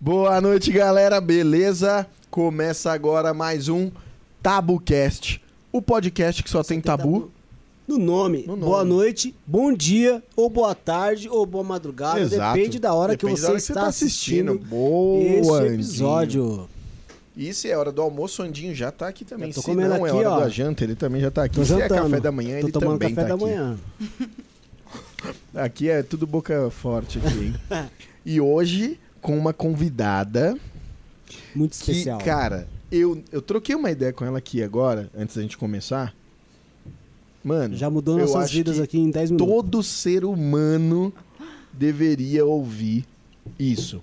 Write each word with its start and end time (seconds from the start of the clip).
Boa 0.00 0.40
noite, 0.40 0.70
galera. 0.70 1.20
Beleza? 1.20 2.06
Começa 2.30 2.92
agora 2.92 3.32
mais 3.32 3.68
um 3.68 3.90
TabuCast. 4.42 5.42
O 5.72 5.80
podcast 5.82 6.42
que 6.42 6.50
só 6.50 6.62
tem 6.62 6.80
tabu. 6.80 7.30
No 7.86 7.98
nome. 7.98 8.42
No 8.46 8.56
nome. 8.56 8.62
Boa 8.64 8.84
noite, 8.84 9.34
bom 9.46 9.72
dia, 9.72 10.22
ou 10.34 10.50
boa 10.50 10.74
tarde, 10.74 11.28
ou 11.28 11.46
boa 11.46 11.62
madrugada. 11.62 12.20
Exato. 12.20 12.56
Depende 12.56 12.78
da 12.80 12.92
hora 12.92 13.12
Depende 13.12 13.34
que 13.34 13.40
você 13.40 13.46
hora 13.46 13.54
que 13.56 13.62
está 13.62 13.74
tá 13.82 13.86
assistindo, 13.86 14.58
Boa, 14.58 15.20
este 15.22 15.50
Andinho. 15.52 15.74
episódio. 15.74 16.68
E 17.36 17.52
se 17.54 17.70
é 17.70 17.76
hora 17.76 17.92
do 17.92 18.02
almoço, 18.02 18.42
o 18.42 18.44
Andinho 18.44 18.74
já 18.74 18.90
tá 18.90 19.06
aqui 19.06 19.24
também. 19.24 19.52
Se 19.52 19.62
comendo 19.62 19.90
não 19.90 20.04
é 20.06 20.10
aqui, 20.10 20.18
hora 20.18 20.30
ó. 20.30 20.40
da 20.40 20.48
janta, 20.48 20.82
ele 20.82 20.96
também 20.96 21.20
já 21.20 21.30
tá 21.30 21.44
aqui. 21.44 21.56
Tô 21.56 21.64
se 21.64 21.74
é 21.74 21.78
jantando. 21.80 22.02
café 22.10 22.20
da 22.20 22.32
manhã, 22.32 22.60
Tô 22.60 22.66
ele 22.66 22.72
tomando 22.72 22.98
também 22.98 23.14
café 23.14 23.28
tá 23.28 23.28
da 23.28 23.34
aqui. 23.34 23.44
manhã. 23.44 23.78
Aqui 25.56 25.88
é 25.88 26.02
tudo 26.02 26.26
boca 26.26 26.70
forte 26.70 27.18
aqui, 27.18 27.46
hein? 27.46 27.54
e 28.26 28.40
hoje, 28.40 29.00
com 29.22 29.38
uma 29.38 29.54
convidada 29.54 30.54
Muito 31.54 31.72
que, 31.78 31.90
especial. 31.90 32.18
cara, 32.18 32.68
eu, 32.92 33.22
eu 33.32 33.40
troquei 33.40 33.74
uma 33.74 33.90
ideia 33.90 34.12
com 34.12 34.24
ela 34.24 34.36
aqui 34.36 34.62
agora, 34.62 35.10
antes 35.16 35.34
da 35.34 35.40
gente 35.42 35.56
começar. 35.56 36.14
Mano, 37.42 37.74
Já 37.74 37.88
mudou 37.88 38.18
nossas 38.18 38.50
vidas 38.50 38.78
aqui 38.78 38.98
em 38.98 39.08
10 39.10 39.30
minutos. 39.30 39.54
todo 39.54 39.82
ser 39.82 40.24
humano 40.24 41.12
deveria 41.72 42.44
ouvir 42.44 43.06
isso. 43.58 44.02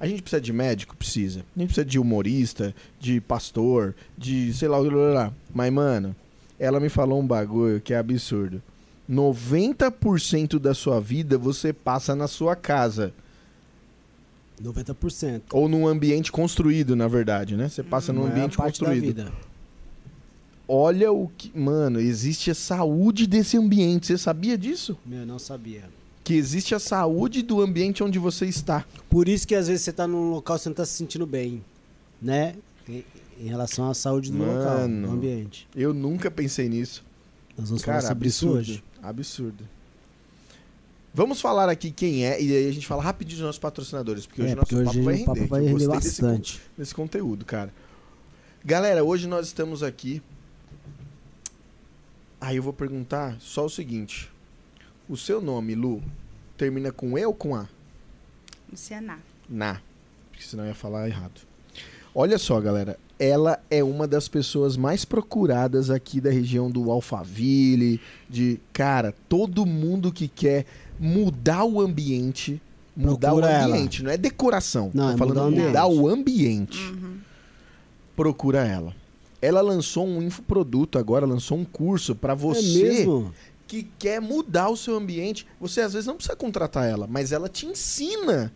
A 0.00 0.06
gente 0.06 0.22
precisa 0.22 0.40
de 0.40 0.52
médico? 0.52 0.96
Precisa. 0.96 1.40
A 1.54 1.58
gente 1.60 1.68
precisa 1.68 1.84
de 1.84 1.98
humorista, 1.98 2.74
de 2.98 3.20
pastor, 3.20 3.94
de 4.16 4.52
sei 4.54 4.68
lá, 4.68 4.80
blá, 4.80 4.90
blá, 4.90 5.10
blá. 5.10 5.32
mas 5.52 5.72
mano, 5.72 6.16
ela 6.58 6.80
me 6.80 6.88
falou 6.88 7.20
um 7.20 7.26
bagulho 7.26 7.80
que 7.80 7.92
é 7.92 7.98
absurdo. 7.98 8.62
90% 9.10 10.58
da 10.58 10.74
sua 10.74 11.00
vida 11.00 11.38
você 11.38 11.72
passa 11.72 12.14
na 12.14 12.26
sua 12.26 12.56
casa. 12.56 13.12
90%. 14.62 15.42
Ou 15.52 15.68
num 15.68 15.86
ambiente 15.86 16.32
construído, 16.32 16.96
na 16.96 17.08
verdade, 17.08 17.56
né? 17.56 17.68
Você 17.68 17.82
passa 17.82 18.12
num 18.12 18.22
Maior 18.22 18.32
ambiente 18.32 18.56
construído. 18.56 19.30
Olha 20.68 21.12
o 21.12 21.28
que. 21.28 21.56
Mano, 21.56 22.00
existe 22.00 22.50
a 22.50 22.54
saúde 22.54 23.26
desse 23.26 23.56
ambiente. 23.56 24.06
Você 24.06 24.18
sabia 24.18 24.58
disso? 24.58 24.98
Meu, 25.04 25.24
não 25.24 25.38
sabia. 25.38 25.84
Que 26.24 26.34
existe 26.34 26.74
a 26.74 26.80
saúde 26.80 27.42
do 27.42 27.60
ambiente 27.60 28.02
onde 28.02 28.18
você 28.18 28.46
está. 28.46 28.84
Por 29.08 29.28
isso 29.28 29.46
que 29.46 29.54
às 29.54 29.68
vezes 29.68 29.84
você 29.84 29.92
tá 29.92 30.08
num 30.08 30.30
local 30.30 30.56
e 30.56 30.58
você 30.58 30.68
não 30.68 30.74
tá 30.74 30.84
se 30.84 30.92
sentindo 30.92 31.24
bem, 31.24 31.62
né? 32.20 32.56
Em, 32.88 33.04
relação 33.44 33.88
à 33.88 33.94
saúde 33.94 34.32
do 34.32 34.38
local, 34.38 34.78
Mano. 34.78 35.08
do 35.08 35.14
ambiente. 35.14 35.68
Eu 35.76 35.94
nunca 35.94 36.30
pensei 36.30 36.68
nisso. 36.68 37.04
Nós 37.56 37.68
vamos 37.68 37.84
Cara, 37.84 37.98
falar 37.98 38.08
sobre 38.08 38.28
absurdo. 38.28 38.60
isso 38.60 38.72
hoje. 38.72 38.84
Absurdo. 39.08 39.66
Vamos 41.14 41.40
falar 41.40 41.68
aqui 41.70 41.90
quem 41.90 42.26
é 42.26 42.40
e 42.40 42.54
aí 42.54 42.68
a 42.68 42.72
gente 42.72 42.86
fala 42.86 43.02
rapidinho 43.02 43.38
dos 43.38 43.46
nossos 43.46 43.58
patrocinadores, 43.58 44.26
porque 44.26 44.42
hoje 44.42 44.50
é, 44.50 44.54
o 44.54 44.56
nosso 44.56 44.70
papo 44.70 44.88
hoje 44.90 45.00
vai 45.00 45.14
o 45.14 45.16
render. 45.16 45.24
papo 45.26 45.46
vai 45.46 45.60
que 45.60 45.66
eu 45.66 45.70
render 45.70 45.86
gostei 45.86 46.10
desse 46.10 46.22
bastante. 46.22 46.62
desse 46.76 46.94
conteúdo, 46.94 47.44
cara. 47.44 47.72
Galera, 48.64 49.02
hoje 49.02 49.26
nós 49.26 49.46
estamos 49.46 49.82
aqui. 49.82 50.20
Aí 52.40 52.56
eu 52.56 52.62
vou 52.62 52.72
perguntar 52.72 53.36
só 53.40 53.64
o 53.64 53.70
seguinte: 53.70 54.30
o 55.08 55.16
seu 55.16 55.40
nome, 55.40 55.74
Lu, 55.74 56.02
termina 56.58 56.92
com 56.92 57.16
E 57.16 57.24
ou 57.24 57.32
com 57.32 57.54
A? 57.56 57.66
Luciana. 58.70 59.18
Na. 59.48 59.80
Porque 60.30 60.44
senão 60.44 60.64
eu 60.64 60.68
ia 60.68 60.74
falar 60.74 61.08
errado. 61.08 61.45
Olha 62.18 62.38
só, 62.38 62.58
galera. 62.60 62.98
Ela 63.18 63.58
é 63.70 63.84
uma 63.84 64.06
das 64.08 64.26
pessoas 64.26 64.74
mais 64.76 65.04
procuradas 65.04 65.90
aqui 65.90 66.18
da 66.18 66.30
região 66.30 66.70
do 66.70 66.90
Alphaville. 66.90 68.00
De, 68.28 68.58
cara, 68.72 69.14
todo 69.28 69.66
mundo 69.66 70.10
que 70.10 70.26
quer 70.26 70.64
mudar 70.98 71.64
o 71.64 71.78
ambiente. 71.78 72.60
Mudar 72.96 73.28
Procura 73.28 73.46
o 73.46 73.50
ela. 73.50 73.66
ambiente, 73.74 74.02
não 74.02 74.10
é 74.10 74.16
decoração. 74.16 74.90
Não, 74.94 75.08
Tô 75.08 75.14
é 75.14 75.16
falando 75.18 75.34
mudar 75.34 75.42
o 75.42 75.46
ambiente. 75.48 75.66
mudar 75.66 75.86
o 75.86 76.08
ambiente. 76.08 76.78
Uhum. 76.92 77.18
Procura 78.16 78.66
ela. 78.66 78.94
Ela 79.42 79.60
lançou 79.60 80.06
um 80.06 80.22
infoproduto 80.22 80.98
agora, 80.98 81.26
lançou 81.26 81.58
um 81.58 81.64
curso 81.66 82.14
pra 82.14 82.32
É 82.32 82.36
você 82.36 82.82
mesmo? 82.82 83.32
que 83.66 83.82
quer 83.98 84.20
mudar 84.22 84.70
o 84.70 84.76
seu 84.76 84.96
ambiente. 84.96 85.46
Você 85.60 85.82
às 85.82 85.92
vezes 85.92 86.06
não 86.06 86.14
precisa 86.14 86.34
contratar 86.34 86.86
ela, 86.88 87.06
mas 87.06 87.32
ela 87.32 87.48
te 87.48 87.66
ensina 87.66 88.50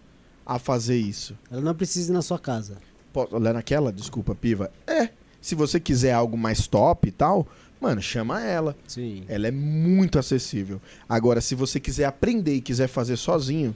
a 0.46 0.58
fazer 0.58 0.96
isso. 0.96 1.36
Ela 1.50 1.60
não 1.60 1.74
precisa 1.74 2.10
ir 2.10 2.14
na 2.14 2.22
sua 2.22 2.38
casa. 2.38 2.78
Po- 3.12 3.28
Olha 3.32 3.52
naquela, 3.52 3.92
desculpa, 3.92 4.34
piva. 4.34 4.70
É. 4.86 5.08
Se 5.40 5.54
você 5.54 5.80
quiser 5.80 6.12
algo 6.12 6.36
mais 6.36 6.66
top 6.66 7.08
e 7.08 7.10
tal, 7.10 7.46
mano, 7.80 8.00
chama 8.02 8.42
ela. 8.44 8.76
Sim. 8.86 9.24
Ela 9.28 9.48
é 9.48 9.50
muito 9.50 10.18
acessível. 10.18 10.80
Agora, 11.08 11.40
se 11.40 11.54
você 11.54 11.80
quiser 11.80 12.04
aprender 12.04 12.54
e 12.54 12.60
quiser 12.60 12.88
fazer 12.88 13.16
sozinho, 13.16 13.74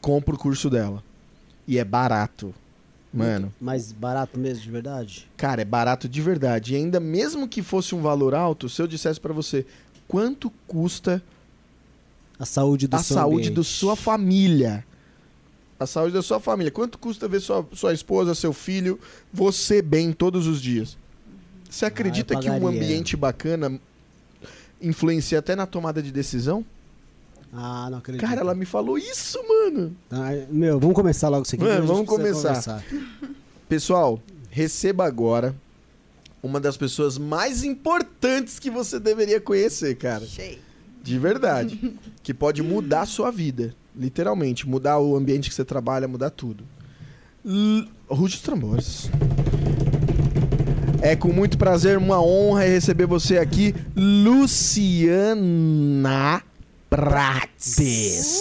compra 0.00 0.34
o 0.34 0.38
curso 0.38 0.70
dela. 0.70 1.02
E 1.66 1.78
é 1.78 1.84
barato. 1.84 2.54
Mano, 3.14 3.52
Mais 3.60 3.92
barato 3.92 4.38
mesmo, 4.40 4.62
de 4.62 4.70
verdade? 4.70 5.28
cara, 5.36 5.60
é 5.60 5.64
barato 5.66 6.08
de 6.08 6.22
verdade. 6.22 6.72
E 6.72 6.76
ainda 6.76 6.98
mesmo 6.98 7.46
que 7.46 7.62
fosse 7.62 7.94
um 7.94 8.00
valor 8.00 8.34
alto, 8.34 8.70
se 8.70 8.80
eu 8.80 8.86
dissesse 8.86 9.20
pra 9.20 9.34
você 9.34 9.66
quanto 10.08 10.50
custa 10.66 11.22
A 12.38 12.46
saúde 12.46 12.86
do 12.86 12.96
a 12.96 13.02
saúde 13.02 13.34
ambiente. 13.48 13.56
da 13.56 13.62
sua 13.62 13.96
família. 13.96 14.82
A 15.82 15.86
saúde 15.86 16.14
da 16.14 16.22
sua 16.22 16.40
família. 16.40 16.70
Quanto 16.70 16.98
custa 16.98 17.28
ver 17.28 17.40
sua, 17.40 17.66
sua 17.72 17.92
esposa, 17.92 18.34
seu 18.34 18.52
filho, 18.52 18.98
você 19.32 19.82
bem 19.82 20.12
todos 20.12 20.46
os 20.46 20.60
dias? 20.60 20.96
Você 21.68 21.86
acredita 21.86 22.38
que 22.38 22.50
um 22.50 22.66
ambiente 22.66 23.16
bacana 23.16 23.80
influencia 24.80 25.38
até 25.38 25.56
na 25.56 25.66
tomada 25.66 26.02
de 26.02 26.12
decisão? 26.12 26.64
Ah, 27.52 27.88
não 27.90 27.98
acredito. 27.98 28.20
Cara, 28.22 28.40
ela 28.40 28.54
me 28.54 28.64
falou 28.64 28.96
isso, 28.96 29.38
mano. 29.46 29.94
Ah, 30.10 30.30
meu, 30.50 30.80
vamos 30.80 30.94
começar 30.94 31.28
logo 31.28 31.44
isso 31.44 31.54
aqui. 31.54 31.64
Mano, 31.64 31.86
vamos 31.86 32.06
começar. 32.06 32.82
Pessoal, 33.68 34.20
receba 34.50 35.06
agora 35.06 35.54
uma 36.42 36.58
das 36.58 36.76
pessoas 36.76 37.18
mais 37.18 37.62
importantes 37.62 38.58
que 38.58 38.70
você 38.70 38.98
deveria 38.98 39.40
conhecer, 39.40 39.94
cara. 39.96 40.26
Cheio. 40.26 40.58
De 41.02 41.18
verdade. 41.18 41.94
que 42.22 42.34
pode 42.34 42.62
mudar 42.62 43.02
a 43.02 43.06
sua 43.06 43.30
vida. 43.30 43.74
Literalmente. 43.96 44.68
Mudar 44.68 44.98
o 44.98 45.16
ambiente 45.16 45.48
que 45.48 45.54
você 45.54 45.64
trabalha, 45.64 46.06
mudar 46.08 46.30
tudo. 46.30 46.64
L... 47.44 47.88
Rude 48.08 48.36
os 48.36 48.40
tambores. 48.42 49.10
É 51.00 51.16
com 51.16 51.32
muito 51.32 51.58
prazer, 51.58 51.98
uma 51.98 52.22
honra 52.22 52.62
receber 52.64 53.06
você 53.06 53.36
aqui, 53.38 53.74
Luciana 55.12 56.42
Prates. 56.88 58.38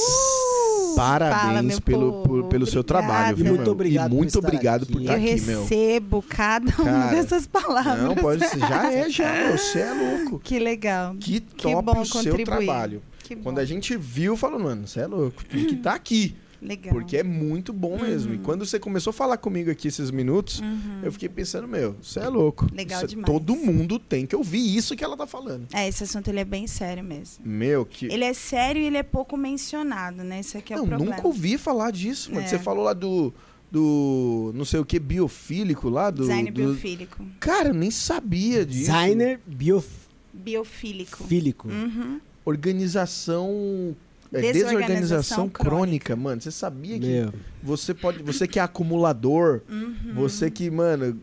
Fala, 0.96 1.30
Parabéns 1.32 1.66
meu 1.66 1.82
pelo, 1.82 2.22
por- 2.24 2.44
pelo 2.46 2.68
seu 2.68 2.84
trabalho, 2.84 3.38
viu, 3.38 3.46
Muito 3.48 3.64
meu? 3.64 3.72
obrigado 3.72 4.08
E 4.08 4.10
por 4.10 4.16
muito 4.18 4.28
estar 4.28 4.40
obrigado 4.40 4.86
por 4.86 5.02
estar 5.02 5.14
Eu 5.14 5.20
aqui, 5.34 5.42
meu. 5.42 5.62
recebo 5.62 6.22
cada 6.28 6.82
uma 6.84 7.08
dessas 7.08 7.48
palavras. 7.48 8.04
Não, 8.04 8.14
pode 8.14 8.46
ser. 8.48 8.60
Já 8.60 8.92
é, 8.92 9.10
já, 9.10 9.34
meu. 9.34 9.58
Você 9.58 9.80
é 9.80 9.94
louco. 9.94 10.40
Que 10.44 10.60
legal. 10.60 11.16
Que 11.20 11.40
top 11.40 11.82
bom 11.86 12.02
o 12.02 12.06
seu 12.06 12.16
contribuir. 12.34 12.46
trabalho. 12.46 13.02
Que 13.32 13.36
bom. 13.38 13.44
Quando 13.44 13.60
a 13.60 13.66
gente 13.66 13.96
viu, 13.96 14.36
falou, 14.36 14.60
mano, 14.60 14.86
você 14.88 15.00
é 15.02 15.08
louco, 15.08 15.44
tem 15.46 15.66
que 15.66 15.76
estar 15.76 15.94
aqui. 15.94 16.36
Legal. 16.62 16.94
Porque 16.94 17.18
é 17.18 17.24
muito 17.24 17.74
bom 17.74 17.98
mesmo. 18.00 18.36
E 18.36 18.38
quando 18.38 18.64
você 18.68 18.80
começou 18.80 19.10
a 19.10 19.14
falar 19.14 19.38
comigo 19.38 19.72
aqui 19.72 19.88
esses 19.88 20.12
minutos, 20.12 20.60
Uhum. 20.60 21.00
eu 21.02 21.12
fiquei 21.12 21.28
pensando, 21.28 21.68
meu, 21.68 21.96
você 22.00 22.20
é 22.20 22.28
louco. 22.28 22.68
Legal 22.72 23.00
Cê- 23.00 23.08
demais. 23.08 23.26
Todo 23.26 23.56
mundo 23.56 23.98
tem 23.98 24.28
que 24.28 24.36
ouvir 24.36 24.76
isso 24.78 24.96
que 24.96 25.04
ela 25.04 25.18
tá 25.18 25.26
falando. 25.26 25.66
É, 25.74 25.88
esse 25.88 26.04
assunto 26.04 26.28
ele 26.28 26.40
é 26.40 26.46
bem 26.46 26.68
sério 26.68 27.04
mesmo. 27.04 27.44
Meu, 27.44 27.84
que. 27.84 28.06
Ele 28.06 28.24
é 28.24 28.34
sério 28.34 28.80
e 28.80 28.86
ele 28.86 28.98
é 28.98 29.02
pouco 29.02 29.36
mencionado, 29.36 30.24
né? 30.24 30.42
Isso 30.42 30.56
aqui 30.56 30.72
é 30.72 30.76
não, 30.76 30.84
o 30.84 30.88
problema. 30.88 31.16
nunca 31.16 31.28
ouvi 31.28 31.58
falar 31.58 31.90
disso, 31.92 32.32
mano. 32.32 32.44
É. 32.46 32.48
Você 32.48 32.60
falou 32.60 32.84
lá 32.84 32.94
do. 32.94 33.34
Do. 33.72 34.52
Não 34.54 34.64
sei 34.66 34.80
o 34.82 34.86
que, 34.86 35.00
biofílico 35.00 35.90
lá, 35.90 36.12
do. 36.12 36.22
Design 36.24 36.52
do- 36.52 36.62
biofílico. 36.74 37.26
Cara, 37.40 37.70
eu 37.70 37.74
nem 37.74 37.90
sabia 37.90 38.64
disso. 38.66 38.82
Designer 38.82 39.40
biofílico. 39.48 41.24
Biofílico. 41.24 41.68
Uhum. 41.70 42.20
Organização. 42.46 43.96
É, 44.34 44.40
Desorganização 44.40 44.54
desorganização 44.54 45.50
crônica, 45.50 46.16
mano. 46.16 46.42
Você 46.42 46.52
sabia 46.52 46.98
que 46.98 47.06
Meu. 47.08 47.34
você 47.62 47.94
pode. 47.94 48.24
Você 48.24 48.48
que 48.48 48.60
é 48.60 48.62
acumulador, 48.62 49.62
Uhum. 49.70 50.14
você 50.16 50.50
que, 50.50 50.70
mano. 50.72 51.20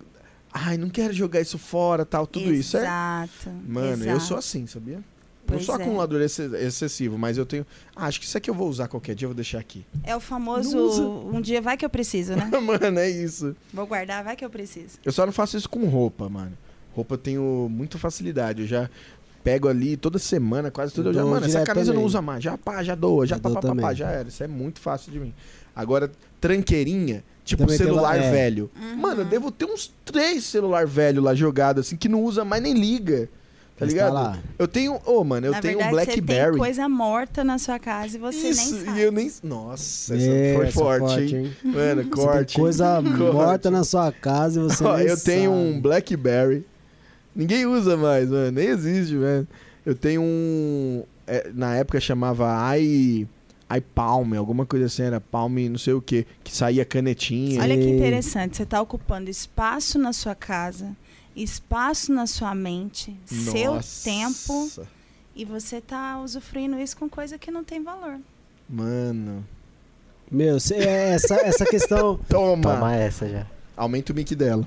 Ai, 0.52 0.76
não 0.76 0.88
quero 0.90 1.12
jogar 1.12 1.40
isso 1.40 1.58
fora, 1.58 2.04
tal, 2.04 2.26
tudo 2.26 2.52
isso. 2.52 2.76
É, 2.76 2.80
Exato. 2.80 3.50
Mano, 3.66 4.04
eu 4.04 4.10
exato. 4.12 4.20
sou 4.20 4.36
assim, 4.36 4.66
sabia? 4.66 5.02
não 5.50 5.58
sou 5.60 5.76
é. 5.78 5.80
acumulador 5.82 6.20
ex- 6.20 6.38
excessivo, 6.38 7.16
mas 7.16 7.38
eu 7.38 7.46
tenho. 7.46 7.66
Ah, 7.96 8.04
acho 8.06 8.20
que 8.20 8.26
isso 8.26 8.36
aqui 8.36 8.50
eu 8.50 8.54
vou 8.54 8.68
usar 8.68 8.86
qualquer 8.88 9.14
dia, 9.14 9.24
eu 9.24 9.30
vou 9.30 9.34
deixar 9.34 9.58
aqui. 9.58 9.86
É 10.04 10.14
o 10.14 10.20
famoso 10.20 10.78
um 11.32 11.40
dia 11.40 11.62
vai 11.62 11.74
que 11.78 11.84
eu 11.86 11.88
preciso, 11.90 12.36
né? 12.36 12.50
mano, 12.60 12.98
é 12.98 13.08
isso. 13.08 13.56
Vou 13.72 13.86
guardar, 13.86 14.22
vai 14.22 14.36
que 14.36 14.44
eu 14.44 14.50
preciso. 14.50 14.98
Eu 15.02 15.12
só 15.12 15.24
não 15.24 15.32
faço 15.32 15.56
isso 15.56 15.68
com 15.68 15.86
roupa, 15.86 16.28
mano. 16.28 16.52
Roupa 16.94 17.14
eu 17.14 17.18
tenho 17.18 17.68
muita 17.70 17.96
facilidade. 17.96 18.60
Eu 18.62 18.66
já 18.68 18.90
pego 19.44 19.68
ali 19.68 19.96
toda 19.96 20.18
semana, 20.18 20.70
quase 20.70 20.92
tudo. 20.92 21.10
Eu 21.10 21.14
já, 21.14 21.24
mano, 21.24 21.46
essa 21.46 21.62
camisa 21.62 21.90
eu 21.90 21.94
não 21.94 22.00
também. 22.02 22.06
usa 22.06 22.22
mais. 22.22 22.42
Já 22.44 22.58
pá, 22.58 22.82
já 22.82 22.94
doa, 22.94 23.26
já 23.26 23.36
pá, 23.38 23.48
pá, 23.50 23.54
pá, 23.56 23.60
pá, 23.60 23.68
também. 23.68 23.94
já 23.96 24.10
era. 24.10 24.28
Isso 24.28 24.42
é 24.42 24.48
muito 24.48 24.80
fácil 24.80 25.10
de 25.12 25.18
mim. 25.20 25.32
Agora, 25.74 26.10
tranqueirinha, 26.40 27.22
tipo 27.44 27.62
Também 27.62 27.76
celular 27.78 28.16
é. 28.18 28.30
velho. 28.30 28.70
Uhum. 28.80 28.96
Mano, 28.96 29.20
eu 29.22 29.24
devo 29.24 29.50
ter 29.50 29.64
uns 29.64 29.92
três 30.04 30.44
celular 30.44 30.86
velho 30.86 31.22
lá 31.22 31.34
jogado, 31.34 31.80
assim, 31.80 31.96
que 31.96 32.08
não 32.08 32.22
usa 32.22 32.44
mais 32.44 32.62
nem 32.62 32.74
liga. 32.74 33.28
Tá 33.76 33.86
ligado? 33.86 34.40
Eu 34.58 34.66
tenho. 34.66 34.98
Ô, 35.06 35.22
mano, 35.22 35.46
eu 35.46 35.52
na 35.52 35.60
tenho 35.60 35.78
verdade, 35.78 35.94
um 35.94 35.98
Você 36.00 36.06
Blackberry. 36.20 36.50
tem 36.50 36.58
coisa 36.58 36.88
morta 36.88 37.44
na 37.44 37.58
sua 37.58 37.78
casa 37.78 38.16
e 38.16 38.18
você 38.20 38.48
Isso, 38.48 38.72
nem 38.72 38.82
e 38.82 38.84
sabe. 38.86 39.00
eu 39.00 39.12
nem. 39.12 39.32
Nossa, 39.44 40.16
É, 40.16 40.54
foi 40.56 40.66
essa 40.66 40.72
forte, 40.80 41.00
forte, 41.06 41.36
hein? 41.36 41.56
Mano, 41.62 42.02
Você 42.02 42.08
corte. 42.10 42.54
tem 42.56 42.60
coisa 42.64 43.00
morta 43.32 43.70
na 43.70 43.84
sua 43.84 44.10
casa 44.10 44.58
e 44.58 44.62
você 44.64 44.82
Ó, 44.84 44.96
nem 44.96 45.06
eu 45.06 45.16
tenho 45.16 45.50
sabe. 45.52 45.62
um 45.62 45.80
Blackberry. 45.80 46.66
Ninguém 47.38 47.64
usa 47.66 47.96
mais, 47.96 48.28
mano. 48.28 48.50
Nem 48.50 48.66
existe, 48.66 49.16
velho. 49.16 49.46
Eu 49.86 49.94
tenho 49.94 50.20
um. 50.20 51.04
é, 51.26 51.50
na 51.54 51.76
época 51.76 52.00
chamava 52.00 52.46
i. 52.78 53.26
iPalm, 53.74 54.34
alguma 54.34 54.66
coisa 54.66 54.86
assim, 54.86 55.02
era 55.04 55.20
Palm, 55.20 55.56
não 55.70 55.78
sei 55.78 55.94
o 55.94 56.02
que, 56.02 56.26
que 56.42 56.54
saía 56.54 56.84
canetinha. 56.84 57.62
Olha 57.62 57.76
que 57.76 57.82
Sei. 57.84 57.96
interessante, 57.96 58.56
você 58.56 58.62
está 58.64 58.80
ocupando 58.82 59.30
espaço 59.30 59.98
na 59.98 60.12
sua 60.12 60.34
casa, 60.34 60.96
espaço 61.36 62.12
na 62.12 62.26
sua 62.26 62.54
mente, 62.54 63.14
seu 63.24 63.74
Nossa. 63.74 64.04
tempo 64.04 64.70
e 65.36 65.44
você 65.44 65.76
está 65.76 66.20
usufruindo 66.20 66.76
isso 66.80 66.96
com 66.96 67.08
coisa 67.08 67.38
que 67.38 67.50
não 67.50 67.62
tem 67.62 67.82
valor. 67.82 68.18
Mano. 68.68 69.46
Meu, 70.30 70.58
cê- 70.58 70.74
é 70.74 71.10
essa, 71.14 71.34
essa 71.36 71.64
questão. 71.64 72.18
Toma! 72.28 72.74
Toma 72.74 72.94
essa 72.96 73.28
já. 73.28 73.46
Aumenta 73.76 74.12
o 74.12 74.16
mic 74.16 74.34
dela. 74.34 74.66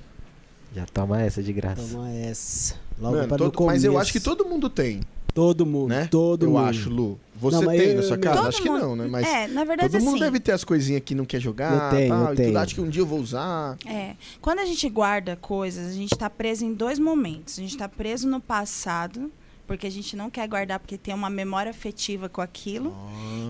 Já 0.73 0.85
toma 0.85 1.21
essa 1.21 1.43
de 1.43 1.51
graça. 1.51 1.81
Toma 1.91 2.09
essa. 2.11 2.75
Logo 2.99 3.15
Mano, 3.17 3.27
todo- 3.37 3.59
no 3.59 3.65
mas 3.65 3.83
eu 3.83 3.91
começo. 3.91 4.01
acho 4.03 4.11
que 4.13 4.19
todo 4.19 4.45
mundo 4.45 4.69
tem, 4.69 5.01
Todo 5.33 5.65
mundo, 5.65 5.89
né? 5.89 6.07
todo 6.11 6.45
eu 6.45 6.51
mundo. 6.51 6.59
acho, 6.65 6.89
Lu. 6.89 7.19
Você 7.35 7.65
Não, 7.65 7.71
tem 7.71 7.81
eu- 7.89 7.95
na 7.97 8.03
sua 8.03 8.15
eu- 8.15 8.21
casa? 8.21 8.47
Acho 8.47 8.61
que 8.61 8.69
mundo- 8.69 8.81
não, 8.81 8.95
né? 8.95 9.07
Mas 9.09 9.27
é, 9.27 9.47
na 9.47 9.63
verdade 9.63 9.91
todo 9.93 10.01
mundo 10.03 10.15
assim, 10.15 10.23
deve 10.23 10.39
ter 10.39 10.51
as 10.51 10.63
coisinhas 10.63 11.01
que 11.03 11.15
não 11.15 11.25
quer 11.25 11.39
jogar, 11.39 11.91
Eu 11.93 11.97
tenho, 11.97 12.09
tal, 12.13 12.25
eu 12.27 12.33
e 12.33 12.35
tenho. 12.37 12.47
tudo 12.49 12.57
acho 12.59 12.75
que 12.75 12.81
um 12.81 12.89
dia 12.89 13.01
eu 13.01 13.05
vou 13.05 13.19
usar. 13.19 13.77
É. 13.85 14.15
Quando 14.39 14.59
a 14.59 14.65
gente 14.65 14.87
guarda 14.89 15.35
coisas, 15.35 15.87
a 15.87 15.93
gente 15.93 16.13
está 16.13 16.29
preso 16.29 16.63
em 16.63 16.73
dois 16.73 16.99
momentos. 16.99 17.57
A 17.57 17.61
gente 17.61 17.71
está 17.71 17.89
preso 17.89 18.27
no 18.29 18.39
passado, 18.39 19.31
porque 19.71 19.87
a 19.87 19.89
gente 19.89 20.17
não 20.17 20.29
quer 20.29 20.45
guardar 20.49 20.79
porque 20.79 20.97
tem 20.97 21.13
uma 21.13 21.29
memória 21.29 21.69
afetiva 21.69 22.27
com 22.27 22.41
aquilo. 22.41 22.93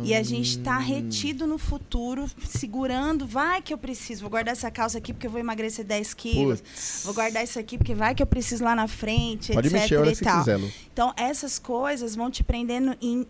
E 0.04 0.14
a 0.14 0.22
gente 0.22 0.60
está 0.60 0.78
Hum. 0.78 0.82
retido 0.82 1.48
no 1.48 1.58
futuro, 1.58 2.30
segurando. 2.48 3.26
Vai 3.26 3.60
que 3.60 3.74
eu 3.74 3.78
preciso. 3.78 4.22
Vou 4.22 4.30
guardar 4.30 4.52
essa 4.52 4.70
calça 4.70 5.00
aqui 5.00 5.14
porque 5.14 5.26
eu 5.26 5.32
vou 5.32 5.40
emagrecer 5.40 5.84
10 5.84 6.14
quilos. 6.14 6.62
Vou 7.06 7.16
guardar 7.16 7.44
isso 7.44 7.58
aqui 7.58 7.76
porque 7.76 7.96
vai 7.96 8.14
que 8.14 8.22
eu 8.22 8.28
preciso 8.28 8.64
lá 8.64 8.76
na 8.76 8.88
frente, 8.88 9.52
Pode 9.52 9.68
etc 9.70 9.82
mexer 9.82 10.22
e 10.22 10.24
tal. 10.24 10.40
quiser. 10.40 10.60
Então, 10.94 11.12
essas 11.18 11.58
coisas 11.58 12.16
vão 12.16 12.30
te 12.30 12.44
prendendo 12.44 12.96
em 13.02 13.26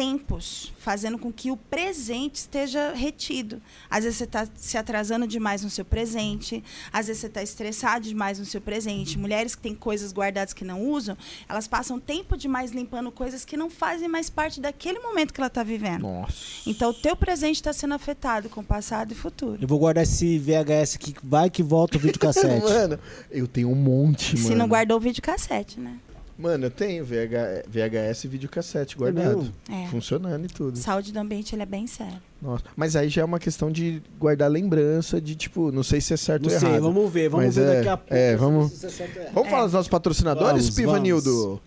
tempos, 0.00 0.72
fazendo 0.78 1.18
com 1.18 1.30
que 1.30 1.50
o 1.50 1.58
presente 1.58 2.36
esteja 2.36 2.94
retido. 2.94 3.60
Às 3.90 4.04
vezes 4.04 4.16
você 4.16 4.24
está 4.24 4.48
se 4.56 4.78
atrasando 4.78 5.26
demais 5.26 5.62
no 5.62 5.68
seu 5.68 5.84
presente, 5.84 6.64
às 6.90 7.08
vezes 7.08 7.20
você 7.20 7.26
está 7.26 7.42
estressado 7.42 8.08
demais 8.08 8.38
no 8.38 8.46
seu 8.46 8.62
presente. 8.62 9.18
Mulheres 9.18 9.54
que 9.54 9.60
têm 9.60 9.74
coisas 9.74 10.10
guardadas 10.10 10.54
que 10.54 10.64
não 10.64 10.88
usam, 10.88 11.18
elas 11.46 11.68
passam 11.68 12.00
tempo 12.00 12.34
demais 12.34 12.70
limpando 12.70 13.12
coisas 13.12 13.44
que 13.44 13.58
não 13.58 13.68
fazem 13.68 14.08
mais 14.08 14.30
parte 14.30 14.58
daquele 14.58 15.00
momento 15.00 15.34
que 15.34 15.40
ela 15.42 15.48
está 15.48 15.62
vivendo. 15.62 16.00
Nossa. 16.00 16.34
Então, 16.66 16.92
o 16.92 16.94
teu 16.94 17.14
presente 17.14 17.56
está 17.56 17.74
sendo 17.74 17.92
afetado 17.92 18.48
com 18.48 18.62
o 18.62 18.64
passado 18.64 19.12
e 19.12 19.14
futuro. 19.14 19.58
Eu 19.60 19.68
vou 19.68 19.78
guardar 19.78 20.04
esse 20.04 20.38
VHS 20.38 20.94
aqui, 20.94 21.14
vai 21.22 21.50
que 21.50 21.62
volta 21.62 21.98
o 21.98 22.00
videocassete. 22.00 22.64
Mano, 22.72 22.98
eu 23.30 23.46
tenho 23.46 23.68
um 23.68 23.74
monte, 23.74 24.34
mano. 24.34 24.48
Se 24.48 24.54
não 24.54 24.66
guardou 24.66 24.96
o 24.96 25.00
videocassete, 25.00 25.78
né? 25.78 25.98
Mano, 26.40 26.66
eu 26.66 26.70
tenho 26.70 27.04
VH, 27.04 27.64
VHS 27.68 28.24
e 28.24 28.28
videocassete 28.28 28.96
guardado. 28.96 29.36
mesmo? 29.38 29.52
É. 29.70 29.86
Funcionando 29.88 30.44
e 30.44 30.48
tudo. 30.48 30.78
Saúde 30.78 31.12
do 31.12 31.18
ambiente, 31.18 31.54
ele 31.54 31.62
é 31.62 31.66
bem 31.66 31.86
sério. 31.86 32.20
Nossa. 32.40 32.64
Mas 32.74 32.96
aí 32.96 33.08
já 33.10 33.20
é 33.22 33.24
uma 33.24 33.38
questão 33.38 33.70
de 33.70 34.02
guardar 34.18 34.50
lembrança 34.50 35.20
de, 35.20 35.34
tipo, 35.34 35.70
não 35.70 35.82
sei 35.82 36.00
se 36.00 36.14
é 36.14 36.16
certo 36.16 36.46
Não 36.46 36.52
ou 36.54 36.58
sei, 36.58 36.68
errado. 36.68 36.82
vamos 36.82 37.12
ver, 37.12 37.28
vamos 37.28 37.46
Mas 37.46 37.56
ver 37.56 37.62
é- 37.62 37.76
daqui 37.76 37.88
a 37.88 37.96
pouco. 37.96 38.14
é, 38.14 38.36
vamos- 38.36 38.72
se 38.72 38.86
é 38.86 38.88
certo 38.88 39.16
ou 39.16 39.22
errado. 39.22 39.34
Vamos 39.34 39.48
É. 39.48 39.50
falar 39.50 39.64
dos 39.64 39.72
nossos 39.74 39.88
patrocinadores, 39.88 40.62
Vamos, 40.62 40.74
Pivanildo? 40.76 41.60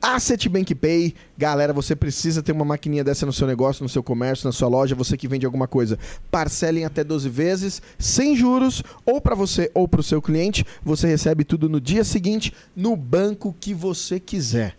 Asset 0.00 0.48
Bank 0.48 0.72
Pay, 0.76 1.12
galera, 1.36 1.72
você 1.72 1.96
precisa 1.96 2.40
ter 2.40 2.52
uma 2.52 2.64
maquininha 2.64 3.02
dessa 3.02 3.26
no 3.26 3.32
seu 3.32 3.46
negócio, 3.48 3.82
no 3.82 3.88
seu 3.88 4.02
comércio, 4.02 4.46
na 4.46 4.52
sua 4.52 4.68
loja, 4.68 4.94
você 4.94 5.16
que 5.16 5.26
vende 5.26 5.44
alguma 5.44 5.66
coisa. 5.66 5.98
Parcelem 6.30 6.84
até 6.84 7.02
12 7.02 7.28
vezes, 7.28 7.82
sem 7.98 8.36
juros, 8.36 8.82
ou 9.04 9.20
para 9.20 9.34
você 9.34 9.70
ou 9.74 9.88
para 9.88 10.00
o 10.00 10.04
seu 10.04 10.22
cliente. 10.22 10.64
Você 10.84 11.08
recebe 11.08 11.42
tudo 11.44 11.68
no 11.68 11.80
dia 11.80 12.04
seguinte, 12.04 12.52
no 12.76 12.96
banco 12.96 13.54
que 13.58 13.74
você 13.74 14.20
quiser. 14.20 14.76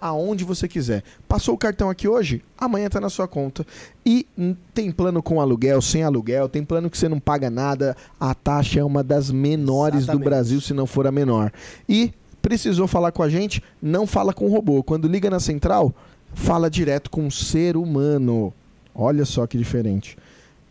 Aonde 0.00 0.44
você 0.44 0.68
quiser. 0.68 1.02
Passou 1.26 1.54
o 1.54 1.58
cartão 1.58 1.90
aqui 1.90 2.06
hoje? 2.06 2.44
Amanhã 2.56 2.88
tá 2.88 3.00
na 3.00 3.08
sua 3.10 3.26
conta. 3.26 3.66
E 4.06 4.26
tem 4.72 4.92
plano 4.92 5.22
com 5.22 5.40
aluguel, 5.40 5.82
sem 5.82 6.04
aluguel, 6.04 6.48
tem 6.48 6.62
plano 6.62 6.88
que 6.88 6.96
você 6.96 7.08
não 7.08 7.18
paga 7.18 7.50
nada. 7.50 7.96
A 8.20 8.32
taxa 8.34 8.78
é 8.78 8.84
uma 8.84 9.02
das 9.02 9.30
menores 9.30 10.00
do 10.00 10.12
Exatamente. 10.12 10.24
Brasil, 10.24 10.60
se 10.60 10.72
não 10.72 10.86
for 10.86 11.06
a 11.06 11.10
menor. 11.10 11.50
E 11.88 12.12
precisou 12.40 12.86
falar 12.86 13.12
com 13.12 13.22
a 13.22 13.28
gente, 13.28 13.62
não 13.80 14.06
fala 14.06 14.32
com 14.32 14.46
o 14.46 14.50
robô. 14.50 14.82
Quando 14.82 15.08
liga 15.08 15.28
na 15.30 15.40
central, 15.40 15.94
fala 16.34 16.70
direto 16.70 17.10
com 17.10 17.26
um 17.26 17.30
ser 17.30 17.76
humano. 17.76 18.52
Olha 18.94 19.24
só 19.24 19.46
que 19.46 19.56
diferente. 19.56 20.16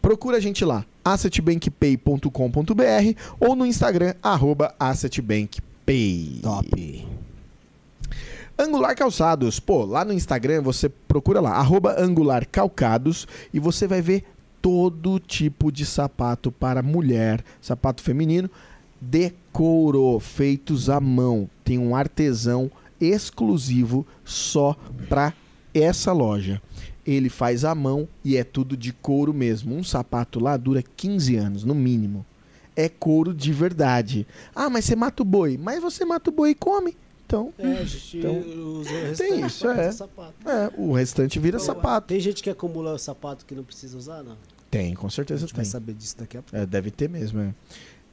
Procura 0.02 0.38
a 0.38 0.40
gente 0.40 0.64
lá, 0.64 0.86
assetbankpay.com.br 1.04 2.32
ou 3.40 3.56
no 3.56 3.66
Instagram, 3.66 4.14
arroba 4.22 4.74
assetbankpay. 4.80 6.40
Top. 6.42 7.08
Angular 8.60 8.96
Calçados. 8.96 9.60
Pô, 9.60 9.86
lá 9.86 10.04
no 10.04 10.14
Instagram 10.14 10.62
você 10.62 10.90
procura 10.90 11.40
lá, 11.40 11.52
arroba 11.52 11.96
Angular 12.02 12.48
Calcados, 12.48 13.28
e 13.54 13.60
você 13.60 13.88
vai 13.88 14.02
ver 14.02 14.24
todo 14.62 15.20
tipo 15.20 15.72
de 15.72 15.86
sapato 15.86 16.52
para 16.52 16.82
mulher, 16.82 17.44
sapato 17.62 18.02
feminino, 18.02 18.50
de 19.00 19.32
couro, 19.58 20.20
feitos 20.20 20.88
à 20.88 21.00
mão. 21.00 21.50
Tem 21.64 21.80
um 21.80 21.96
artesão 21.96 22.70
exclusivo 23.02 24.06
só 24.24 24.76
para 25.10 25.34
essa 25.74 26.12
loja. 26.14 26.62
Ele 27.06 27.28
faz 27.28 27.66
à 27.66 27.74
mão 27.74 28.08
e 28.24 28.38
é 28.38 28.44
tudo 28.44 28.78
de 28.78 28.94
couro 28.94 29.34
mesmo. 29.34 29.76
Um 29.76 29.84
sapato 29.84 30.40
lá 30.40 30.56
dura 30.58 30.84
15 30.96 31.36
anos, 31.38 31.64
no 31.64 31.74
mínimo. 31.74 32.24
É 32.76 32.88
couro 32.88 33.34
de 33.34 33.52
verdade. 33.52 34.28
Ah, 34.54 34.70
mas 34.70 34.86
você 34.86 34.96
mata 34.96 35.24
o 35.24 35.26
boi. 35.26 35.58
Mas 35.58 35.82
você 35.82 36.06
mata 36.06 36.30
o 36.30 36.34
boi 36.34 36.52
e 36.52 36.56
come. 36.56 36.96
Então, 37.26 37.52
É, 37.58 37.66
a 37.80 37.84
gente 37.84 38.18
Então, 38.20 38.44
tem 39.18 39.44
isso, 39.46 39.68
é. 39.68 39.92
sapato. 39.92 40.34
é, 40.48 40.72
o 40.78 40.94
restante 40.94 41.40
vira 41.40 41.58
sapato. 41.58 42.08
Tem 42.08 42.20
gente 42.20 42.44
que 42.44 42.50
acumula 42.50 42.94
o 42.94 42.98
sapato 43.00 43.44
que 43.46 43.56
não 43.56 43.64
precisa 43.64 43.98
usar, 43.98 44.22
não? 44.24 44.38
Tem, 44.70 44.94
com 44.94 45.08
A 45.08 45.10
certeza 45.10 45.42
gente 45.42 45.56
vai 45.56 45.64
tem. 45.64 45.72
saber 45.72 45.94
disso 45.94 46.16
daqui 46.20 46.38
a 46.38 46.42
pouco. 46.44 46.56
É, 46.56 46.66
deve 46.66 46.92
ter 46.92 47.10
mesmo, 47.10 47.40
é. 47.40 47.54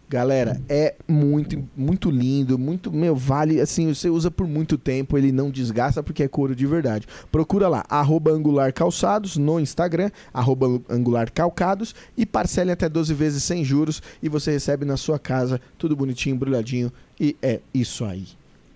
Galera, 0.08 0.60
é 0.68 0.94
muito, 1.08 1.66
muito 1.76 2.10
lindo, 2.10 2.58
muito, 2.58 2.92
meu, 2.92 3.16
vale, 3.16 3.60
assim, 3.60 3.92
você 3.92 4.08
usa 4.08 4.30
por 4.30 4.46
muito 4.46 4.76
tempo, 4.76 5.16
ele 5.16 5.32
não 5.32 5.50
desgasta 5.50 6.02
porque 6.02 6.22
é 6.22 6.28
couro 6.28 6.54
de 6.54 6.66
verdade. 6.66 7.06
Procura 7.32 7.68
lá, 7.68 7.84
arroba 7.88 8.30
Angular 8.30 8.72
Calçados 8.72 9.36
no 9.36 9.58
Instagram, 9.58 10.10
arroba 10.32 10.80
Angular 10.88 11.32
Calcados 11.32 11.94
e 12.16 12.26
parcele 12.26 12.70
até 12.70 12.88
12 12.88 13.14
vezes 13.14 13.42
sem 13.42 13.64
juros 13.64 14.02
e 14.22 14.28
você 14.28 14.52
recebe 14.52 14.84
na 14.84 14.96
sua 14.96 15.18
casa, 15.18 15.60
tudo 15.78 15.96
bonitinho, 15.96 16.36
embrulhadinho 16.36 16.92
e 17.18 17.34
é 17.42 17.60
isso 17.72 18.04
aí. 18.04 18.26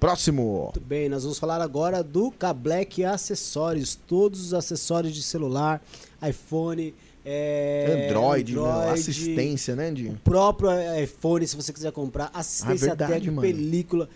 Próximo! 0.01 0.71
Muito 0.75 0.81
bem, 0.81 1.09
nós 1.09 1.25
vamos 1.25 1.41
falar 1.41 1.61
agora 1.61 2.05
do 2.05 2.31
Cablec 2.31 3.05
Acessórios. 3.05 3.97
Todos 3.97 4.41
os 4.41 4.55
acessórios 4.55 5.13
de 5.13 5.23
celular, 5.23 5.83
iPhone, 6.23 6.95
é, 7.31 8.07
Android, 8.09 8.53
meu, 8.55 8.65
Android, 8.65 9.01
assistência, 9.01 9.77
né, 9.77 9.91
Di? 9.91 10.07
O 10.07 10.15
próprio 10.25 10.71
iPhone, 11.03 11.47
se 11.47 11.55
você 11.57 11.73
quiser 11.73 11.93
comprar, 11.93 12.31
assistência 12.33 12.87
Ah, 12.87 12.89
verdade, 12.97 13.13
técnica, 13.13 13.33
mano. 13.33 13.47
película, 13.47 14.09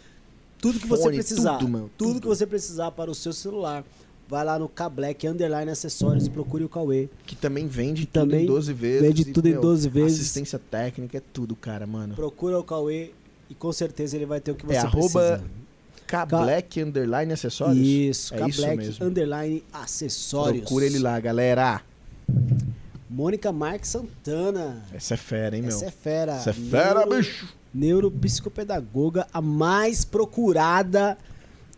tudo 0.60 0.80
que 0.80 0.86
você 0.86 1.02
Fone, 1.02 1.16
precisar. 1.18 1.58
tudo, 1.58 1.68
mano, 1.68 1.90
tudo 1.98 2.08
tudo. 2.14 2.20
que 2.22 2.26
você 2.28 2.46
precisar 2.46 2.90
para 2.92 3.10
o 3.10 3.14
seu 3.14 3.32
celular. 3.32 3.84
Vai 4.28 4.44
lá 4.46 4.58
no 4.58 4.66
Cablec 4.66 5.26
Underline 5.28 5.70
Acessórios 5.70 6.26
e 6.26 6.30
procure 6.30 6.64
o 6.64 6.68
Cauê. 6.68 7.08
Que 7.26 7.36
também 7.36 7.66
vende 7.66 8.02
Que 8.02 8.12
tudo 8.12 8.22
também 8.22 8.44
em 8.44 8.46
12 8.46 8.72
vezes. 8.72 9.02
vende 9.02 9.22
e, 9.22 9.24
tudo 9.32 9.46
em 9.48 9.60
12 9.60 9.88
vezes. 9.90 10.20
Assistência 10.20 10.58
técnica 10.58 11.18
é 11.18 11.22
tudo, 11.34 11.54
cara, 11.54 11.86
mano. 11.86 12.14
Procura 12.14 12.58
o 12.58 12.64
Cauê 12.64 13.10
e 13.50 13.54
com 13.54 13.70
certeza 13.72 14.16
ele 14.16 14.24
vai 14.24 14.40
ter 14.40 14.52
o 14.52 14.54
que 14.54 14.64
você 14.64 14.76
É 14.78 14.86
precisa. 14.88 15.44
K-Black 16.06 16.80
Underline 16.80 17.32
Acessórios? 17.32 17.78
Isso, 17.86 18.34
é 18.34 18.76
mesmo. 18.76 19.04
Underline 19.04 19.62
Acessórios. 19.72 20.62
Procura 20.62 20.86
ele 20.86 20.98
lá, 20.98 21.18
galera. 21.20 21.82
Mônica 23.12 23.52
Marques 23.52 23.90
Santana. 23.90 24.82
Essa 24.92 25.14
é 25.14 25.16
fera, 25.16 25.54
hein, 25.56 25.62
meu? 25.62 25.70
Essa 25.70 25.84
é 25.86 25.90
fera. 25.90 26.32
Essa 26.32 26.50
é 26.50 26.52
fera, 26.54 27.00
Neuro- 27.06 27.16
bicho. 27.16 27.48
Neuropsicopedagoga, 27.74 29.26
a 29.32 29.40
mais 29.40 30.04
procurada 30.04 31.16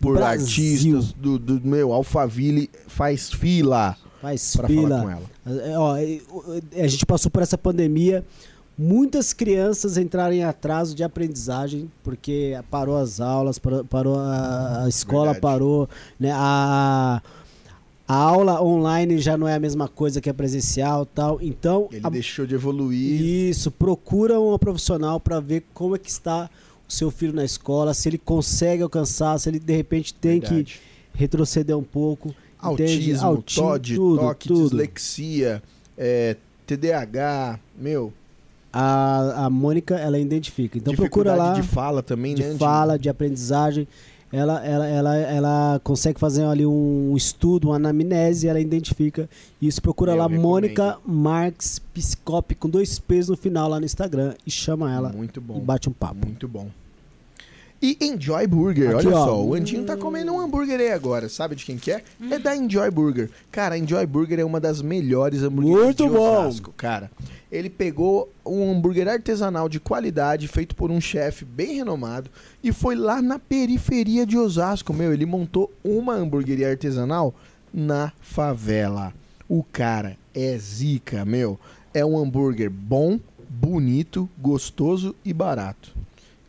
Por 0.00 0.16
Brasil. 0.16 0.96
artistas 0.96 1.12
do, 1.12 1.38
do 1.38 1.60
meu 1.66 1.92
Alphaville, 1.92 2.68
faz 2.88 3.32
fila 3.32 3.96
Faz 4.20 4.56
pra 4.56 4.66
fila. 4.68 4.88
falar 4.88 5.02
com 5.02 5.10
ela. 5.10 5.60
É, 5.66 5.78
ó, 5.78 5.96
é, 5.96 6.20
é, 6.72 6.84
a 6.84 6.88
gente 6.88 7.04
passou 7.06 7.30
por 7.30 7.42
essa 7.42 7.58
pandemia. 7.58 8.24
Muitas 8.76 9.32
crianças 9.32 9.96
entraram 9.96 10.34
em 10.34 10.42
atraso 10.42 10.94
de 10.96 11.04
aprendizagem, 11.04 11.90
porque 12.02 12.58
parou 12.70 12.96
as 12.96 13.20
aulas, 13.20 13.56
parou, 13.58 13.84
parou 13.84 14.18
a, 14.18 14.84
a 14.84 14.88
escola, 14.88 15.32
Verdade. 15.32 15.40
parou. 15.40 15.88
Né, 16.18 16.32
a, 16.34 17.22
a 18.06 18.14
aula 18.14 18.62
online 18.62 19.18
já 19.18 19.36
não 19.36 19.48
é 19.48 19.54
a 19.54 19.60
mesma 19.60 19.88
coisa 19.88 20.20
que 20.20 20.28
a 20.28 20.34
presencial 20.34 21.06
tal. 21.06 21.38
Então, 21.40 21.88
Ele 21.90 22.00
a- 22.06 22.10
deixou 22.10 22.46
de 22.46 22.54
evoluir. 22.54 23.20
isso, 23.22 23.70
procura 23.70 24.38
uma 24.38 24.58
profissional 24.58 25.18
para 25.18 25.40
ver 25.40 25.64
como 25.72 25.96
é 25.96 25.98
que 25.98 26.10
está 26.10 26.50
o 26.88 26.92
seu 26.92 27.10
filho 27.10 27.32
na 27.32 27.44
escola, 27.44 27.94
se 27.94 28.08
ele 28.08 28.18
consegue 28.18 28.82
alcançar, 28.82 29.38
se 29.38 29.48
ele 29.48 29.58
de 29.58 29.74
repente 29.74 30.12
tem 30.12 30.38
Verdade. 30.40 30.64
que 30.64 31.18
retroceder 31.18 31.76
um 31.76 31.82
pouco. 31.82 32.34
Autismo, 32.58 33.26
Auti- 33.26 33.54
TOD, 33.56 33.94
tudo, 33.94 34.20
toque, 34.20 34.48
tudo. 34.48 34.62
dislexia, 34.70 35.62
é, 35.98 36.36
TDAH, 36.66 37.58
meu, 37.78 38.12
A, 38.72 39.44
a 39.46 39.50
Mônica, 39.50 39.94
ela 39.96 40.18
identifica. 40.18 40.76
Então 40.78 40.94
procura 40.96 41.34
lá 41.36 41.52
de 41.54 41.62
fala 41.62 42.02
também, 42.02 42.34
de 42.34 42.42
né? 42.42 42.56
fala, 42.58 42.98
de 42.98 43.08
aprendizagem. 43.08 43.86
Ela, 44.34 44.66
ela, 44.66 44.86
ela, 44.88 45.16
ela 45.16 45.80
consegue 45.84 46.18
fazer 46.18 46.44
ali 46.44 46.66
um 46.66 47.14
estudo, 47.16 47.68
uma 47.68 47.76
anamnese, 47.76 48.48
ela 48.48 48.58
identifica 48.58 49.30
isso. 49.62 49.80
Procura 49.80 50.12
Eu 50.12 50.16
lá, 50.16 50.24
recomendo. 50.24 50.42
Mônica 50.42 50.98
Marques 51.06 51.78
Psicop, 51.78 52.52
com 52.56 52.68
dois 52.68 52.98
P's 52.98 53.28
no 53.28 53.36
final 53.36 53.68
lá 53.68 53.78
no 53.78 53.86
Instagram, 53.86 54.34
e 54.44 54.50
chama 54.50 54.92
ela 54.92 55.10
Muito 55.12 55.38
e 55.38 55.40
bom. 55.40 55.60
bate 55.60 55.88
um 55.88 55.92
papo. 55.92 56.26
Muito 56.26 56.48
bom. 56.48 56.68
E 57.82 57.98
Enjoy 58.00 58.46
Burger, 58.46 58.96
Aqui, 58.96 59.08
olha 59.08 59.16
ó. 59.16 59.24
só, 59.26 59.44
o 59.44 59.52
Antinho 59.54 59.84
tá 59.84 59.94
comendo 59.96 60.32
um 60.32 60.40
hambúrguer 60.40 60.80
aí 60.80 60.90
agora, 60.90 61.28
sabe 61.28 61.54
de 61.54 61.66
quem 61.66 61.76
que 61.76 61.90
é? 61.90 62.02
É 62.30 62.38
da 62.38 62.56
Enjoy 62.56 62.90
Burger. 62.90 63.30
Cara, 63.50 63.74
a 63.74 63.78
Enjoy 63.78 64.06
Burger 64.06 64.40
é 64.40 64.44
uma 64.44 64.58
das 64.58 64.80
melhores 64.80 65.42
hambúrgueres 65.42 65.84
Muito 65.84 66.04
de 66.04 66.08
bom. 66.10 66.46
Osasco, 66.46 66.72
cara. 66.72 67.10
Ele 67.52 67.68
pegou 67.68 68.32
um 68.44 68.72
hambúrguer 68.72 69.06
artesanal 69.06 69.68
de 69.68 69.78
qualidade, 69.78 70.48
feito 70.48 70.74
por 70.74 70.90
um 70.90 71.00
chefe 71.00 71.44
bem 71.44 71.76
renomado, 71.76 72.30
e 72.62 72.72
foi 72.72 72.94
lá 72.94 73.20
na 73.20 73.38
periferia 73.38 74.24
de 74.24 74.38
Osasco, 74.38 74.94
meu, 74.94 75.12
ele 75.12 75.26
montou 75.26 75.70
uma 75.84 76.14
hambúrgueria 76.14 76.70
artesanal 76.70 77.34
na 77.72 78.12
favela. 78.20 79.12
O 79.46 79.62
cara 79.62 80.16
é 80.34 80.56
zica, 80.56 81.24
meu. 81.24 81.60
É 81.92 82.04
um 82.04 82.18
hambúrguer 82.18 82.70
bom, 82.70 83.20
bonito, 83.48 84.28
gostoso 84.38 85.14
e 85.24 85.32
barato. 85.34 85.94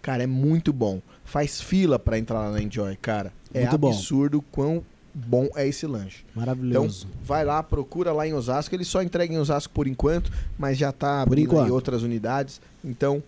Cara, 0.01 0.23
é 0.23 0.27
muito 0.27 0.71
bom. 0.71 1.01
Faz 1.35 1.59
fila 1.59 1.99
pra 1.99 2.17
entrar 2.17 2.39
lá 2.39 2.49
na 2.49 2.61
Enjoy, 2.61 2.95
cara. 2.95 3.29
É 3.53 3.63
Muito 3.63 3.77
bom. 3.77 3.89
absurdo 3.89 4.41
quão 4.53 4.81
bom 5.13 5.49
é 5.53 5.67
esse 5.67 5.85
lanche. 5.85 6.23
Então, 6.31 6.39
Maravilhoso. 6.41 7.07
vai 7.25 7.43
lá, 7.43 7.61
procura 7.61 8.13
lá 8.13 8.25
em 8.25 8.33
Osasco. 8.33 8.73
Ele 8.73 8.85
só 8.85 9.01
entrega 9.03 9.33
em 9.33 9.37
Osasco 9.37 9.73
por 9.73 9.85
enquanto, 9.85 10.31
mas 10.57 10.77
já 10.77 10.93
tá 10.93 11.17
Por 11.25 11.33
abrindo 11.33 11.55
em 11.67 11.71
outras 11.71 12.03
unidades. 12.03 12.61
Então, 12.81 13.21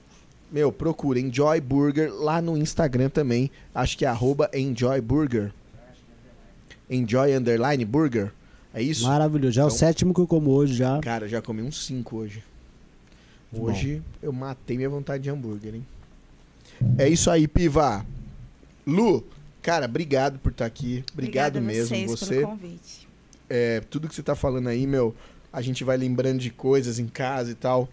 meu, 0.50 0.72
procura 0.72 1.20
Enjoy 1.20 1.60
Burger 1.60 2.10
lá 2.14 2.42
no 2.42 2.58
Instagram 2.58 3.10
também. 3.10 3.52
Acho 3.76 3.98
que 3.98 4.06
é 4.06 4.08
arroba 4.08 4.50
Enjoy 4.54 5.02
Burger. 5.02 5.52
Enjoy 6.90 7.36
Underline 7.36 7.84
Burger. 7.84 8.32
É 8.74 8.82
isso? 8.82 9.06
Maravilhoso. 9.06 9.52
Já 9.52 9.64
é 9.64 9.66
o 9.66 9.68
Então- 9.68 9.78
sétimo 9.78 10.14
que 10.14 10.22
eu 10.22 10.28
como 10.28 10.52
hoje 10.52 10.76
já. 10.76 10.98
Cara, 11.02 11.28
já 11.28 11.42
comi 11.42 11.62
uns 11.62 11.86
5 11.86 12.16
hoje. 12.16 12.42
Bom. 13.52 13.64
Hoje 13.64 14.02
eu 14.24 14.32
matei 14.32 14.78
minha 14.78 14.90
vontade 14.90 15.24
de 15.24 15.30
hambúrguer, 15.30 15.76
hein? 15.76 15.86
É 16.98 17.08
isso 17.08 17.30
aí, 17.30 17.48
Piva. 17.48 18.06
Lu, 18.86 19.24
cara, 19.62 19.86
obrigado 19.86 20.40
por 20.40 20.52
estar 20.52 20.66
aqui. 20.66 21.04
Obrigado 21.14 21.58
Obrigada 21.58 21.62
mesmo. 21.62 21.88
vocês 21.96 22.10
Você, 22.12 22.36
pelo 22.36 22.48
convite. 22.50 23.08
é, 23.50 23.82
tudo 23.90 24.08
que 24.08 24.16
você 24.16 24.24
tá 24.24 24.36
falando 24.36 24.68
aí, 24.68 24.86
meu, 24.88 25.16
a 25.52 25.62
gente 25.62 25.84
vai 25.84 25.98
lembrando 25.98 26.40
de 26.40 26.50
coisas 26.50 27.00
em 27.00 27.08
casa 27.08 27.52
e 27.52 27.56
tal. 27.56 27.90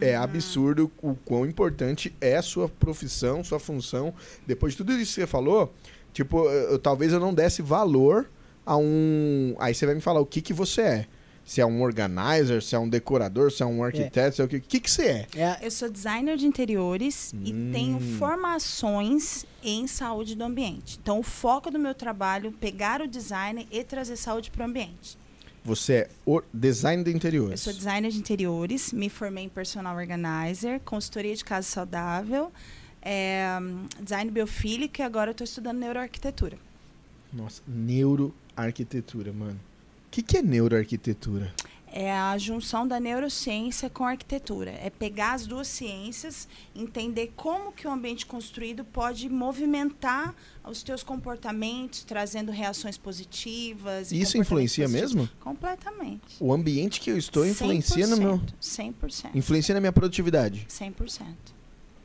É 0.00 0.16
Uhum. 0.18 0.24
absurdo 0.24 0.92
o 1.02 1.14
quão 1.14 1.46
importante 1.46 2.14
é 2.20 2.36
a 2.36 2.42
sua 2.42 2.68
profissão, 2.68 3.42
sua 3.42 3.58
função. 3.58 4.12
Depois 4.46 4.72
de 4.74 4.78
tudo 4.78 4.92
isso 4.92 5.14
que 5.14 5.20
você 5.22 5.26
falou, 5.26 5.72
tipo, 6.12 6.44
eu, 6.44 6.72
eu- 6.72 6.78
talvez 6.78 7.12
eu 7.14 7.20
não 7.20 7.32
desse 7.32 7.62
valor 7.62 8.28
a 8.64 8.76
um. 8.76 9.54
Aí 9.58 9.74
você 9.74 9.86
vai 9.86 9.94
me 9.94 10.02
falar 10.02 10.20
o 10.20 10.26
que 10.26 10.42
que 10.42 10.52
você 10.52 10.80
é. 10.82 11.06
Se 11.46 11.60
é 11.60 11.64
um 11.66 11.80
organizer, 11.80 12.60
se 12.60 12.74
é 12.74 12.78
um 12.78 12.88
decorador, 12.88 13.52
se 13.52 13.62
é 13.62 13.66
um 13.66 13.84
arquiteto, 13.84 14.34
se 14.34 14.42
é 14.42 14.44
o 14.44 14.48
que. 14.48 14.56
O 14.56 14.60
que 14.60 14.80
que 14.80 14.90
você 14.90 15.06
é? 15.06 15.26
É, 15.36 15.58
Eu 15.64 15.70
sou 15.70 15.88
designer 15.88 16.36
de 16.36 16.44
interiores 16.44 17.32
Hum. 17.32 17.40
e 17.44 17.72
tenho 17.72 18.00
formações 18.18 19.46
em 19.62 19.86
saúde 19.86 20.34
do 20.34 20.42
ambiente. 20.42 20.98
Então, 21.00 21.20
o 21.20 21.22
foco 21.22 21.70
do 21.70 21.78
meu 21.78 21.94
trabalho 21.94 22.48
é 22.48 22.52
pegar 22.60 23.00
o 23.00 23.06
design 23.06 23.66
e 23.70 23.84
trazer 23.84 24.16
saúde 24.16 24.50
para 24.50 24.62
o 24.62 24.68
ambiente. 24.68 25.16
Você 25.64 25.92
é 25.94 26.10
o 26.26 26.42
design 26.52 27.04
de 27.04 27.12
interiores. 27.12 27.52
Eu 27.52 27.58
sou 27.58 27.72
designer 27.72 28.10
de 28.10 28.18
interiores, 28.18 28.92
me 28.92 29.08
formei 29.08 29.44
em 29.44 29.48
personal 29.48 29.96
organizer, 29.96 30.80
consultoria 30.80 31.34
de 31.34 31.44
casa 31.44 31.66
saudável, 31.68 32.52
é, 33.00 33.46
design 34.00 34.30
biofílico 34.32 35.00
e 35.00 35.02
agora 35.02 35.30
estou 35.30 35.44
estudando 35.44 35.78
neuroarquitetura. 35.78 36.58
Nossa, 37.32 37.62
neuroarquitetura, 37.68 39.32
mano. 39.32 39.58
O 40.16 40.18
que, 40.18 40.22
que 40.22 40.38
é 40.38 40.42
neuroarquitetura? 40.42 41.52
É 41.92 42.10
a 42.10 42.38
junção 42.38 42.88
da 42.88 42.98
neurociência 42.98 43.90
com 43.90 44.02
a 44.02 44.12
arquitetura. 44.12 44.70
É 44.70 44.88
pegar 44.88 45.34
as 45.34 45.46
duas 45.46 45.68
ciências, 45.68 46.48
entender 46.74 47.34
como 47.36 47.70
que 47.70 47.86
o 47.86 47.90
ambiente 47.90 48.24
construído 48.24 48.82
pode 48.82 49.28
movimentar 49.28 50.34
os 50.64 50.82
teus 50.82 51.02
comportamentos, 51.02 52.02
trazendo 52.02 52.50
reações 52.50 52.96
positivas. 52.96 54.10
e 54.10 54.18
Isso 54.18 54.38
influencia 54.38 54.86
positivos. 54.86 55.14
mesmo? 55.14 55.30
Completamente. 55.38 56.36
O 56.40 56.50
ambiente 56.50 56.98
que 56.98 57.10
eu 57.10 57.18
estou 57.18 57.46
influencia 57.46 58.06
no 58.06 58.16
meu. 58.16 58.40
100%. 58.58 59.34
Influencia 59.34 59.74
na 59.74 59.82
minha 59.82 59.92
produtividade. 59.92 60.66
100%. 60.66 61.26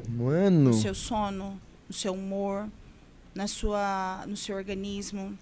Mano. 0.10 0.72
No 0.72 0.74
seu 0.74 0.94
sono, 0.94 1.58
no 1.88 1.96
seu 1.96 2.14
humor, 2.14 2.68
na 3.34 3.48
sua, 3.48 4.26
no 4.28 4.36
seu 4.36 4.58
organismo. 4.58 5.40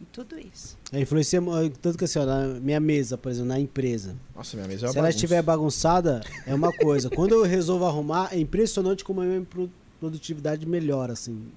Em 0.00 0.04
tudo 0.12 0.38
isso. 0.38 0.76
é, 0.92 1.00
influencia 1.00 1.40
mu- 1.40 1.52
tanto 1.70 1.96
que 1.96 2.04
assim, 2.04 2.18
ó, 2.18 2.26
na 2.26 2.46
minha 2.60 2.78
mesa, 2.80 3.16
por 3.16 3.30
exemplo, 3.30 3.48
na 3.48 3.58
empresa. 3.58 4.14
Nossa, 4.34 4.54
minha 4.56 4.68
mesa 4.68 4.84
é 4.84 4.88
uma 4.88 4.92
Se 4.92 4.98
ela 4.98 5.06
bagunça. 5.06 5.16
estiver 5.16 5.42
bagunçada, 5.42 6.20
é 6.46 6.54
uma 6.54 6.70
coisa. 6.72 7.08
Quando 7.08 7.32
eu 7.32 7.42
resolvo 7.44 7.86
arrumar, 7.86 8.28
é 8.32 8.38
impressionante 8.38 9.02
como 9.02 9.22
a 9.22 9.24
minha 9.24 9.40
pro- 9.42 9.70
produtividade 9.98 10.66
melhora, 10.66 11.14
assim. 11.14 11.48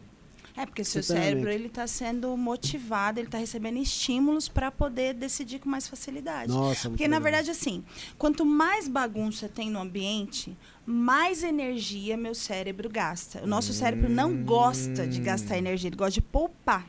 É 0.55 0.65
porque 0.65 0.83
seu 0.83 1.01
cérebro 1.03 1.49
ele 1.49 1.67
está 1.67 1.87
sendo 1.87 2.35
motivado, 2.35 3.19
ele 3.19 3.27
está 3.27 3.37
recebendo 3.37 3.77
estímulos 3.77 4.49
para 4.49 4.69
poder 4.71 5.13
decidir 5.13 5.59
com 5.59 5.69
mais 5.69 5.87
facilidade. 5.87 6.51
Nossa, 6.51 6.89
Porque, 6.89 7.07
na 7.07 7.17
legal. 7.17 7.23
verdade, 7.31 7.51
assim, 7.51 7.83
quanto 8.17 8.45
mais 8.45 8.87
bagunça 8.87 9.47
tem 9.47 9.69
no 9.69 9.79
ambiente, 9.79 10.57
mais 10.85 11.43
energia 11.43 12.17
meu 12.17 12.35
cérebro 12.35 12.89
gasta. 12.89 13.41
O 13.43 13.47
nosso 13.47 13.71
cérebro 13.73 14.09
não 14.09 14.43
gosta 14.43 15.07
de 15.07 15.21
gastar 15.21 15.57
energia, 15.57 15.87
ele 15.89 15.95
gosta 15.95 16.11
de 16.13 16.21
poupar. 16.21 16.85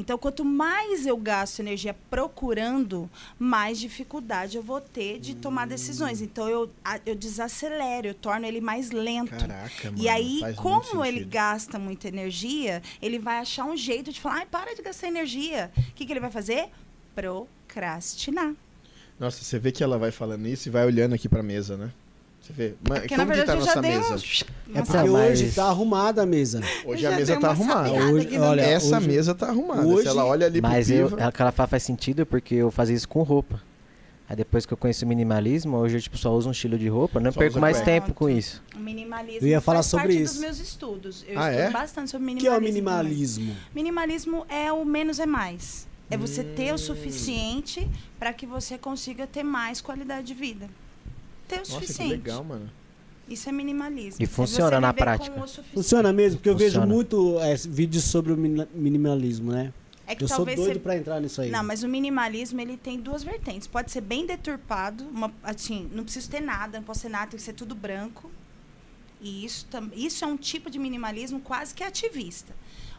Então, 0.00 0.16
quanto 0.18 0.44
mais 0.44 1.06
eu 1.06 1.16
gasto 1.16 1.60
energia 1.60 1.94
procurando, 2.08 3.08
mais 3.38 3.78
dificuldade 3.78 4.56
eu 4.56 4.62
vou 4.62 4.80
ter 4.80 5.18
de 5.20 5.34
tomar 5.34 5.66
decisões. 5.66 6.20
Então, 6.22 6.48
eu, 6.48 6.70
a- 6.84 6.98
eu 7.04 7.14
desacelero, 7.14 8.06
eu 8.08 8.14
torno 8.14 8.46
ele 8.46 8.60
mais 8.60 8.90
lento. 8.90 9.30
Caraca, 9.30 9.90
mano. 9.90 10.02
E 10.02 10.08
aí, 10.08 10.40
como 10.56 11.04
ele 11.04 11.18
gasta 11.30 11.78
muita 11.78 12.08
energia, 12.08 12.82
ele 13.02 13.18
vai 13.18 13.38
achar 13.38 13.64
um 13.66 13.76
jeito 13.76 14.10
de 14.12 14.20
falar, 14.20 14.36
ai, 14.36 14.46
para 14.46 14.74
de 14.74 14.82
gastar 14.82 15.08
energia. 15.08 15.70
O 15.76 15.92
que, 15.94 16.06
que 16.06 16.12
ele 16.12 16.20
vai 16.20 16.30
fazer? 16.30 16.68
Procrastinar. 17.14 18.54
Nossa, 19.18 19.44
você 19.44 19.58
vê 19.58 19.70
que 19.70 19.84
ela 19.84 19.98
vai 19.98 20.10
falando 20.10 20.46
isso 20.46 20.68
e 20.68 20.70
vai 20.70 20.86
olhando 20.86 21.14
aqui 21.14 21.28
pra 21.28 21.42
mesa, 21.42 21.76
né? 21.76 21.90
Você 22.50 22.68
vê. 22.68 22.74
Mas 22.88 22.98
Porque, 23.00 23.08
que 23.08 23.16
tá 23.16 23.22
a 23.22 23.24
verdade, 23.24 23.50
eu 23.60 23.64
já 23.64 23.66
nossa 23.66 23.82
dei 23.82 23.90
mesa? 23.98 24.14
um... 24.14 24.16
É 24.76 24.82
porque 24.82 24.96
mas- 24.98 25.10
hoje 25.40 25.52
tá 25.52 25.64
arrumada 25.66 26.22
a 26.22 26.26
mesa. 26.26 26.60
Hoje 26.84 27.06
a 27.06 27.10
já 27.10 27.16
mesa 27.16 27.32
dei 27.32 27.40
tá 27.40 27.48
uma 27.48 27.52
arrumada. 27.52 27.88
sapeada 27.88 28.12
Hoje- 28.12 28.26
aqui 28.26 28.38
no 28.38 28.44
olha, 28.44 28.62
meio. 28.62 28.74
Essa 28.76 28.96
hoje- 28.98 29.08
mesa 29.08 29.34
tá 29.34 29.46
arrumada. 29.48 29.86
hoje- 29.86 30.02
Se 30.02 30.08
ela 30.08 30.24
olha 30.24 30.46
ali 30.46 30.60
pro 30.60 30.70
Mas 30.70 30.90
eu, 30.90 31.08
Piva... 31.10 31.28
o 31.28 31.32
que 31.32 31.42
ela 31.42 31.52
fala 31.52 31.66
faz 31.68 31.82
sentido 31.82 32.26
porque 32.26 32.54
eu 32.54 32.70
fazia 32.70 32.94
isso 32.96 33.08
com 33.08 33.22
roupa. 33.22 33.60
Aí 34.28 34.36
depois 34.36 34.64
que 34.64 34.72
eu 34.72 34.76
conheci 34.76 35.04
o 35.04 35.08
minimalismo, 35.08 35.76
hoje 35.76 35.96
eu 35.96 36.00
tipo, 36.00 36.16
só 36.16 36.32
uso 36.32 36.48
um 36.48 36.52
estilo 36.52 36.78
de 36.78 36.86
roupa, 36.88 37.18
não 37.18 37.32
Só 37.32 37.38
perco 37.40 37.54
usa 37.54 37.60
mais 37.60 37.78
cueca. 37.78 37.90
tempo 37.90 38.14
com 38.14 38.30
isso. 38.30 38.62
O 38.76 38.78
minimalismo 38.78 39.40
Eu 39.44 39.48
ia 39.50 39.60
falar 39.60 39.78
faz 39.78 39.86
sobre 39.86 40.06
parte 40.06 40.22
isso. 40.22 40.34
dos 40.34 40.40
meus 40.42 40.60
estudos. 40.60 41.24
Eu 41.26 41.36
Ah, 41.40 41.50
estudo 41.50 41.62
é? 41.66 41.70
bastante 41.70 42.10
sobre 42.12 42.24
O 42.32 42.36
que 42.36 42.46
é 42.46 42.50
minimalismo. 42.50 42.52
o 42.52 42.60
também. 42.60 42.72
minimalismo? 42.72 43.56
Minimalismo 43.74 44.46
é 44.48 44.72
o 44.72 44.84
menos 44.84 45.18
é 45.18 45.26
mais. 45.26 45.88
É 46.08 46.16
você 46.16 46.44
ter 46.44 46.70
Hum. 46.70 46.74
o 46.74 46.78
suficiente 46.78 47.88
para 48.20 48.32
que 48.32 48.46
você 48.46 48.78
consiga 48.78 49.26
ter 49.26 49.42
mais 49.42 49.80
qualidade 49.80 50.28
de 50.28 50.34
vida. 50.34 50.68
Ter 51.50 51.56
o 51.56 51.58
Nossa, 51.58 51.72
que 51.80 51.86
suficiente. 51.86 52.10
legal, 52.10 52.44
mano. 52.44 52.70
Isso 53.28 53.48
é 53.48 53.52
minimalismo. 53.52 54.22
E 54.22 54.26
funciona 54.26 54.80
na 54.80 54.92
prática. 54.92 55.34
Funciona 55.74 56.12
mesmo, 56.12 56.38
porque 56.38 56.48
eu 56.48 56.54
Funciona. 56.54 56.80
vejo 56.86 56.92
muito 56.92 57.38
é, 57.40 57.54
vídeos 57.54 58.04
sobre 58.04 58.32
o 58.32 58.36
mini- 58.36 58.66
minimalismo, 58.74 59.52
né? 59.52 59.72
É 60.06 60.16
que 60.16 60.24
Eu 60.24 60.28
sou 60.28 60.44
doido 60.44 60.62
você 60.64 60.78
pra 60.80 60.96
entrar 60.96 61.20
nisso 61.20 61.40
aí. 61.40 61.50
Não, 61.50 61.62
mas 61.62 61.84
o 61.84 61.88
minimalismo 61.88 62.60
ele 62.60 62.76
tem 62.76 62.98
duas 62.98 63.22
vertentes. 63.22 63.68
Pode 63.68 63.92
ser 63.92 64.00
bem 64.00 64.26
deturpado, 64.26 65.04
uma, 65.04 65.32
assim, 65.44 65.88
não 65.94 66.02
preciso 66.02 66.28
ter 66.28 66.40
nada, 66.40 66.78
não 66.78 66.84
posso 66.84 67.02
ter 67.02 67.08
nada, 67.08 67.28
tem 67.28 67.36
que 67.38 67.42
ser 67.44 67.52
tudo 67.52 67.76
branco. 67.76 68.28
E 69.20 69.44
isso, 69.44 69.66
isso 69.94 70.24
é 70.24 70.26
um 70.26 70.36
tipo 70.36 70.68
de 70.68 70.80
minimalismo 70.80 71.38
quase 71.40 71.72
que 71.72 71.84
ativista. 71.84 72.52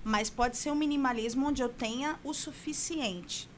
Mas 0.03 0.29
pode 0.29 0.55
ser 0.55 0.71
um 0.71 0.75
minimalismo 0.75 1.47
onde 1.47 1.61
eu 1.61 1.67
tenha 1.67 2.17
o 2.23 2.33
suficiente. 2.33 3.49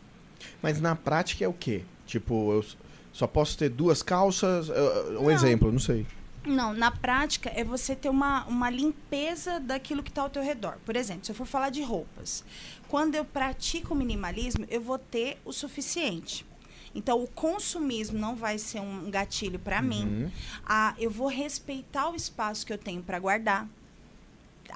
Mas 0.61 0.81
na 0.81 0.95
prática 0.95 1.45
é 1.45 1.47
o 1.47 1.53
quê? 1.53 1.83
Tipo, 2.07 2.51
eu 2.53 2.65
só 3.13 3.27
posso 3.27 3.57
ter 3.57 3.69
duas 3.69 4.03
calças? 4.03 4.67
Uh, 4.67 4.73
Um 5.19 5.23
Não. 5.23 5.31
exemplo, 5.31 5.71
não 5.71 5.79
sei. 5.79 6.05
Não, 6.45 6.73
na 6.73 6.91
prática 6.91 7.49
é 7.55 7.63
você 7.63 7.95
ter 7.95 8.09
uma, 8.09 8.43
uma 8.45 8.69
limpeza 8.69 9.61
daquilo 9.61 10.03
que 10.03 10.09
está 10.09 10.23
ao 10.23 10.29
teu 10.29 10.43
redor. 10.43 10.77
Por 10.85 10.95
exemplo, 10.97 11.23
se 11.23 11.31
eu 11.31 11.35
for 11.35 11.45
falar 11.45 11.69
de 11.69 11.81
roupas, 11.81 12.43
quando 12.89 13.15
eu 13.15 13.23
pratico 13.23 13.93
o 13.93 13.97
minimalismo, 13.97 14.65
eu 14.69 14.81
vou 14.81 14.97
ter 14.97 15.37
o 15.45 15.53
suficiente. 15.53 16.45
Então, 16.93 17.23
o 17.23 17.27
consumismo 17.27 18.19
não 18.19 18.35
vai 18.35 18.57
ser 18.59 18.81
um 18.81 19.09
gatilho 19.09 19.57
para 19.57 19.81
mim. 19.81 20.03
Uhum. 20.03 20.31
Ah, 20.65 20.93
eu 20.99 21.09
vou 21.09 21.27
respeitar 21.27 22.09
o 22.09 22.15
espaço 22.15 22.65
que 22.65 22.73
eu 22.73 22.77
tenho 22.77 23.01
para 23.01 23.17
guardar. 23.19 23.67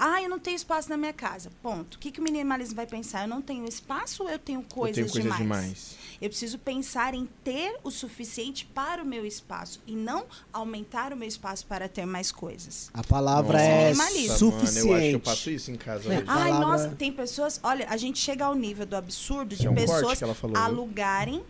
Ah, 0.00 0.22
eu 0.22 0.28
não 0.28 0.38
tenho 0.38 0.54
espaço 0.56 0.88
na 0.88 0.96
minha 0.96 1.12
casa. 1.12 1.50
Ponto. 1.62 1.94
O 1.94 1.98
que, 1.98 2.10
que 2.10 2.20
o 2.20 2.22
minimalismo 2.22 2.76
vai 2.76 2.86
pensar? 2.86 3.22
Eu 3.22 3.28
não 3.28 3.42
tenho 3.42 3.64
espaço 3.68 4.22
ou 4.22 4.30
eu 4.30 4.38
tenho 4.38 4.62
coisas, 4.62 4.98
eu 4.98 5.04
tenho 5.12 5.12
coisas 5.12 5.38
demais? 5.38 5.66
demais. 5.66 5.96
Eu 6.20 6.28
preciso 6.28 6.58
pensar 6.58 7.14
em 7.14 7.28
ter 7.44 7.76
o 7.84 7.90
suficiente 7.90 8.64
para 8.66 9.02
o 9.02 9.06
meu 9.06 9.24
espaço 9.26 9.80
e 9.86 9.92
não 9.94 10.24
aumentar 10.52 11.12
o 11.12 11.16
meu 11.16 11.28
espaço 11.28 11.66
para 11.66 11.88
ter 11.88 12.06
mais 12.06 12.30
coisas. 12.32 12.90
A 12.94 13.02
palavra 13.04 13.58
Nossa, 13.58 13.64
é 13.70 13.84
minimalismo. 13.86 14.36
suficiente. 14.38 14.86
Mano, 14.88 14.90
eu 14.92 14.96
acho 14.98 15.08
que 15.10 15.14
eu 15.16 15.20
passo 15.20 15.50
isso 15.50 15.70
em 15.70 15.76
casa 15.76 16.12
É. 16.12 16.18
hoje. 16.18 16.24
Ai, 16.28 16.50
palavra- 16.52 16.66
nossa, 16.66 16.88
tem 16.96 17.12
pessoas. 17.12 17.60
Olha, 17.62 17.86
a 17.88 17.96
gente 17.96 18.18
chega 18.18 18.44
ao 18.44 18.54
nível 18.54 18.86
do 18.86 18.96
absurdo 18.96 19.54
de 19.56 19.66
é 19.66 19.70
um 19.70 19.74
pessoas 19.74 20.18
que 20.18 20.24
ela 20.24 20.34
falou, 20.34 20.56
viu? 20.56 20.64
alugarem 20.64 21.42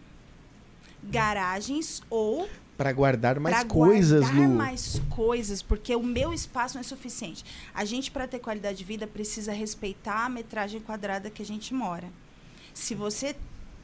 garagens 1.03 2.03
ou 2.11 2.49
Pra 2.79 2.93
guardar 2.93 3.39
mais 3.41 3.57
para 3.57 3.65
coisas, 3.67 4.21
guardar 4.21 4.49
Lu. 4.49 4.55
mais 4.55 5.03
coisas, 5.11 5.61
porque 5.61 5.95
o 5.97 6.03
meu 6.03 6.33
espaço 6.33 6.75
não 6.77 6.81
é 6.81 6.85
suficiente. 6.85 7.45
A 7.75 7.85
gente, 7.85 8.11
para 8.11 8.27
ter 8.29 8.39
qualidade 8.39 8.79
de 8.79 8.85
vida, 8.85 9.05
precisa 9.07 9.53
respeitar 9.53 10.25
a 10.25 10.29
metragem 10.29 10.81
quadrada 10.81 11.29
que 11.29 11.43
a 11.43 11.45
gente 11.45 11.75
mora. 11.75 12.07
Se 12.73 12.95
você 12.95 13.35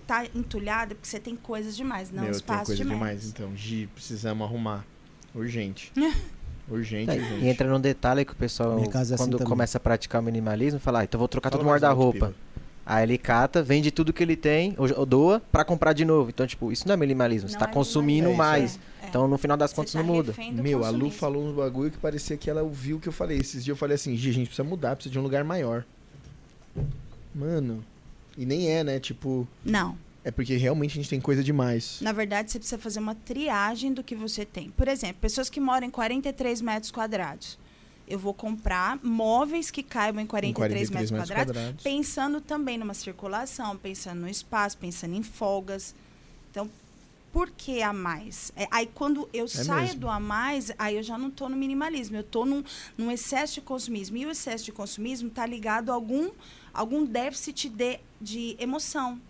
tá 0.06 0.24
entulhado, 0.34 0.92
é 0.92 0.94
porque 0.94 1.08
você 1.08 1.18
tem 1.18 1.34
coisas 1.34 1.76
demais, 1.76 2.10
não 2.10 2.22
Meu, 2.22 2.26
eu 2.26 2.30
tenho 2.32 2.40
espaço 2.40 2.66
coisa 2.66 2.84
demais. 2.84 2.98
demais, 2.98 3.26
então. 3.26 3.56
Gi, 3.56 3.88
precisamos 3.92 4.46
arrumar. 4.46 4.86
Urgente. 5.34 5.90
urgente, 6.70 7.10
É, 7.10 7.14
urgente. 7.14 7.44
e 7.44 7.48
entra 7.48 7.68
num 7.68 7.80
detalhe 7.80 8.24
que 8.24 8.32
o 8.32 8.36
pessoal, 8.36 8.78
é 8.78 8.98
assim 8.98 9.16
quando 9.16 9.38
também. 9.38 9.48
começa 9.48 9.76
a 9.78 9.80
praticar 9.80 10.20
o 10.22 10.24
minimalismo, 10.24 10.78
fala, 10.78 11.00
ah, 11.00 11.04
então 11.04 11.18
vou 11.18 11.26
trocar 11.26 11.50
Fala 11.50 11.58
todo 11.60 11.66
o 11.66 11.70
guarda-roupa. 11.70 12.34
Aí 12.86 13.02
ele 13.02 13.16
cata, 13.16 13.62
vende 13.62 13.90
tudo 13.90 14.12
que 14.12 14.22
ele 14.22 14.36
tem, 14.36 14.74
ou, 14.76 14.86
ou 14.98 15.06
doa, 15.06 15.40
pra 15.50 15.64
comprar 15.64 15.92
de 15.94 16.04
novo. 16.04 16.28
Então, 16.30 16.46
tipo, 16.46 16.70
isso 16.70 16.86
não 16.86 16.94
é 16.94 16.96
minimalismo, 16.96 17.48
você 17.48 17.54
Não 17.54 17.60
tá 17.60 17.70
é 17.70 17.72
consumindo 17.72 18.32
mais. 18.34 18.78
É, 19.00 19.06
é. 19.06 19.08
Então, 19.08 19.26
no 19.26 19.38
final 19.38 19.56
das 19.56 19.70
Você 19.70 19.76
contas, 19.76 19.92
tá 19.92 20.02
não 20.02 20.06
muda. 20.06 20.34
Meu, 20.52 20.84
a 20.84 20.90
Lu 20.90 21.10
falou 21.10 21.46
uns 21.46 21.54
bagulho 21.54 21.90
que 21.90 21.98
parecia 21.98 22.36
que 22.36 22.50
ela 22.50 22.62
ouviu 22.62 22.96
o 22.96 23.00
que 23.00 23.08
eu 23.08 23.12
falei. 23.12 23.38
Esses 23.38 23.64
dias 23.64 23.74
eu 23.74 23.76
falei 23.78 23.94
assim, 23.94 24.14
Gi, 24.16 24.30
a 24.30 24.32
gente 24.32 24.46
precisa 24.48 24.68
mudar, 24.68 24.96
precisa 24.96 25.12
de 25.12 25.18
um 25.18 25.22
lugar 25.22 25.42
maior. 25.44 25.84
Mano. 27.34 27.84
E 28.36 28.44
nem 28.44 28.70
é, 28.70 28.84
né? 28.84 28.98
Tipo, 29.00 29.46
Não. 29.64 29.96
é 30.24 30.30
porque 30.30 30.56
realmente 30.56 30.92
a 30.92 30.96
gente 30.96 31.08
tem 31.08 31.20
coisa 31.20 31.42
demais. 31.42 31.98
Na 32.00 32.12
verdade, 32.12 32.50
você 32.50 32.58
precisa 32.58 32.78
fazer 32.80 32.98
uma 33.00 33.14
triagem 33.14 33.92
do 33.92 34.02
que 34.02 34.14
você 34.14 34.44
tem. 34.44 34.70
Por 34.70 34.88
exemplo, 34.88 35.16
pessoas 35.20 35.48
que 35.48 35.60
moram 35.60 35.86
em 35.86 35.90
43 35.90 36.60
metros 36.60 36.90
quadrados. 36.90 37.58
Eu 38.06 38.18
vou 38.18 38.34
comprar 38.34 38.98
móveis 39.02 39.70
que 39.70 39.82
caibam 39.82 40.22
em 40.22 40.26
43, 40.26 40.90
metros, 40.90 41.10
quadrados, 41.10 41.82
pensando 41.82 42.40
também 42.40 42.76
numa 42.76 42.94
circulação, 42.94 43.76
pensando 43.76 44.20
no 44.20 44.28
espaço, 44.28 44.76
pensando 44.76 45.14
em 45.14 45.22
folgas. 45.22 45.94
Então, 46.50 46.70
por 47.34 47.50
que 47.50 47.82
a 47.82 47.92
mais? 47.92 48.52
É, 48.54 48.68
aí, 48.70 48.88
quando 48.94 49.28
eu 49.32 49.48
saio 49.48 49.86
mesmo. 49.86 50.02
do 50.02 50.08
a 50.08 50.20
mais, 50.20 50.70
aí 50.78 50.96
eu 50.96 51.02
já 51.02 51.18
não 51.18 51.26
estou 51.28 51.48
no 51.48 51.56
minimalismo, 51.56 52.16
eu 52.16 52.20
estou 52.20 52.46
num, 52.46 52.62
num 52.96 53.10
excesso 53.10 53.54
de 53.54 53.60
consumismo. 53.60 54.16
E 54.16 54.24
o 54.24 54.30
excesso 54.30 54.64
de 54.64 54.70
consumismo 54.70 55.26
está 55.26 55.44
ligado 55.44 55.90
a 55.90 55.94
algum, 55.94 56.30
algum 56.72 57.04
déficit 57.04 57.68
de, 57.68 57.98
de 58.20 58.56
emoção. 58.60 59.20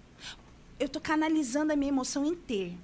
Eu 0.79 0.87
estou 0.87 1.01
canalizando 1.01 1.73
a 1.73 1.77
minha 1.77 1.89
emoção 1.89 2.27
em 2.27 2.35
ter. 2.35 2.77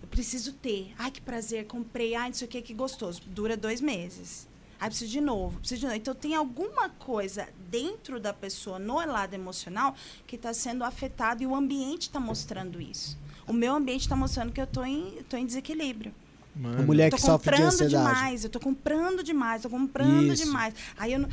Eu 0.00 0.08
preciso 0.08 0.52
ter. 0.52 0.94
Ai, 0.98 1.10
que 1.10 1.20
prazer, 1.20 1.66
comprei. 1.66 2.14
Ai, 2.14 2.28
não 2.28 2.34
sei 2.34 2.46
o 2.46 2.50
que, 2.50 2.62
que 2.62 2.74
gostoso. 2.74 3.20
Dura 3.26 3.56
dois 3.56 3.80
meses. 3.80 4.47
Ai, 4.80 4.88
preciso 4.88 5.10
de 5.10 5.20
novo, 5.20 5.58
preciso 5.58 5.80
de 5.80 5.86
novo. 5.86 5.98
Então, 5.98 6.14
tem 6.14 6.34
alguma 6.34 6.88
coisa 6.88 7.48
dentro 7.70 8.20
da 8.20 8.32
pessoa, 8.32 8.78
no 8.78 8.94
lado 8.94 9.34
emocional, 9.34 9.94
que 10.26 10.36
está 10.36 10.54
sendo 10.54 10.84
afetado 10.84 11.42
e 11.42 11.46
o 11.46 11.54
ambiente 11.54 12.02
está 12.02 12.20
mostrando 12.20 12.80
isso. 12.80 13.18
O 13.46 13.52
meu 13.52 13.74
ambiente 13.74 14.02
está 14.02 14.14
mostrando 14.14 14.52
que 14.52 14.60
eu 14.60 14.64
estou 14.64 14.84
em, 14.84 15.18
tô 15.28 15.36
em 15.36 15.46
desequilíbrio. 15.46 16.12
Mano, 16.54 16.80
A 16.80 16.82
mulher 16.82 17.10
tô 17.10 17.16
que 17.16 17.22
sofre 17.22 17.50
de 17.50 17.56
comprando 17.56 17.72
ansiedade. 17.72 18.14
demais, 18.14 18.44
eu 18.44 18.50
tô 18.50 18.60
comprando 18.60 19.22
demais, 19.22 19.62
tô 19.62 19.70
comprando 19.70 20.32
Isso. 20.32 20.44
demais. 20.44 20.74
Aí 20.96 21.12
eu 21.12 21.20
não... 21.20 21.28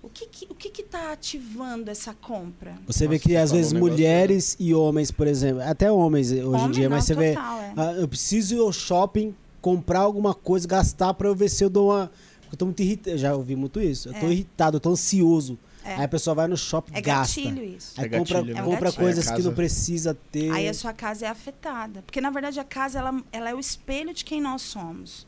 O 0.00 0.08
que 0.08 0.26
que, 0.26 0.46
o 0.48 0.54
que 0.54 0.70
que 0.70 0.82
tá 0.84 1.12
ativando 1.12 1.90
essa 1.90 2.14
compra? 2.14 2.74
Você 2.86 3.08
vê 3.08 3.18
que 3.18 3.30
você 3.30 3.36
às 3.36 3.50
vezes 3.50 3.72
um 3.72 3.74
negócio 3.74 3.92
mulheres 3.92 4.56
e 4.58 4.72
homens, 4.72 5.10
por 5.10 5.26
exemplo, 5.26 5.60
até 5.62 5.90
homens 5.90 6.30
hoje 6.30 6.64
em 6.64 6.70
dia, 6.70 6.88
mas 6.88 7.00
não, 7.00 7.06
você 7.06 7.14
vê, 7.14 7.34
total, 7.34 7.60
é. 7.60 7.72
ah, 7.76 7.92
eu 7.94 8.08
preciso 8.08 8.54
ir 8.54 8.60
ao 8.60 8.72
shopping, 8.72 9.34
comprar 9.60 10.00
alguma 10.00 10.34
coisa, 10.34 10.68
gastar 10.68 11.14
pra 11.14 11.28
eu 11.28 11.34
ver 11.34 11.48
se 11.48 11.64
eu 11.64 11.68
dou 11.68 11.90
uma. 11.90 12.10
Porque 12.48 12.54
eu 12.54 12.58
tô 12.58 12.64
muito 12.64 12.80
irritado, 12.82 13.18
já 13.18 13.34
ouvi 13.34 13.54
muito 13.54 13.78
isso. 13.78 14.08
Eu 14.08 14.14
tô 14.14 14.26
É. 14.26 14.32
irritado, 14.32 14.76
eu 14.76 14.80
tô 14.80 14.90
ansioso. 14.90 15.58
É. 15.84 15.96
Aí 15.96 16.04
a 16.04 16.08
pessoa 16.08 16.34
vai 16.34 16.48
no 16.48 16.56
shopping 16.56 16.92
É 16.94 17.00
gasta. 17.00 17.40
gatilho 17.42 17.62
isso. 17.64 17.92
Aí 18.00 18.06
É 18.06 18.08
compra, 18.08 18.34
gatilho, 18.38 18.54
né? 18.54 18.62
compra 18.62 18.74
É 18.74 18.78
um 18.78 18.80
gatilho. 18.84 19.02
coisas 19.04 19.26
Aí 19.26 19.32
a 19.32 19.36
que 19.36 19.42
não 19.42 19.50
casa- 19.50 19.56
precisa 19.56 20.14
ter. 20.32 20.50
Aí 20.50 20.68
a 20.68 20.74
sua 20.74 20.92
casa 20.94 21.26
é 21.26 21.28
afetada. 21.28 22.02
Porque, 22.02 22.20
na 22.20 22.30
verdade, 22.30 22.58
a 22.58 22.64
casa 22.64 22.98
ela, 22.98 23.22
ela 23.30 23.50
é 23.50 23.54
o 23.54 23.60
espelho 23.60 24.12
de 24.14 24.24
quem 24.24 24.40
nós 24.40 24.62
somos. 24.62 25.26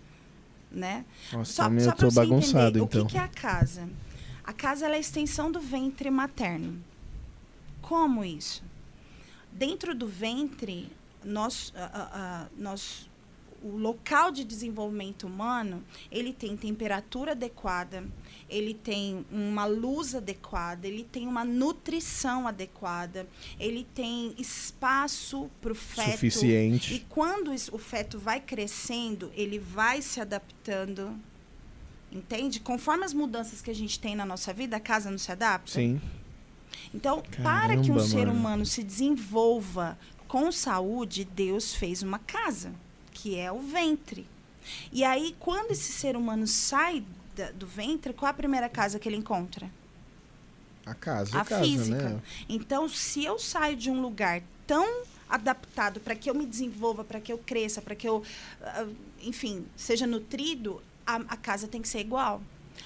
Né? 0.72 1.04
Nossa, 1.32 1.52
Só, 1.52 1.64
também 1.64 1.80
só 1.84 1.90
eu 1.90 1.96
pra 1.96 2.04
tô 2.06 2.10
você 2.10 2.20
bagunçado, 2.20 2.78
entender, 2.78 2.84
então. 2.84 3.02
o 3.02 3.06
que, 3.06 3.12
que 3.12 3.18
é 3.18 3.22
a 3.22 3.28
casa? 3.28 3.88
A 4.44 4.52
casa 4.52 4.86
ela 4.86 4.94
é 4.94 4.98
a 4.98 5.00
extensão 5.00 5.50
do 5.52 5.60
ventre 5.60 6.08
materno. 6.10 6.78
Como 7.82 8.24
isso? 8.24 8.62
Dentro 9.52 9.94
do 9.94 10.06
ventre, 10.06 10.90
nós, 11.24 11.72
ah, 11.76 11.90
ah, 12.12 12.46
nós, 12.56 13.09
o 13.62 13.76
local 13.76 14.30
de 14.30 14.44
desenvolvimento 14.44 15.26
humano, 15.26 15.84
ele 16.10 16.32
tem 16.32 16.56
temperatura 16.56 17.32
adequada, 17.32 18.04
ele 18.48 18.74
tem 18.74 19.24
uma 19.30 19.64
luz 19.66 20.14
adequada, 20.14 20.86
ele 20.86 21.04
tem 21.04 21.26
uma 21.26 21.44
nutrição 21.44 22.48
adequada, 22.48 23.26
ele 23.58 23.86
tem 23.94 24.34
espaço 24.38 25.50
para 25.60 25.72
o 25.72 25.74
feto. 25.74 26.12
Suficiente. 26.12 26.94
E 26.94 27.00
quando 27.00 27.52
o 27.72 27.78
feto 27.78 28.18
vai 28.18 28.40
crescendo, 28.40 29.30
ele 29.34 29.58
vai 29.58 30.00
se 30.02 30.20
adaptando. 30.20 31.14
Entende? 32.10 32.58
Conforme 32.58 33.04
as 33.04 33.14
mudanças 33.14 33.60
que 33.60 33.70
a 33.70 33.74
gente 33.74 34.00
tem 34.00 34.16
na 34.16 34.24
nossa 34.24 34.52
vida, 34.52 34.76
a 34.76 34.80
casa 34.80 35.10
não 35.10 35.18
se 35.18 35.30
adapta. 35.30 35.72
Sim. 35.72 36.00
Então, 36.92 37.22
para 37.42 37.76
que 37.76 37.90
um 37.90 37.94
Caramba, 37.94 38.00
ser 38.00 38.26
mano. 38.26 38.32
humano 38.32 38.66
se 38.66 38.82
desenvolva 38.82 39.98
com 40.26 40.50
saúde, 40.50 41.24
Deus 41.24 41.74
fez 41.74 42.02
uma 42.02 42.18
casa, 42.18 42.72
que 43.20 43.36
é 43.38 43.52
o 43.52 43.58
ventre. 43.60 44.26
E 44.92 45.04
aí, 45.04 45.36
quando 45.38 45.72
esse 45.72 45.92
ser 45.92 46.16
humano 46.16 46.46
sai 46.46 47.04
da- 47.36 47.50
do 47.50 47.66
ventre, 47.66 48.12
qual 48.14 48.28
é 48.28 48.30
a 48.30 48.34
primeira 48.34 48.68
casa 48.68 48.98
que 48.98 49.08
ele 49.08 49.16
encontra? 49.16 49.70
A 50.86 50.94
casa, 50.94 51.36
a 51.36 51.40
a 51.42 51.44
casa, 51.44 51.62
física. 51.62 52.08
né? 52.08 52.20
Então, 52.48 52.88
se 52.88 53.24
eu 53.24 53.38
saio 53.38 53.76
de 53.76 53.90
um 53.90 54.00
lugar 54.00 54.42
tão 54.66 55.02
adaptado 55.28 56.00
para 56.00 56.14
que 56.14 56.28
eu 56.30 56.34
me 56.34 56.46
desenvolva, 56.46 57.04
para 57.04 57.20
que 57.20 57.32
eu 57.32 57.38
cresça, 57.38 57.82
para 57.82 57.94
que 57.94 58.08
eu, 58.08 58.22
ah, 58.62 58.86
enfim, 59.22 59.64
seja 59.76 60.06
nutrido, 60.06 60.82
a, 61.06 61.16
a 61.16 61.36
casa 61.36 61.68
tem 61.68 61.82
que 61.82 61.88
ser 61.88 62.00
igual. 62.00 62.40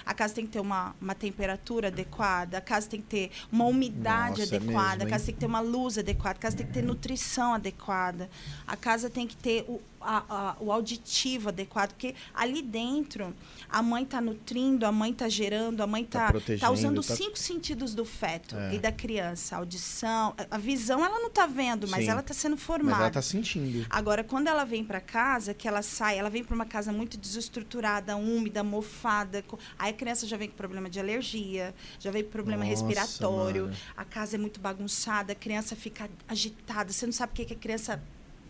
A 0.04 0.12
casa 0.12 0.34
tem 0.34 0.44
que 0.44 0.52
ter 0.52 0.60
uma, 0.60 0.94
uma 1.00 1.14
temperatura 1.14 1.86
adequada, 1.88 2.58
a 2.58 2.60
casa 2.60 2.88
tem 2.88 3.00
que 3.00 3.06
ter 3.06 3.30
uma 3.50 3.64
umidade 3.64 4.40
Nossa, 4.40 4.54
é 4.54 4.58
adequada, 4.58 4.96
mesmo, 4.96 5.08
a 5.08 5.10
casa 5.10 5.24
tem 5.26 5.34
que 5.34 5.40
ter 5.40 5.46
uma 5.46 5.60
luz 5.60 5.96
adequada, 5.96 6.36
a 6.36 6.42
casa 6.42 6.56
tem 6.56 6.66
que 6.66 6.72
ter 6.72 6.82
nutrição 6.82 7.54
adequada, 7.54 8.28
a 8.66 8.76
casa 8.76 9.08
tem 9.08 9.26
que 9.26 9.36
ter 9.36 9.64
o, 9.68 9.80
a- 10.04 10.24
a- 10.28 10.56
o 10.60 10.70
auditivo 10.70 11.48
adequado, 11.48 11.90
porque 11.92 12.14
ali 12.34 12.60
dentro 12.62 13.34
a 13.68 13.82
mãe 13.82 14.02
está 14.04 14.20
nutrindo, 14.20 14.86
a 14.86 14.92
mãe 14.92 15.10
está 15.10 15.28
gerando, 15.28 15.82
a 15.82 15.86
mãe 15.86 16.04
Tá 16.04 16.18
está 16.20 16.30
protegendo, 16.30 16.72
usando 16.72 16.98
os 16.98 17.06
tá- 17.06 17.16
cinco 17.16 17.38
sentidos 17.38 17.94
do 17.94 18.04
feto 18.04 18.56
É. 18.56 18.74
e 18.74 18.78
da 18.78 18.92
criança, 18.92 19.56
a 19.56 19.58
audição, 19.58 20.34
a- 20.50 20.58
visão 20.58 21.04
ela 21.04 21.18
não 21.18 21.28
está 21.28 21.46
vendo, 21.46 21.88
mas 21.88 22.04
Sim. 22.04 22.10
ela 22.10 22.20
está 22.20 22.34
sendo 22.34 22.52
Mas 22.54 22.62
formada. 22.62 23.02
ela 23.02 23.10
tá 23.10 23.22
sentindo. 23.22 23.86
Agora, 23.90 24.22
quando 24.22 24.48
ela 24.48 24.64
vem 24.64 24.84
para 24.84 25.00
casa, 25.00 25.54
que 25.54 25.66
ela 25.66 25.82
sai, 25.82 26.18
ela 26.18 26.30
vem 26.30 26.44
para 26.44 26.54
uma 26.54 26.66
casa 26.66 26.92
muito 26.92 27.16
desestruturada, 27.16 28.16
úmida, 28.16 28.62
mofada, 28.62 29.42
co- 29.42 29.58
aí 29.78 29.90
a 29.90 29.94
criança 29.94 30.26
já 30.26 30.36
vem 30.36 30.48
com 30.48 30.56
problema 30.56 30.88
de 30.90 31.00
alergia, 31.00 31.74
já 31.98 32.10
vem 32.10 32.22
com 32.22 32.30
problema 32.30 32.64
Nossa, 32.64 32.84
respiratório, 32.86 33.64
mano. 33.64 33.76
a 33.96 34.04
casa 34.04 34.36
é 34.36 34.38
muito 34.38 34.60
bagunçada, 34.60 35.32
a 35.32 35.36
criança 35.36 35.74
fica 35.74 36.08
agitada, 36.28 36.92
você 36.92 37.06
não 37.06 37.12
sabe 37.12 37.32
o 37.32 37.36
que, 37.36 37.44
que 37.46 37.54
a 37.54 37.56
criança. 37.56 38.02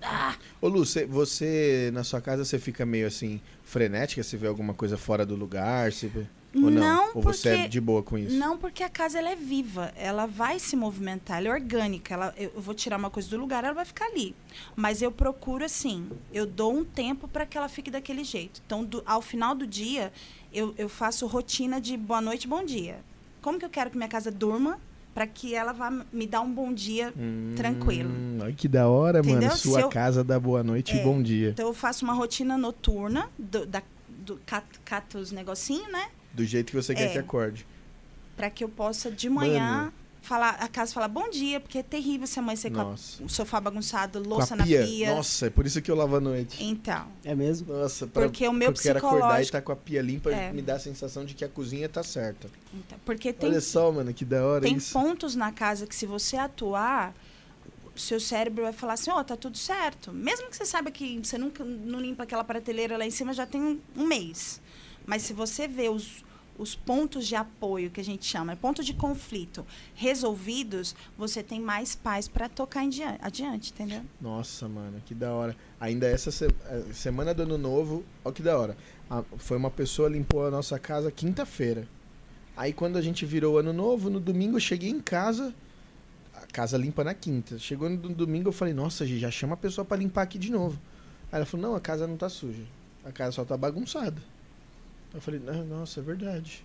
Ah, 0.07 0.37
Ô 0.61 0.69
Lu, 0.69 0.85
cê- 0.85 1.07
você, 1.07 1.91
na 1.95 2.05
sua 2.05 2.21
casa, 2.21 2.45
você 2.45 2.59
fica 2.59 2.85
meio 2.85 3.07
assim, 3.07 3.41
frenética? 3.65 4.23
Você 4.23 4.37
vê 4.37 4.47
alguma 4.47 4.75
coisa 4.75 4.97
fora 4.99 5.25
do 5.25 5.35
lugar? 5.35 5.91
Você... 5.93 6.09
vê- 6.09 6.27
Ou 6.55 6.63
não? 6.71 6.71
Não, 6.71 7.11
Ou 7.15 7.23
você 7.23 7.49
é 7.51 7.69
de 7.69 7.81
boa 7.81 8.03
com 8.03 8.17
isso? 8.19 8.37
Não, 8.37 8.57
porque 8.59 8.83
a 8.83 8.89
casa 8.89 9.19
ela 9.19 9.31
é 9.31 9.35
viva, 9.37 9.93
ela 9.97 10.27
vai 10.27 10.59
se 10.61 10.77
movimentar, 10.77 11.39
ela 11.39 11.49
é 11.49 11.53
orgânica. 11.53 12.15
Ela, 12.15 12.35
eu 12.37 12.53
eu 12.55 12.61
vou 12.61 12.75
tirar 12.75 12.97
uma 12.99 13.11
coisa 13.11 13.29
do 13.31 13.37
lugar, 13.39 13.65
ela 13.65 13.73
vai 13.75 13.85
ficar 13.85 14.05
ali. 14.07 14.35
Mas 14.77 15.01
eu 15.03 15.11
procuro 15.11 15.65
assim, 15.65 16.09
eu 16.33 16.47
dou 16.47 16.73
um 16.77 16.85
tempo 16.85 17.27
para 17.27 17.45
que 17.47 17.57
ela 17.59 17.69
fique 17.69 17.91
daquele 17.91 18.23
jeito. 18.25 18.61
Então, 18.67 18.85
do- 18.85 19.03
ao 19.07 19.21
final 19.23 19.55
do 19.55 19.67
dia, 19.67 20.13
eu, 20.53 20.75
eu 20.79 20.89
faço 20.89 21.27
rotina 21.27 21.81
de 21.81 21.97
boa 21.97 22.21
noite, 22.21 22.47
bom 22.47 22.63
dia. 22.65 22.99
Como 23.43 23.59
que 23.59 23.65
eu 23.65 23.71
quero 23.71 23.91
que 23.91 23.97
minha 23.97 24.09
casa 24.09 24.31
durma 24.31 24.79
para 25.15 25.27
que 25.27 25.55
ela 25.55 25.73
vá 25.73 25.91
me 26.13 26.27
dar 26.27 26.41
um 26.41 26.53
bom 26.53 26.73
dia 26.75 27.15
tranquilo? 27.57 28.11
Hum, 28.11 28.39
Olha 28.43 28.53
que 28.53 28.67
da 28.67 28.89
hora, 28.89 29.23
mano. 29.23 29.37
Entendeu? 29.37 29.57
Sua 29.57 29.79
Se 29.79 29.81
eu- 29.85 29.89
casa 29.89 30.25
dá 30.25 30.39
boa 30.41 30.63
noite 30.65 30.95
e 30.97 30.99
É. 30.99 31.03
bom 31.05 31.23
dia. 31.23 31.51
Então, 31.51 31.67
eu 31.69 31.75
faço 31.75 32.05
uma 32.05 32.13
rotina 32.15 32.59
noturna, 32.59 33.31
do, 33.39 33.65
da, 33.65 33.83
do, 34.09 34.41
cat, 34.45 34.67
cato 34.85 35.19
os 35.19 35.31
negocinhos, 35.31 35.91
né? 35.93 36.09
Do 36.33 36.45
jeito 36.45 36.71
que 36.71 36.77
você 36.77 36.95
quer 36.95 37.05
É. 37.05 37.09
que 37.11 37.19
acorde. 37.19 37.65
Para 38.37 38.51
que 38.51 38.65
eu 38.65 38.69
possa 38.69 39.09
de 39.11 39.31
manhã 39.31 39.83
Mano, 39.83 39.93
falar, 40.25 40.51
a 40.61 40.67
casa 40.69 40.93
fala 40.93 41.07
bom 41.07 41.29
dia, 41.31 41.61
porque 41.61 41.79
é 41.79 41.83
terrível 41.83 42.27
se 42.27 42.39
amanhecer 42.39 42.71
com 42.73 42.81
a- 42.81 42.85
Nossa. 42.85 43.23
o 43.23 43.29
sofá 43.29 43.61
bagunçado, 43.61 44.21
Com 44.23 44.29
louça 44.29 44.55
a 44.55 44.57
na 44.57 44.65
pia. 44.65 44.85
pia. 44.85 45.15
Nossa, 45.15 45.47
é 45.47 45.51
por 45.51 45.67
isso 45.67 45.81
que 45.83 45.91
eu 45.91 45.95
lavo 45.95 46.17
à 46.17 46.21
noite. 46.21 46.63
Então, 46.63 47.07
É 47.25 47.35
mesmo? 47.35 47.73
Nossa, 47.73 48.07
pra, 48.07 48.23
Porque 48.23 48.47
o 48.49 48.53
meu 48.53 48.71
eu 48.71 48.75
quero 48.75 48.99
acordar 48.99 49.17
e 49.17 49.21
psicológico- 49.21 49.53
tá 49.53 49.63
com 49.63 49.73
a 49.73 49.77
pia 49.77 50.03
limpa 50.03 50.31
É. 50.31 50.53
me 50.53 50.63
dá 50.63 50.75
a 50.75 50.79
sensação 50.79 51.25
de 51.25 51.35
que 51.35 51.45
a 51.45 51.49
cozinha 51.49 51.89
tá 51.89 52.03
certa. 52.03 52.49
então, 52.73 52.99
porque 53.05 53.33
tem 53.33 53.49
Olha 53.51 53.61
só, 53.61 53.93
mano, 53.93 54.13
que 54.15 54.25
da 54.25 54.45
hora 54.45 54.63
tem 54.63 54.77
isso. 54.77 54.93
pontos 54.93 55.35
na 55.37 55.53
casa 55.53 55.87
que 55.87 55.95
se 55.95 56.07
você 56.07 56.37
atuar, 56.37 57.15
seu 57.95 58.19
cérebro 58.19 58.65
vai 58.65 58.73
falar 58.73 58.95
assim, 58.95 59.11
ó, 59.11 59.23
tá 59.23 59.37
tudo 59.37 59.57
certo. 59.59 60.13
Mesmo 60.13 60.49
que 60.49 60.57
você 60.57 60.65
saiba 60.65 60.91
que 60.91 61.21
você 61.23 61.39
nunca 61.39 61.63
não 61.65 62.01
limpa 62.01 62.25
aquela 62.25 62.43
prateleira 62.43 62.97
lá 62.97 63.07
em 63.07 63.11
cima, 63.11 63.33
já 63.33 63.47
tem 63.47 63.61
um, 63.63 63.79
um 63.97 64.05
mês. 64.07 64.61
Mas 65.07 65.23
se 65.23 65.33
você 65.33 65.69
vê 65.69 65.89
os, 65.91 66.24
os 66.59 66.75
pontos 66.75 67.27
de 67.27 67.35
apoio, 67.35 67.91
que 67.91 68.01
a 68.01 68.05
gente 68.05 68.25
chama, 68.25 68.55
pontos 68.57 68.87
de 68.87 68.95
conflito, 68.95 69.67
resolvidos, 69.95 70.95
você 71.19 71.43
tem 71.43 71.61
mais 71.61 71.95
paz 71.95 72.29
para 72.29 72.49
tocar 72.49 72.85
em 72.85 72.89
dia- 72.89 73.19
adiante, 73.21 73.73
entendeu? 73.73 74.03
Nossa, 74.21 74.69
mano, 74.69 75.03
que 75.05 75.15
da 75.15 75.33
hora. 75.33 75.57
Ainda 75.81 76.07
essa 76.07 76.31
se- 76.31 76.47
eh, 76.47 76.85
semana 76.93 77.35
do 77.35 77.43
ano 77.43 77.59
novo, 77.59 78.05
ó 78.25 78.31
que 78.31 78.43
da 78.43 78.57
hora. 78.59 78.77
A- 79.11 79.25
foi 79.37 79.57
uma 79.57 79.71
pessoa 79.71 80.09
limpou 80.09 80.47
a 80.47 80.51
nossa 80.51 80.79
casa 80.79 81.11
quinta-feira. 81.11 81.87
Aí 82.57 82.73
quando 82.73 82.97
a 82.97 83.03
gente 83.03 83.27
virou 83.27 83.59
ano 83.59 83.73
novo, 83.73 84.09
no 84.09 84.21
domingo 84.21 84.57
eu 84.57 84.61
cheguei 84.61 84.89
em 84.91 85.01
casa, 85.01 85.53
a 86.35 86.47
casa 86.47 86.79
limpa 86.79 87.03
na 87.03 87.13
quinta. 87.15 87.59
Chegou 87.59 87.91
no 87.91 87.97
domingo 88.15 88.49
eu 88.49 88.53
falei, 88.53 88.73
nossa, 88.73 89.05
já 89.07 89.31
chama 89.31 89.55
a 89.55 89.57
pessoa 89.57 89.85
pra 89.85 89.97
limpar 89.97 90.23
aqui 90.23 90.39
de 90.39 90.53
novo. 90.53 90.79
Aí 91.33 91.39
ela 91.39 91.47
falou, 91.47 91.67
não, 91.69 91.75
a 91.77 91.81
casa 91.81 92.07
não 92.07 92.17
tá 92.17 92.29
suja. 92.29 92.63
A 93.05 93.11
casa 93.11 93.33
só 93.33 93.45
tá 93.45 93.57
bagunçada. 93.57 94.23
Eu 95.15 95.21
falei, 95.21 95.41
"Ah, 95.47 95.53
nossa, 95.63 96.01
é 96.01 96.03
verdade. 96.03 96.65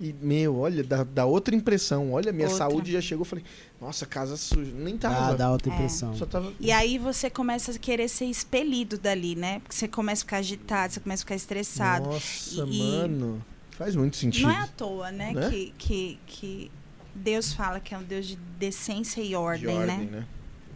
E, 0.00 0.14
meu, 0.22 0.58
olha, 0.58 0.84
dá, 0.84 1.02
dá 1.02 1.24
outra 1.24 1.56
impressão. 1.56 2.12
Olha, 2.12 2.30
minha 2.32 2.46
Outra. 2.48 2.58
saúde 2.68 2.92
já 2.92 3.00
chegou. 3.00 3.22
Eu 3.22 3.28
falei, 3.28 3.44
nossa, 3.80 4.06
casa 4.06 4.36
suja. 4.36 4.70
Nem 4.72 4.96
tava. 4.96 5.34
dá 5.36 5.50
outra 5.50 5.72
É. 5.72 5.74
impressão. 5.74 6.14
Só 6.14 6.24
tava. 6.24 6.52
E 6.60 6.70
aí 6.70 6.98
você 6.98 7.28
começa 7.28 7.72
a 7.72 7.78
querer 7.78 8.06
ser 8.08 8.26
expelido 8.26 8.96
dali, 8.96 9.34
né? 9.34 9.58
Porque 9.58 9.74
você 9.74 9.88
começa 9.88 10.20
a 10.22 10.24
ficar 10.24 10.36
agitado, 10.36 10.92
você 10.92 11.00
começa 11.00 11.22
a 11.22 11.24
ficar 11.24 11.34
estressado. 11.34 12.10
Nossa, 12.10 12.64
E- 12.64 12.78
mano. 12.78 13.44
Faz 13.72 13.96
muito 13.96 14.16
sentido. 14.16 14.44
Não 14.46 14.50
é 14.54 14.60
à 14.62 14.66
toa, 14.68 15.10
né, 15.10 15.32
Né? 15.32 15.50
Que, 15.50 15.74
que, 15.76 16.18
que 16.26 16.70
Deus 17.12 17.52
fala 17.52 17.80
que 17.80 17.92
é 17.92 17.98
um 17.98 18.02
Deus 18.04 18.26
de 18.26 18.36
decência 18.36 19.20
e 19.20 19.34
ordem, 19.34 19.68
De 19.68 19.74
ordem, 19.80 19.98
né? 19.98 20.04
né? 20.18 20.26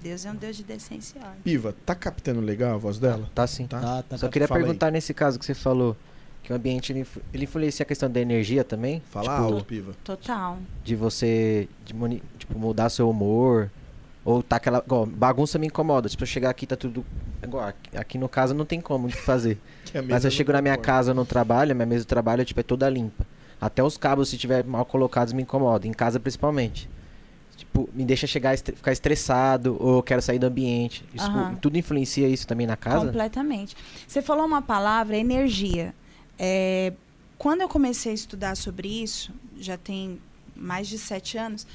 Deus 0.03 0.25
é 0.27 0.33
um 0.33 0.37
Deus 0.37 0.57
de 0.57 0.65
decência 0.65 1.17
e 1.21 1.23
ordem. 1.23 1.41
Piva, 1.45 1.77
tá 1.87 1.95
captando 1.95 2.41
legal 2.41 2.75
a 2.75 2.77
voz 2.77 2.99
dela? 2.99 3.31
Tá 3.33 3.47
sim. 3.47 3.69
Tá. 3.69 3.81
Tá, 3.81 4.03
tá, 4.03 4.19
Só 4.19 4.29
queria 4.29 4.49
Fala 4.49 4.59
aí. 4.59 4.65
perguntar 4.65 4.91
nesse 4.91 5.15
caso 5.15 5.39
que 5.39 5.45
você 5.47 5.55
falou, 5.55 5.97
que 6.43 6.53
o 6.53 6.57
ambiente 6.57 6.93
ele, 6.93 7.07
ele 7.33 7.45
influencia 7.45 7.85
a 7.85 7.87
questão 7.87 8.11
da 8.11 8.21
energia 8.21 8.65
também? 8.65 9.01
Fala 9.11 9.31
Tipo, 9.37 9.55
alto, 9.55 9.65
Piva. 9.65 9.93
Total. 10.05 10.59
de 10.85 10.97
você 10.97 11.69
de 11.85 11.95
tipo, 12.39 12.59
mudar 12.59 12.89
seu 12.91 13.09
humor. 13.09 13.71
Ou 14.25 14.41
tá 14.43 14.57
aquela. 14.57 14.79
Igual, 14.87 15.05
bagunça 15.05 15.59
me 15.59 15.67
incomoda. 15.67 16.09
Tipo, 16.09 16.23
eu 16.23 16.27
chegar 16.29 16.51
aqui 16.51 16.65
tá 16.67 16.77
tudo. 16.77 17.05
Igual, 17.43 17.65
aqui, 17.67 17.97
aqui 17.97 18.19
no 18.19 18.29
caso 18.29 18.55
não 18.55 18.65
tem 18.65 18.81
como 18.81 19.09
o 19.09 19.11
que 19.11 19.17
fazer. 19.17 19.59
Mas 20.09 20.25
eu 20.25 20.31
chego 20.31 20.53
na 20.53 20.63
minha 20.63 20.77
concorda. 20.77 20.93
casa 20.93 21.13
no 21.15 21.25
trabalho, 21.25 21.75
minha 21.75 21.87
mesa 21.87 22.01
de 22.03 22.07
trabalho 22.07 22.45
tipo, 22.45 22.61
é 22.61 22.63
toda 22.63 22.89
limpa. 22.89 23.27
Até 23.61 23.83
os 23.83 23.97
cabos, 23.97 24.29
se 24.29 24.37
tiver 24.39 24.65
mal 24.65 24.85
colocados, 24.85 25.33
me 25.33 25.43
incomodam. 25.43 25.91
Em 25.91 25.93
casa, 25.95 26.21
principalmente. 26.21 26.89
Tipo, 27.57 27.89
me 27.95 28.05
deixa 28.05 28.27
chegar, 28.27 28.55
estre- 28.55 28.75
ficar 28.75 28.93
estressado, 28.93 29.77
ou 29.79 29.97
eu 29.97 30.03
quero 30.03 30.21
sair 30.23 30.39
do 30.39 30.47
ambiente. 30.47 31.05
Isso, 31.15 31.27
Aham. 31.27 31.57
Tudo 31.61 31.77
influencia 31.79 32.27
isso 32.29 32.47
também 32.47 32.67
na 32.67 32.77
casa? 32.77 33.07
Completamente. 33.07 33.77
Você 34.07 34.23
falou 34.23 34.47
uma 34.47 34.63
palavra, 34.63 35.17
energia. 35.17 35.95
É, 36.39 36.93
quando 37.39 37.61
eu 37.61 37.69
comecei 37.69 38.13
a 38.13 38.15
estudar 38.15 38.57
sobre 38.57 38.89
isso, 38.89 39.33
já 39.59 39.77
tem 39.77 40.21
mais 40.55 40.89
de 40.89 40.99
sete 40.99 41.37
anos, 41.39 41.67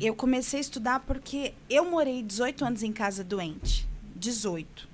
eu 0.00 0.14
comecei 0.14 0.58
a 0.58 0.60
estudar 0.60 1.00
porque 1.00 1.54
eu 1.68 1.90
morei 1.90 2.22
18 2.22 2.64
anos 2.64 2.82
em 2.82 2.92
casa 2.92 3.24
doente. 3.24 3.86
18. 4.16 4.88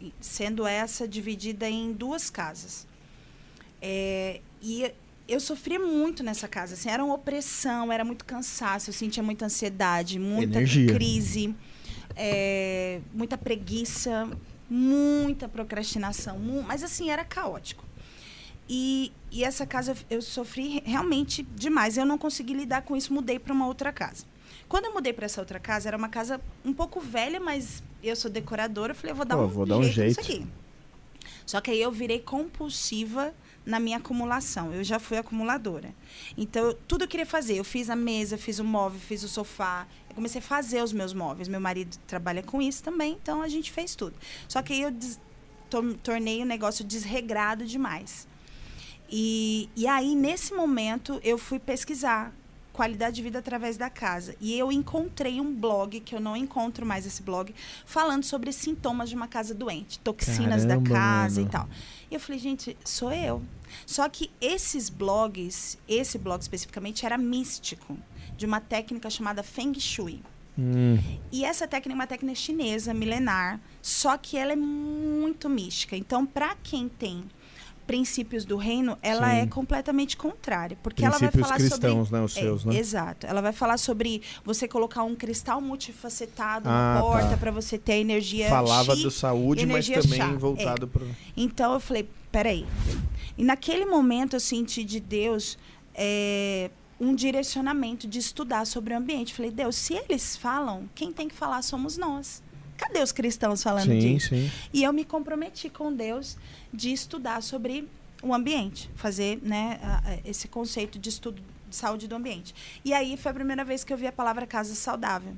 E 0.00 0.12
Sendo 0.20 0.66
essa 0.66 1.06
dividida 1.06 1.68
em 1.68 1.92
duas 1.92 2.28
casas. 2.30 2.86
É, 3.80 4.40
e 4.60 4.92
eu 5.28 5.38
sofria 5.38 5.78
muito 5.78 6.22
nessa 6.22 6.48
casa. 6.48 6.74
Assim, 6.74 6.88
era 6.88 7.04
uma 7.04 7.14
opressão, 7.14 7.92
era 7.92 8.04
muito 8.04 8.24
cansaço, 8.24 8.90
eu 8.90 8.94
sentia 8.94 9.22
muita 9.22 9.46
ansiedade, 9.46 10.18
muita 10.18 10.58
Energia. 10.58 10.92
crise, 10.92 11.54
é, 12.16 13.00
muita 13.12 13.38
preguiça, 13.38 14.28
muita 14.68 15.48
procrastinação. 15.48 16.38
mas 16.66 16.82
assim, 16.82 17.10
era 17.10 17.24
caótico. 17.24 17.87
E, 18.68 19.12
e 19.30 19.44
essa 19.44 19.64
casa 19.66 19.92
eu, 20.10 20.16
eu 20.18 20.22
sofri 20.22 20.68
re- 20.68 20.82
realmente 20.84 21.42
demais. 21.54 21.96
Eu 21.96 22.04
não 22.04 22.18
consegui 22.18 22.52
lidar 22.54 22.82
com 22.82 22.96
isso, 22.96 23.12
mudei 23.12 23.38
para 23.38 23.52
uma 23.52 23.66
outra 23.66 23.92
casa. 23.92 24.24
Quando 24.68 24.84
eu 24.86 24.92
mudei 24.94 25.12
para 25.12 25.24
essa 25.26 25.40
outra 25.40 25.58
casa, 25.58 25.88
era 25.88 25.96
uma 25.96 26.08
casa 26.08 26.40
um 26.64 26.72
pouco 26.74 27.00
velha, 27.00 27.40
mas 27.40 27.82
eu 28.02 28.14
sou 28.14 28.30
decoradora, 28.30 28.92
eu 28.92 28.96
falei, 28.96 29.12
eu 29.12 29.16
vou 29.16 29.24
dar, 29.24 29.36
Pô, 29.36 29.44
um, 29.44 29.48
vou 29.48 29.64
dar 29.66 29.78
um 29.78 29.82
jeito 29.82 30.00
nisso 30.20 30.22
jeito. 30.22 30.42
aqui. 30.42 30.52
Só 31.46 31.60
que 31.62 31.70
aí 31.70 31.80
eu 31.80 31.90
virei 31.90 32.18
compulsiva 32.20 33.32
na 33.64 33.80
minha 33.80 33.96
acumulação. 33.96 34.72
Eu 34.74 34.84
já 34.84 34.98
fui 34.98 35.16
acumuladora. 35.16 35.94
Então, 36.36 36.66
eu- 36.66 36.74
tudo 36.74 37.04
eu 37.04 37.08
queria 37.08 37.24
fazer. 37.24 37.56
Eu 37.58 37.64
fiz 37.64 37.88
a 37.88 37.96
mesa, 37.96 38.36
fiz 38.36 38.58
o 38.58 38.64
móvel, 38.64 39.00
fiz 39.00 39.22
o 39.22 39.28
sofá. 39.28 39.86
Eu 40.10 40.14
comecei 40.14 40.40
a 40.40 40.42
fazer 40.44 40.82
os 40.82 40.92
meus 40.92 41.14
móveis. 41.14 41.48
Meu 41.48 41.60
marido 41.60 41.96
trabalha 42.06 42.42
com 42.42 42.60
isso 42.60 42.82
também, 42.82 43.16
então 43.22 43.40
a 43.40 43.48
gente 43.48 43.72
fez 43.72 43.94
tudo. 43.94 44.14
Só 44.46 44.60
que 44.60 44.74
aí 44.74 44.82
eu 44.82 44.92
tornei 46.02 46.42
o 46.42 46.46
negócio 46.46 46.84
desregrado 46.84 47.64
demais. 47.64 48.26
E, 49.10 49.68
e 49.74 49.86
aí, 49.86 50.14
nesse 50.14 50.52
momento, 50.54 51.20
eu 51.22 51.38
fui 51.38 51.58
pesquisar 51.58 52.32
qualidade 52.72 53.16
de 53.16 53.22
vida 53.22 53.40
através 53.40 53.76
da 53.76 53.90
casa. 53.90 54.36
E 54.40 54.56
eu 54.56 54.70
encontrei 54.70 55.40
um 55.40 55.52
blog, 55.52 55.98
que 56.00 56.14
eu 56.14 56.20
não 56.20 56.36
encontro 56.36 56.86
mais 56.86 57.04
esse 57.06 57.22
blog, 57.22 57.52
falando 57.84 58.22
sobre 58.22 58.52
sintomas 58.52 59.08
de 59.08 59.16
uma 59.16 59.26
casa 59.26 59.52
doente, 59.52 59.98
toxinas 59.98 60.64
da 60.64 60.76
Caramba, 60.76 60.90
casa 60.90 61.40
mano. 61.40 61.48
e 61.48 61.50
tal. 61.50 61.68
E 62.10 62.14
eu 62.14 62.20
falei, 62.20 62.38
gente, 62.38 62.76
sou 62.84 63.12
eu. 63.12 63.42
Só 63.84 64.08
que 64.08 64.30
esses 64.40 64.88
blogs, 64.88 65.76
esse 65.88 66.18
blog 66.18 66.40
especificamente, 66.40 67.04
era 67.04 67.18
místico, 67.18 67.98
de 68.36 68.46
uma 68.46 68.60
técnica 68.60 69.10
chamada 69.10 69.42
Feng 69.42 69.74
Shui. 69.80 70.22
Hum, 70.56 70.98
E 71.32 71.44
essa 71.44 71.66
técnica 71.66 71.94
é 71.94 71.98
uma 72.00 72.06
técnica 72.06 72.34
chinesa, 72.36 72.94
milenar, 72.94 73.60
só 73.82 74.16
que 74.16 74.36
ela 74.36 74.52
é 74.52 74.56
muito 74.56 75.48
mística. 75.48 75.96
Então, 75.96 76.24
para 76.24 76.54
quem 76.62 76.88
tem 76.88 77.24
princípios 77.88 78.44
do 78.44 78.58
reino, 78.58 78.98
ela 79.02 79.30
Sim. 79.30 79.36
é 79.38 79.46
completamente 79.46 80.14
contrária, 80.14 80.76
porque 80.82 81.02
ela 81.02 81.18
vai 81.18 81.30
princípios 81.30 81.48
falar 81.48 81.58
cristãos, 81.58 82.08
sobre 82.08 82.18
né? 82.20 82.24
Os 82.26 82.36
é, 82.36 82.40
seus, 82.40 82.64
né? 82.66 82.76
Exato. 82.76 83.26
Ela 83.26 83.40
vai 83.40 83.52
falar 83.52 83.78
sobre 83.78 84.20
você 84.44 84.68
colocar 84.68 85.04
um 85.04 85.16
cristal 85.16 85.58
multifacetado 85.60 86.68
Ah, 86.68 86.94
na 86.96 87.00
porta 87.00 87.30
tá. 87.30 87.36
para 87.38 87.50
você 87.50 87.78
ter 87.78 87.94
energia 87.94 88.46
Falava 88.50 88.94
chi. 88.94 89.02
do 89.02 89.10
saúde, 89.10 89.64
mas 89.64 89.88
também 89.88 90.18
chá. 90.18 90.32
voltado 90.34 90.86
pro. 90.86 91.08
Então 91.34 91.72
eu 91.72 91.80
falei, 91.80 92.06
peraí. 92.30 92.66
E 93.38 93.42
naquele 93.42 93.86
momento 93.86 94.36
eu 94.36 94.40
senti 94.40 94.84
de 94.84 95.00
Deus 95.00 95.58
é, 95.94 96.70
um 97.00 97.14
direcionamento 97.14 98.06
de 98.06 98.18
estudar 98.18 98.66
sobre 98.66 98.92
o 98.92 98.98
ambiente. 98.98 99.32
Falei, 99.32 99.50
Deus, 99.50 99.76
se 99.76 99.94
eles 99.94 100.36
falam, 100.36 100.90
quem 100.94 101.10
tem 101.10 101.26
que 101.26 101.34
falar 101.34 101.62
somos 101.62 101.96
nós. 101.96 102.42
Cadê 102.78 103.02
os 103.02 103.12
cristãos 103.12 103.62
falando 103.62 103.84
Sim, 103.90 103.98
disso? 103.98 104.28
sim. 104.30 104.50
E 104.72 104.82
eu 104.84 104.92
me 104.92 105.04
comprometi 105.04 105.68
com 105.68 105.92
Deus 105.92 106.36
de 106.72 106.90
estudar 106.92 107.42
sobre 107.42 107.86
o 108.22 108.32
ambiente, 108.32 108.88
fazer 108.96 109.38
né, 109.42 109.78
esse 110.24 110.48
conceito 110.48 110.98
de 110.98 111.08
estudo 111.10 111.42
de 111.68 111.76
saúde 111.76 112.08
do 112.08 112.14
ambiente. 112.16 112.54
E 112.84 112.94
aí 112.94 113.16
foi 113.18 113.30
a 113.30 113.34
primeira 113.34 113.62
vez 113.64 113.84
que 113.84 113.92
eu 113.92 113.96
vi 113.98 114.06
a 114.06 114.12
palavra 114.12 114.46
casa 114.46 114.74
saudável, 114.74 115.34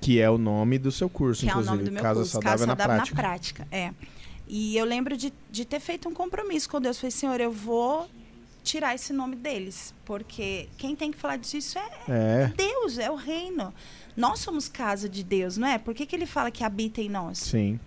Que 0.00 0.20
é 0.20 0.30
o 0.30 0.38
nome 0.38 0.78
do 0.78 0.90
seu 0.90 1.08
curso, 1.10 1.42
que 1.42 1.46
é 1.46 1.50
o 1.50 1.60
inclusive. 1.60 1.76
nome 1.76 1.84
do 1.88 1.92
meu 1.92 2.02
Casa 2.02 2.20
curso, 2.20 2.32
Saudável, 2.32 2.52
Casa 2.58 2.66
na 2.66 2.72
Saudável 2.76 2.96
Prática. 2.96 3.14
na 3.22 3.28
Prática. 3.28 3.68
É. 3.70 3.92
E 4.46 4.76
eu 4.76 4.84
lembro 4.86 5.16
de, 5.16 5.32
de 5.50 5.64
ter 5.64 5.78
feito 5.80 6.08
um 6.08 6.14
compromisso 6.14 6.68
com 6.70 6.80
Deus. 6.80 6.96
Falei, 6.98 7.10
Senhor, 7.10 7.38
eu 7.40 7.52
vou 7.52 8.08
tirar 8.64 8.94
esse 8.94 9.12
nome 9.12 9.36
deles, 9.36 9.94
porque 10.04 10.68
quem 10.78 10.94
tem 10.96 11.10
que 11.12 11.18
falar 11.18 11.36
disso 11.36 11.56
isso 11.56 11.78
é 11.78 11.90
É, 12.08 12.52
Deus, 12.56 12.98
é 12.98 13.10
o 13.10 13.14
reino. 13.14 13.72
Nós 14.18 14.40
somos 14.40 14.68
casa 14.68 15.08
de 15.08 15.22
Deus, 15.22 15.56
não 15.56 15.68
é? 15.68 15.78
Por 15.78 15.94
que, 15.94 16.04
que 16.04 16.16
ele 16.16 16.26
fala 16.26 16.50
que 16.50 16.64
habita 16.64 17.00
em 17.00 17.08
nós? 17.08 17.38
sim. 17.38 17.78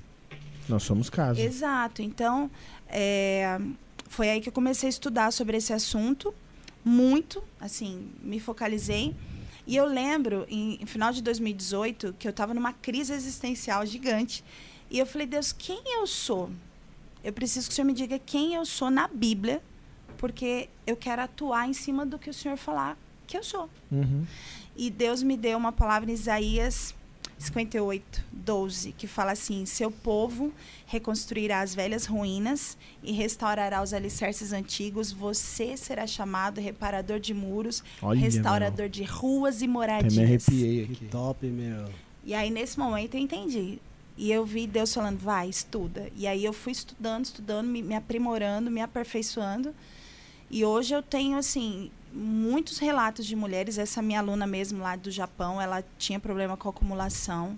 Nós 0.69 0.83
somos 0.83 1.09
casa. 1.09 1.41
Exato. 1.41 2.01
Então, 2.01 2.49
é, 2.87 3.59
foi 4.07 4.29
aí 4.29 4.39
que 4.39 4.47
eu 4.47 4.53
comecei 4.53 4.87
a 4.87 4.89
estudar 4.89 5.31
sobre 5.33 5.57
esse 5.57 5.73
assunto, 5.73 6.33
muito, 6.85 7.43
assim, 7.59 8.09
me 8.23 8.39
focalizei. 8.39 9.13
E 9.67 9.75
eu 9.75 9.85
lembro, 9.85 10.45
em, 10.49 10.81
em 10.81 10.85
final 10.85 11.11
de 11.11 11.21
2018, 11.21 12.15
que 12.17 12.25
eu 12.25 12.31
estava 12.31 12.53
numa 12.53 12.71
crise 12.71 13.11
existencial 13.11 13.85
gigante. 13.85 14.45
E 14.89 14.97
eu 14.99 15.05
falei, 15.05 15.27
Deus, 15.27 15.51
quem 15.51 15.81
eu 15.85 16.07
sou? 16.07 16.49
Eu 17.21 17.33
preciso 17.33 17.67
que 17.67 17.73
o 17.73 17.75
Senhor 17.75 17.87
me 17.87 17.93
diga 17.93 18.17
quem 18.17 18.53
eu 18.53 18.65
sou 18.65 18.89
na 18.89 19.09
Bíblia, 19.09 19.61
porque 20.17 20.69
eu 20.87 20.95
quero 20.95 21.21
atuar 21.21 21.67
em 21.67 21.73
cima 21.73 22.05
do 22.05 22.17
que 22.17 22.29
o 22.29 22.33
Senhor 22.33 22.55
falar 22.55 22.97
que 23.31 23.37
eu 23.37 23.43
sou. 23.43 23.69
Uhum. 23.89 24.25
E 24.75 24.89
Deus 24.89 25.21
me 25.21 25.36
deu 25.38 25.57
uma 25.57 25.71
palavra 25.71 26.10
em 26.10 26.13
Isaías 26.13 26.93
58, 27.38 28.23
12, 28.31 28.91
que 28.93 29.07
fala 29.07 29.31
assim: 29.31 29.65
Seu 29.65 29.89
povo 29.91 30.51
reconstruirá 30.86 31.62
as 31.62 31.73
velhas 31.73 32.05
ruínas 32.05 32.77
e 33.03 33.12
restaurará 33.12 33.81
os 33.81 33.93
alicerces 33.93 34.53
antigos. 34.53 35.12
Você 35.12 35.75
será 35.75 36.05
chamado 36.05 36.62
reparador 36.62 37.19
de 37.19 37.34
muros, 37.34 37.84
Olha, 38.01 38.19
restaurador 38.19 38.88
de 38.89 39.03
ruas 39.03 39.62
e 39.62 39.67
meu. 39.67 39.81
Até 39.81 39.93
me 39.93 39.99
moradias. 40.01 40.17
arrepiei 40.17 40.86
Que 40.86 40.93
aqui. 40.93 41.05
top, 41.05 41.47
meu. 41.47 41.86
E 42.23 42.34
aí, 42.34 42.49
nesse 42.51 42.77
momento, 42.77 43.15
eu 43.15 43.21
entendi. 43.21 43.79
E 44.17 44.31
eu 44.31 44.45
vi 44.45 44.67
Deus 44.67 44.93
falando, 44.93 45.17
vai, 45.17 45.49
estuda. 45.49 46.10
E 46.15 46.27
aí 46.27 46.45
eu 46.45 46.53
fui 46.53 46.71
estudando, 46.73 47.25
estudando, 47.25 47.67
me, 47.67 47.81
me 47.81 47.95
aprimorando, 47.95 48.69
me 48.69 48.81
aperfeiçoando. 48.81 49.73
E 50.49 50.63
hoje 50.63 50.93
eu 50.93 51.01
tenho, 51.01 51.38
assim, 51.38 51.89
muitos 52.13 52.78
relatos 52.80 53.26
de 53.26 53.36
mulheres. 53.36 53.78
Essa 53.78 54.02
minha 54.02 54.19
aluna 54.19 54.45
mesmo 54.47 54.82
lá 54.82 54.95
do 54.95 55.10
Japão, 55.12 55.62
ela 55.62 55.84
tinha 55.97 56.19
problema 56.19 56.56
com 56.58 56.69
acumulação. 56.69 57.58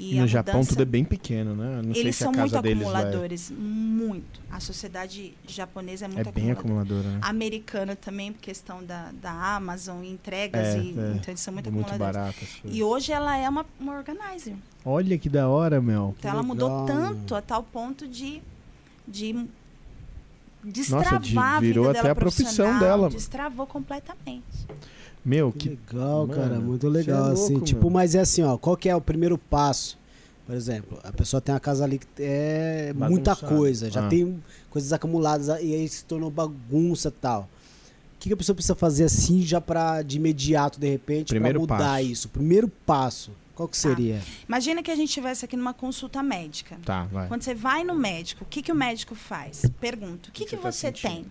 E, 0.00 0.14
E 0.14 0.20
no 0.20 0.28
Japão 0.28 0.54
mudança- 0.54 0.68
tudo 0.70 0.82
é 0.82 0.84
bem 0.84 1.04
pequeno, 1.04 1.56
né? 1.56 1.82
Não 1.84 1.92
sei 1.92 2.02
Eles 2.04 2.14
se 2.14 2.22
são 2.22 2.30
a 2.30 2.36
casa 2.36 2.56
muito 2.56 2.62
deles 2.62 2.84
vai... 2.84 3.02
acumuladores. 3.02 3.50
Muito. 3.50 4.40
A 4.48 4.60
sociedade 4.60 5.34
japonesa 5.44 6.04
é 6.04 6.06
É 6.06 6.08
muito 6.08 6.30
bem 6.30 6.52
acumuladora. 6.52 7.00
acumuladora, 7.00 7.18
né? 7.18 7.18
Americana 7.28 7.96
também, 7.96 8.32
por 8.32 8.40
questão 8.40 8.84
da, 8.84 9.10
da 9.20 9.32
Amazon, 9.56 10.04
entregas. 10.04 10.66
É, 10.68 10.78
e, 10.78 10.90
é. 10.90 11.12
Então 11.16 11.24
eles 11.26 11.40
são 11.40 11.52
muito, 11.52 11.72
Muito 11.72 11.88
acumuladores. 11.90 12.60
E 12.64 12.80
hoje 12.80 13.10
ela 13.10 13.36
é 13.36 13.48
uma, 13.48 13.66
uma 13.80 13.96
organizer. 13.96 14.54
Olha 14.84 15.18
que 15.18 15.28
da 15.28 15.48
hora, 15.48 15.80
meu. 15.80 16.14
Então 16.16 16.30
ela 16.30 16.42
mudou 16.44 16.68
legal, 16.82 16.86
tanto 16.86 17.30
meu. 17.30 17.36
a 17.36 17.42
tal 17.42 17.64
ponto 17.64 18.06
de, 18.06 18.40
de 19.06 19.46
destravar 20.64 21.20
de- 21.20 21.38
a 21.38 21.60
virou 21.60 21.84
vida 21.86 21.90
até 21.98 22.02
dela 22.02 22.12
a 22.12 22.16
profissão 22.16 22.78
dela. 22.78 23.10
Destravou 23.10 23.66
completamente. 23.66 24.42
Meu, 25.24 25.52
Que 25.52 25.58
que... 25.58 25.68
legal, 25.92 26.26
Mano, 26.26 26.40
cara, 26.40 26.60
muito 26.60 26.86
é 26.86 26.90
legal, 26.90 27.26
assim, 27.32 27.52
louco, 27.54 27.66
tipo, 27.66 27.82
meu. 27.82 27.90
mas 27.90 28.14
é 28.14 28.20
assim, 28.20 28.42
ó, 28.42 28.56
qual 28.56 28.76
que 28.76 28.88
é 28.88 28.96
o 28.96 29.00
primeiro 29.00 29.36
passo? 29.36 29.98
Por 30.46 30.54
exemplo, 30.54 30.98
a 31.04 31.12
pessoa 31.12 31.40
tem 31.42 31.52
uma 31.54 31.60
casa 31.60 31.84
ali 31.84 31.98
que 31.98 32.06
é 32.18 32.92
muita 32.94 33.32
Bagunçada. 33.34 33.54
coisa, 33.54 33.90
já 33.90 34.06
Ah. 34.06 34.08
tem 34.08 34.42
coisas 34.70 34.92
acumuladas 34.94 35.48
e 35.62 35.74
aí 35.74 35.86
se 35.88 36.04
tornou 36.04 36.30
bagunça 36.30 37.08
e 37.08 37.12
tal. 37.12 37.42
O 37.42 38.18
que, 38.20 38.30
que 38.30 38.32
a 38.32 38.36
pessoa 38.36 38.54
precisa 38.56 38.74
fazer 38.74 39.04
assim 39.04 39.42
já 39.42 39.60
pra, 39.60 40.00
de 40.02 40.16
imediato, 40.16 40.80
de 40.80 40.88
repente, 40.88 41.38
pra 41.38 41.52
mudar 41.58 41.76
passo. 41.78 42.00
isso? 42.02 42.28
Primeiro 42.30 42.66
passo, 42.86 43.30
qual 43.58 43.68
que 43.68 43.76
Tá. 43.76 43.88
seria? 43.88 44.22
Imagina 44.48 44.84
que 44.84 44.90
a 44.90 44.94
gente 44.94 45.08
estivesse 45.08 45.44
aqui 45.44 45.56
numa 45.56 45.74
consulta 45.74 46.22
médica. 46.22 46.78
Tá, 46.84 47.02
vai. 47.06 47.26
Quando 47.26 47.42
você 47.42 47.54
vai 47.54 47.82
no 47.82 47.92
médico, 47.94 48.44
o 48.44 48.46
que, 48.46 48.62
que 48.62 48.70
o 48.70 48.74
médico 48.74 49.16
faz? 49.16 49.62
Pergunta, 49.80 50.28
o 50.28 50.32
que, 50.32 50.44
que 50.44 50.50
que, 50.50 50.56
você 50.62 50.92
tá 50.92 50.96
você 50.98 51.08
tem? 51.08 51.26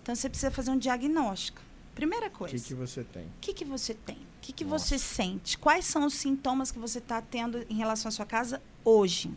Então 0.00 0.14
você 0.14 0.28
precisa 0.28 0.52
fazer 0.52 0.70
um 0.70 0.78
diagnóstico. 0.78 1.60
Primeira 1.96 2.28
O 2.28 2.30
coisa. 2.30 2.54
que, 2.56 2.62
que 2.62 2.74
você 2.74 3.02
tem? 3.02 3.24
O 3.24 3.30
que, 3.40 3.52
que 3.52 3.64
você 3.64 3.92
tem? 3.92 4.14
O 4.16 4.40
que, 4.40 4.52
que 4.52 4.64
Nossa. 4.64 4.86
você 4.86 4.98
sente? 5.00 5.58
Quais 5.58 5.84
são 5.84 6.06
os 6.06 6.14
sintomas 6.14 6.70
que 6.70 6.78
você 6.78 6.98
está 7.00 7.20
tendo 7.20 7.66
em 7.68 7.74
relação 7.74 8.08
à 8.08 8.12
sua 8.12 8.24
casa 8.24 8.62
hoje? 8.84 9.32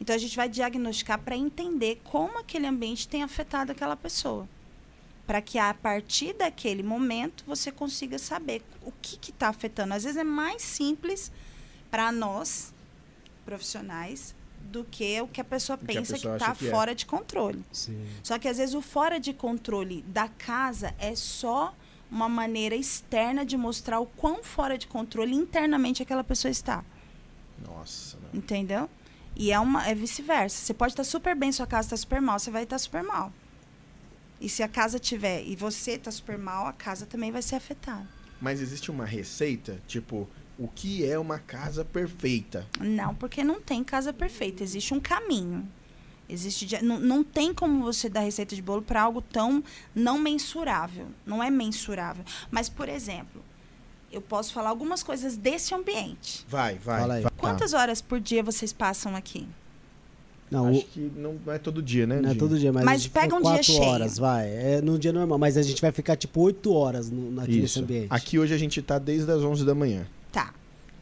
Então 0.00 0.16
a 0.16 0.18
gente 0.18 0.34
vai 0.34 0.48
diagnosticar 0.48 1.20
para 1.20 1.36
entender 1.36 2.00
como 2.02 2.38
aquele 2.40 2.66
ambiente 2.66 3.06
tem 3.06 3.22
afetado 3.22 3.70
aquela 3.70 3.94
pessoa. 3.96 4.48
Para 5.26 5.40
que 5.40 5.58
a 5.58 5.74
partir 5.74 6.34
daquele 6.34 6.82
momento 6.82 7.44
você 7.46 7.72
consiga 7.72 8.18
saber 8.18 8.62
o 8.82 8.92
que 9.02 9.30
está 9.30 9.48
afetando. 9.48 9.94
Às 9.94 10.04
vezes 10.04 10.16
é 10.18 10.24
mais 10.24 10.62
simples 10.62 11.32
para 11.90 12.12
nós, 12.12 12.72
profissionais, 13.44 14.34
do 14.60 14.84
que 14.84 15.20
o 15.20 15.28
que 15.28 15.40
a 15.40 15.44
pessoa 15.44 15.76
que 15.76 15.84
a 15.84 15.86
pensa 15.86 16.14
pessoa 16.14 16.36
que 16.38 16.42
acha 16.42 16.52
está 16.52 16.58
que 16.58 16.68
é. 16.68 16.70
fora 16.70 16.94
de 16.94 17.06
controle. 17.06 17.64
Sim. 17.72 18.06
Só 18.22 18.38
que 18.38 18.48
às 18.48 18.58
vezes 18.58 18.74
o 18.74 18.82
fora 18.82 19.18
de 19.18 19.32
controle 19.32 20.02
da 20.02 20.28
casa 20.28 20.94
é 20.98 21.14
só 21.14 21.74
uma 22.10 22.28
maneira 22.28 22.74
externa 22.74 23.44
de 23.44 23.56
mostrar 23.56 24.00
o 24.00 24.06
quão 24.06 24.42
fora 24.42 24.78
de 24.78 24.86
controle 24.86 25.34
internamente 25.34 26.02
aquela 26.02 26.22
pessoa 26.22 26.50
está. 26.50 26.84
Nossa. 27.66 28.18
Entendeu? 28.32 28.88
E 29.34 29.52
é, 29.52 29.58
uma, 29.58 29.86
é 29.86 29.94
vice-versa. 29.94 30.64
Você 30.64 30.74
pode 30.74 30.92
estar 30.92 31.04
super 31.04 31.34
bem, 31.34 31.52
sua 31.52 31.66
casa 31.66 31.88
está 31.88 31.96
super 31.96 32.20
mal, 32.20 32.38
você 32.38 32.50
vai 32.50 32.62
estar 32.62 32.78
super 32.78 33.02
mal. 33.02 33.32
E 34.40 34.48
se 34.48 34.62
a 34.62 34.68
casa 34.68 34.98
tiver 34.98 35.42
e 35.42 35.56
você 35.56 35.92
está 35.92 36.10
super 36.10 36.38
mal, 36.38 36.66
a 36.66 36.72
casa 36.72 37.06
também 37.06 37.32
vai 37.32 37.42
ser 37.42 37.56
afetada. 37.56 38.06
Mas 38.40 38.60
existe 38.60 38.90
uma 38.90 39.04
receita? 39.04 39.80
Tipo, 39.86 40.28
o 40.58 40.68
que 40.68 41.04
é 41.04 41.18
uma 41.18 41.38
casa 41.38 41.84
perfeita? 41.84 42.66
Não, 42.78 43.14
porque 43.14 43.42
não 43.42 43.60
tem 43.60 43.82
casa 43.82 44.12
perfeita, 44.12 44.62
existe 44.62 44.92
um 44.92 45.00
caminho. 45.00 45.66
Existe 46.28 46.82
não, 46.82 46.98
não 46.98 47.22
tem 47.22 47.54
como 47.54 47.84
você 47.84 48.08
dar 48.08 48.20
receita 48.20 48.54
de 48.54 48.60
bolo 48.60 48.82
para 48.82 49.00
algo 49.00 49.22
tão 49.22 49.62
não 49.94 50.18
mensurável. 50.18 51.08
Não 51.24 51.42
é 51.42 51.50
mensurável. 51.50 52.24
Mas, 52.50 52.68
por 52.68 52.88
exemplo, 52.88 53.42
eu 54.10 54.20
posso 54.20 54.52
falar 54.52 54.70
algumas 54.70 55.02
coisas 55.02 55.36
desse 55.36 55.74
ambiente. 55.74 56.44
Vai, 56.48 56.78
vai. 56.78 57.00
Fala 57.00 57.14
aí. 57.14 57.22
vai. 57.22 57.32
Quantas 57.36 57.72
horas 57.74 58.00
por 58.00 58.18
dia 58.18 58.42
vocês 58.42 58.72
passam 58.72 59.14
aqui? 59.14 59.48
Não, 60.50 60.68
Acho 60.68 60.78
o- 60.80 60.84
que 60.84 61.10
não, 61.16 61.34
não 61.44 61.52
é 61.52 61.58
todo 61.58 61.82
dia, 61.82 62.06
né? 62.06 62.20
não 62.20 62.30
é 62.30 62.34
todo 62.34 62.56
dia, 62.58 62.72
mas, 62.72 62.84
Mas 62.84 62.94
a 62.94 62.98
gente 63.04 63.10
pega 63.10 63.24
fica 63.26 63.36
um 63.36 63.40
dia 63.42 63.50
quatro 63.50 63.64
cheio. 63.72 63.82
horas, 63.82 64.16
vai. 64.18 64.46
É 64.48 64.80
num 64.80 64.96
dia 64.98 65.12
normal, 65.12 65.38
mas 65.38 65.56
a 65.56 65.62
gente 65.62 65.82
vai 65.82 65.90
ficar 65.90 66.14
tipo 66.16 66.40
oito 66.42 66.72
horas 66.72 67.10
no, 67.10 67.40
aqui 67.40 67.52
nesse 67.52 67.64
Isso. 67.64 67.80
ambiente. 67.80 68.06
Aqui 68.10 68.38
hoje 68.38 68.54
a 68.54 68.58
gente 68.58 68.80
tá 68.80 68.98
desde 68.98 69.30
as 69.30 69.42
11 69.42 69.64
da 69.64 69.74
manhã. 69.74 70.06
Tá. 70.30 70.52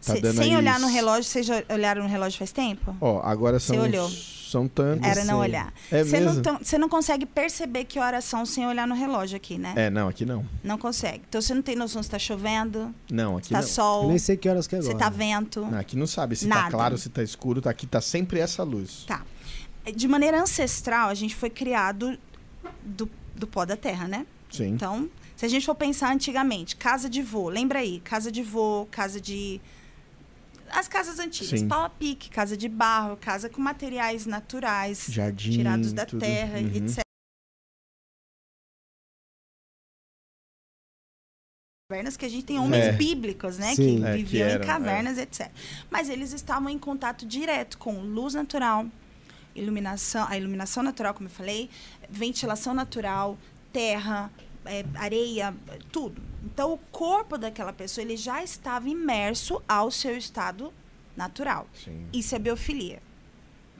Tá 0.04 0.14
Se- 0.16 0.32
sem 0.34 0.56
olhar 0.56 0.78
no 0.80 0.86
s- 0.86 0.94
relógio, 0.94 1.24
vocês 1.24 1.44
já 1.46 1.62
olharam 1.70 2.02
no 2.02 2.08
relógio 2.08 2.38
faz 2.38 2.52
tempo? 2.52 2.94
Ó, 3.00 3.20
agora 3.22 3.58
são, 3.60 3.76
Você 3.76 3.82
olhou. 3.82 4.08
são 4.10 4.68
tantos. 4.68 5.06
Era 5.08 5.24
não 5.24 5.38
olhar. 5.38 5.72
É 5.90 6.04
Você 6.04 6.20
mesmo? 6.20 6.42
não, 6.42 6.78
não 6.80 6.88
consegue 6.90 7.24
perceber 7.26 7.84
que 7.84 7.98
horas 7.98 8.24
são 8.24 8.44
sem 8.44 8.66
olhar 8.66 8.86
no 8.86 8.94
relógio 8.94 9.36
aqui, 9.36 9.56
né? 9.58 9.72
É, 9.76 9.88
não, 9.90 10.08
aqui 10.08 10.26
não. 10.26 10.44
Não 10.62 10.76
consegue. 10.78 11.22
Então 11.28 11.40
você 11.40 11.54
não 11.54 11.62
tem 11.62 11.74
noção 11.74 12.02
se 12.02 12.10
tá 12.10 12.18
chovendo, 12.18 12.94
Não, 13.10 13.36
aqui 13.38 13.46
se 13.48 13.52
tá 13.52 13.60
não. 13.60 13.64
Eu 13.66 13.72
sol, 13.72 14.08
nem 14.08 14.18
sei 14.18 14.36
que 14.36 14.46
horas 14.48 14.66
que 14.66 14.76
é 14.76 14.82
se 14.82 14.90
agora. 14.90 15.04
tá 15.04 15.10
vento. 15.10 15.60
Não, 15.70 15.78
aqui 15.78 15.96
não 15.96 16.06
sabe 16.06 16.36
se 16.36 16.46
tá 16.48 16.54
Nada. 16.54 16.70
claro, 16.70 16.98
se 16.98 17.08
tá 17.08 17.22
escuro, 17.22 17.62
tá 17.62 17.70
aqui 17.70 17.86
tá 17.86 18.00
sempre 18.02 18.40
essa 18.40 18.62
luz. 18.62 19.04
Tá. 19.06 19.22
De 19.92 20.08
maneira 20.08 20.40
ancestral, 20.40 21.08
a 21.08 21.14
gente 21.14 21.34
foi 21.34 21.50
criado 21.50 22.18
do, 22.82 23.10
do 23.34 23.46
pó 23.46 23.64
da 23.64 23.76
terra, 23.76 24.08
né? 24.08 24.26
Sim. 24.50 24.68
Então, 24.68 25.10
se 25.36 25.44
a 25.44 25.48
gente 25.48 25.66
for 25.66 25.74
pensar 25.74 26.12
antigamente, 26.12 26.76
casa 26.76 27.08
de 27.08 27.22
vô, 27.22 27.48
lembra 27.48 27.80
aí, 27.80 28.00
casa 28.00 28.30
de 28.32 28.42
vô, 28.42 28.86
casa 28.90 29.20
de. 29.20 29.60
As 30.70 30.88
casas 30.88 31.18
antigas, 31.18 31.60
Sim. 31.60 31.68
pau 31.68 31.84
a 31.84 31.90
pique, 31.90 32.30
casa 32.30 32.56
de 32.56 32.68
barro, 32.68 33.16
casa 33.16 33.48
com 33.48 33.60
materiais 33.60 34.26
naturais, 34.26 35.06
Jardim. 35.08 35.50
tirados 35.52 35.92
da 35.92 36.06
tudo. 36.06 36.20
terra, 36.20 36.58
Uhum. 36.58 36.66
etc. 36.74 37.04
Cavernas 41.90 42.16
que 42.16 42.24
a 42.24 42.28
gente 42.28 42.44
tem 42.44 42.58
homens 42.58 42.86
É. 42.86 42.92
bíblicos, 42.92 43.58
né? 43.58 43.74
Sim. 43.74 43.98
que 44.00 44.04
É, 44.06 44.10
que 44.12 44.16
viviam 44.16 44.48
eram, 44.48 44.64
em 44.64 44.66
cavernas, 44.66 45.18
etc. 45.18 45.50
Mas 45.90 46.08
eles 46.08 46.32
estavam 46.32 46.68
em 46.70 46.78
contato 46.78 47.26
direto 47.26 47.76
com 47.78 48.00
luz 48.00 48.34
natural, 48.34 48.86
iluminação, 49.54 50.26
a 50.28 50.36
iluminação 50.36 50.82
natural, 50.82 51.14
como 51.14 51.28
eu 51.28 51.32
falei, 51.32 51.70
ventilação 52.08 52.74
natural, 52.74 53.38
terra, 53.72 54.30
é, 54.64 54.84
areia, 54.94 55.54
tudo. 55.90 56.20
Então, 56.44 56.72
o 56.72 56.78
corpo 56.78 57.38
daquela 57.38 57.72
pessoa 57.72 58.04
ele 58.04 58.16
já 58.16 58.42
estava 58.42 58.88
imerso 58.88 59.62
ao 59.68 59.90
seu 59.90 60.16
estado 60.16 60.72
natural. 61.16 61.66
Sim. 61.72 62.06
Isso 62.12 62.34
é 62.34 62.38
biofilia. 62.38 63.02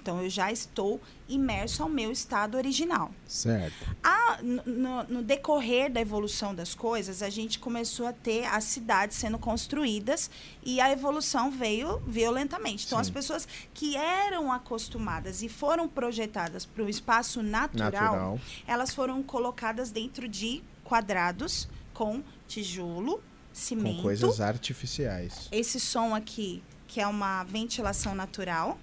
Então, 0.05 0.23
eu 0.23 0.29
já 0.29 0.53
estou 0.53 1.01
imerso 1.27 1.83
ao 1.83 1.89
meu 1.89 2.13
estado 2.13 2.59
original. 2.59 3.11
Certo. 3.27 3.97
No, 4.43 4.63
no- 4.67 5.05
no 5.05 5.23
decorrer 5.23 5.91
da 5.91 5.99
evolução 5.99 6.55
das 6.55 6.75
coisas, 6.75 7.23
a 7.23 7.31
gente 7.31 7.59
começou 7.59 8.07
a 8.07 8.13
ter 8.13 8.45
as 8.45 8.65
cidades 8.65 9.17
sendo 9.17 9.39
construídas 9.39 10.31
e 10.63 10.79
a 10.79 10.93
evolução 10.93 11.51
veio 11.51 12.01
violentamente. 12.07 12.85
Então, 12.85 12.99
Sim. 12.99 13.01
as 13.03 13.09
pessoas 13.09 13.49
que 13.73 13.97
eram 13.97 14.53
acostumadas 14.53 15.43
e 15.43 15.49
foram 15.49 15.89
projetadas 15.89 16.67
para 16.67 16.83
o 16.85 16.89
espaço 16.91 17.43
natural, 17.43 17.91
Natural. 17.93 18.41
elas 18.67 18.95
foram 18.95 19.23
colocadas 19.23 19.91
dentro 19.91 20.29
de 20.29 20.63
quadrados 20.85 21.67
com 21.95 22.23
tijolo, 22.47 23.23
cimento. 23.55 23.97
Com 23.97 24.03
coisas 24.03 24.39
artificiais. 24.39 25.49
Esse 25.51 25.81
som 25.81 26.15
aqui, 26.15 26.63
que 26.87 27.01
é 27.01 27.07
uma 27.07 27.43
ventilação 27.45 28.15
natural. 28.15 28.79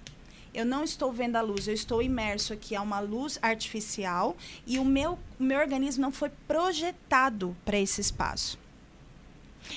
Eu 0.54 0.66
não 0.66 0.84
estou 0.84 1.10
vendo 1.12 1.36
a 1.36 1.40
luz, 1.40 1.66
eu 1.66 1.72
estou 1.74 2.02
imerso 2.02 2.52
aqui 2.52 2.76
a 2.76 2.82
uma 2.82 3.00
luz 3.00 3.38
artificial 3.40 4.36
e 4.66 4.78
o 4.78 4.84
meu, 4.84 5.18
o 5.40 5.42
meu 5.42 5.58
organismo 5.58 6.02
não 6.02 6.12
foi 6.12 6.30
projetado 6.46 7.56
para 7.64 7.78
esse 7.78 8.00
espaço. 8.02 8.58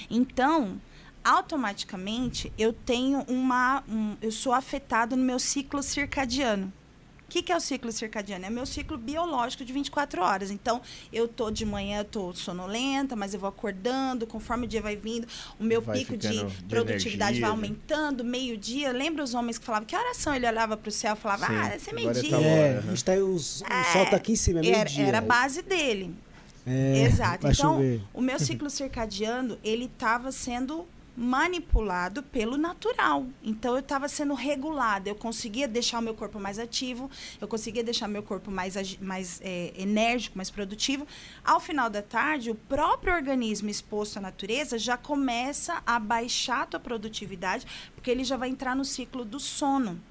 Então, 0.09 0.79
automaticamente, 1.23 2.51
eu 2.57 2.73
tenho 2.73 3.21
uma. 3.27 3.83
um- 3.87 4.17
eu 4.21 4.31
sou 4.31 4.51
afetado 4.51 5.15
no 5.15 5.23
meu 5.23 5.39
ciclo 5.39 5.81
circadiano. 5.81 6.71
O 7.35 7.37
que, 7.37 7.43
que 7.43 7.51
é 7.51 7.57
o 7.57 7.59
ciclo 7.59 7.91
circadiano? 7.91 8.45
É 8.45 8.49
meu 8.49 8.65
ciclo 8.65 8.97
biológico 8.97 9.65
de 9.65 9.73
24 9.73 10.21
horas. 10.21 10.51
Então, 10.51 10.81
eu 11.11 11.27
tô 11.27 11.51
de 11.51 11.65
manhã, 11.65 11.97
eu 11.99 12.05
tô 12.05 12.33
sonolenta, 12.33 13.13
mas 13.13 13.33
eu 13.33 13.39
vou 13.41 13.49
acordando, 13.49 14.25
conforme 14.25 14.65
o 14.65 14.69
dia 14.69 14.81
vai 14.81 14.95
vindo, 14.95 15.27
o 15.59 15.63
meu 15.65 15.81
Vai 15.81 15.97
pico 15.97 16.15
de, 16.15 16.29
de 16.29 16.63
produtividade 16.63 17.41
vai 17.41 17.41
energia, 17.41 17.41
né? 17.41 17.47
aumentando, 17.49 18.23
meio-dia. 18.23 18.93
Lembra 18.93 19.21
os 19.21 19.33
homens 19.33 19.57
que 19.57 19.65
falavam 19.65 19.85
que 19.85 19.93
oração 19.93 20.33
ele 20.33 20.47
olhava 20.47 20.77
para 20.77 20.87
o 20.87 20.91
céu 20.93 21.13
e 21.13 21.17
falava, 21.17 21.47
Sim, 21.47 21.55
ah, 21.57 21.75
esse 21.75 21.89
é 21.89 21.91
é 21.91 21.95
meio-dia. 21.95 22.37
É, 22.37 22.81
gente 22.87 23.03
tá, 23.03 23.11
o, 23.15 23.35
o 23.35 23.39
sol 23.39 23.65
É, 23.65 24.05
tá 24.05 24.15
aqui 24.15 24.31
em 24.31 24.35
cima, 24.37 24.61
é 24.61 24.67
era, 24.67 24.77
meio-dia. 24.77 25.05
era 25.05 25.17
a 25.17 25.21
base 25.21 25.61
dele. 25.61 26.15
É, 26.65 27.01
Exato. 27.03 27.43
vai 27.43 27.51
Então, 27.51 27.73
chover. 27.73 28.01
o 28.13 28.21
meu 28.21 28.39
ciclo 28.39 28.69
circadiano, 28.69 29.59
ele 29.61 29.85
estava 29.93 30.31
sendo 30.31 30.87
manipulado 31.15 32.21
pelo 32.21 32.57
natural. 32.57 33.25
Então 33.43 33.73
eu 33.73 33.79
estava 33.79 34.07
sendo 34.07 34.33
regulada, 34.33 35.09
eu 35.09 35.15
conseguia 35.15 35.67
deixar 35.67 35.99
o 35.99 36.01
meu 36.01 36.13
corpo 36.13 36.39
mais 36.39 36.59
ativo, 36.59 37.09
eu 37.39 37.47
conseguia 37.47 37.83
deixar 37.83 38.07
meu 38.07 38.21
corpo 38.21 38.51
mais, 38.51 38.97
mais 38.97 39.39
é, 39.43 39.73
enérgico, 39.77 40.37
mais 40.37 40.49
produtivo. 40.49 41.07
Ao 41.43 41.59
final 41.59 41.89
da 41.89 42.01
tarde, 42.01 42.51
o 42.51 42.55
próprio 42.55 43.13
organismo 43.13 43.69
exposto 43.69 44.17
à 44.17 44.21
natureza 44.21 44.77
já 44.77 44.97
começa 44.97 45.81
a 45.85 45.99
baixar 45.99 46.63
a 46.63 46.65
tua 46.65 46.79
produtividade, 46.79 47.65
porque 47.95 48.11
ele 48.11 48.23
já 48.23 48.35
vai 48.35 48.49
entrar 48.49 48.75
no 48.75 48.83
ciclo 48.83 49.23
do 49.23 49.39
sono. 49.39 50.01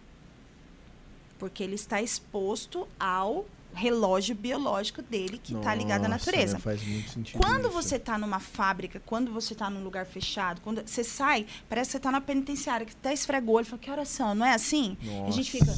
Porque 1.39 1.63
ele 1.63 1.75
está 1.75 2.01
exposto 2.01 2.89
ao 2.99 3.45
relógio 3.75 4.35
biológico 4.35 5.03
dele 5.03 5.39
que 5.43 5.55
está 5.55 5.75
ligado 5.75 6.05
à 6.05 6.09
Nossa, 6.09 6.27
natureza. 6.27 6.59
Faz 6.59 6.83
muito 6.83 7.11
sentido. 7.11 7.41
Quando 7.41 7.69
isso. 7.69 7.71
você 7.71 7.97
está 7.97 8.17
numa 8.17 8.41
fábrica, 8.41 9.01
quando 9.05 9.33
você 9.33 9.53
está 9.53 9.69
num 9.69 9.83
lugar 9.83 10.07
fechado, 10.07 10.61
quando 10.61 10.87
você 10.87 11.05
sai, 11.05 11.47
parece 11.69 11.89
que 11.89 11.93
você 11.93 11.97
está 11.99 12.11
na 12.11 12.21
penitenciária, 12.21 12.87
que 12.87 12.93
até 12.93 13.13
esfregou, 13.13 13.59
ele 13.59 13.69
fala, 13.69 13.79
que 13.79 13.91
horas 13.91 14.09
são? 14.09 14.35
Não 14.35 14.47
é 14.47 14.55
assim? 14.55 14.97
Nossa, 15.03 15.29
a 15.29 15.31
gente 15.31 15.51
fica, 15.51 15.73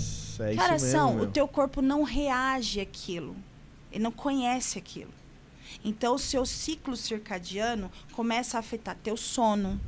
é 0.45 0.55
que 0.55 0.61
horas 0.61 0.83
são? 0.83 1.21
O 1.21 1.27
teu 1.27 1.49
corpo 1.49 1.81
não 1.81 2.03
reage 2.03 2.81
àquilo. 2.81 3.37
Ele 3.91 4.05
não 4.05 4.13
conhece 4.13 4.79
aquilo. 4.79 5.11
Então, 5.85 6.15
o 6.15 6.19
seu 6.19 6.45
ciclo 6.45 6.97
circadiano 6.97 7.91
começa 8.13 8.57
a 8.57 8.61
afetar 8.61 8.97
teu 9.03 9.17
sono, 9.17 9.81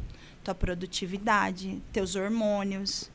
tua 0.42 0.55
produtividade, 0.55 1.83
teus 1.92 2.14
hormônios. 2.14 3.11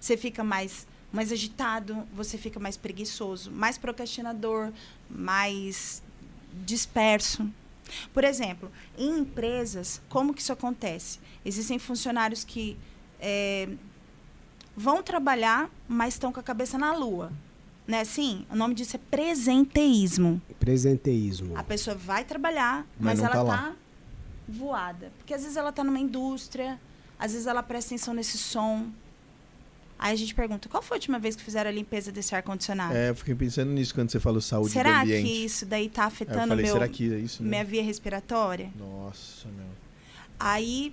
Você 0.00 0.16
fica 0.16 0.42
mais, 0.42 0.86
mais 1.16 1.32
agitado, 1.32 2.06
você 2.12 2.36
fica 2.36 2.60
mais 2.60 2.76
preguiçoso, 2.76 3.50
mais 3.50 3.78
procrastinador, 3.78 4.70
mais 5.08 6.02
disperso. 6.64 7.50
Por 8.12 8.22
exemplo, 8.22 8.70
em 8.98 9.20
empresas, 9.20 10.02
como 10.10 10.34
que 10.34 10.42
isso 10.42 10.52
acontece? 10.52 11.18
Existem 11.44 11.78
funcionários 11.78 12.44
que 12.44 12.76
eh, 13.18 13.68
vão 14.76 15.02
trabalhar, 15.02 15.70
mas 15.88 16.14
estão 16.14 16.30
com 16.30 16.40
a 16.40 16.42
cabeça 16.42 16.76
na 16.76 16.94
lua. 16.94 17.32
Né? 17.86 18.00
Assim, 18.00 18.44
o 18.50 18.56
nome 18.56 18.74
disso 18.74 18.96
é 18.96 19.00
presenteísmo. 19.10 20.42
Presenteísmo. 20.60 21.56
A 21.56 21.62
pessoa 21.62 21.96
vai 21.96 22.24
trabalhar, 22.24 22.86
Mas 23.00 23.20
mas, 23.20 23.30
ela 23.30 23.44
tá 23.44 23.56
tá, 23.56 23.76
voada. 24.46 25.12
Porque 25.16 25.32
às 25.32 25.42
vezes 25.42 25.56
ela 25.56 25.72
tá 25.72 25.82
numa 25.82 25.98
indústria, 25.98 26.78
às 27.18 27.32
vezes 27.32 27.46
ela 27.46 27.62
presta 27.62 27.94
atenção 27.94 28.12
nesse 28.12 28.36
som. 28.36 28.90
Aí 29.98 30.12
a 30.12 30.16
gente 30.16 30.34
pergunta, 30.34 30.68
qual 30.68 30.82
foi 30.82 30.96
a 30.96 30.98
última 30.98 31.18
vez 31.18 31.34
que 31.34 31.42
fizeram 31.42 31.70
a 31.70 31.72
limpeza 31.72 32.12
desse 32.12 32.34
ar-condicionado? 32.34 32.94
É, 32.94 33.10
eu 33.10 33.14
fiquei 33.14 33.34
pensando 33.34 33.70
nisso 33.70 33.94
quando 33.94 34.10
você 34.10 34.20
falou 34.20 34.40
saúde 34.40 34.68
do 34.68 34.72
Será 34.72 34.96
que 35.04 35.14
ambiente. 35.16 35.44
isso 35.44 35.64
daí 35.64 35.88
tá 35.88 36.02
Aí 36.02 36.04
eu 36.04 36.08
afetando 36.08 36.48
falei, 36.48 36.64
meu, 36.64 36.74
será 36.74 36.88
que 36.88 37.14
é 37.14 37.18
isso? 37.18 37.42
né? 37.42 37.48
minha 37.48 37.64
via 37.64 37.82
respiratória? 37.82 38.70
Nossa, 38.78 39.48
meu. 39.48 39.66
Aí, 40.38 40.92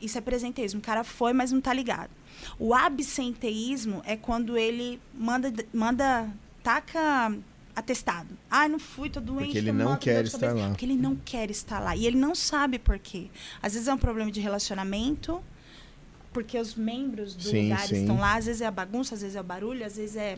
isso 0.00 0.16
é 0.16 0.20
presenteísmo. 0.20 0.80
O 0.80 0.82
cara 0.82 1.04
foi, 1.04 1.32
mas 1.34 1.52
não 1.52 1.60
tá 1.60 1.72
ligado. 1.72 2.10
O 2.58 2.74
absenteísmo 2.74 4.02
é 4.06 4.16
quando 4.16 4.56
ele 4.56 5.00
manda, 5.14 5.52
manda 5.72 6.28
taca 6.62 7.36
atestado. 7.76 8.28
Ah, 8.50 8.68
não 8.68 8.78
fui, 8.78 9.10
tô 9.10 9.20
doente. 9.20 9.46
Porque 9.46 9.58
ele 9.58 9.72
não 9.72 9.90
mal, 9.90 9.98
quer 9.98 10.24
estar 10.24 10.38
cabeça. 10.38 10.62
lá. 10.62 10.68
Porque 10.68 10.84
ele 10.84 10.96
não 10.96 11.16
quer 11.16 11.50
estar 11.50 11.78
lá. 11.78 11.96
E 11.96 12.06
ele 12.06 12.16
não 12.16 12.34
sabe 12.34 12.78
por 12.78 12.98
quê. 12.98 13.28
Às 13.62 13.74
vezes 13.74 13.88
é 13.88 13.94
um 13.94 13.98
problema 13.98 14.30
de 14.30 14.40
relacionamento, 14.40 15.42
porque 16.34 16.58
os 16.58 16.74
membros 16.74 17.34
do 17.34 17.44
Sim, 17.44 17.62
lugar 17.70 17.86
sim. 17.86 18.00
estão 18.00 18.18
lá. 18.18 18.34
Às 18.34 18.46
vezes 18.46 18.60
é 18.60 18.66
a 18.66 18.70
bagunça, 18.70 19.14
às 19.14 19.22
vezes 19.22 19.36
é 19.36 19.40
o 19.40 19.44
barulho, 19.44 19.86
às 19.86 19.96
vezes 19.96 20.16
é... 20.16 20.36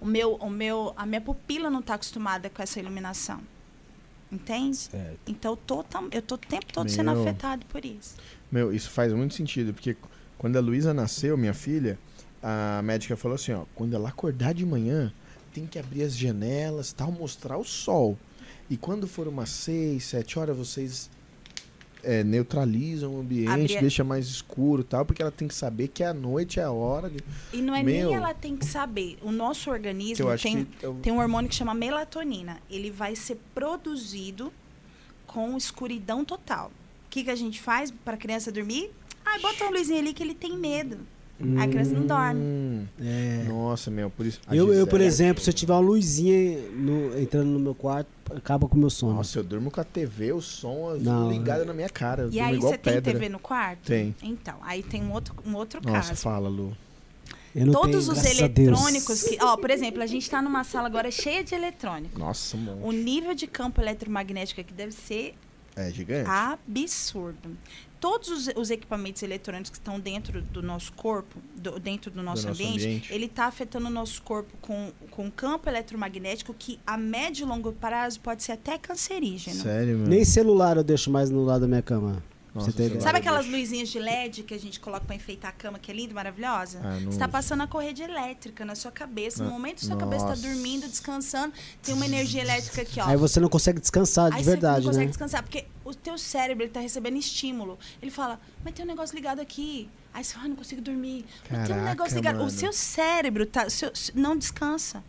O 0.00 0.06
meu, 0.06 0.36
o 0.36 0.48
meu, 0.48 0.94
a 0.96 1.04
minha 1.04 1.20
pupila 1.20 1.68
não 1.68 1.80
está 1.80 1.94
acostumada 1.94 2.48
com 2.48 2.62
essa 2.62 2.78
iluminação. 2.78 3.40
Entende? 4.30 4.76
Certo. 4.76 5.18
Então, 5.26 5.52
eu 5.52 5.56
tô, 5.56 5.84
eu 6.12 6.22
tô 6.22 6.36
o 6.36 6.38
tempo 6.38 6.72
todo 6.72 6.88
sendo 6.88 7.10
Meu. 7.10 7.20
afetado 7.20 7.66
por 7.66 7.84
isso. 7.84 8.14
Meu, 8.50 8.72
isso 8.72 8.90
faz 8.90 9.12
muito 9.12 9.34
sentido, 9.34 9.74
porque 9.74 9.96
quando 10.38 10.56
a 10.56 10.60
Luísa 10.60 10.94
nasceu, 10.94 11.36
minha 11.36 11.52
filha, 11.52 11.98
a 12.42 12.80
médica 12.82 13.16
falou 13.16 13.34
assim, 13.34 13.52
ó, 13.52 13.64
quando 13.74 13.94
ela 13.94 14.08
acordar 14.08 14.54
de 14.54 14.64
manhã, 14.64 15.12
tem 15.52 15.66
que 15.66 15.78
abrir 15.78 16.04
as 16.04 16.16
janelas, 16.16 16.92
tal, 16.92 17.10
mostrar 17.10 17.58
o 17.58 17.64
sol. 17.64 18.16
E 18.70 18.76
quando 18.76 19.06
for 19.06 19.28
umas 19.28 19.50
seis, 19.50 20.04
sete 20.04 20.38
horas, 20.38 20.56
vocês 20.56 21.10
é, 22.02 22.24
neutralizam 22.24 23.14
o 23.14 23.20
ambiente, 23.20 23.78
deixa 23.80 24.02
mais 24.04 24.26
escuro, 24.26 24.82
tal, 24.84 25.04
porque 25.04 25.22
ela 25.22 25.30
tem 25.30 25.46
que 25.48 25.54
saber 25.54 25.88
que 25.88 26.02
a 26.02 26.12
noite 26.12 26.58
é 26.60 26.62
a 26.64 26.70
hora 26.70 27.08
de... 27.08 27.18
E 27.52 27.62
não 27.62 27.74
é 27.74 27.82
Meu. 27.82 28.08
nem 28.08 28.14
ela 28.16 28.34
tem 28.34 28.56
que 28.56 28.66
saber. 28.66 29.18
O 29.22 29.30
nosso 29.30 29.70
organismo 29.70 30.26
tem, 30.38 30.66
eu- 30.82 30.94
tem 31.02 31.12
um 31.12 31.18
hormônio 31.20 31.48
que 31.48 31.54
chama 31.54 31.74
melatonina. 31.74 32.58
Ele 32.70 32.90
vai 32.90 33.14
ser 33.14 33.38
produzido 33.54 34.52
com 35.26 35.56
escuridão 35.56 36.24
total. 36.24 36.70
O 37.06 37.10
que, 37.10 37.24
que 37.24 37.30
a 37.30 37.36
gente 37.36 37.60
faz 37.60 37.90
para 37.90 38.14
a 38.14 38.16
criança 38.16 38.50
dormir? 38.50 38.90
Ah, 39.24 39.38
bota 39.38 39.64
uma 39.64 39.78
luzinha 39.78 39.98
ali 40.00 40.12
que 40.12 40.22
ele 40.22 40.34
tem 40.34 40.56
medo. 40.56 40.98
A 41.60 41.66
criança 41.66 41.90
não 41.92 42.06
dorme. 42.06 42.40
Hum, 42.40 42.86
É. 43.00 43.44
Nossa, 43.48 43.90
meu, 43.90 44.10
por 44.10 44.24
isso... 44.26 44.40
Eu, 44.50 44.72
eu, 44.72 44.86
por 44.86 45.00
Gisele- 45.00 45.04
exemplo, 45.04 45.42
se 45.42 45.50
eu 45.50 45.54
tiver 45.54 45.72
uma 45.72 45.80
luzinha 45.80 46.60
no- 46.70 47.18
entrando 47.18 47.46
no 47.46 47.58
meu 47.58 47.74
quarto, 47.74 48.08
acaba 48.34 48.68
com 48.68 48.76
o 48.76 48.78
meu 48.80 48.90
sono. 48.90 49.14
Nossa, 49.14 49.38
eu 49.38 49.44
durmo 49.44 49.70
com 49.70 49.80
a 49.80 49.84
TV, 49.84 50.32
o 50.32 50.40
som 50.40 50.96
Não, 51.00 51.30
ligado 51.30 51.64
na 51.64 51.74
minha 51.74 51.88
cara. 51.88 52.28
E 52.30 52.38
aí 52.40 52.54
igual 52.56 52.72
você 52.72 52.78
tem 52.78 52.94
pedra. 52.94 53.12
TV 53.12 53.28
no 53.28 53.38
quarto? 53.38 53.86
Tem. 53.86 54.14
Então, 54.22 54.54
aí 54.62 54.82
tem 54.82 55.02
um 55.02 55.12
outro, 55.12 55.34
um 55.46 55.54
outro 55.56 55.80
Nossa, 55.84 56.10
caso. 56.10 56.20
fala, 56.22 56.48
Lu. 56.48 56.76
Eu 57.54 57.66
não 57.66 57.72
Todos 57.74 58.06
tenho, 58.06 58.16
os 58.16 58.24
eletrônicos 58.40 59.22
que. 59.24 59.36
Ó, 59.42 59.58
por 59.58 59.70
exemplo, 59.70 60.02
a 60.02 60.06
gente 60.06 60.22
está 60.22 60.40
numa 60.40 60.64
sala 60.64 60.86
agora 60.86 61.10
cheia 61.10 61.44
de 61.44 61.54
eletrônico. 61.54 62.18
Nossa, 62.18 62.56
um 62.56 62.86
O 62.86 62.92
nível 62.92 63.34
de 63.34 63.46
campo 63.46 63.78
eletromagnético 63.78 64.62
aqui 64.62 64.72
deve 64.72 64.92
ser 64.92 65.34
É 65.76 65.90
gigante. 65.90 66.30
absurdo. 66.30 67.50
Todos 68.02 68.28
os, 68.28 68.48
os 68.56 68.68
equipamentos 68.70 69.22
eletrônicos 69.22 69.70
que 69.70 69.76
estão 69.76 69.98
dentro 70.00 70.42
do 70.42 70.60
nosso 70.60 70.92
corpo, 70.94 71.38
do- 71.56 71.78
dentro 71.78 72.10
do 72.10 72.20
nosso, 72.20 72.48
nosso 72.48 72.60
ambiente, 72.60 72.84
ambiente. 72.84 73.14
ele 73.14 73.26
está 73.26 73.46
afetando 73.46 73.86
o 73.86 73.90
nosso 73.90 74.20
corpo 74.22 74.52
com, 74.60 74.90
com 75.10 75.30
campo 75.30 75.68
eletromagnético 75.70 76.52
que 76.52 76.80
a 76.84 76.96
médio 76.98 77.44
e 77.44 77.48
longo 77.48 77.72
prazo 77.72 78.18
pode 78.18 78.42
ser 78.42 78.52
até 78.52 78.76
cancerígeno. 78.76 79.56
Sério, 79.62 79.98
meu. 79.98 80.08
Nem 80.08 80.24
celular 80.24 80.76
eu 80.76 80.82
deixo 80.82 81.12
mais 81.12 81.30
no 81.30 81.44
lado 81.44 81.60
da 81.60 81.68
minha 81.68 81.80
cama. 81.80 82.22
Nossa, 82.54 82.70
Sabe 83.00 83.18
aquelas 83.18 83.46
luzinhas 83.46 83.88
de 83.88 83.98
LED 83.98 84.42
que 84.42 84.52
a 84.52 84.58
gente 84.58 84.78
coloca 84.78 85.06
para 85.06 85.16
enfeitar 85.16 85.48
a 85.50 85.52
cama, 85.54 85.78
que 85.78 85.90
é 85.90 85.94
linda, 85.94 86.12
maravilhosa? 86.12 86.80
Ah, 86.84 87.00
não 87.00 87.10
Você 87.10 87.18
tá 87.18 87.26
passando 87.26 87.62
a 87.62 87.66
corrente 87.66 88.02
elétrica 88.02 88.62
na 88.64 88.74
sua 88.74 88.92
cabeça. 88.92 89.42
No 89.42 89.48
Ah, 89.48 89.52
momento 89.52 89.78
que 89.78 89.86
sua 89.86 89.96
cabeça 89.96 90.24
está 90.24 90.36
nossa. 90.36 90.42
dormindo, 90.42 90.86
descansando, 90.86 91.54
tem 91.82 91.94
uma 91.94 92.04
energia 92.04 92.42
elétrica 92.42 92.82
aqui, 92.82 93.00
ó. 93.00 93.06
Aí 93.06 93.16
você 93.16 93.40
não 93.40 93.48
consegue 93.48 93.80
descansar 93.80 94.30
de 94.30 94.36
Aí 94.36 94.42
verdade, 94.42 94.80
você 94.80 94.84
não 94.84 94.88
consegue 94.90 95.04
né? 95.06 95.10
descansar, 95.10 95.42
porque 95.42 95.64
o 95.82 95.94
teu 95.94 96.18
cérebro 96.18 96.64
ele 96.64 96.70
tá 96.72 96.80
recebendo 96.80 97.16
estímulo. 97.16 97.78
Ele 98.02 98.10
fala, 98.10 98.38
mas 98.62 98.74
tem 98.74 98.84
um 98.84 98.88
negócio 98.88 99.14
ligado 99.16 99.40
aqui. 99.40 99.88
Aí 100.12 100.22
você 100.22 100.34
fala, 100.34 100.44
ah, 100.44 100.48
não 100.48 100.56
consigo 100.56 100.82
dormir. 100.82 101.24
mas 101.48 101.48
tem 101.48 101.58
um 101.58 101.78
Caraca, 101.78 101.88
negócio 101.88 102.14
ligado. 102.16 102.34
mano. 102.36 102.48
O 102.48 102.50
seu 102.50 102.70
cérebro 102.70 103.46
tá, 103.46 103.70
seu- 103.70 103.92
não 104.14 104.36
descansa. 104.36 105.02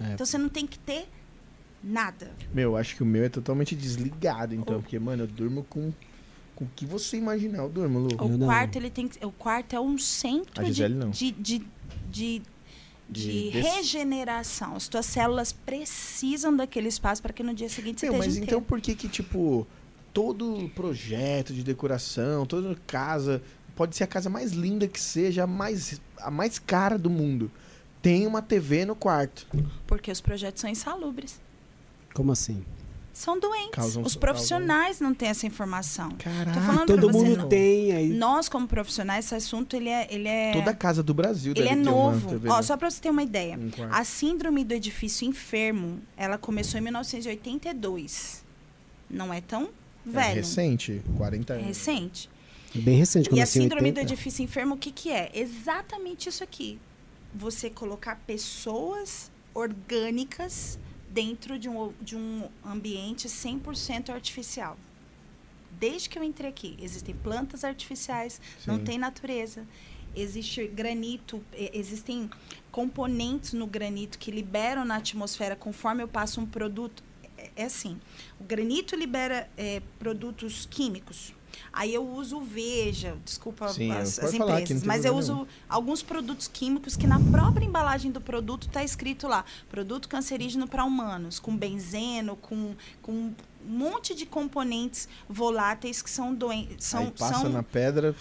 É. 0.00 0.14
Então 0.14 0.24
você 0.24 0.38
não 0.38 0.48
tem 0.48 0.66
que 0.66 0.78
ter 0.78 1.06
nada. 1.84 2.30
Meu, 2.54 2.74
acho 2.76 2.96
que 2.96 3.02
o 3.02 3.06
meu 3.06 3.24
é 3.24 3.28
totalmente 3.28 3.74
desligado, 3.76 4.54
então. 4.54 4.78
O- 4.78 4.80
Porque, 4.80 4.98
mano, 4.98 5.24
eu 5.24 5.26
durmo 5.26 5.62
com, 5.64 5.92
com 6.56 6.64
o 6.64 6.70
que 6.74 6.84
você 6.84 7.16
imaginar. 7.16 7.58
Eu 7.58 7.68
durmo, 7.68 8.00
Lu. 8.00 8.08
O 8.18 8.24
Eu 8.32 8.38
não. 8.38 8.46
quarto, 8.48 8.76
ele 8.76 8.90
tem 8.90 9.06
que, 9.06 9.24
O 9.24 9.30
quarto 9.30 9.76
é 9.76 9.80
um 9.80 9.96
centro 9.96 10.64
de, 10.72 10.88
não. 10.88 11.10
de, 11.10 11.30
de, 11.30 11.58
de, 12.10 12.42
De 12.42 12.42
de 13.08 13.48
regeneração. 13.50 14.74
As 14.74 14.88
tuas 14.88 15.06
células 15.06 15.52
precisam 15.52 16.56
daquele 16.56 16.88
espaço 16.88 17.22
para 17.22 17.32
que 17.32 17.42
no 17.44 17.54
dia 17.54 17.68
seguinte 17.68 18.00
você 18.00 18.06
Meu, 18.06 18.14
esteja 18.14 18.28
mas 18.28 18.36
inteiro. 18.38 18.56
então 18.58 18.62
por 18.66 18.80
que 18.80 18.94
que, 18.96 19.08
tipo, 19.08 19.64
todo 20.12 20.68
projeto 20.74 21.52
de 21.52 21.62
decoração, 21.62 22.44
toda 22.46 22.74
casa, 22.86 23.40
pode 23.76 23.94
ser 23.94 24.04
a 24.04 24.06
casa 24.08 24.28
mais 24.30 24.52
linda 24.52 24.88
que 24.88 24.98
seja, 24.98 25.44
a 25.44 25.46
mais, 25.46 26.00
a 26.18 26.30
mais 26.30 26.58
cara 26.58 26.98
do 26.98 27.10
mundo, 27.10 27.50
tem 28.02 28.26
uma 28.26 28.40
TV 28.40 28.84
no 28.84 28.96
quarto. 28.96 29.46
Porque 29.86 30.10
os 30.10 30.20
projetos 30.20 30.60
são 30.62 30.70
insalubres. 30.70 31.38
Como 32.14 32.32
assim? 32.32 32.64
São 33.18 33.40
doentes. 33.40 33.70
Causam- 33.72 34.02
os 34.02 34.14
profissionais 34.14 35.00
não 35.00 35.14
têm 35.14 35.30
essa 35.30 35.46
informação. 35.46 36.10
Caraca, 36.18 36.84
Todo 36.86 37.10
você, 37.10 37.18
mundo 37.24 37.36
não. 37.38 37.48
tem 37.48 37.92
aí. 37.92 38.08
Nós, 38.10 38.46
como 38.46 38.68
profissionais, 38.68 39.24
esse 39.24 39.34
assunto 39.34 39.74
ele 39.74 39.88
é, 39.88 40.06
ele 40.12 40.28
é, 40.28 40.52
toda 40.52 40.74
casa 40.74 41.02
do 41.02 41.14
Brasil 41.14 41.52
ele 41.56 41.62
deve 41.62 41.72
é 41.72 41.76
ter 41.76 41.82
novo. 41.82 42.18
uma 42.28 42.28
TV 42.38 42.48
Ó, 42.50 42.56
no- 42.58 42.62
só 42.62 42.76
para 42.76 42.90
você 42.90 43.00
ter 43.00 43.08
uma 43.08 43.22
ideia. 43.22 43.58
quarto. 43.74 43.94
A 43.94 44.04
síndrome 44.04 44.62
do 44.66 44.74
edifício 44.74 45.26
enfermo, 45.26 45.98
ela 46.14 46.36
começou 46.36 46.78
em 46.78 46.82
1982. 46.82 48.44
Não 49.08 49.32
é 49.32 49.40
tão 49.40 49.70
É 50.06 50.10
velho. 50.10 50.34
recente, 50.34 51.02
40 51.16 51.54
É 51.54 51.56
anos. 51.56 51.68
recente. 51.68 52.28
Bem 52.74 52.98
recente, 52.98 53.30
E 53.32 53.40
a 53.40 53.46
síndrome 53.46 53.90
do 53.92 53.98
80. 53.98 54.12
edifício 54.12 54.44
enfermo, 54.44 54.74
o 54.74 54.78
que, 54.78 54.90
que 54.92 55.10
é? 55.10 55.30
Exatamente 55.32 56.28
isso 56.28 56.44
aqui. 56.44 56.78
Você 57.34 57.70
colocar 57.70 58.16
pessoas 58.26 59.30
orgânicas 59.54 60.78
dentro 61.16 61.58
de 61.58 61.66
um, 61.66 61.94
de 61.98 62.14
um 62.14 62.46
ambiente 62.62 63.26
100% 63.26 64.10
artificial. 64.10 64.76
Desde 65.80 66.10
que 66.10 66.18
eu 66.18 66.22
entrei 66.22 66.50
aqui, 66.50 66.76
existem 66.78 67.14
plantas 67.14 67.64
artificiais, 67.64 68.38
não 68.66 68.76
Sim. 68.76 68.84
tem 68.84 68.98
natureza. 68.98 69.66
Existe 70.14 70.66
granito, 70.66 71.42
existem 71.72 72.28
componentes 72.70 73.54
no 73.54 73.66
granito 73.66 74.18
que 74.18 74.30
liberam 74.30 74.84
na 74.84 74.96
atmosfera 74.96 75.56
conforme 75.56 76.02
eu 76.02 76.08
passo 76.08 76.38
um 76.38 76.46
produto. 76.46 77.02
É, 77.38 77.50
é 77.56 77.64
assim, 77.64 77.98
o 78.38 78.44
granito 78.44 78.94
libera 78.94 79.48
é, 79.56 79.80
produtos 79.98 80.66
químicos. 80.66 81.32
Aí 81.72 81.92
eu 81.94 82.06
uso 82.06 82.40
Veja, 82.40 83.16
desculpa 83.24 83.68
Sim, 83.68 83.90
as, 83.92 84.18
as 84.18 84.30
que 84.30 84.36
empresas, 84.36 84.82
mas 84.82 85.04
eu 85.04 85.14
uso 85.14 85.46
alguns 85.68 86.02
produtos 86.02 86.48
químicos 86.48 86.96
que 86.96 87.06
na 87.06 87.20
própria 87.20 87.64
embalagem 87.64 88.10
do 88.10 88.20
produto 88.20 88.66
está 88.66 88.82
escrito 88.82 89.26
lá, 89.28 89.44
produto 89.68 90.08
cancerígeno 90.08 90.66
para 90.66 90.84
humanos, 90.84 91.38
com 91.38 91.56
benzeno, 91.56 92.36
com, 92.36 92.74
com 93.02 93.12
um 93.12 93.34
monte 93.64 94.14
de 94.14 94.24
componentes 94.24 95.08
voláteis 95.28 96.00
que 96.00 96.10
são 96.10 96.34
doentes. 96.34 96.86
São, 96.86 97.00
Aí 97.00 97.10
passa 97.10 97.40
são... 97.40 97.50
na 97.50 97.62
pedra. 97.62 98.14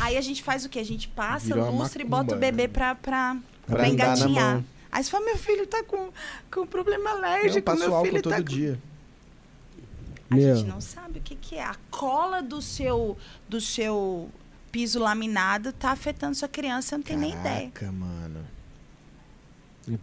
Aí 0.00 0.16
a 0.16 0.20
gente 0.20 0.42
faz 0.42 0.64
o 0.64 0.68
quê? 0.68 0.80
A 0.80 0.84
gente 0.84 1.08
passa, 1.08 1.54
lustra 1.54 2.02
e 2.02 2.04
bota 2.04 2.34
o 2.34 2.38
macumba, 2.38 2.40
bebê 2.40 2.62
né? 2.64 2.68
pra, 2.68 2.94
pra, 2.94 3.88
engatinhar. 3.88 4.62
Aí 4.90 5.04
você 5.04 5.10
fala, 5.10 5.24
meu 5.24 5.38
filho 5.38 5.66
tá 5.66 5.84
com, 5.84 6.10
com 6.52 6.66
problema 6.66 7.10
alérgico, 7.10 7.76
meu 7.76 7.94
álcool 7.94 8.08
filho 8.08 8.22
todo 8.22 8.32
tá 8.32 8.38
com... 8.38 8.44
dia. 8.44 8.80
A 10.30 10.36
Meu. 10.36 10.54
gente 10.56 10.68
não 10.68 10.80
sabe 10.80 11.18
o 11.18 11.22
que, 11.22 11.34
que 11.34 11.56
é. 11.56 11.64
A 11.64 11.74
cola 11.90 12.40
do 12.40 12.62
seu, 12.62 13.18
do 13.48 13.60
seu 13.60 14.28
piso 14.70 15.00
laminado 15.00 15.72
tá 15.72 15.90
afetando 15.90 16.36
sua 16.36 16.46
criança, 16.48 16.96
não 16.96 17.02
tem 17.02 17.16
nem 17.16 17.32
ideia. 17.32 17.70
Caraca, 17.72 17.90
mano. 17.92 18.46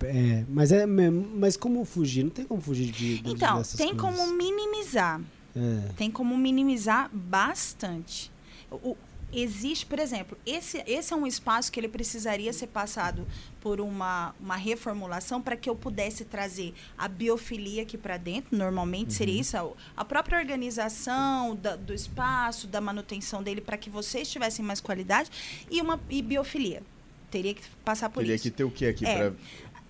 É, 0.03 0.43
mas, 0.49 0.71
é, 0.73 0.85
mas 0.85 1.55
como 1.55 1.85
fugir? 1.85 2.23
Não 2.23 2.29
tem 2.29 2.43
como 2.45 2.59
fugir 2.61 2.91
de, 2.91 3.19
de 3.19 3.31
Então, 3.31 3.61
tem 3.77 3.95
coisas. 3.95 4.17
como 4.19 4.33
minimizar. 4.35 5.21
É. 5.55 5.89
Tem 5.95 6.11
como 6.11 6.35
minimizar 6.37 7.09
bastante. 7.13 8.29
O- 8.69 8.97
existe, 9.31 9.85
por 9.85 9.99
exemplo, 9.99 10.37
esse, 10.45 10.81
esse 10.87 11.13
é 11.13 11.15
um 11.15 11.27
espaço 11.27 11.71
que 11.71 11.79
ele 11.79 11.87
precisaria 11.89 12.51
ser 12.53 12.67
passado 12.67 13.27
por 13.59 13.81
uma, 13.81 14.33
uma 14.39 14.55
reformulação 14.55 15.41
para 15.41 15.57
que 15.57 15.69
eu 15.69 15.75
pudesse 15.75 16.23
trazer 16.25 16.73
a 16.97 17.07
biofilia 17.07 17.81
aqui 17.81 17.97
para 17.97 18.17
dentro. 18.17 18.57
Normalmente 18.57 19.13
seria 19.13 19.39
isso, 19.41 19.57
a, 19.57 19.69
a 19.97 20.05
própria 20.05 20.39
organização 20.39 21.55
da- 21.55 21.75
do 21.75 21.93
espaço, 21.93 22.67
da 22.67 22.79
manutenção 22.79 23.43
dele, 23.43 23.61
para 23.61 23.77
que 23.77 23.89
vocês 23.89 24.29
tivessem 24.29 24.63
mais 24.63 24.79
qualidade 24.79 25.29
e 25.69 25.81
uma 25.81 25.99
e 26.09 26.21
biofilia. 26.21 26.81
Teria 27.29 27.53
que 27.53 27.61
passar 27.83 28.09
por 28.09 28.21
Teria 28.21 28.35
isso. 28.35 28.43
que 28.43 28.51
ter 28.51 28.63
o 28.63 28.71
que 28.71 28.85
aqui? 28.85 29.05
É. 29.05 29.17
Pra 29.31 29.33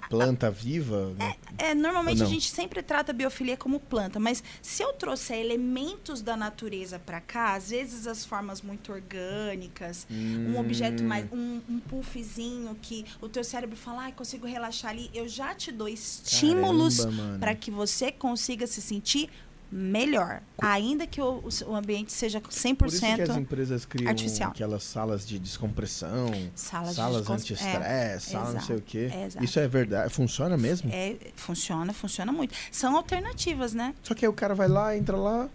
planta 0.10 0.50
viva? 0.52 1.14
né? 1.18 1.36
É, 1.58 1.74
normalmente 1.76 2.22
Ou 2.22 2.28
a 2.28 2.30
gente 2.30 2.50
sempre 2.50 2.82
trata 2.82 3.12
a 3.12 3.14
biofilia 3.14 3.58
como 3.58 3.80
planta, 3.80 4.20
mas 4.20 4.44
se 4.62 4.84
eu 4.84 4.94
trouxer 4.94 5.38
elementos 5.40 6.22
da 6.22 6.36
natureza 6.38 7.00
para 7.00 7.20
cá, 7.22 7.54
às 7.56 7.70
vezes 7.70 8.08
as 8.08 8.26
formas 8.26 8.62
muito 8.62 8.92
orgânicas, 8.92 10.08
um 10.10 10.58
objeto 10.60 11.04
Hum. 11.04 11.08
mais, 11.08 11.26
um, 11.32 11.62
um 11.70 11.80
puffzinho 11.80 12.76
que 12.82 13.06
o 13.22 13.28
teu 13.30 13.44
cérebro 13.44 13.76
fala, 13.76 14.04
ai, 14.04 14.12
consigo 14.12 14.46
relaxar 14.48 14.92
ali, 14.92 15.10
eu 15.14 15.28
já 15.28 15.54
te 15.54 15.72
dou 15.72 15.88
estímulos 15.88 17.06
para 17.40 17.54
que 17.56 17.70
você 17.72 18.12
consiga 18.12 18.66
se 18.68 18.82
sentir 18.82 19.30
melhor, 19.72 20.42
ainda 20.58 21.06
que 21.06 21.20
o, 21.22 21.44
o 21.68 21.76
ambiente 21.76 22.12
seja 22.14 22.40
100% 22.40 22.76
Por 22.78 22.88
isso 22.88 23.00
que 23.02 23.22
as 23.22 23.36
empresas 23.38 23.86
criam 23.86 24.10
artificial. 24.10 24.52
aquelas 24.52 24.84
salas 24.84 25.28
de 25.28 25.38
descompressão, 25.40 26.32
salas, 26.56 26.96
salas, 26.96 27.14
de 27.14 27.20
descons- 27.20 27.42
anti-estresse, 27.42 28.30
sala 28.32 28.44
não 28.46 28.52
exato, 28.52 28.66
sei 28.68 28.76
o 28.78 28.82
quê. 28.82 29.12
exato. 29.26 29.44
Isso 29.46 29.60
é 29.60 29.68
verdade? 29.68 30.14
Funciona 30.14 30.58
mesmo? 30.58 30.90
É, 30.94 31.18
funciona, 31.36 31.92
funciona 31.94 32.32
muito. 32.32 32.54
São 32.72 32.96
alternativas, 32.96 33.74
né? 33.74 33.94
Só 34.04 34.14
que 34.14 34.26
aí 34.26 34.30
o 34.30 34.34
cara 34.34 34.56
vai 34.56 34.68
lá, 34.68 34.96
entra 34.96 35.18
lá, 35.18 35.50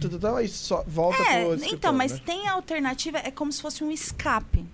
tu, 0.00 0.08
tu, 0.08 0.18
tu, 0.18 0.26
aí 0.28 0.48
só 0.48 0.82
volta 0.86 1.22
É, 1.22 1.44
pro 1.44 1.64
então, 1.66 1.92
mas 1.92 2.12
né? 2.12 2.20
tem 2.24 2.48
a 2.48 2.52
alternativa, 2.52 3.18
é 3.18 3.30
como 3.30 3.52
se 3.52 3.60
fosse 3.60 3.84
um 3.84 3.90
escape. 3.90 4.64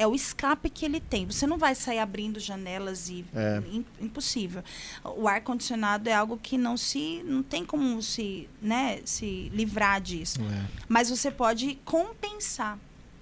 É 0.00 0.06
o 0.06 0.14
escape 0.14 0.70
que 0.70 0.86
ele 0.86 0.98
tem. 0.98 1.26
Você 1.26 1.46
não 1.46 1.58
vai 1.58 1.74
sair 1.74 1.98
abrindo 1.98 2.40
janelas 2.40 3.10
e 3.10 3.22
É. 3.34 3.62
im- 3.70 3.84
impossível. 4.00 4.64
O 5.04 5.28
ar 5.28 5.42
condicionado 5.42 6.08
é 6.08 6.14
algo 6.14 6.38
que 6.38 6.56
não 6.56 6.74
se 6.74 7.22
não 7.26 7.42
tem 7.42 7.66
como 7.66 8.00
se, 8.02 8.48
né, 8.62 9.02
se 9.04 9.50
livrar 9.52 10.00
disso. 10.00 10.40
É. 10.40 10.64
Mas 10.88 11.10
você 11.10 11.30
pode 11.30 11.78
compensar. 11.84 12.78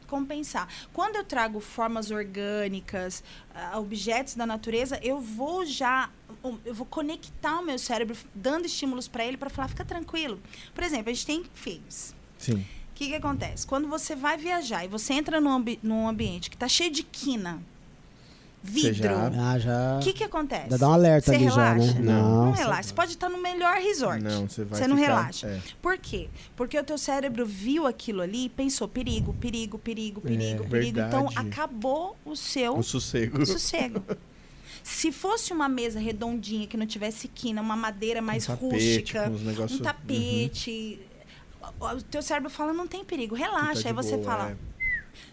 Compensar. 0.07 0.68
Quando 0.93 1.16
eu 1.16 1.24
trago 1.24 1.59
formas 1.59 2.12
orgânicas, 2.12 3.24
ah, 3.53 3.79
objetos 3.81 4.37
da 4.37 4.47
natureza, 4.47 5.01
eu 5.03 5.20
vou 5.20 5.66
já. 5.66 6.09
Eu 6.64 6.72
vou 6.74 6.87
conectar 6.87 7.59
o 7.59 7.64
meu 7.64 7.76
cérebro, 7.79 8.16
dando 8.33 8.66
estímulos 8.66 9.09
para 9.09 9.24
ele, 9.26 9.37
para 9.37 9.51
falar, 9.51 9.66
fica 9.66 9.85
tranquilo. 9.85 10.41
Por 10.72 10.85
exemplo, 10.85 11.11
a 11.11 11.12
gente 11.12 11.26
tem 11.26 11.45
filhos. 11.55 12.14
Sim. 12.39 12.64
O 12.99 13.01
que, 13.01 13.11
que 13.11 13.15
acontece? 13.15 13.65
Quando 13.65 13.87
você 13.87 14.17
vai 14.17 14.37
viajar 14.37 14.85
e 14.85 14.89
você 14.89 15.13
entra 15.15 15.41
num, 15.41 15.53
ambi 15.53 15.79
num 15.85 16.09
ambiente 16.09 16.51
que 16.51 16.57
está 16.57 16.67
cheio 16.67 16.91
de 16.91 17.05
quina, 17.05 17.63
vidro, 18.61 19.05
já- 19.05 19.31
Ah, 19.53 19.57
já. 19.57 19.97
o 19.99 20.01
que, 20.03 20.13
que 20.13 20.25
acontece? 20.25 20.69
Dá 20.69 20.77
dá 20.79 20.89
um 20.89 20.93
alerta 20.95 21.31
Você 21.31 21.37
ali 21.37 21.45
já, 21.49 21.75
relaxa? 21.75 21.95
né? 22.01 22.01
Não. 22.13 22.45
Não 22.47 22.53
você- 22.53 22.63
relaxa. 22.63 22.83
Você 22.89 22.95
pode 22.95 23.13
estar 23.13 23.29
no 23.29 23.41
melhor 23.41 23.77
resort. 23.77 24.21
Não, 24.21 24.49
você 24.49 24.65
vai 24.65 24.81
Você 24.81 24.89
não 24.89 24.97
ficar- 24.97 25.09
relaxa. 25.15 25.47
é. 25.47 25.61
Por 25.81 25.97
quê? 25.97 26.29
Porque 26.57 26.77
o 26.77 26.83
teu 26.83 26.99
cérebro 26.99 27.47
viu 27.47 27.87
aquilo 27.87 28.21
ali 28.21 28.47
e 28.47 28.49
pensou 28.49 28.89
perigo, 28.89 29.33
perigo, 29.35 29.79
perigo, 29.79 30.21
perigo, 30.21 30.65
perigo. 30.69 30.99
Então 30.99 31.29
verdade. 31.29 31.49
acabou 31.51 32.17
o 32.25 32.35
seu 32.35 32.77
O 32.77 32.83
sossego. 32.83 33.47
sossego. 33.47 34.03
Se 34.83 35.13
fosse 35.13 35.53
uma 35.53 35.69
mesa 35.69 36.01
redondinha 36.01 36.67
que 36.67 36.77
não 36.77 36.87
tivesse 36.87 37.29
quina, 37.29 37.61
uma 37.61 37.77
madeira 37.77 38.21
mais 38.21 38.49
um 38.49 38.57
tapete, 38.57 38.73
rústica, 38.75 39.31
um 39.71 39.79
tapete, 39.79 40.99
o 41.08 41.08
o 41.81 42.03
teu 42.03 42.23
cérebro 42.23 42.51
fala 42.51 42.73
não 42.73 42.87
tem 42.87 43.05
perigo, 43.05 43.35
Uhum. 43.35 43.41
relaxa. 43.41 43.83
Tá 43.83 43.89
Aí 43.89 43.95
você 43.95 44.16
boa, 44.16 44.25
fala. 44.25 44.51
é. 44.51 44.57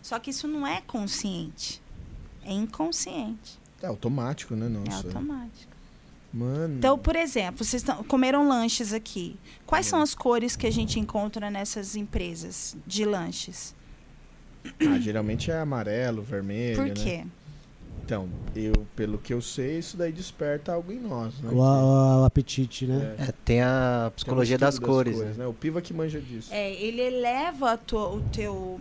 Só 0.01 0.17
que 0.19 0.29
isso 0.31 0.47
não 0.47 0.65
é 0.65 0.81
consciente. 0.81 1.81
É 2.43 2.51
inconsciente. 2.53 3.59
É 3.81 3.88
automático, 3.88 4.55
né? 4.55 4.65
É 4.65 4.69
Nossa. 4.69 5.07
automático. 5.07 5.73
Mano. 6.33 6.77
Então, 6.77 6.97
por 6.97 7.15
exemplo, 7.15 7.63
vocês 7.63 7.81
tão- 7.81 8.03
comeram 8.03 8.47
lanches 8.47 8.91
aqui. 8.93 9.38
Quais 9.65 9.86
são 9.86 10.01
as 10.01 10.13
cores 10.13 10.55
que 10.55 10.67
a 10.67 10.71
gente 10.71 10.99
encontra 10.99 11.49
nessas 11.49 11.95
empresas 11.95 12.75
de 12.86 13.05
lanches? 13.05 13.73
Ah, 14.81 14.99
geralmente 14.99 15.49
é 15.51 15.59
amarelo, 15.59 16.21
vermelho, 16.21 16.75
Por 16.77 16.88
né? 16.88 16.93
Então, 18.05 18.29
eu, 18.55 18.85
pelo 18.95 19.17
que 19.17 19.33
eu 19.33 19.41
sei, 19.41 19.79
isso 19.79 19.97
daí 19.97 20.11
desperta 20.11 20.71
algo 20.73 20.91
em 20.91 20.99
nós, 20.99 21.39
né? 21.39 21.49
O, 21.51 21.55
o- 21.57 22.21
o 22.21 22.25
apetite, 22.25 22.85
né? 22.85 23.15
É. 23.17 23.23
É, 23.23 23.33
tem 23.43 23.61
a 23.63 24.01
Tem 24.03 24.07
um 24.07 24.11
psicologia 24.11 24.55
estudo 24.57 24.67
das 24.67 24.77
cores. 24.79 25.17
né? 25.17 25.33
né? 25.39 25.47
O 25.47 25.53
Piva 25.53 25.81
que 25.81 25.91
manja 25.91 26.21
disso. 26.21 26.49
É, 26.53 26.71
ele 26.71 27.01
eleva 27.01 27.71
a 27.71 27.77
tua- 27.77 28.09
o 28.13 28.21
teu. 28.31 28.79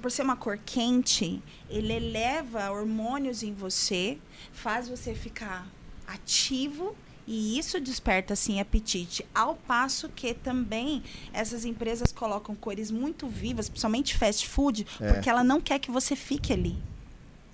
Por 0.00 0.10
ser 0.10 0.22
uma 0.22 0.36
cor 0.36 0.56
quente, 0.64 1.42
ele 1.68 1.92
eleva 1.92 2.70
hormônios 2.70 3.42
em 3.42 3.52
você, 3.52 4.16
faz 4.52 4.88
você 4.88 5.14
ficar 5.14 5.66
ativo 6.06 6.94
e 7.26 7.58
isso 7.58 7.78
desperta 7.80 8.32
assim 8.32 8.60
apetite. 8.60 9.26
Ao 9.34 9.54
passo 9.56 10.08
que 10.08 10.32
também 10.32 11.02
essas 11.34 11.66
empresas 11.66 12.12
colocam 12.12 12.54
cores 12.54 12.90
muito 12.90 13.26
vivas, 13.26 13.68
principalmente 13.68 14.16
fast 14.16 14.48
food, 14.48 14.86
É. 15.00 15.12
porque 15.12 15.28
ela 15.28 15.44
não 15.44 15.60
quer 15.60 15.78
que 15.80 15.90
você 15.90 16.16
fique 16.16 16.50
ali. 16.52 16.76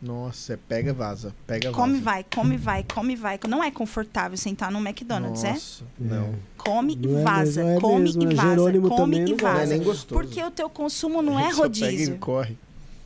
Nossa, 0.05 0.53
é 0.53 0.57
pega 0.57 0.91
e 0.91 0.93
vaza. 0.93 1.35
Pega 1.47 1.71
Come, 1.73 1.95
vaza. 1.95 2.05
vai, 2.05 2.25
come, 2.35 2.57
vai, 2.59 2.85
come, 2.85 3.17
vai. 3.17 3.41
Não 3.49 3.65
é 3.65 3.71
confortável 3.71 4.37
sentar 4.37 4.71
no 4.71 4.79
McDonald's, 4.79 5.43
é? 5.45 5.53
Nossa, 5.53 5.85
não. 5.99 6.35
Come 6.59 6.95
Não 6.95 7.11
e 7.19 7.21
é 7.21 7.23
vaza, 7.25 7.65
mesmo, 7.65 7.79
é 7.79 7.81
come 7.81 8.05
mesmo, 8.05 8.23
e 8.23 8.27
né? 8.27 8.35
vaza, 8.35 8.49
Jerônimo 8.51 8.89
come 8.91 9.17
e 9.17 9.21
não 9.21 9.27
Não 9.29 9.35
é 9.35 9.53
vaza. 9.55 9.67
nem 9.75 9.83
gostoso. 9.83 10.21
Porque 10.21 10.43
o 10.45 10.51
teu 10.51 10.69
consumo 10.69 11.21
não 11.23 11.39
é 11.39 11.53
Só 11.53 11.63
pega 11.69 11.79
e 11.79 11.83
rodízio. 11.91 12.19
corre. 12.19 12.57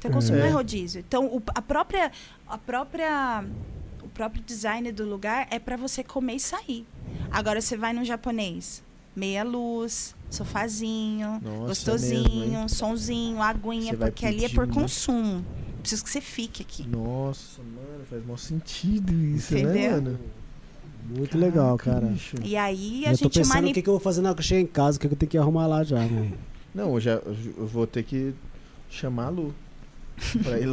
Teu 0.00 0.10
consumo 0.10 0.38
É. 0.38 0.40
não 0.40 0.46
é 0.46 0.50
rodízio. 0.50 1.00
Então, 1.06 1.26
o, 1.26 1.42
a 1.54 1.62
própria, 1.62 2.10
a 2.48 2.58
própria, 2.58 3.44
o 4.02 4.08
próprio 4.08 4.42
design 4.44 4.90
do 4.92 5.04
lugar 5.04 5.46
é 5.50 5.58
para 5.58 5.76
você 5.76 6.02
comer 6.04 6.34
e 6.34 6.40
sair. 6.40 6.84
Agora 7.30 7.60
você 7.60 7.76
vai 7.76 7.92
num 7.92 8.04
japonês, 8.04 8.82
meia 9.14 9.42
luz, 9.44 10.14
sofazinho, 10.30 11.40
Nossa, 11.42 11.66
gostosinho, 11.66 12.42
é 12.44 12.46
mesmo, 12.48 12.68
sonzinho, 12.68 13.42
aguinha, 13.42 13.96
porque 13.96 14.26
ali 14.26 14.44
é 14.44 14.48
por 14.48 14.66
consumo. 14.68 15.44
Preciso 15.80 16.04
que 16.04 16.10
você 16.10 16.20
fique 16.20 16.62
aqui. 16.62 16.86
Nossa, 16.86 17.60
mano, 17.62 18.04
faz 18.08 18.22
maior 18.24 18.36
sentido 18.38 19.12
isso, 19.12 19.54
né, 19.54 19.60
Entendeu? 19.60 19.90
mano? 19.92 20.18
Muito 21.16 21.38
legal, 21.38 21.76
Caraca, 21.78 22.00
cara. 22.02 22.12
bicho. 22.12 22.36
E 22.44 22.56
aí 22.56 23.06
a 23.06 23.12
Eu 23.12 23.18
tô 23.18 23.24
gente 23.24 23.38
pensando 23.38 23.44
o 23.44 23.54
manipula. 23.54 23.74
que, 23.74 23.82
que 23.82 23.88
eu 23.88 23.94
vou 23.94 24.00
fazer 24.00 24.20
na 24.20 24.28
hora 24.28 24.36
que 24.36 24.40
eu 24.40 24.44
chegar 24.44 24.60
em 24.60 24.66
casa, 24.66 24.98
o 24.98 25.00
que, 25.00 25.08
que 25.08 25.14
eu 25.14 25.18
tenho 25.18 25.30
que 25.30 25.38
arrumar 25.38 25.66
lá 25.66 25.82
já, 25.84 25.96
mano. 26.00 26.32
Não, 26.74 26.94
eu 26.94 27.00
já 27.00 27.12
eu 27.12 27.66
vou 27.66 27.86
ter 27.86 28.02
que 28.02 28.34
chamar 28.90 29.26
a 29.26 29.30
Lu. 29.30 29.54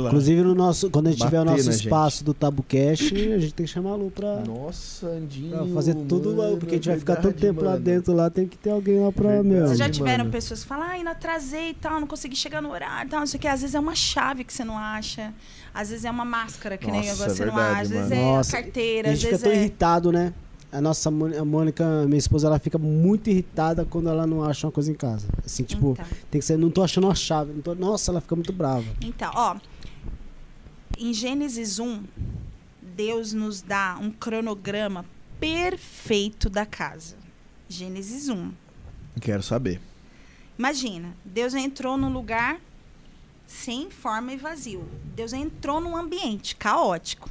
Inclusive, 0.07 0.41
no 0.41 0.55
nosso, 0.55 0.89
quando 0.89 1.07
a 1.07 1.11
gente 1.11 1.21
tiver 1.23 1.41
o 1.41 1.45
Bater 1.45 1.63
nosso 1.65 1.69
espaço 1.77 2.23
do 2.23 2.33
Tabucast, 2.33 3.13
a 3.15 3.39
gente 3.39 3.53
tem 3.53 3.65
que 3.65 3.71
chamar 3.71 3.91
a 3.91 3.95
Lu 3.95 4.11
pra, 4.11 4.41
Nossa, 4.41 5.07
Andinho. 5.07 5.51
pra 5.51 5.65
fazer 5.67 5.95
tudo, 6.07 6.35
mano, 6.35 6.57
porque 6.57 6.75
a 6.75 6.77
gente 6.77 6.89
vai 6.89 6.99
ficar 6.99 7.15
tanto 7.17 7.39
tempo 7.39 7.61
lá 7.63 7.71
mano. 7.71 7.83
dentro, 7.83 8.13
lá 8.13 8.29
tem 8.29 8.47
que 8.47 8.57
ter 8.57 8.71
alguém 8.71 8.99
lá 9.03 9.11
pra, 9.11 9.29
Verdade. 9.29 9.47
meu. 9.47 9.67
Vocês 9.67 9.77
já 9.79 9.89
tiveram 9.89 10.25
mano. 10.25 10.31
pessoas 10.31 10.61
que 10.61 10.67
falam, 10.67 10.85
ai, 10.87 11.03
não 11.03 11.11
atrasei 11.11 11.69
e 11.69 11.73
tal, 11.73 11.99
não 11.99 12.07
consegui 12.07 12.35
chegar 12.35 12.61
no 12.61 12.71
horário 12.71 13.07
e 13.07 13.11
tal, 13.11 13.19
não 13.19 13.27
sei 13.27 13.37
o 13.37 13.41
que. 13.41 13.47
Às 13.47 13.61
vezes 13.61 13.75
é 13.75 13.79
uma 13.79 13.95
chave 13.95 14.43
que 14.43 14.53
você 14.53 14.63
não 14.63 14.77
acha. 14.77 15.33
Às 15.73 15.89
vezes 15.89 16.05
é 16.05 16.11
uma 16.11 16.25
máscara 16.25 16.77
que 16.77 16.89
nem 16.89 17.01
Nossa, 17.01 17.13
agora 17.13 17.29
você 17.29 17.45
não 17.45 17.53
verdade, 17.55 17.71
acha. 17.73 17.81
Às 17.81 17.89
vezes 17.89 18.09
mano. 18.09 18.21
é 18.21 18.25
Nossa, 18.25 18.57
a 18.57 18.61
carteira, 18.61 19.09
a 19.09 19.11
às 19.11 19.19
gente 19.19 19.25
fica 19.25 19.37
vezes 19.37 19.43
tão 19.43 19.51
é... 19.51 19.55
irritado, 19.55 20.11
né? 20.11 20.33
A 20.75 20.81
nossa 20.81 21.09
a 21.09 21.45
Mônica, 21.45 22.05
minha 22.05 22.17
esposa, 22.17 22.47
ela 22.47 22.59
fica 22.59 22.77
muito 22.77 23.29
irritada 23.29 23.85
quando 23.85 24.09
ela 24.09 24.27
não 24.27 24.43
acha 24.43 24.67
uma 24.67 24.71
coisa 24.71 24.91
em 24.91 24.95
casa. 24.95 25.27
Assim, 25.45 25.63
tipo, 25.63 25.91
Então, 25.93 26.05
tem 26.29 26.39
que 26.39 26.45
ser, 26.45 26.57
não 26.57 26.69
tô 26.69 26.83
achando 26.83 27.05
uma 27.05 27.15
chave. 27.15 27.53
Não 27.53 27.61
tô- 27.61 27.75
nossa, 27.75 28.11
ela 28.11 28.19
fica 28.21 28.35
muito 28.35 28.51
brava. 28.53 28.85
então, 29.01 29.31
ó. 29.33 29.55
Em 30.97 31.13
Gênesis 31.13 31.79
1, 31.79 32.03
Deus 32.95 33.33
nos 33.33 33.61
dá 33.61 33.97
um 34.01 34.09
cronograma 34.11 35.05
perfeito 35.39 36.49
da 36.49 36.65
casa. 36.65 37.15
Gênesis 37.67 38.29
1. 38.29 38.51
Quero 39.19 39.43
saber. 39.43 39.81
Imagina, 40.57 41.13
Deus 41.25 41.53
entrou 41.53 41.97
num 41.97 42.11
lugar 42.13 42.59
sem 43.45 43.89
forma 43.91 44.31
e 44.33 44.37
vazio. 44.37 44.87
Deus 45.15 45.33
entrou 45.33 45.81
num 45.81 45.95
ambiente 45.97 46.55
caótico. 46.55 47.29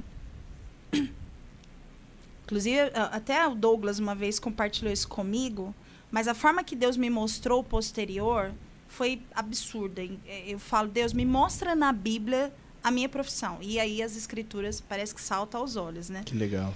Inclusive, 2.44 2.78
até 2.94 3.46
o 3.46 3.54
Douglas 3.54 3.98
uma 3.98 4.14
vez 4.14 4.38
compartilhou 4.38 4.92
isso 4.92 5.08
comigo, 5.08 5.74
mas 6.10 6.28
a 6.28 6.34
forma 6.34 6.62
que 6.62 6.76
Deus 6.76 6.96
me 6.96 7.08
mostrou 7.10 7.64
posterior 7.64 8.52
foi 8.86 9.20
absurda. 9.34 10.02
Eh, 10.02 10.44
Eu 10.52 10.58
falo, 10.58 10.88
Deus, 10.88 11.12
me 11.12 11.24
mostra 11.24 11.74
na 11.74 11.92
Bíblia 11.92 12.52
a 12.82 12.90
minha 12.90 13.08
profissão. 13.08 13.58
E 13.62 13.80
aí 13.80 14.02
as 14.02 14.14
escrituras 14.14 14.80
parece 14.80 15.14
que 15.14 15.20
saltam 15.22 15.60
aos 15.62 15.74
olhos, 15.74 16.10
né? 16.10 16.22
Que 16.24 16.34
legal. 16.34 16.74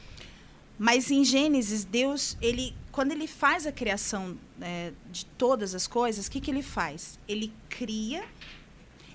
Mas 0.79 1.11
em 1.11 1.25
Gênesis, 1.25 1.85
Deus, 1.85 2.37
ele, 2.41 2.75
quando 2.91 3.13
ele 3.13 3.27
faz 3.27 3.67
a 3.67 3.73
criação 3.73 4.39
é, 4.61 4.93
de 5.11 5.27
todas 5.27 5.75
as 5.75 5.87
coisas, 5.87 6.27
o 6.27 6.31
que, 6.31 6.41
que 6.41 6.51
ele 6.51 6.63
faz? 6.63 7.19
Ele 7.29 7.53
cria, 7.69 8.25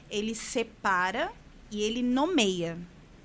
ele 0.09 0.35
separa 0.35 1.31
e 1.71 1.81
ele 1.81 2.03
nomeia. 2.03 2.77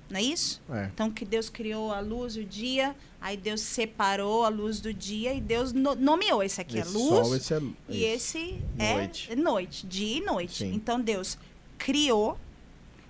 Não 0.09 0.19
é 0.19 0.23
isso? 0.23 0.59
É. 0.71 0.89
Então, 0.93 1.11
que 1.11 1.23
Deus 1.23 1.49
criou 1.49 1.93
a 1.93 1.99
luz 1.99 2.35
e 2.35 2.39
o 2.39 2.45
dia, 2.45 2.95
aí 3.21 3.37
Deus 3.37 3.61
separou 3.61 4.43
a 4.43 4.49
luz 4.49 4.79
do 4.79 4.91
dia 4.93 5.33
e 5.35 5.39
Deus 5.39 5.71
no- 5.71 5.93
nomeou. 5.93 6.41
Esse 6.41 6.59
aqui 6.61 6.79
esse 6.79 6.89
é 6.89 6.91
luz 6.97 7.27
sol, 7.27 7.35
esse 7.35 7.53
é 7.53 7.61
e 7.87 8.03
esse 8.03 8.59
Noite. 8.75 9.31
é 9.31 9.35
noite, 9.35 9.85
dia 9.85 10.17
e 10.17 10.21
noite. 10.21 10.57
Sim. 10.63 10.73
Então, 10.73 10.99
Deus 10.99 11.37
criou, 11.77 12.39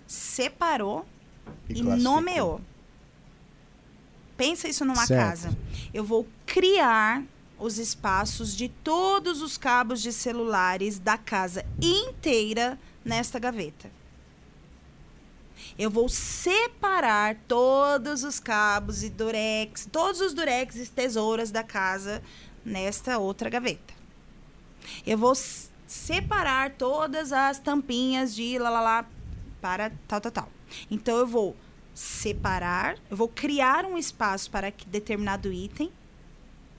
separou 0.06 1.06
e, 1.70 1.76
classificou. 1.82 1.96
nomeou. 1.98 2.62
Pensa 4.36 4.68
isso 4.68 4.84
numa 4.86 5.06
Certo. 5.06 5.20
casa. 5.30 5.58
Eu 5.94 6.04
vou 6.04 6.28
criar 6.46 7.24
os 7.58 7.78
espaços 7.78 8.56
de 8.56 8.70
todos 8.70 9.42
os 9.42 9.58
cabos 9.58 10.02
de 10.02 10.14
celulares 10.14 10.98
da 11.00 11.18
casa 11.18 11.66
inteira 11.82 12.80
nesta 13.04 13.38
gaveta. 13.40 13.90
Eu 15.80 15.90
vou 15.90 16.10
separar 16.10 17.38
todos 17.48 18.26
os 18.26 18.38
cabos 18.38 19.02
e 19.02 19.10
durex, 19.10 19.88
todos 19.90 20.20
os 20.20 20.34
durex 20.34 20.76
e 20.76 20.86
tesouras 20.86 21.52
da 21.52 21.64
casa 21.64 22.22
nesta 22.66 23.18
outra 23.18 23.50
gaveta. 23.50 23.94
Eu 25.08 25.18
vou 25.18 25.34
separar 25.88 26.72
todas 26.72 27.32
as 27.32 27.60
tampinhas 27.60 28.36
de 28.36 28.60
lá 28.60 29.06
para 29.62 29.90
tal, 30.06 30.20
tal, 30.20 30.32
tal. 30.34 30.50
Então 30.92 31.18
eu 31.18 31.26
vou 31.26 31.56
separar, 31.94 32.98
eu 33.10 33.16
vou 33.16 33.30
criar 33.30 33.86
um 33.86 33.98
espaço 33.98 34.52
para 34.52 34.72
que 34.72 34.86
determinado 34.86 35.50
item. 35.50 35.90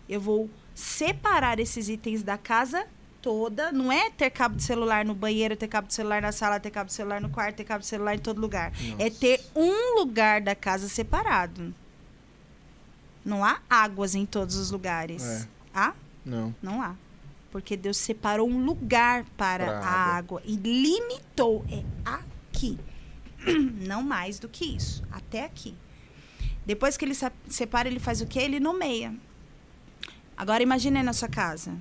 Eu 0.06 0.20
vou 0.20 0.50
separar 0.74 1.58
esses 1.58 1.88
itens 1.88 2.22
da 2.22 2.36
casa 2.36 2.86
toda. 3.22 3.70
Não 3.72 3.90
é 3.92 4.10
ter 4.10 4.30
cabo 4.30 4.56
de 4.56 4.62
celular 4.62 5.04
no 5.04 5.14
banheiro, 5.14 5.56
ter 5.56 5.68
cabo 5.68 5.88
de 5.88 5.94
celular 5.94 6.20
na 6.22 6.32
sala, 6.32 6.58
ter 6.60 6.70
cabo 6.70 6.88
de 6.88 6.94
celular 6.94 7.20
no 7.20 7.28
quarto, 7.30 7.56
ter 7.56 7.64
cabo 7.64 7.80
de 7.80 7.86
celular 7.86 8.14
em 8.14 8.18
todo 8.18 8.40
lugar. 8.40 8.72
É 8.98 9.10
ter 9.10 9.40
um 9.54 9.98
lugar 9.98 10.40
da 10.40 10.54
casa 10.54 10.88
separado. 10.88 11.74
Não 13.24 13.44
há 13.44 13.60
águas 13.68 14.14
em 14.14 14.24
todos 14.24 14.56
os 14.56 14.70
lugares. 14.70 15.22
É. 15.22 15.46
Há? 15.74 15.92
Não. 16.24 16.54
Não 16.62 16.82
há. 16.82 16.94
Porque 17.50 17.76
Deus 17.76 17.96
separou 17.96 18.48
um 18.48 18.64
lugar 18.64 19.24
para 19.36 19.64
a 19.70 19.78
água. 19.78 20.38
água. 20.38 20.42
e 20.44 20.56
limitou. 20.56 21.64
É 21.70 21.82
aqui. 22.04 22.78
Não 23.86 24.02
mais 24.02 24.38
do 24.38 24.48
que 24.48 24.64
isso. 24.64 25.02
Até 25.10 25.44
aqui. 25.44 25.74
Depois 26.64 26.96
que 26.96 27.04
ele 27.04 27.14
se- 27.14 27.32
separa, 27.48 27.88
ele 27.88 27.98
faz 27.98 28.20
o 28.20 28.26
quê? 28.26 28.38
Ele 28.40 28.60
nomeia. 28.60 29.12
Agora 30.36 30.62
imagine 30.62 31.02
na 31.02 31.12
sua 31.12 31.28
casa. 31.28 31.74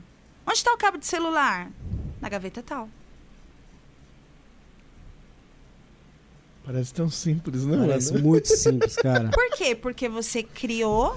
Onde 0.50 0.58
está 0.58 0.74
o 0.74 0.78
cabo 0.78 0.98
de 0.98 1.06
celular? 1.06 1.72
Na 2.20 2.28
gaveta 2.28 2.64
tal. 2.64 2.90
Parece 6.66 6.92
tão 6.92 7.08
simples, 7.08 7.66
não 7.66 7.86
Parece 7.88 8.14
mano? 8.14 8.26
muito 8.28 8.48
simples, 8.48 8.96
cara. 8.96 9.30
Por 9.30 9.52
quê? 9.52 9.76
Porque 9.76 10.10
você 10.10 10.42
criou, 10.42 11.16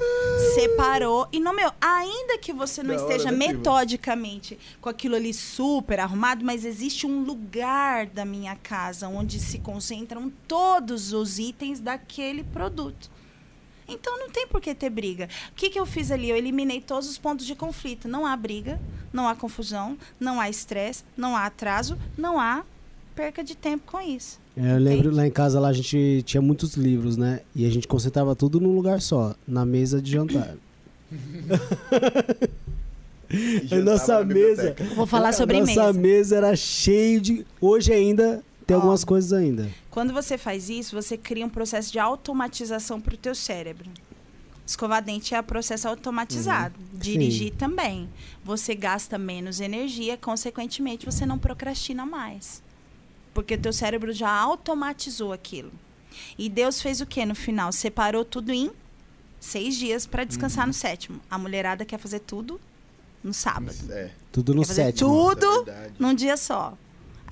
separou 0.55 1.27
e 1.33 1.41
nomeou. 1.41 1.73
Ainda 1.81 2.37
que 2.37 2.53
você 2.53 2.83
não 2.83 2.95
Da 2.95 3.03
hora, 3.03 3.13
esteja 3.15 3.33
né, 3.33 3.39
Piva? 3.47 3.53
metodicamente 3.59 4.59
com 4.83 4.91
aquilo 4.91 5.15
ali 5.17 5.33
super 5.33 5.99
arrumado, 6.01 6.45
mas 6.45 6.67
existe 6.67 7.07
um 7.07 7.25
lugar 7.25 8.07
da 8.07 8.27
minha 8.27 8.55
casa 8.57 9.09
onde 9.09 9.41
se 9.41 9.59
concentram 9.61 10.31
todos 10.47 11.15
os 11.15 11.39
itens 11.39 11.81
daquele 11.81 12.45
produto. 12.45 13.11
Então 13.93 14.19
não 14.19 14.31
tem 14.31 14.47
por 14.47 14.61
que 14.61 14.75
ter 14.75 14.91
briga. 14.91 15.29
O 15.51 15.55
que, 15.55 15.71
que 15.71 15.79
eu 15.79 15.87
fiz 15.87 16.11
ali? 16.11 16.31
Eu 16.31 16.37
eliminei 16.37 16.81
todos 16.81 17.09
os 17.09 17.19
pontos 17.19 17.47
de 17.47 17.55
conflito. 17.55 18.09
Não 18.09 18.27
há 18.27 18.37
briga, 18.37 18.81
não 19.13 19.29
há 19.29 19.35
confusão, 19.35 19.97
não 20.19 20.41
há 20.41 20.49
estresse, 20.49 21.05
não 21.17 21.37
há 21.37 21.47
atraso, 21.47 21.97
não 22.17 22.41
há 22.41 22.65
perca 23.15 23.45
de 23.45 23.55
tempo 23.55 23.85
com 23.87 24.01
isso. 24.01 24.41
É, 24.57 24.73
Eu 24.73 24.79
lembro 24.79 25.15
lá 25.15 25.27
em 25.27 25.31
casa 25.31 25.61
lá 25.61 25.69
a 25.69 25.73
gente 25.73 26.23
tinha 26.25 26.41
muitos 26.41 26.75
livros, 26.75 27.17
né? 27.17 27.41
E 27.55 27.67
a 27.67 27.71
gente 27.71 27.87
concentrava 27.87 28.35
tudo 28.35 28.61
num 28.61 28.75
lugar 28.75 29.01
só, 29.01 29.35
na 29.47 29.65
mesa 29.65 30.01
de 30.01 30.11
jantar. 30.11 30.55
E 33.31 33.75
A 33.75 33.79
nossa 33.79 34.25
mesa. 34.25 34.75
vou 34.95 35.07
falar 35.07 35.33
sobre 35.33 35.57
a 35.57 35.61
nossa 35.61 35.87
mesa. 35.87 35.93
mesa 35.93 36.37
era 36.37 36.57
cheio 36.57 37.21
de. 37.21 37.47
Hoje 37.61 37.93
ainda 37.93 38.43
tem 38.73 38.77
Ó. 38.77 38.81
algumas 38.81 39.05
coisas 39.05 39.33
ainda. 39.33 39.71
Quando 39.91 40.13
você 40.13 40.39
faz 40.39 40.71
isso, 40.71 40.95
você 40.95 41.17
cria 41.17 41.45
um 41.45 41.51
processo 41.51 41.93
de 41.93 41.99
automatização 41.99 43.01
para 43.01 43.15
o 43.15 43.19
teu 43.19 43.35
cérebro. 43.35 43.91
Escovar 44.67 45.03
dente 45.03 45.35
é 45.35 45.41
um 45.41 45.45
processo 45.45 45.89
automatizado. 45.89 46.75
Dirigir 46.95 47.53
também. 47.53 48.09
Você 48.45 48.75
gasta 48.75 49.19
menos 49.19 49.61
energia, 49.61 50.17
consequentemente, 50.17 51.05
você 51.05 51.27
não 51.27 51.39
procrastina 51.39 52.07
mais. 52.07 52.63
Porque 53.35 53.55
o 53.55 53.59
teu 53.59 53.73
cérebro 53.73 54.13
já 54.13 54.31
automatizou 54.31 55.33
aquilo. 55.33 55.73
E 56.39 56.49
Deus 56.49 56.81
fez 56.81 57.01
o 57.01 57.07
que 57.07 57.25
no 57.27 57.35
final? 57.35 57.73
Separou 57.73 58.25
tudo 58.25 58.53
em 58.53 58.71
seis 59.41 59.77
dias 59.77 60.07
para 60.07 60.25
descansar 60.25 60.67
no 60.67 60.73
sétimo. 60.73 61.21
A 61.29 61.37
mulherada 61.37 61.85
quer 61.85 61.99
fazer 61.99 62.21
tudo 62.21 62.61
no 63.23 63.35
sábado. 63.35 63.75
É. 63.91 64.11
Tudo 64.31 64.55
no 64.55 64.65
sétimo. 64.65 65.35
tudo 65.35 65.69
é 65.69 65.91
num 65.99 66.15
dia 66.15 66.37
só. 66.37 66.77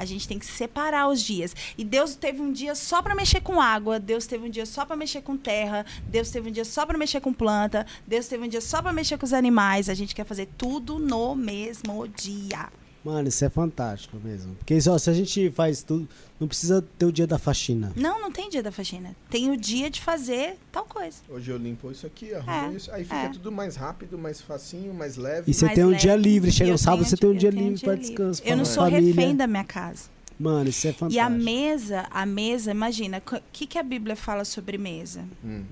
A 0.01 0.07
gente 0.07 0.27
tem 0.27 0.39
que 0.39 0.47
separar 0.47 1.09
os 1.09 1.23
dias. 1.23 1.55
E 1.77 1.85
Deus 1.85 2.15
teve 2.15 2.41
um 2.41 2.51
dia 2.51 2.75
só 2.75 3.03
para 3.03 3.15
mexer 3.15 3.43
com 3.43 3.61
água, 3.61 4.01
Deus 4.01 4.27
teve 4.27 4.47
um 4.47 4.51
dia 4.51 4.65
só 4.65 4.87
para 4.87 4.97
mexer 4.97 5.21
com 5.21 5.37
terra, 5.37 5.85
Deus 6.09 6.31
teve 6.31 6.49
um 6.49 6.53
dia 6.53 6.65
só 6.65 6.87
para 6.87 6.97
mexer 6.97 7.21
com 7.21 7.35
planta, 7.35 7.87
Deus 8.07 8.27
teve 8.27 8.47
um 8.47 8.49
dia 8.49 8.63
só 8.63 8.81
para 8.81 8.95
mexer 8.95 9.19
com 9.19 9.27
os 9.27 9.35
animais. 9.35 9.91
A 9.91 9.95
gente 9.95 10.15
quer 10.15 10.25
fazer 10.25 10.49
tudo 10.57 10.99
no 10.99 11.35
mesmo 11.37 12.09
dia. 12.09 12.80
Mano, 13.03 13.29
isso 13.29 13.43
é 13.45 13.49
fantástico 13.49 14.19
mesmo. 14.23 14.55
Porque 14.57 14.77
ó, 14.89 14.99
se 14.99 15.09
a 15.09 15.15
gente 15.15 15.51
faz 15.53 15.83
tudo, 15.83 16.07
não 16.39 16.47
precisa 16.47 16.85
ter 16.99 17.07
o 17.07 17.13
dia 17.13 17.27
da 17.27 17.39
faxina. 17.39 17.93
Não, 17.97 18.21
não 18.21 18.31
tem 18.31 18.51
dia 18.51 18.63
da 18.63 18.71
faxina. 18.71 19.17
Tem 19.31 19.51
o 19.51 19.57
dia 19.57 19.89
de 19.89 20.03
fazer 20.03 20.59
tal 20.71 20.85
coisa. 20.85 21.17
Hoje 21.29 21.51
eu 21.51 21.57
limpo 21.57 21.91
isso 21.91 22.07
aqui, 22.07 22.35
arrumo 22.35 22.51
É, 22.51 22.77
isso. 22.77 22.93
Aí 22.93 23.05
fica 23.05 23.17
é. 23.17 23.29
tudo 23.31 23.51
mais 23.51 23.75
rápido, 23.77 24.19
mais 24.19 24.41
facinho, 24.43 24.93
mais 24.93 25.17
leve. 25.17 25.51
E 25.51 25.55
você 25.55 25.65
Mais 25.65 25.75
tem 25.75 25.85
um 25.85 25.89
leve. 25.91 26.01
dia 26.03 26.15
livre, 26.15 26.53
chega 26.53 26.69
eu 26.69 26.73
no 26.73 26.79
sábado, 26.79 27.05
você 27.07 27.17
tem 27.17 27.31
um 27.31 27.37
dia 27.37 27.51
livre 27.51 27.81
pra 27.81 27.95
descanso. 27.95 28.43
Eu 28.45 28.57
não 28.57 28.67
sou 28.67 28.85
família. 28.85 29.15
refém 29.15 29.35
da 29.35 29.47
minha 29.47 29.65
casa. 29.65 30.11
Mano, 30.39 30.69
isso 30.69 30.87
é 30.87 30.93
fantástico. 30.93 31.15
E 31.15 31.19
a 31.19 31.31
mesa, 31.31 32.07
a 32.11 32.27
mesa, 32.27 32.71
imagina, 32.71 33.23
o 33.27 33.41
que, 33.53 33.67
que 33.67 33.79
a 33.79 33.83
Bíblia 33.83 34.15
fala 34.17 34.45
sobre 34.45 34.77
mesa? 34.77 35.25
Hum. 35.45 35.65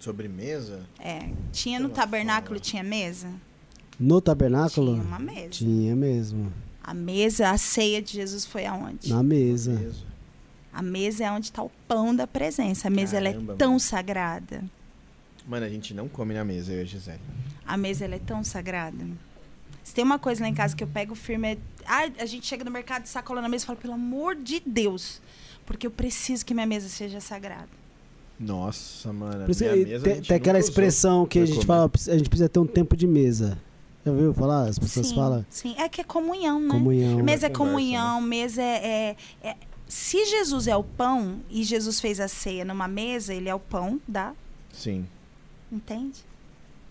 Sobremesa? 0.00 0.84
É, 1.00 1.30
tinha 1.52 1.80
no 1.80 1.88
tabernáculo, 1.88 2.54
fala. 2.56 2.60
tinha 2.60 2.82
mesa? 2.82 3.28
No 3.98 4.20
tabernáculo? 4.20 4.94
Tinha 4.94 5.04
uma 5.04 5.18
mesa. 5.18 5.48
Tinha 5.50 5.96
mesmo. 5.96 6.52
A 6.82 6.94
mesa, 6.94 7.50
a 7.50 7.58
ceia 7.58 8.00
de 8.00 8.12
Jesus 8.12 8.44
foi 8.44 8.66
aonde? 8.66 9.08
Na 9.08 9.22
mesa. 9.22 9.72
Mesa. 9.72 10.04
A 10.72 10.82
mesa 10.82 11.24
é 11.24 11.30
onde 11.32 11.46
está 11.46 11.62
o 11.62 11.70
pão 11.88 12.14
da 12.14 12.26
presença. 12.26 12.88
A 12.88 12.90
mesa 12.90 13.16
ela 13.16 13.28
é 13.28 13.32
Caramba, 13.32 13.54
tão 13.56 13.68
mano. 13.70 13.80
sagrada. 13.80 14.64
Mano, 15.48 15.64
a 15.64 15.68
gente 15.68 15.94
não 15.94 16.08
come 16.08 16.34
na 16.34 16.44
mesa, 16.44 16.72
eu 16.72 16.80
e 16.80 16.82
a 16.82 16.84
Gisele. 16.84 17.20
A 17.66 17.76
mesa 17.76 18.04
ela 18.04 18.16
é 18.16 18.18
tão 18.18 18.44
sagrada. 18.44 19.06
Se 19.82 19.94
tem 19.94 20.04
uma 20.04 20.18
coisa 20.18 20.42
lá 20.42 20.48
em 20.48 20.54
casa 20.54 20.76
que 20.76 20.84
eu 20.84 20.88
pego 20.88 21.14
firme, 21.14 21.52
é... 21.52 21.58
Ai, 21.86 22.12
a 22.18 22.26
gente 22.26 22.46
chega 22.46 22.64
no 22.64 22.70
mercado 22.70 23.06
sacola 23.06 23.40
na 23.40 23.48
mesa 23.48 23.64
e 23.64 23.66
fala, 23.66 23.78
pelo 23.78 23.94
amor 23.94 24.34
de 24.34 24.60
Deus, 24.66 25.22
porque 25.64 25.86
eu 25.86 25.90
preciso 25.90 26.44
que 26.44 26.52
minha 26.52 26.66
mesa 26.66 26.88
seja 26.88 27.20
sagrada. 27.20 27.68
Nossa, 28.38 29.12
mano. 29.12 29.44
Por 29.44 29.52
isso 29.52 29.64
minha 29.64 29.76
que 29.76 29.84
mesa 29.84 29.96
a 29.96 30.12
tem, 30.14 30.22
tem 30.22 30.36
aquela 30.36 30.58
expressão 30.58 31.24
que 31.24 31.38
a 31.38 31.46
gente 31.46 31.64
comer. 31.64 31.66
fala, 31.66 31.90
a 32.08 32.18
gente 32.18 32.28
precisa 32.28 32.48
ter 32.48 32.58
um 32.58 32.66
tempo 32.66 32.96
de 32.96 33.06
mesa. 33.06 33.56
Já 34.06 34.12
ouviu 34.12 34.32
falar? 34.32 34.68
As 34.68 34.78
pessoas 34.78 35.08
sim, 35.08 35.16
falam 35.16 35.44
sim. 35.50 35.74
É 35.76 35.88
que 35.88 36.00
é 36.00 36.04
comunhão, 36.04 36.60
né? 36.60 36.68
comunhão. 36.70 37.16
Mesa 37.24 37.46
é 37.46 37.50
Conversa, 37.50 37.50
comunhão, 37.50 38.20
mesa 38.20 38.62
é, 38.62 39.16
é- 39.42 39.48
é- 39.48 39.56
Se 39.88 40.24
Jesus 40.26 40.68
é 40.68 40.76
o 40.76 40.84
pão 40.84 41.40
e 41.50 41.64
Jesus 41.64 42.00
fez 42.00 42.20
a 42.20 42.28
ceia 42.28 42.64
numa 42.64 42.86
mesa, 42.86 43.34
ele 43.34 43.48
é 43.48 43.54
o 43.54 43.58
pão 43.58 44.00
da 44.06 44.32
Sim. 44.72 45.06
Entende? 45.72 46.24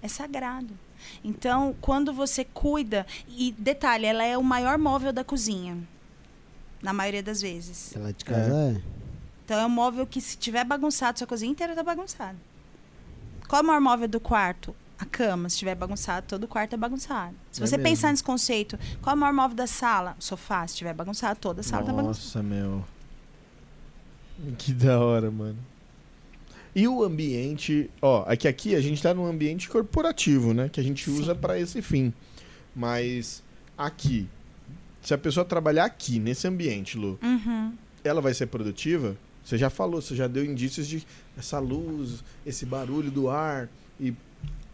É 0.01 0.07
sagrado. 0.09 0.77
Então, 1.23 1.73
quando 1.79 2.11
você 2.11 2.43
cuida. 2.43 3.05
E 3.29 3.53
detalhe, 3.53 4.05
ela 4.05 4.23
é 4.23 4.37
o 4.37 4.43
maior 4.43 4.77
móvel 4.77 5.13
da 5.13 5.23
cozinha. 5.23 5.77
Na 6.81 6.91
maioria 6.91 7.23
das 7.23 7.41
vezes. 7.41 7.95
Ela 7.95 8.11
de 8.11 8.25
casa 8.25 8.53
é. 8.53 8.81
Então, 9.45 9.59
é 9.59 9.65
um 9.65 9.69
móvel 9.69 10.05
que, 10.05 10.19
se 10.19 10.37
tiver 10.37 10.65
bagunçado, 10.65 11.17
sua 11.19 11.27
cozinha 11.27 11.51
inteira 11.51 11.75
tá 11.75 11.83
bagunçada. 11.83 12.37
Qual 13.47 13.61
é 13.61 13.63
o 13.63 13.67
maior 13.67 13.81
móvel 13.81 14.07
do 14.07 14.19
quarto? 14.19 14.75
A 14.97 15.05
cama, 15.05 15.49
se 15.49 15.55
estiver 15.55 15.75
bagunçado, 15.75 16.25
todo 16.27 16.45
o 16.45 16.47
quarto 16.47 16.73
é 16.73 16.77
bagunçado. 16.77 17.35
Se 17.51 17.61
É 17.61 17.67
você 17.67 17.75
mesmo. 17.77 17.89
pensar 17.89 18.11
nesse 18.11 18.23
conceito, 18.23 18.77
qual 19.01 19.13
é 19.13 19.17
o 19.17 19.19
maior 19.19 19.33
móvel 19.33 19.55
da 19.55 19.67
sala? 19.67 20.15
O 20.19 20.23
sofá. 20.23 20.65
Se 20.67 20.73
estiver 20.73 20.93
bagunçado, 20.93 21.37
toda 21.39 21.59
a 21.61 21.63
sala 21.63 21.85
tá 21.85 21.91
bagunçada. 21.91 22.25
Nossa, 22.25 22.43
meu. 22.43 22.85
Que 24.57 24.73
da 24.73 24.99
hora, 24.99 25.29
mano. 25.31 25.57
E 26.75 26.87
o 26.87 27.03
ambiente, 27.03 27.89
ó, 28.01 28.25
é 28.27 28.35
que 28.35 28.47
aqui 28.47 28.75
a 28.75 28.81
gente 28.81 29.01
tá 29.01 29.13
num 29.13 29.25
ambiente 29.25 29.69
corporativo, 29.69 30.53
né, 30.53 30.67
que 30.69 30.79
a 30.79 30.83
gente 30.83 31.09
usa 31.09 31.33
pra 31.33 31.57
esse 31.57 31.81
fim. 31.81 32.13
Mas 32.75 33.41
aqui, 33.77 34.27
se 35.01 35.13
a 35.13 35.17
pessoa 35.17 35.45
trabalhar 35.45 35.85
aqui 35.85 36.19
nesse 36.19 36.45
ambiente, 36.47 36.97
Lu, 36.97 37.17
Uhum. 37.23 37.73
ela 38.03 38.19
vai 38.19 38.33
ser 38.33 38.47
produtiva? 38.47 39.15
Você 39.43 39.57
já 39.57 39.69
falou, 39.69 40.01
você 40.01 40.15
já 40.15 40.27
deu 40.27 40.43
indícios 40.43 40.85
de 40.87 41.05
essa 41.37 41.59
luz, 41.59 42.23
esse 42.45 42.65
barulho 42.65 43.09
do 43.09 43.29
ar 43.29 43.69
e 43.99 44.13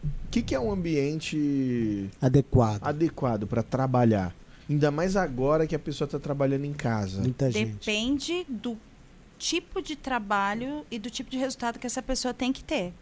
o 0.04 0.30
que, 0.32 0.42
que 0.42 0.56
é 0.56 0.60
um 0.60 0.72
ambiente 0.72 2.10
Adequado. 2.22 2.82
adequado 2.84 3.48
pra 3.48 3.62
trabalhar? 3.62 4.34
Ainda 4.70 4.90
mais 4.90 5.16
agora 5.16 5.68
que 5.68 5.76
a 5.76 5.80
pessoa 5.80 6.08
tá 6.08 6.18
trabalhando 6.18 6.66
em 6.66 6.74
casa. 6.74 7.22
Muita 7.22 7.52
gente. 7.52 7.74
Depende 7.74 8.46
do 8.48 8.78
tipo 9.38 9.82
de 9.82 9.96
trabalho 9.96 10.86
e 10.90 10.98
do 10.98 11.10
tipo 11.10 11.30
de 11.30 11.38
resultado 11.38 11.78
que 11.78 11.86
essa 11.86 12.02
pessoa 12.02 12.34
tem 12.34 12.54
que 12.54 12.64
ter. 12.64 12.94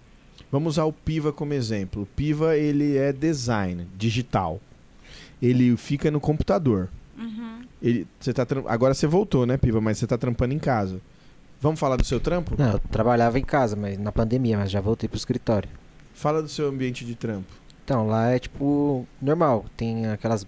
Vamos 0.51 0.75
usar 0.75 0.85
o 0.85 0.93
Piva 0.93 1.31
como 1.31 1.53
exemplo. 1.53 2.03
O 2.03 2.05
Piva 2.05 2.57
ele 2.57 2.97
é 2.97 3.13
design 3.13 3.87
digital. 3.95 4.59
Ele 5.41 5.75
fica 5.77 6.09
no 6.09 6.19
computador. 6.19 6.89
Uhum. 7.17 7.61
Ele, 7.81 8.07
você 8.19 8.33
tá 8.33 8.47
agora 8.67 8.93
você 8.93 9.05
voltou, 9.05 9.45
né, 9.45 9.57
Piva? 9.57 9.79
Mas 9.79 9.97
você 9.97 10.07
tá 10.07 10.17
trampando 10.17 10.53
em 10.53 10.59
casa. 10.59 10.99
Vamos 11.61 11.79
falar 11.79 11.97
do 11.97 12.05
seu 12.05 12.19
trampo? 12.19 12.55
Não, 12.57 12.73
eu 12.73 12.79
trabalhava 12.79 13.37
em 13.37 13.43
casa, 13.43 13.75
mas 13.75 13.97
na 13.97 14.11
pandemia, 14.11 14.57
mas 14.57 14.71
já 14.71 14.79
voltei 14.79 15.09
pro 15.09 15.17
escritório. 15.17 15.69
Fala 16.19 16.41
do 16.41 16.49
seu 16.49 16.67
ambiente 16.67 17.05
de 17.05 17.15
trampo. 17.15 17.47
Então, 17.85 18.05
lá 18.05 18.31
é 18.31 18.39
tipo 18.39 19.07
normal. 19.21 19.63
Tem 19.77 20.05
aquelas 20.07 20.45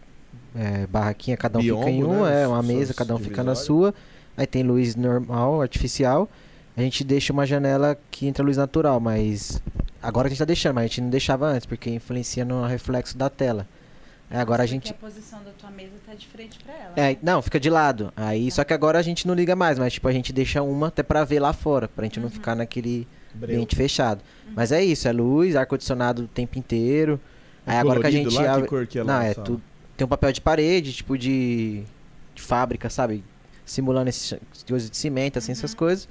é, 0.54 0.86
barraquinhas, 0.86 1.40
cada 1.40 1.60
um 1.60 1.62
Biombo, 1.62 1.86
fica 1.86 1.92
em 1.92 2.04
um, 2.04 2.26
né? 2.26 2.44
é 2.44 2.48
uma 2.48 2.62
mesa, 2.62 2.94
cada 2.94 3.16
um 3.16 3.18
fica 3.18 3.42
na 3.42 3.56
sua. 3.56 3.94
Aí 4.36 4.46
tem 4.46 4.64
luz 4.64 4.98
normal, 4.98 5.62
artificial. 5.62 6.30
A 6.76 6.82
gente 6.82 7.06
deixa 7.06 7.32
uma 7.32 7.46
janela 7.46 7.98
que 8.12 8.28
entra 8.28 8.44
luz 8.44 8.58
natural, 8.58 9.00
mas 9.00 9.64
agora 10.04 10.28
a 10.28 10.30
gente 10.30 10.40
tá 10.40 10.46
deixando, 10.46 10.76
mas 10.76 10.84
a 10.84 10.88
gente 10.88 11.00
não 11.00 11.10
deixava 11.10 11.48
antes, 11.48 11.66
porque 11.66 11.90
influencia 11.90 12.44
no 12.44 12.66
reflexo 12.66 13.18
da 13.18 13.30
tela. 13.30 13.66
Aí 14.30 14.40
agora 14.42 14.64
a 14.64 14.66
gente. 14.66 14.92
a 14.92 14.96
posição 14.96 15.42
da 15.42 15.52
tua 15.52 15.72
mesa 15.72 15.94
tá 16.06 16.14
de 16.14 16.28
frente 16.28 16.60
pra 16.60 16.74
ela. 16.74 16.94
É, 16.98 17.18
não, 17.24 17.42
fica 17.42 17.58
de 17.58 17.70
lado. 17.70 18.12
Aí, 18.18 18.52
só 18.52 18.66
que 18.66 18.74
agora 18.74 19.00
a 19.00 19.02
gente 19.02 19.26
não 19.26 19.34
liga 19.34 19.56
mais, 19.56 19.80
mas 19.80 19.94
tipo, 19.94 20.10
a 20.10 20.12
gente 20.12 20.34
deixa 20.34 20.62
uma 20.62 20.88
até 20.88 21.02
pra 21.02 21.24
ver 21.24 21.40
lá 21.40 21.54
fora, 21.54 21.88
pra 21.88 22.04
gente 22.04 22.20
não 22.20 22.30
ficar 22.30 22.56
naquele 22.58 23.08
ambiente 23.36 23.76
fechado. 23.76 24.22
Mas 24.56 24.72
é 24.72 24.84
isso, 24.84 25.08
é 25.08 25.12
luz, 25.12 25.56
ar-condicionado 25.56 26.24
o 26.24 26.28
tempo 26.28 26.58
inteiro. 26.60 27.20
Aí 27.66 27.78
agora 27.78 28.00
que 28.02 28.08
a 28.08 28.12
gente 28.12 28.34
lá, 28.36 28.54
abre- 28.56 28.68
cor 28.68 28.88
que 28.88 28.98
é 29.00 29.04
lá 29.04 29.14
Não, 29.14 29.20
na 29.20 29.26
é 29.28 29.34
sala? 29.34 29.46
tudo. 29.46 29.62
Tem 29.96 30.06
um 30.06 30.10
papel 30.10 30.32
de 30.32 30.42
parede, 30.42 30.94
tipo 30.94 31.18
de, 31.18 31.84
de 32.34 32.42
fábrica, 32.42 32.90
sabe? 32.90 33.24
Simulando 33.66 34.10
esses 34.10 34.38
coisas 34.68 34.90
de 34.90 34.98
cimento, 34.98 35.38
assim, 35.38 35.52
essas 35.52 35.74
coisas. 35.74 36.08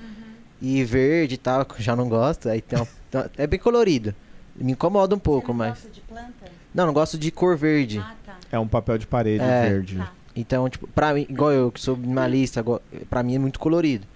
E 0.62 0.84
verde 0.84 1.34
e 1.34 1.38
tal, 1.38 1.64
que 1.64 1.74
eu 1.74 1.80
já 1.80 1.96
não 1.96 2.08
gosto. 2.08 2.48
Aí 2.48 2.60
tem 2.60 2.78
uma- 2.78 3.30
é 3.36 3.46
bem 3.46 3.58
colorido. 3.58 4.14
Me 4.56 4.72
incomoda 4.72 5.14
um 5.14 5.18
pouco, 5.18 5.52
mas. 5.54 5.70
gosta 5.70 5.88
de 5.90 6.00
planta? 6.02 6.32
Não, 6.74 6.86
não 6.86 6.92
gosto 6.92 7.18
de 7.18 7.30
cor 7.30 7.56
verde. 7.56 7.98
Ah, 7.98 8.14
tá. 8.24 8.36
É 8.52 8.58
um 8.58 8.68
papel 8.68 8.96
de 8.98 9.06
parede 9.06 9.42
É. 9.42 9.68
verde. 9.68 9.96
Tá. 9.96 10.12
Então, 10.36 10.68
tipo, 10.68 10.86
pra 10.86 11.12
mim, 11.12 11.26
igual 11.28 11.50
eu 11.50 11.72
que 11.72 11.80
sou 11.80 11.96
minimalista, 11.96 12.64
pra 13.08 13.22
mim 13.22 13.34
é 13.34 13.38
muito 13.38 13.58
colorido. 13.58 14.06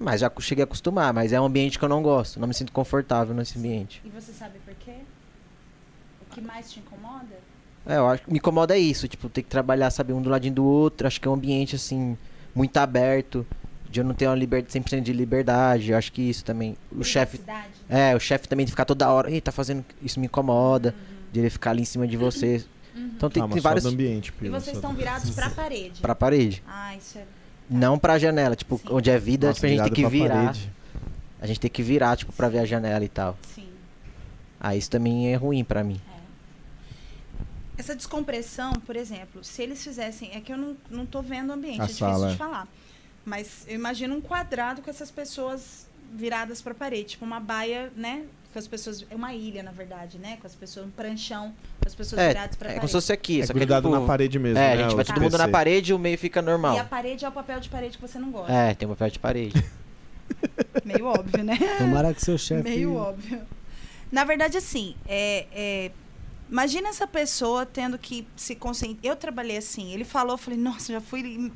Mas 0.00 0.20
já 0.22 0.32
cheguei 0.40 0.62
a 0.62 0.64
acostumar, 0.64 1.12
mas 1.12 1.32
é 1.32 1.40
um 1.40 1.44
ambiente 1.44 1.78
que 1.78 1.84
eu 1.84 1.88
não 1.88 2.02
gosto. 2.02 2.40
Não 2.40 2.48
me 2.48 2.54
sinto 2.54 2.72
confortável 2.72 3.34
nesse 3.34 3.58
ambiente. 3.58 4.00
E 4.04 4.08
você 4.08 4.32
sabe 4.32 4.58
por 4.64 4.74
quê? 4.76 4.94
O 6.22 6.34
que 6.34 6.40
mais 6.40 6.70
te 6.72 6.80
incomoda? 6.80 7.38
É, 7.86 7.96
eu 7.96 8.08
acho 8.08 8.22
que 8.24 8.30
me 8.32 8.38
incomoda 8.38 8.76
isso, 8.78 9.06
tipo, 9.08 9.28
ter 9.28 9.42
que 9.42 9.48
trabalhar, 9.48 9.90
sabe, 9.90 10.12
um 10.12 10.22
do 10.22 10.30
ladinho 10.30 10.54
do 10.54 10.64
outro. 10.64 11.06
Acho 11.06 11.20
que 11.20 11.28
é 11.28 11.30
um 11.30 11.34
ambiente, 11.34 11.76
assim, 11.76 12.16
muito 12.54 12.76
aberto. 12.78 13.46
De 13.90 13.98
eu 14.00 14.04
não 14.04 14.14
ter 14.14 14.26
uma 14.28 14.36
liberdade, 14.36 14.72
100% 14.78 15.00
de 15.02 15.12
liberdade. 15.12 15.90
Eu 15.90 15.98
acho 15.98 16.12
que 16.12 16.22
isso 16.22 16.44
também. 16.44 16.76
O 16.92 17.02
chefe. 17.02 17.40
É, 17.88 18.14
o 18.14 18.20
chefe 18.20 18.48
também 18.48 18.64
de 18.64 18.70
ficar 18.72 18.84
toda 18.84 19.10
hora. 19.10 19.30
Ei, 19.30 19.40
tá 19.40 19.50
fazendo. 19.50 19.84
Isso 20.00 20.20
me 20.20 20.26
incomoda. 20.26 20.94
De 21.32 21.40
ele 21.40 21.50
ficar 21.50 21.70
ali 21.70 21.82
em 21.82 21.84
cima 21.84 22.06
de 22.06 22.16
você. 22.16 22.64
Então 22.94 23.28
tem, 23.28 23.42
ah, 23.42 23.48
tem 23.48 23.60
vários. 23.60 23.84
do 23.84 23.90
ambiente, 23.90 24.32
E 24.40 24.48
vocês 24.48 24.76
estão 24.76 24.92
do- 24.92 24.96
virados 24.96 25.30
pra 25.34 25.50
parede. 25.50 26.00
Pra 26.00 26.14
parede. 26.14 26.62
Ah, 26.66 26.94
isso 26.96 27.18
é. 27.18 27.24
Não 27.70 27.98
pra 27.98 28.18
janela. 28.18 28.56
Tipo, 28.56 28.78
Sim. 28.78 28.84
onde 28.90 29.08
é 29.10 29.18
vida, 29.18 29.46
Nossa, 29.46 29.56
tipo, 29.60 29.66
a 29.66 29.70
gente 29.70 29.82
tem 29.94 30.04
que 30.04 30.10
virar. 30.10 30.34
parede. 30.46 30.72
A 31.40 31.46
gente 31.46 31.60
tem 31.60 31.70
que 31.70 31.82
virar, 31.82 32.16
tipo, 32.16 32.32
pra 32.32 32.48
ver 32.48 32.58
a 32.58 32.64
janela 32.66 33.04
e 33.04 33.08
tal. 33.08 33.38
Sim. 33.54 33.68
Ah, 34.58 34.74
isso 34.76 34.90
também 34.90 35.32
é 35.32 35.36
ruim 35.36 35.62
pra 35.64 35.82
mim. 35.84 36.00
Essa 37.78 37.96
descompressão, 37.96 38.72
por 38.84 38.94
exemplo, 38.94 39.42
se 39.42 39.62
eles 39.62 39.82
fizessem. 39.82 40.32
É 40.34 40.40
que 40.40 40.52
eu 40.52 40.58
não, 40.58 40.76
não 40.90 41.06
tô 41.06 41.22
vendo 41.22 41.48
o 41.50 41.52
ambiente, 41.54 41.80
A 41.80 41.84
é 41.84 41.86
difícil 41.86 42.06
sala, 42.08 42.28
é. 42.28 42.32
de 42.32 42.36
falar. 42.36 42.68
Mas 43.24 43.64
eu 43.68 43.74
imagino 43.74 44.14
um 44.16 44.20
quadrado 44.20 44.82
com 44.82 44.90
essas 44.90 45.10
pessoas 45.10 45.86
viradas 46.12 46.60
pra 46.60 46.74
parede. 46.74 47.10
Tipo 47.10 47.24
uma 47.24 47.40
baia, 47.40 47.90
né? 47.96 48.24
Com 48.52 48.58
as 48.58 48.66
pessoas. 48.66 49.04
É 49.08 49.14
uma 49.14 49.32
ilha, 49.32 49.62
na 49.62 49.70
verdade, 49.70 50.18
né? 50.18 50.36
Com 50.40 50.46
as 50.46 50.54
pessoas, 50.54 50.86
um 50.86 50.90
pranchão, 50.90 51.52
com 51.80 51.86
as 51.88 51.94
pessoas 51.94 52.20
É, 52.20 52.28
viradas 52.28 52.56
pra 52.56 52.68
é 52.68 52.72
como 52.72 52.80
parede. 52.80 52.90
se 52.90 52.92
fosse 52.96 53.12
aqui. 53.12 53.40
É 53.42 53.46
só 53.46 53.52
que, 53.52 53.58
grudado 53.60 53.88
tipo, 53.88 54.00
na 54.00 54.06
parede 54.06 54.38
mesmo, 54.38 54.58
É, 54.58 54.62
né, 54.62 54.72
a 54.72 54.76
gente 54.88 54.94
vai 54.96 55.02
os 55.02 55.08
todo 55.08 55.20
mundo 55.20 55.38
na 55.38 55.48
parede 55.48 55.92
e 55.92 55.94
o 55.94 55.98
meio 55.98 56.18
fica 56.18 56.42
normal. 56.42 56.74
E 56.74 56.78
a 56.80 56.84
parede 56.84 57.24
é 57.24 57.28
o 57.28 57.32
papel 57.32 57.60
de 57.60 57.68
parede 57.68 57.96
que 57.96 58.02
você 58.06 58.18
não 58.18 58.30
gosta. 58.30 58.52
É, 58.52 58.74
tem 58.74 58.88
um 58.88 58.90
papel 58.92 59.10
de 59.10 59.18
parede. 59.18 59.64
Meio 60.84 61.06
óbvio, 61.06 61.44
né? 61.44 61.58
Tomara 61.78 62.14
que 62.14 62.24
seu 62.24 62.38
chefe. 62.38 62.62
Meio 62.62 62.94
óbvio. 62.94 63.40
Na 64.10 64.24
verdade, 64.24 64.56
assim, 64.56 64.94
é, 65.06 65.46
é, 65.52 65.90
imagina 66.50 66.88
essa 66.88 67.06
pessoa 67.06 67.64
tendo 67.64 67.98
que 67.98 68.26
se 68.36 68.54
concentrar. 68.54 68.98
Eu 69.02 69.16
trabalhei 69.16 69.56
assim. 69.56 69.92
Ele 69.92 70.04
falou, 70.04 70.34
eu 70.34 70.38
falei, 70.38 70.58
nossa, 70.58 70.92
já 70.92 71.00
fui 71.00 71.52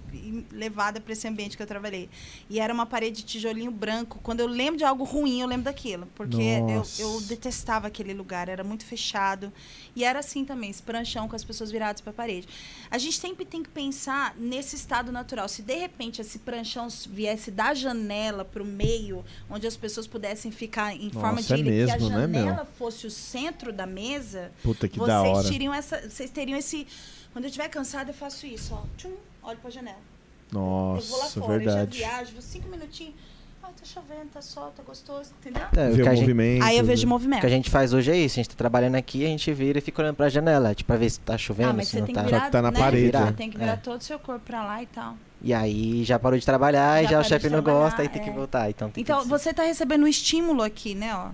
levada 0.52 1.00
para 1.00 1.12
esse 1.12 1.26
ambiente 1.26 1.56
que 1.56 1.62
eu 1.62 1.66
trabalhei. 1.66 2.08
E 2.48 2.60
era 2.60 2.72
uma 2.72 2.86
parede 2.86 3.16
de 3.16 3.24
tijolinho 3.24 3.70
branco. 3.70 4.20
Quando 4.22 4.40
eu 4.40 4.46
lembro 4.46 4.76
de 4.76 4.84
algo 4.84 5.04
ruim, 5.04 5.40
eu 5.40 5.48
lembro 5.48 5.64
daquilo. 5.64 6.06
Porque 6.14 6.42
eu, 6.68 6.84
eu 6.98 7.20
detestava 7.22 7.88
aquele 7.88 8.14
lugar, 8.14 8.48
era 8.48 8.62
muito 8.62 8.84
fechado. 8.84 9.52
E 9.96 10.04
era 10.04 10.20
assim 10.20 10.44
também, 10.44 10.70
esse 10.70 10.82
pranchão 10.82 11.28
com 11.28 11.36
as 11.36 11.44
pessoas 11.44 11.70
viradas 11.70 12.00
para 12.00 12.10
a 12.10 12.14
parede. 12.14 12.48
A 12.90 12.98
gente 12.98 13.18
sempre 13.18 13.44
tem 13.44 13.62
que 13.62 13.70
pensar 13.70 14.34
nesse 14.36 14.76
estado 14.76 15.10
natural. 15.10 15.48
Se 15.48 15.62
de 15.62 15.74
repente 15.74 16.20
esse 16.20 16.38
pranchão 16.38 16.88
viesse 17.08 17.50
da 17.50 17.74
janela 17.74 18.44
para 18.44 18.62
o 18.62 18.66
meio, 18.66 19.24
onde 19.50 19.66
as 19.66 19.76
pessoas 19.76 20.06
pudessem 20.06 20.50
ficar 20.50 20.94
em 20.94 21.10
forma 21.10 21.32
Nossa, 21.32 21.56
de 21.56 21.62
é 21.62 21.72
ilha, 21.72 21.86
que 21.86 21.92
a 21.92 21.94
mesmo, 21.98 22.08
né, 22.10 22.40
janela 22.40 22.68
fosse 22.78 23.06
o 23.06 23.10
centro 23.10 23.72
da 23.72 23.86
mesa, 23.86 24.52
Puta 24.62 24.83
que 24.88 24.98
da 24.98 25.22
hora. 25.22 25.34
vocês 25.34 25.50
teriam 25.50 25.74
essa, 25.74 26.08
vocês 26.08 26.30
teriam 26.30 26.58
esse. 26.58 26.86
Quando 27.32 27.44
eu 27.44 27.48
estiver 27.48 27.68
cansada, 27.68 28.10
eu 28.10 28.14
faço 28.14 28.46
isso, 28.46 28.74
ó. 28.74 28.82
Tchum, 28.96 29.12
olho 29.42 29.58
para 29.58 29.68
a 29.68 29.72
janela. 29.72 29.98
eu 30.52 30.58
vou 30.60 30.88
lá 30.94 30.94
Nossa, 31.24 31.40
fora, 31.40 31.58
verdade. 31.58 31.98
eu 32.00 32.06
já 32.06 32.08
viajo, 32.16 32.32
vou 32.32 32.42
cinco 32.42 32.68
minutinhos. 32.68 33.14
Ai, 33.66 33.72
tá 33.72 33.84
chovendo, 33.86 34.26
tá 34.32 34.42
sol, 34.42 34.70
tá 34.76 34.82
gostoso, 34.82 35.30
entendeu? 35.40 35.62
É, 35.74 35.88
o 35.88 35.94
Ver 35.94 36.02
que 36.02 36.02
o 36.02 36.04
gente, 36.10 36.20
movimento. 36.20 36.62
Aí 36.64 36.76
eu 36.76 36.84
vejo 36.84 37.02
né? 37.02 37.06
o 37.06 37.08
movimento. 37.08 37.40
que 37.40 37.46
a 37.46 37.50
gente 37.50 37.70
faz 37.70 37.94
hoje 37.94 38.10
é 38.10 38.16
isso. 38.18 38.34
A 38.34 38.42
gente 38.42 38.50
tá 38.50 38.56
trabalhando 38.56 38.94
aqui, 38.96 39.24
a 39.24 39.28
gente 39.28 39.50
vira 39.54 39.78
e 39.78 39.80
fica 39.80 40.02
olhando 40.02 40.16
pra 40.16 40.28
janela, 40.28 40.74
tipo, 40.74 40.86
pra 40.88 40.96
ver 40.96 41.08
se 41.08 41.18
tá 41.20 41.38
chovendo, 41.38 41.70
ah, 41.70 41.72
mas 41.72 41.86
se 41.88 41.92
você 41.92 41.98
não 42.00 42.06
tem 42.06 42.14
tá. 42.14 42.24
que 42.24 42.28
Só 42.28 42.34
virar, 42.36 42.44
que 42.46 42.52
tá 42.52 42.60
na 42.62 42.70
né? 42.70 42.78
parede, 42.78 43.06
Virar, 43.06 43.24
né? 43.24 43.32
Tem 43.34 43.50
que 43.50 43.56
virar 43.56 43.72
É. 43.72 43.76
todo 43.76 44.00
o 44.00 44.04
seu 44.04 44.18
corpo 44.18 44.44
pra 44.44 44.62
lá 44.64 44.82
e 44.82 44.86
tal. 44.86 45.16
E 45.42 45.54
aí 45.54 46.04
já 46.04 46.18
parou 46.18 46.38
de 46.38 46.44
trabalhar 46.44 47.02
e 47.02 47.04
Já 47.04 47.12
já 47.12 47.20
o 47.20 47.24
chefe 47.24 47.48
não 47.48 47.62
gosta, 47.62 48.02
aí 48.02 48.08
tem 48.08 48.22
que 48.22 48.28
é. 48.28 48.32
voltar. 48.34 48.68
Então, 48.68 48.90
tem 48.90 49.00
Então, 49.02 49.22
que... 49.22 49.28
você 49.28 49.48
está 49.50 49.62
recebendo 49.62 50.04
um 50.04 50.08
estímulo 50.08 50.62
aqui, 50.62 50.94
né? 50.94 51.14
Ó. 51.16 51.30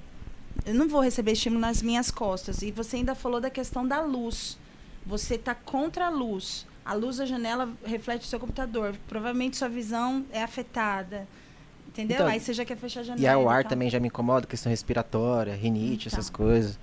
Eu 0.66 0.74
não 0.74 0.88
vou 0.88 1.00
receber 1.00 1.32
estímulo 1.32 1.61
nas 1.61 1.82
minhas 1.82 2.11
costas. 2.11 2.62
E 2.62 2.70
você 2.70 2.96
ainda 2.96 3.14
falou 3.14 3.40
da 3.40 3.50
questão 3.50 3.86
da 3.86 4.00
luz. 4.00 4.58
Você 5.06 5.34
está 5.36 5.54
contra 5.54 6.06
a 6.06 6.11
luz. 6.11 6.66
A 6.84 6.94
luz 6.94 7.16
da 7.16 7.26
janela 7.26 7.68
reflete 7.84 8.22
o 8.26 8.28
seu 8.28 8.38
computador. 8.40 8.94
Provavelmente 9.08 9.56
sua 9.56 9.68
visão 9.68 10.24
é 10.32 10.42
afetada. 10.42 11.26
Entendeu? 11.88 12.16
Então, 12.16 12.26
Aí 12.28 12.38
você 12.38 12.52
já 12.52 12.64
quer 12.64 12.76
fechar 12.76 13.00
a 13.00 13.02
janela. 13.04 13.22
E 13.24 13.28
aí 13.28 13.36
o 13.36 13.48
ar 13.48 13.62
tal. 13.64 13.70
também 13.70 13.90
já 13.90 13.98
me 13.98 14.08
incomoda, 14.08 14.46
questão 14.46 14.70
respiratória, 14.70 15.54
rinite, 15.54 16.06
Então. 16.08 16.18
essas 16.18 16.30
coisas. 16.30 16.78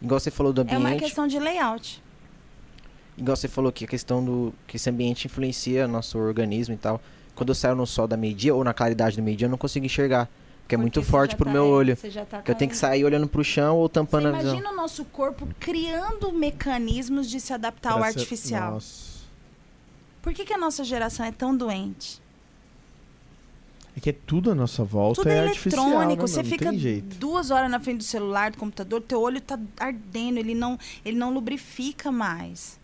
Igual 0.00 0.20
você 0.20 0.30
falou 0.30 0.52
do 0.52 0.62
É 0.62 0.64
uma 0.78 0.88
ambiente. 0.88 1.04
questão 1.04 1.26
de 1.26 1.38
layout. 1.38 2.02
Igual 3.16 3.36
você 3.36 3.48
falou 3.48 3.70
que 3.72 3.84
a 3.84 3.88
questão 3.88 4.24
do. 4.24 4.54
que 4.66 4.76
esse 4.76 4.88
ambiente 4.88 5.26
influencia 5.26 5.86
nosso 5.88 6.18
organismo 6.18 6.74
e 6.74 6.78
tal. 6.78 7.00
Quando 7.34 7.48
eu 7.50 7.54
saio 7.54 7.74
no 7.74 7.86
sol 7.86 8.06
da 8.06 8.16
meio-dia 8.16 8.54
ou 8.54 8.62
na 8.62 8.72
claridade 8.74 9.16
do 9.16 9.22
meio-dia, 9.22 9.46
eu 9.46 9.50
não 9.50 9.58
consigo 9.58 9.84
enxergar. 9.86 10.28
Porque 10.72 10.74
é 10.74 10.78
muito 10.78 11.02
você 11.02 11.10
forte 11.10 11.36
pro 11.36 11.44
tá- 11.46 11.52
meu 11.52 11.66
olho. 11.66 11.96
Você 11.96 12.10
já 12.10 12.24
tá 12.24 12.40
Que 12.42 12.50
eu 12.50 12.54
tenho 12.54 12.70
que 12.70 12.76
sair 12.76 13.04
olhando 13.04 13.26
pro 13.28 13.44
chão 13.44 13.76
ou 13.76 13.86
Você 13.88 13.92
tampando 13.94 14.28
a 14.28 14.32
visão. 14.32 14.52
imagina 14.54 14.70
o 14.72 14.76
nosso 14.76 15.04
corpo 15.04 15.46
criando 15.60 16.32
mecanismos 16.32 17.28
de 17.28 17.38
se 17.40 17.52
adaptar 17.52 17.92
ao 17.92 17.98
Pra 17.98 18.12
ser- 18.12 18.18
artificial. 18.20 18.72
Nossa. 18.74 19.12
Por 20.22 20.32
que, 20.32 20.44
que 20.44 20.52
a 20.52 20.58
nossa 20.58 20.82
geração 20.84 21.26
é 21.26 21.32
tão 21.32 21.54
doente? 21.56 22.20
É 23.96 24.00
que 24.00 24.08
é 24.10 24.12
tudo 24.26 24.50
à 24.50 24.54
nossa 24.54 24.82
volta 24.82 25.20
Tudo 25.22 25.30
é, 25.30 25.36
é 25.36 25.40
artificial, 25.48 25.84
eletrônico. 25.86 26.22
né, 26.22 26.28
Você 26.28 26.42
fica 26.44 26.70
tem 26.70 26.78
jeito. 26.78 27.16
duas 27.18 27.50
horas 27.50 27.70
na 27.70 27.78
frente 27.78 27.98
do 27.98 28.04
celular, 28.04 28.50
do 28.50 28.56
computador, 28.56 29.02
teu 29.02 29.20
olho 29.20 29.40
tá 29.40 29.58
ardendo, 29.78 30.38
ele 30.38 30.54
não, 30.54 30.78
ele 31.04 31.18
não 31.18 31.32
lubrifica 31.34 32.10
mais. 32.10 32.80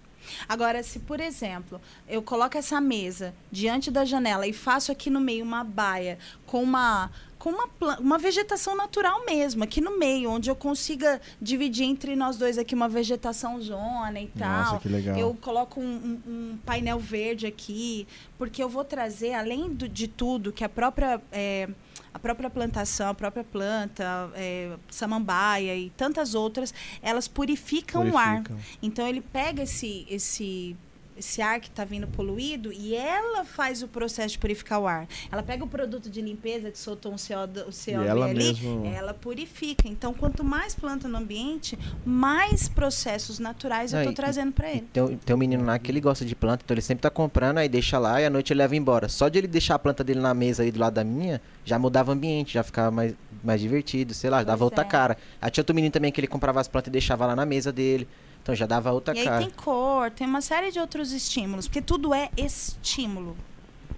Agora, 0.47 0.83
se, 0.83 0.99
por 0.99 1.19
exemplo, 1.21 1.81
eu 2.07 2.21
coloco 2.21 2.59
essa 2.59 2.79
mesa 2.83 3.33
diante 3.51 3.91
da 3.91 4.05
janela 4.05 4.47
e 4.47 4.53
faço 4.53 4.93
aqui 4.93 5.09
no 5.09 5.19
meio 5.21 5.43
uma 5.43 5.65
baia 5.65 6.19
com 6.45 6.63
uma 6.63 7.11
com 7.39 7.51
uma, 7.51 7.69
uma 8.01 8.19
vegetação 8.19 8.75
natural 8.77 9.25
mesmo, 9.25 9.63
aqui 9.63 9.81
no 9.81 9.97
meio, 9.99 10.31
onde 10.31 10.51
eu 10.51 10.57
consiga 10.57 11.21
dividir 11.41 11.85
entre 11.85 12.17
nós 12.17 12.37
dois 12.37 12.59
aqui 12.59 12.75
uma 12.75 12.89
vegetação 12.89 13.61
zona 13.63 14.21
e 14.21 14.27
tal. 14.29 14.49
Nossa, 14.65 14.79
que 14.81 14.89
legal. 14.89 15.17
Eu 15.17 15.35
coloco 15.41 15.81
um, 15.81 15.85
um- 16.27 16.31
um 16.53 16.59
painel 16.67 16.99
verde 16.99 17.47
aqui, 17.47 18.07
porque 18.37 18.63
eu 18.63 18.69
vou 18.69 18.85
trazer, 18.85 19.35
além 19.35 19.69
do- 19.73 19.89
de 19.89 20.09
tudo, 20.09 20.53
que 20.53 20.65
a 20.65 20.69
própria, 20.69 21.21
é, 21.31 21.69
a 22.13 22.19
própria 22.19 22.51
plantação, 22.51 23.09
a 23.11 23.15
própria 23.15 23.45
planta, 23.45 24.31
é, 24.35 24.73
samambaia 24.91 25.77
e 25.77 25.91
tantas 25.91 26.35
outras, 26.35 26.75
elas 27.01 27.29
purificam, 27.29 28.03
o 28.11 28.19
ar. 28.19 28.43
Purificam. 28.43 28.57
Então 28.83 29.07
ele 29.07 29.21
pega 29.21 29.63
esse, 29.63 30.05
esse, 30.11 30.77
esse 31.19 31.43
ar 31.43 31.61
que 31.61 31.69
está 31.69 31.85
vindo 31.85 32.07
poluído 32.07 32.73
e 32.73 32.95
ela 32.95 33.45
faz 33.45 33.83
o 33.83 33.89
processo 33.89 34.31
de 34.33 34.39
purificar 34.39 34.81
o 34.81 34.87
ar. 34.87 35.07
Ela 35.31 35.43
pega 35.43 35.65
o 35.65 35.69
produto 35.69 36.09
de 36.09 36.21
limpeza 36.21 36.71
que 36.71 36.79
soltou 36.79 37.13
um 37.13 37.17
CO2, 37.17 37.67
o 37.67 37.71
CO2 37.71 38.07
ela 38.07 38.27
ali, 38.27 38.39
mesmo- 38.39 38.87
ela 38.87 39.13
purifica. 39.15 39.89
Então, 39.89 40.15
quanto 40.15 40.45
mais 40.45 40.75
planta 40.75 41.09
no 41.09 41.19
ambiente, 41.19 41.79
mais 42.05 42.69
processos 42.69 43.39
naturais 43.39 43.93
eu 43.93 43.97
Não, 43.97 44.03
estou 44.03 44.13
e- 44.13 44.17
trazendo 44.17 44.53
para 44.53 44.71
ele. 44.71 44.87
Tem, 44.93 45.03
um- 45.03 45.17
tem 45.17 45.35
um 45.35 45.39
menino 45.39 45.65
lá 45.65 45.79
que 45.79 45.91
ele 45.91 46.01
gosta 46.01 46.25
de 46.25 46.35
planta, 46.35 46.63
então 46.65 46.75
ele 46.75 46.81
sempre 46.83 47.03
tá 47.03 47.11
comprando, 47.11 47.59
aí 47.59 47.69
deixa 47.69 47.99
lá 47.99 48.21
e 48.21 48.27
à 48.27 48.31
noite 48.31 48.53
ele 48.53 48.59
leva 48.59 48.77
embora. 48.77 49.09
Só 49.09 49.29
de 49.29 49.39
ele 49.39 49.47
deixar 49.49 49.75
a 49.75 49.79
planta 49.79 50.03
dele 50.05 50.21
na 50.21 50.33
mesa 50.35 50.63
aí 50.63 50.71
do 50.71 50.79
lado 50.79 50.95
da 50.95 51.05
minha, 51.05 51.41
já 51.65 51.79
mudava 51.79 52.11
o 52.11 52.15
ambiente, 52.15 52.55
já 52.55 52.63
ficava 52.63 52.91
mais, 52.91 53.15
mais 53.43 53.61
divertido, 53.61 54.15
sei 54.15 54.31
lá, 54.31 54.43
dava 54.43 54.59
Pois 54.59 54.63
outra 54.63 54.83
é. 54.83 54.87
cara. 54.87 55.17
Aí 55.41 55.51
tinha 55.51 55.63
outro 55.63 55.75
menino 55.75 55.93
também 55.93 56.11
que 56.13 56.21
ele 56.21 56.27
comprava 56.27 56.61
as 56.61 56.69
plantas 56.69 56.89
e 56.89 56.93
deixava 56.93 57.27
lá 57.27 57.35
na 57.37 57.45
mesa 57.47 57.73
dele. 57.73 58.07
Então 58.49 58.57
já 58.57 58.65
dava 58.65 58.91
outra 58.93 59.15
E 59.15 59.19
aí 59.19 59.25
cara. 59.27 59.39
tem 59.41 59.51
cor, 59.51 60.11
tem 60.11 60.27
uma 60.27 60.41
série 60.41 60.73
de 60.73 60.81
outros 60.81 61.13
estímulos, 61.13 61.69
porque 61.69 61.83
tudo 61.83 62.15
é 62.15 62.31
estímulo. 62.35 63.37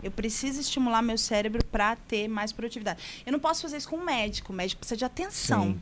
Eu 0.02 0.10
preciso 0.10 0.58
estimular 0.60 1.02
meu 1.02 1.16
cérebro 1.16 1.64
para 1.66 1.94
ter 1.94 2.26
mais 2.26 2.50
produtividade. 2.50 3.00
Eu 3.24 3.30
não 3.30 3.38
posso 3.38 3.62
fazer 3.62 3.76
isso 3.76 3.88
com 3.88 3.94
um 3.94 4.04
médico, 4.04 4.52
o 4.52 4.56
médico 4.56 4.80
precisa 4.80 4.96
de 4.96 5.04
atenção. 5.04 5.66
Sim. 5.66 5.80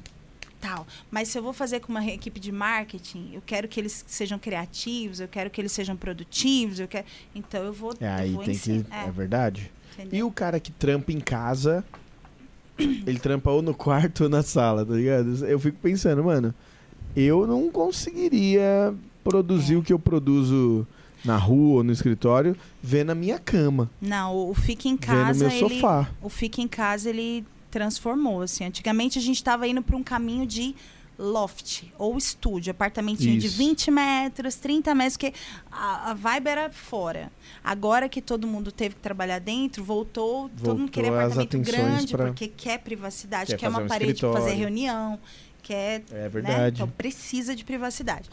Tal. 0.60 0.86
Mas 1.10 1.28
se 1.28 1.38
eu 1.38 1.42
vou 1.42 1.54
fazer 1.54 1.80
com 1.80 1.88
uma 1.88 2.04
equipe 2.04 2.38
de 2.38 2.52
marketing, 2.52 3.30
eu 3.32 3.42
quero 3.46 3.68
que 3.68 3.80
eles 3.80 4.04
sejam 4.06 4.38
criativos, 4.38 5.18
eu 5.18 5.28
quero 5.28 5.48
que 5.48 5.58
eles 5.58 5.72
sejam 5.72 5.96
produtivos, 5.96 6.78
eu 6.78 6.88
quero. 6.88 7.06
Então 7.34 7.64
eu 7.64 7.72
vou. 7.72 7.94
É, 7.98 8.06
aí 8.06 8.32
vou 8.32 8.44
tem 8.44 8.54
ensinar. 8.54 8.84
que. 8.84 9.08
É, 9.08 9.10
verdade. 9.10 9.72
entendeu? 9.94 10.18
E 10.18 10.22
o 10.22 10.30
cara 10.30 10.60
que 10.60 10.72
trampa 10.72 11.10
em 11.10 11.20
casa, 11.20 11.82
ele 12.76 13.18
trampa 13.18 13.50
ou 13.50 13.62
no 13.62 13.72
quarto 13.72 14.24
ou 14.24 14.28
na 14.28 14.42
sala, 14.42 14.84
tá 14.84 14.92
ligado? 14.92 15.46
Eu 15.46 15.58
fico 15.58 15.78
pensando, 15.80 16.22
mano, 16.22 16.52
eu 17.16 17.46
não 17.46 17.70
conseguiria 17.70 18.94
produzir 19.24 19.74
É. 19.74 19.76
o 19.78 19.82
que 19.82 19.92
eu 19.92 19.98
produzo 19.98 20.86
na 21.24 21.36
rua 21.36 21.78
ou 21.78 21.84
no 21.84 21.92
escritório, 21.92 22.56
ver 22.82 23.04
na 23.04 23.14
minha 23.14 23.38
cama, 23.38 23.90
Não, 24.00 24.34
o, 24.50 24.54
Fica 24.54 24.88
em 24.88 24.92
ver 24.96 25.06
no 25.08 25.12
Casa, 25.24 25.48
meu 25.48 25.56
ele, 25.58 25.74
sofá. 25.74 26.08
o 26.22 26.28
Fica 26.28 26.60
em 26.62 26.68
Casa, 26.68 27.10
ele 27.10 27.44
transformou, 27.70 28.40
assim. 28.42 28.64
Antigamente 28.64 29.18
a 29.18 29.22
gente 29.22 29.36
estava 29.36 29.66
indo 29.68 29.82
para 29.82 29.96
um 29.96 30.02
caminho 30.02 30.46
de 30.46 30.74
loft 31.18 31.82
ou 31.98 32.16
estúdio, 32.16 32.70
apartamentinho 32.70 33.36
de 33.38 33.48
Isso. 33.48 33.58
20 33.58 33.90
metros, 33.90 34.54
30 34.54 34.94
metros, 34.94 35.16
porque 35.16 35.34
a, 35.70 36.12
a 36.12 36.14
vibe 36.14 36.46
era 36.46 36.70
fora. 36.70 37.30
Agora 37.64 38.08
que 38.08 38.22
todo 38.22 38.46
mundo 38.46 38.70
teve 38.70 38.94
que 38.94 39.00
trabalhar 39.00 39.40
dentro, 39.40 39.82
voltou, 39.82 40.48
todo 40.48 40.68
mundo 40.68 40.78
Voltou 40.78 40.88
queria 40.90 41.10
apartamento 41.10 41.58
grande, 41.58 42.12
pra- 42.16 42.26
porque 42.26 42.46
quer 42.46 42.78
privacidade, 42.78 43.50
Quer 43.50 43.56
quer, 43.58 43.68
uma 43.68 43.80
um 43.82 43.88
parede 43.88 44.20
para 44.20 44.32
fazer 44.32 44.52
reunião, 44.52 45.18
quer 45.68 46.02
É 46.10 46.14
né? 46.22 46.28
verdade. 46.28 46.76
Então 46.82 46.88
precisa 46.88 47.54
de 47.54 47.64
privacidade. 47.64 48.28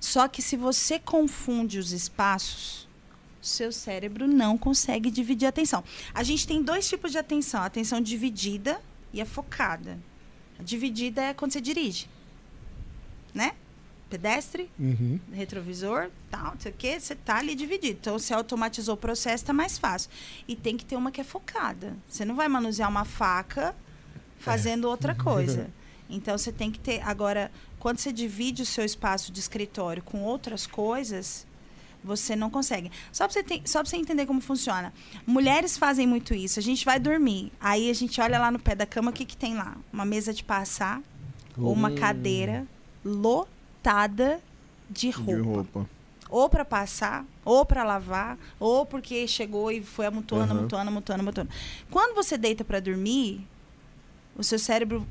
Só 0.00 0.28
que 0.28 0.42
se 0.42 0.56
você 0.56 0.98
confunde 0.98 1.78
os 1.78 1.92
espaços, 1.92 2.86
seu 3.40 3.70
cérebro 3.72 4.26
não 4.26 4.58
consegue 4.58 5.10
dividir 5.10 5.46
a 5.46 5.48
atenção. 5.50 5.82
A 6.12 6.22
gente 6.22 6.46
tem 6.46 6.62
dois 6.62 6.88
tipos 6.88 7.12
de 7.12 7.18
atenção: 7.18 7.62
a 7.62 7.66
atenção 7.66 8.00
dividida 8.00 8.80
e 9.12 9.20
a 9.20 9.26
focada. 9.26 9.98
A 10.58 10.62
dividida 10.62 11.22
é 11.22 11.34
quando 11.34 11.52
você 11.52 11.60
dirige, 11.60 12.08
né? 13.34 13.52
Pedestre, 14.08 14.70
Uhum. 14.78 15.18
retrovisor, 15.32 16.10
tal, 16.30 16.52
não 16.54 16.60
sei 16.60 16.70
o 16.70 16.74
quê, 16.76 16.98
você 17.00 17.14
tá 17.16 17.38
ali 17.38 17.54
dividido. 17.56 17.98
Então, 18.00 18.16
você 18.18 18.32
automatizou 18.32 18.94
o 18.94 18.96
processo, 18.96 19.44
tá 19.44 19.52
mais 19.52 19.78
fácil. 19.78 20.08
E 20.46 20.54
tem 20.54 20.76
que 20.76 20.84
ter 20.84 20.94
uma 20.94 21.10
que 21.10 21.20
é 21.20 21.24
focada. 21.24 21.96
Você 22.08 22.24
não 22.24 22.36
vai 22.36 22.46
manusear 22.48 22.88
uma 22.88 23.04
faca 23.04 23.74
fazendo 24.38 24.84
outra 24.88 25.14
coisa. 25.14 25.68
Então, 26.08 26.36
você 26.38 26.52
tem 26.52 26.70
que 26.70 26.78
ter. 26.78 27.00
Agora, 27.02 27.50
quando 27.78 27.98
você 27.98 28.12
divide 28.12 28.62
o 28.62 28.66
seu 28.66 28.84
espaço 28.84 29.32
de 29.32 29.40
escritório 29.40 30.02
com 30.02 30.22
outras 30.22 30.66
coisas, 30.66 31.46
você 32.04 32.36
não 32.36 32.48
consegue. 32.48 32.90
Só 33.12 33.24
pra 33.24 33.32
você, 33.32 33.42
ter- 33.42 33.62
só 33.64 33.80
pra 33.80 33.90
você 33.90 33.96
entender 33.96 34.26
como 34.26 34.40
funciona. 34.40 34.92
Mulheres 35.26 35.76
fazem 35.76 36.06
muito 36.06 36.32
isso. 36.34 36.58
A 36.58 36.62
gente 36.62 36.84
vai 36.84 37.00
dormir. 37.00 37.52
Aí 37.60 37.90
a 37.90 37.94
gente 37.94 38.20
olha 38.20 38.38
lá 38.38 38.50
no 38.50 38.58
pé 38.60 38.74
da 38.74 38.86
cama, 38.86 39.10
o 39.10 39.14
que, 39.14 39.24
que 39.24 39.36
tem 39.36 39.54
lá? 39.56 39.76
Uma 39.92 40.04
mesa 40.04 40.32
de 40.32 40.44
passar 40.44 41.02
ou 41.58 41.72
uma 41.72 41.88
Hum. 41.88 41.94
cadeira 41.96 42.66
lotada 43.04 44.40
de 44.88 45.10
De 45.10 45.10
roupa. 45.10 45.42
roupa. 45.42 45.90
Ou 46.28 46.48
para 46.48 46.64
passar, 46.64 47.24
ou 47.44 47.64
para 47.64 47.84
lavar, 47.84 48.36
ou 48.58 48.84
porque 48.84 49.26
chegou 49.28 49.70
e 49.70 49.80
foi 49.82 50.06
amontoando, 50.06 50.52
Uhum. 50.52 50.58
amontoando, 50.60 50.88
amontoando, 50.90 51.20
amontoando. 51.22 51.50
Quando 51.90 52.14
você 52.16 52.36
deita 52.36 52.64
para 52.64 52.80
dormir, 52.80 53.46
o 54.36 54.42
seu 54.42 54.58
cérebro 54.58 55.06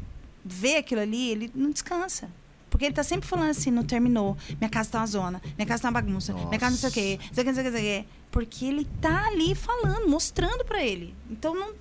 vê 0.45 0.77
aquilo 0.77 1.01
ali, 1.01 1.29
ele 1.31 1.51
não 1.55 1.71
descansa. 1.71 2.29
Porque 2.69 2.85
ele 2.85 2.93
tá 2.93 3.03
sempre 3.03 3.25
falando 3.27 3.49
assim, 3.51 3.71
não 3.71 3.83
terminou. 3.83 4.37
Minha 4.59 4.69
casa 4.69 4.89
tá 4.91 4.99
uma 4.99 5.07
zona, 5.07 5.41
minha 5.57 5.65
casa 5.65 5.83
tá 5.83 5.87
uma 5.89 5.93
bagunça, 6.01 6.33
minha 6.33 6.59
casa 6.59 6.71
não 6.71 6.77
sei 6.77 6.89
o 6.89 6.91
quê, 6.93 7.19
não 7.27 7.33
sei 7.33 7.41
o 7.41 7.45
quê, 7.45 7.51
não 7.51 7.53
sei 7.53 7.63
o 7.63 7.65
quê, 7.65 7.71
não 7.71 7.79
sei 7.79 7.99
o 7.99 8.03
quê. 8.03 8.09
Porque 8.31 8.65
ele 8.65 8.85
tá 9.01 9.27
ali 9.27 9.55
falando, 9.55 10.09
mostrando 10.09 10.65
para 10.65 10.83
ele. 10.83 11.15
Então, 11.31 11.55
não, 11.55 11.73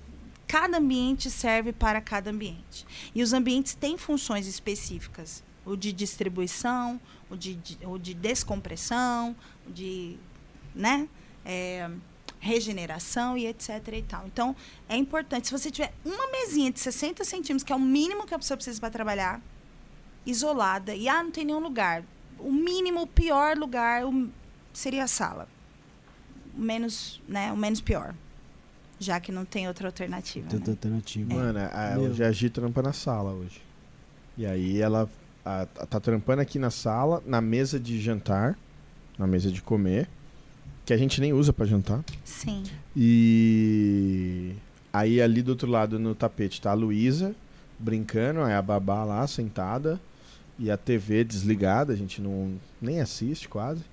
cada 0.47 0.77
ambiente 0.77 1.29
serve 1.29 1.73
para 1.73 1.99
cada 1.99 2.31
ambiente. 2.31 2.85
E 3.13 3.21
os 3.21 3.33
ambientes 3.33 3.73
têm 3.75 3.97
funções 3.97 4.47
específicas. 4.47 5.43
O 5.65 5.75
de 5.75 5.91
distribuição, 5.91 6.99
o 7.29 7.35
de, 7.35 7.55
de- 7.55 7.79
o 7.85 7.97
de 7.97 8.13
descompressão, 8.13 9.35
o 9.67 9.71
de 9.73 10.15
né, 10.73 11.09
é, 11.43 11.89
regeneração 12.39 13.37
e 13.37 13.47
etc. 13.47 13.69
E 13.93 14.01
tal. 14.03 14.25
Então, 14.27 14.55
é 14.89 14.95
importante. 14.95 15.47
Se 15.47 15.51
você 15.51 15.69
tiver 15.71 15.93
uma 16.05 16.31
mesinha 16.31 16.71
de 16.71 16.79
60 16.79 17.23
centímetros, 17.23 17.63
que 17.63 17.73
é 17.73 17.75
o 17.75 17.79
mínimo 17.79 18.25
que 18.25 18.33
a 18.33 18.39
pessoa 18.39 18.55
precisa 18.57 18.79
para 18.79 18.89
trabalhar, 18.89 19.41
isolada, 20.25 20.93
e 20.95 21.07
ah, 21.07 21.23
não 21.23 21.31
tem 21.31 21.45
nenhum 21.45 21.59
lugar. 21.59 22.03
O 22.39 22.51
mínimo, 22.51 23.01
o 23.03 23.07
pior 23.07 23.57
lugar 23.57 24.05
o- 24.05 24.29
seria 24.73 25.03
a 25.03 25.07
sala. 25.07 25.47
O 26.57 26.61
menos, 26.61 27.21
né, 27.27 27.51
o 27.51 27.57
menos 27.57 27.81
pior. 27.81 28.13
Já 28.99 29.19
que 29.19 29.31
não 29.31 29.43
tem 29.45 29.67
outra 29.67 29.87
alternativa. 29.87 30.47
Tem 30.47 30.57
né? 30.59 30.65
outra 30.67 30.71
alternativa. 30.71 31.33
Mano, 31.33 31.59
a, 31.59 31.97
hoje 31.99 32.23
a 32.23 32.31
Gi 32.31 32.49
trampa 32.49 32.81
na 32.81 32.93
sala 32.93 33.31
hoje. 33.33 33.61
E 34.37 34.45
aí 34.45 34.81
ela 34.81 35.09
a- 35.43 35.61
a- 35.77 35.85
tá 35.85 35.99
trampando 35.99 36.41
aqui 36.41 36.57
na 36.57 36.69
sala, 36.71 37.21
na 37.25 37.39
mesa 37.41 37.79
de 37.79 37.99
jantar, 38.01 38.57
na 39.17 39.27
mesa 39.27 39.51
de 39.51 39.61
comer, 39.61 40.09
que 40.85 40.93
a 40.93 40.97
gente 40.97 41.19
nem 41.19 41.33
usa 41.33 41.51
pra 41.51 41.65
jantar. 41.65 42.03
Sim. 42.23 42.63
E 42.95 44.53
aí 44.93 45.21
ali 45.21 45.41
do 45.41 45.49
outro 45.49 45.69
lado 45.69 45.97
no 45.97 46.13
tapete 46.13 46.61
tá 46.61 46.71
a 46.71 46.75
Luísa 46.75 47.35
brincando, 47.77 48.41
aí 48.41 48.53
a 48.53 48.61
babá 48.61 49.03
lá 49.03 49.25
sentada 49.27 49.99
e 50.57 50.71
a 50.71 50.77
TV 50.77 51.23
desligada, 51.23 51.91
a 51.91 51.95
gente 51.95 52.21
não 52.21 52.53
nem 52.81 53.01
assiste 53.01 53.49
quase. 53.49 53.83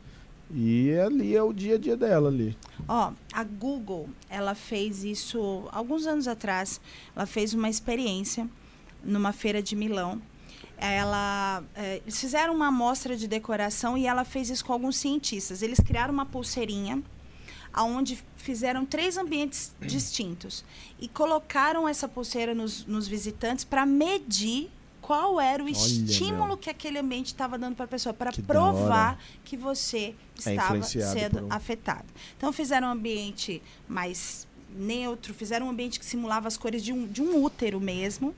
E 0.54 0.92
ali 0.92 1.34
é 1.34 1.42
o 1.42 1.52
dia 1.52 1.76
a 1.76 1.78
dia 1.78 1.96
dela 1.96 2.28
ali. 2.28 2.56
Ó, 2.86 3.12
a 3.32 3.42
Google, 3.42 4.08
ela 4.28 4.54
fez 4.54 5.02
isso 5.02 5.66
alguns 5.72 6.06
anos 6.06 6.28
atrás. 6.28 6.78
Ela 7.16 7.24
fez 7.24 7.54
uma 7.54 7.70
experiência 7.70 8.46
numa 9.02 9.32
feira 9.32 9.62
de 9.62 9.74
Milão. 9.74 10.20
Ela, 10.84 11.62
eh, 11.76 12.00
eles 12.02 12.20
fizeram 12.20 12.52
uma 12.54 12.66
amostra 12.66 13.16
de 13.16 13.28
decoração 13.28 13.96
e 13.96 14.04
ela 14.06 14.24
fez 14.24 14.50
isso 14.50 14.64
com 14.64 14.72
alguns 14.72 14.96
cientistas. 14.96 15.62
Eles 15.62 15.78
criaram 15.78 16.12
uma 16.12 16.26
pulseirinha 16.26 17.00
aonde 17.72 18.18
fizeram 18.36 18.84
três 18.84 19.16
ambientes 19.16 19.72
distintos 19.80 20.64
e 21.00 21.06
colocaram 21.08 21.88
essa 21.88 22.08
pulseira 22.08 22.52
nos, 22.54 22.84
nos 22.84 23.06
visitantes 23.06 23.64
para 23.64 23.86
medir 23.86 24.70
qual 25.00 25.40
era 25.40 25.62
o 25.62 25.66
Olha, 25.66 25.72
estímulo 25.72 26.46
meu. 26.48 26.56
que 26.56 26.68
aquele 26.70 26.98
ambiente 26.98 27.26
estava 27.28 27.56
dando 27.58 27.74
para 27.76 27.84
a 27.84 27.88
pessoa, 27.88 28.12
para 28.12 28.32
provar 28.32 29.18
que 29.44 29.56
você 29.56 30.14
É 30.44 30.50
estava 30.54 30.78
influenciado 30.78 31.18
sendo 31.18 31.46
um- 31.46 31.52
afetado. 31.52 32.06
Então 32.36 32.52
fizeram 32.52 32.88
um 32.88 32.90
ambiente 32.92 33.62
mais 33.88 34.46
neutro, 34.74 35.32
fizeram 35.34 35.66
um 35.66 35.70
ambiente 35.70 35.98
que 36.00 36.04
simulava 36.06 36.48
as 36.48 36.56
cores 36.56 36.82
de 36.84 36.92
um, 36.92 37.06
de 37.06 37.20
um 37.22 37.42
útero 37.42 37.80
mesmo. 37.80 38.34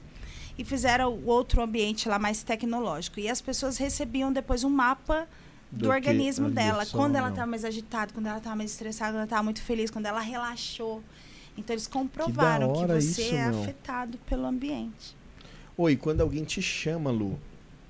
E 0.56 0.64
fizeram 0.64 1.12
o 1.12 1.26
outro 1.26 1.60
ambiente 1.62 2.08
lá 2.08 2.18
mais 2.18 2.42
tecnológico. 2.42 3.18
E 3.20 3.28
as 3.28 3.40
pessoas 3.40 3.76
recebiam 3.76 4.32
depois 4.32 4.62
um 4.64 4.70
mapa 4.70 5.26
do, 5.70 5.78
Do 5.78 5.84
que- 5.84 5.94
organismo 5.94 6.48
dela. 6.50 6.86
Quando 6.86 7.16
ela 7.16 7.30
estava 7.30 7.46
mais 7.50 7.64
agitada, 7.64 8.12
quando 8.12 8.26
ela 8.26 8.38
estava 8.38 8.54
mais 8.54 8.70
estressada, 8.70 9.10
quando 9.10 9.16
ela 9.16 9.24
estava 9.24 9.42
muito 9.42 9.62
feliz, 9.62 9.90
quando 9.90 10.06
ela 10.06 10.20
relaxou. 10.20 11.02
Então 11.58 11.74
eles 11.74 11.86
comprovaram 11.86 12.72
que, 12.72 12.78
hora 12.80 13.00
você 13.00 13.22
isso, 13.22 13.34
é 13.34 13.48
meu. 13.50 13.62
afetado 13.62 14.18
pelo 14.26 14.44
ambiente. 14.46 15.16
Oi, 15.76 15.96
quando 15.96 16.20
alguém 16.20 16.44
te 16.44 16.62
chama, 16.62 17.10
Lu, 17.10 17.38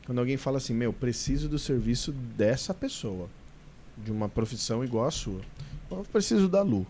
quando 0.06 0.18
alguém 0.18 0.36
fala 0.38 0.56
assim, 0.58 0.72
meu, 0.74 0.92
preciso 0.92 1.48
do 1.48 1.58
serviço 1.58 2.12
dessa 2.12 2.72
pessoa, 2.72 3.28
de 3.98 4.10
uma 4.10 4.28
profissão 4.28 4.82
igual 4.84 5.06
a 5.06 5.10
sua, 5.10 5.40
eu 5.90 6.04
preciso 6.10 6.48
da 6.48 6.62
Lu. 6.62 6.86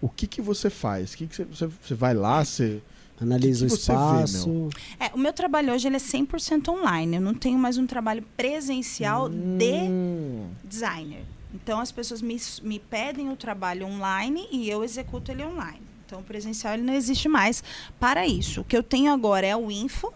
O 0.00 0.08
que 0.08 0.26
que 0.26 0.42
você 0.42 0.68
faz? 0.68 1.14
O 1.14 1.16
que 1.16 1.26
que 1.28 1.36
você, 1.36 1.44
você, 1.44 1.66
você 1.66 1.94
vai 1.94 2.14
lá, 2.14 2.44
você 2.44 2.82
analisa 3.20 3.66
Que 3.66 3.72
o 3.72 3.76
que 3.76 3.86
vê, 3.86 3.92
espaço. 3.92 4.68
É, 4.98 5.10
o 5.14 5.18
meu 5.18 5.32
trabalho 5.32 5.72
hoje 5.72 5.86
ele 5.88 5.96
é 5.96 6.00
100% 6.00 6.68
online. 6.68 7.16
Eu 7.16 7.22
não 7.22 7.34
tenho 7.34 7.58
mais 7.58 7.78
um 7.78 7.86
trabalho 7.86 8.22
presencial 8.36 9.28
de 9.28 9.88
Hum. 9.88 10.48
designer. 10.64 11.24
Então 11.54 11.78
as 11.80 11.92
pessoas 11.92 12.22
me, 12.22 12.36
me 12.62 12.78
pedem 12.78 13.30
o 13.30 13.36
trabalho 13.36 13.86
online 13.86 14.48
e 14.50 14.68
eu 14.68 14.82
executo 14.82 15.30
ele 15.30 15.44
online. 15.44 15.82
Então 16.06 16.20
o 16.20 16.22
presencial 16.22 16.74
ele 16.74 16.82
não 16.82 16.94
existe 16.94 17.28
mais 17.28 17.62
para 18.00 18.26
isso. 18.26 18.60
O 18.62 18.64
que 18.64 18.76
eu 18.76 18.82
tenho 18.82 19.12
agora 19.12 19.46
é 19.46 19.56
o 19.56 19.70
info 19.70 20.12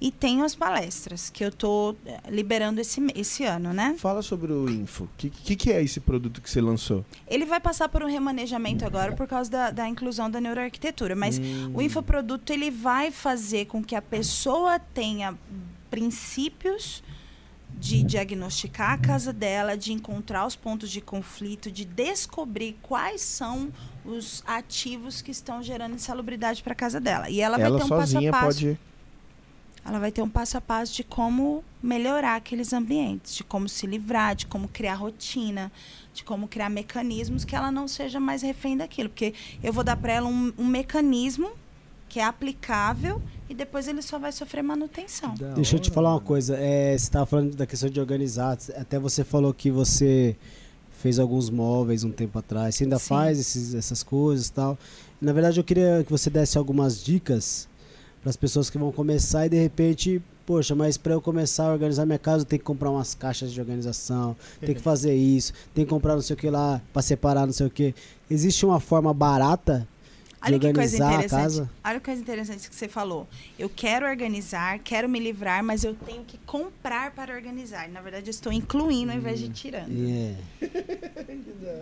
e 0.00 0.10
tenho 0.12 0.44
as 0.44 0.54
palestras 0.54 1.28
que 1.28 1.44
eu 1.44 1.48
estou 1.48 1.96
liberando 2.28 2.80
esse, 2.80 3.00
esse 3.14 3.44
ano, 3.44 3.72
né? 3.72 3.96
Fala 3.98 4.22
sobre 4.22 4.52
o 4.52 4.68
Info. 4.70 5.04
O 5.04 5.08
que, 5.16 5.28
que, 5.28 5.56
que 5.56 5.72
é 5.72 5.82
esse 5.82 5.98
produto 6.00 6.40
que 6.40 6.48
você 6.48 6.60
lançou? 6.60 7.04
Ele 7.26 7.44
vai 7.44 7.58
passar 7.60 7.88
por 7.88 8.02
um 8.02 8.06
remanejamento 8.06 8.84
agora 8.84 9.12
por 9.12 9.26
causa 9.26 9.50
da, 9.50 9.70
da 9.70 9.88
inclusão 9.88 10.30
da 10.30 10.40
neuroarquitetura, 10.40 11.14
mas 11.16 11.38
Hum. 11.38 11.72
o 11.74 11.82
infoproduto 11.82 12.52
ele 12.52 12.70
vai 12.70 13.10
fazer 13.10 13.66
com 13.66 13.82
que 13.82 13.94
a 13.96 14.02
pessoa 14.02 14.78
tenha 14.78 15.36
princípios 15.90 17.02
de 17.78 18.02
diagnosticar 18.02 18.92
a 18.92 18.98
casa 18.98 19.32
dela, 19.32 19.76
de 19.76 19.92
encontrar 19.92 20.46
os 20.46 20.56
pontos 20.56 20.90
de 20.90 21.00
conflito, 21.00 21.70
de 21.70 21.84
descobrir 21.84 22.76
quais 22.82 23.20
são 23.20 23.70
os 24.04 24.42
ativos 24.46 25.20
que 25.20 25.30
estão 25.30 25.62
gerando 25.62 25.94
insalubridade 25.94 26.62
para 26.62 26.72
a 26.72 26.76
casa 26.76 26.98
dela. 26.98 27.28
E 27.28 27.40
ela, 27.40 27.56
vai 27.58 27.66
Ela 27.66 27.78
ter 27.78 27.84
um 27.84 27.88
passo 27.88 28.12
sozinha 28.12 28.30
a 28.30 28.32
passo. 28.32 28.60
pode. 28.60 28.78
Ela 29.84 29.98
vai 29.98 30.12
ter 30.12 30.20
um 30.22 30.28
passo 30.28 30.56
a 30.58 30.60
passo 30.60 30.92
de 30.94 31.02
como 31.04 31.64
melhorar 31.82 32.36
aqueles 32.36 32.72
ambientes, 32.72 33.34
de 33.34 33.44
como 33.44 33.68
se 33.68 33.86
livrar, 33.86 34.34
de 34.34 34.46
como 34.46 34.68
criar 34.68 34.94
rotina, 34.94 35.72
de 36.12 36.24
como 36.24 36.46
criar 36.48 36.68
mecanismos 36.68 37.44
que 37.44 37.54
ela 37.56 37.70
não 37.70 37.88
seja 37.88 38.20
mais 38.20 38.42
refém 38.42 38.76
daquilo. 38.76 39.08
Porque 39.08 39.32
eu 39.62 39.72
vou 39.72 39.82
dar 39.84 39.96
para 39.96 40.12
ela 40.12 40.26
um, 40.28 40.52
um 40.58 40.66
mecanismo 40.66 41.50
que 42.08 42.18
é 42.20 42.24
aplicável 42.24 43.20
e 43.48 43.54
depois 43.54 43.86
ele 43.88 44.02
só 44.02 44.18
vai 44.18 44.32
sofrer 44.32 44.62
manutenção. 44.62 45.34
Deixa 45.54 45.76
eu 45.76 45.80
te 45.80 45.90
falar 45.90 46.10
uma 46.14 46.20
coisa. 46.20 46.56
É, 46.56 46.90
você 46.90 47.04
estava 47.04 47.24
falando 47.26 47.54
da 47.54 47.66
questão 47.66 47.88
de 47.88 48.00
organizar. 48.00 48.58
Até 48.76 48.98
você 48.98 49.22
falou 49.24 49.52
que 49.54 49.70
você 49.70 50.36
fez 50.90 51.18
alguns 51.18 51.48
móveis 51.48 52.04
um 52.04 52.10
tempo 52.10 52.38
atrás. 52.38 52.74
Você 52.74 52.84
ainda 52.84 52.98
Sim. 52.98 53.08
faz 53.08 53.38
esses- 53.38 53.74
essas 53.74 54.02
coisas 54.02 54.48
e 54.48 54.52
tal. 54.52 54.76
Na 55.20 55.32
verdade, 55.32 55.60
eu 55.60 55.64
queria 55.64 56.02
que 56.04 56.10
você 56.10 56.28
desse 56.28 56.58
algumas 56.58 57.02
dicas 57.02 57.67
para 58.28 58.30
as 58.30 58.36
pessoas 58.36 58.68
que 58.68 58.76
vão 58.76 58.92
começar 58.92 59.46
e 59.46 59.48
de 59.48 59.56
repente, 59.56 60.20
poxa, 60.44 60.74
mas 60.74 60.98
para 60.98 61.14
eu 61.14 61.20
começar 61.20 61.64
a 61.68 61.72
organizar 61.72 62.04
minha 62.04 62.18
casa, 62.18 62.42
eu 62.42 62.46
tenho 62.46 62.60
que 62.60 62.64
comprar 62.64 62.90
umas 62.90 63.14
caixas 63.14 63.50
de 63.50 63.58
organização, 63.58 64.36
tem 64.60 64.74
que 64.74 64.82
fazer 64.82 65.14
isso, 65.14 65.54
tem 65.74 65.84
que 65.84 65.90
comprar 65.90 66.14
não 66.14 66.20
sei 66.20 66.34
o 66.34 66.36
que 66.36 66.50
lá 66.50 66.80
para 66.92 67.00
separar 67.00 67.46
não 67.46 67.54
sei 67.54 67.66
o 67.66 67.70
que. 67.70 67.94
Existe 68.30 68.66
uma 68.66 68.80
forma 68.80 69.14
barata 69.14 69.88
de 70.44 70.52
Olha 70.54 70.58
que 70.60 70.72
coisa 70.72 70.96
organizar 70.96 71.08
a 71.08 71.14
interessante. 71.14 71.40
casa? 71.40 71.70
Olha 71.82 71.98
que 71.98 72.04
coisa 72.04 72.20
interessante 72.20 72.68
que 72.68 72.74
você 72.76 72.86
falou. 72.86 73.26
Eu 73.58 73.68
quero 73.74 74.06
organizar, 74.06 74.78
quero 74.80 75.08
me 75.08 75.18
livrar, 75.18 75.64
mas 75.64 75.82
eu 75.82 75.94
tenho 75.94 76.22
que 76.22 76.36
comprar 76.46 77.10
para 77.12 77.34
organizar. 77.34 77.88
Na 77.88 78.00
verdade, 78.02 78.26
eu 78.28 78.30
estou 78.30 78.52
incluindo 78.52 79.10
ao 79.10 79.16
invés 79.18 79.38
de 79.40 79.48
tirando. 79.48 79.90
É. 79.90 80.34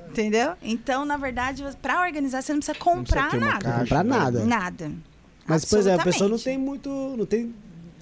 Entendeu? 0.09 0.55
Então, 0.63 1.05
na 1.05 1.17
verdade, 1.17 1.63
para 1.83 2.01
organizar, 2.03 2.41
você 2.41 2.53
não 2.53 2.61
precisa 2.61 2.79
Não 2.79 3.03
precisa 3.03 3.21
comprar 3.25 3.31
ter 3.31 3.37
uma 3.37 3.47
nada. 3.47 3.65
caixa, 3.65 3.81
Comprar 3.81 4.05
né? 4.05 4.11
nada. 4.17 4.45
Nada. 4.45 4.93
Mas, 5.47 5.65
por 5.65 5.79
exemplo, 5.79 6.01
a 6.01 6.05
pessoa 6.05 6.29
não 6.29 6.39
tem 6.39 6.59
muito. 6.59 6.89
Não 7.17 7.27
tem 7.27 7.55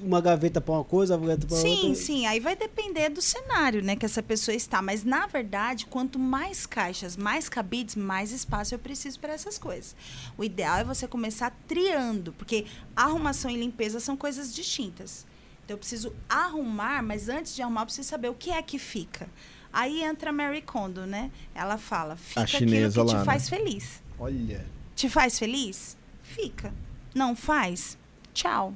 uma 0.04 0.20
gaveta 0.20 0.60
pra 0.60 0.74
uma 0.74 0.84
coisa, 0.84 1.16
uma 1.16 1.26
gaveta 1.26 1.46
pra 1.46 1.56
Sim, 1.56 1.88
outra. 1.88 1.94
sim. 1.94 2.26
Aí 2.26 2.38
vai 2.38 2.54
depender 2.54 3.08
do 3.08 3.22
cenário, 3.22 3.82
né, 3.82 3.96
que 3.96 4.04
essa 4.04 4.22
pessoa 4.22 4.54
está. 4.54 4.82
Mas, 4.82 5.02
na 5.02 5.26
verdade, 5.26 5.86
quanto 5.86 6.18
mais 6.18 6.66
caixas, 6.66 7.16
mais 7.16 7.48
cabides, 7.48 7.96
mais 7.96 8.30
espaço 8.30 8.74
eu 8.74 8.78
preciso 8.78 9.18
para 9.18 9.32
essas 9.32 9.58
coisas. 9.58 9.96
O 10.36 10.44
ideal 10.44 10.78
é 10.78 10.84
você 10.84 11.08
começar 11.08 11.56
triando, 11.66 12.32
porque 12.34 12.66
arrumação 12.94 13.50
e 13.50 13.56
limpeza 13.56 13.98
são 13.98 14.16
coisas 14.16 14.54
distintas. 14.54 15.26
Então, 15.64 15.74
eu 15.74 15.78
preciso 15.78 16.12
arrumar, 16.28 17.02
mas 17.02 17.30
antes 17.30 17.54
de 17.54 17.62
arrumar, 17.62 17.82
eu 17.82 17.86
preciso 17.86 18.08
saber 18.08 18.28
o 18.28 18.34
que 18.34 18.50
é 18.50 18.60
que 18.60 18.78
fica. 18.78 19.26
Aí 19.72 20.02
entra 20.04 20.30
a 20.30 20.32
Mary 20.32 20.60
Kondo, 20.60 21.06
né? 21.06 21.30
Ela 21.54 21.78
fala, 21.78 22.14
fica 22.14 22.42
aquilo 22.42 22.70
que 22.70 22.90
te 22.90 22.98
lá, 22.98 23.18
né? 23.18 23.24
faz 23.24 23.48
feliz. 23.48 24.02
Olha. 24.18 24.64
Te 24.94 25.08
faz 25.08 25.38
feliz? 25.38 25.96
Fica. 26.22 26.72
Não 27.14 27.36
faz? 27.36 27.96
Tchau. 28.32 28.74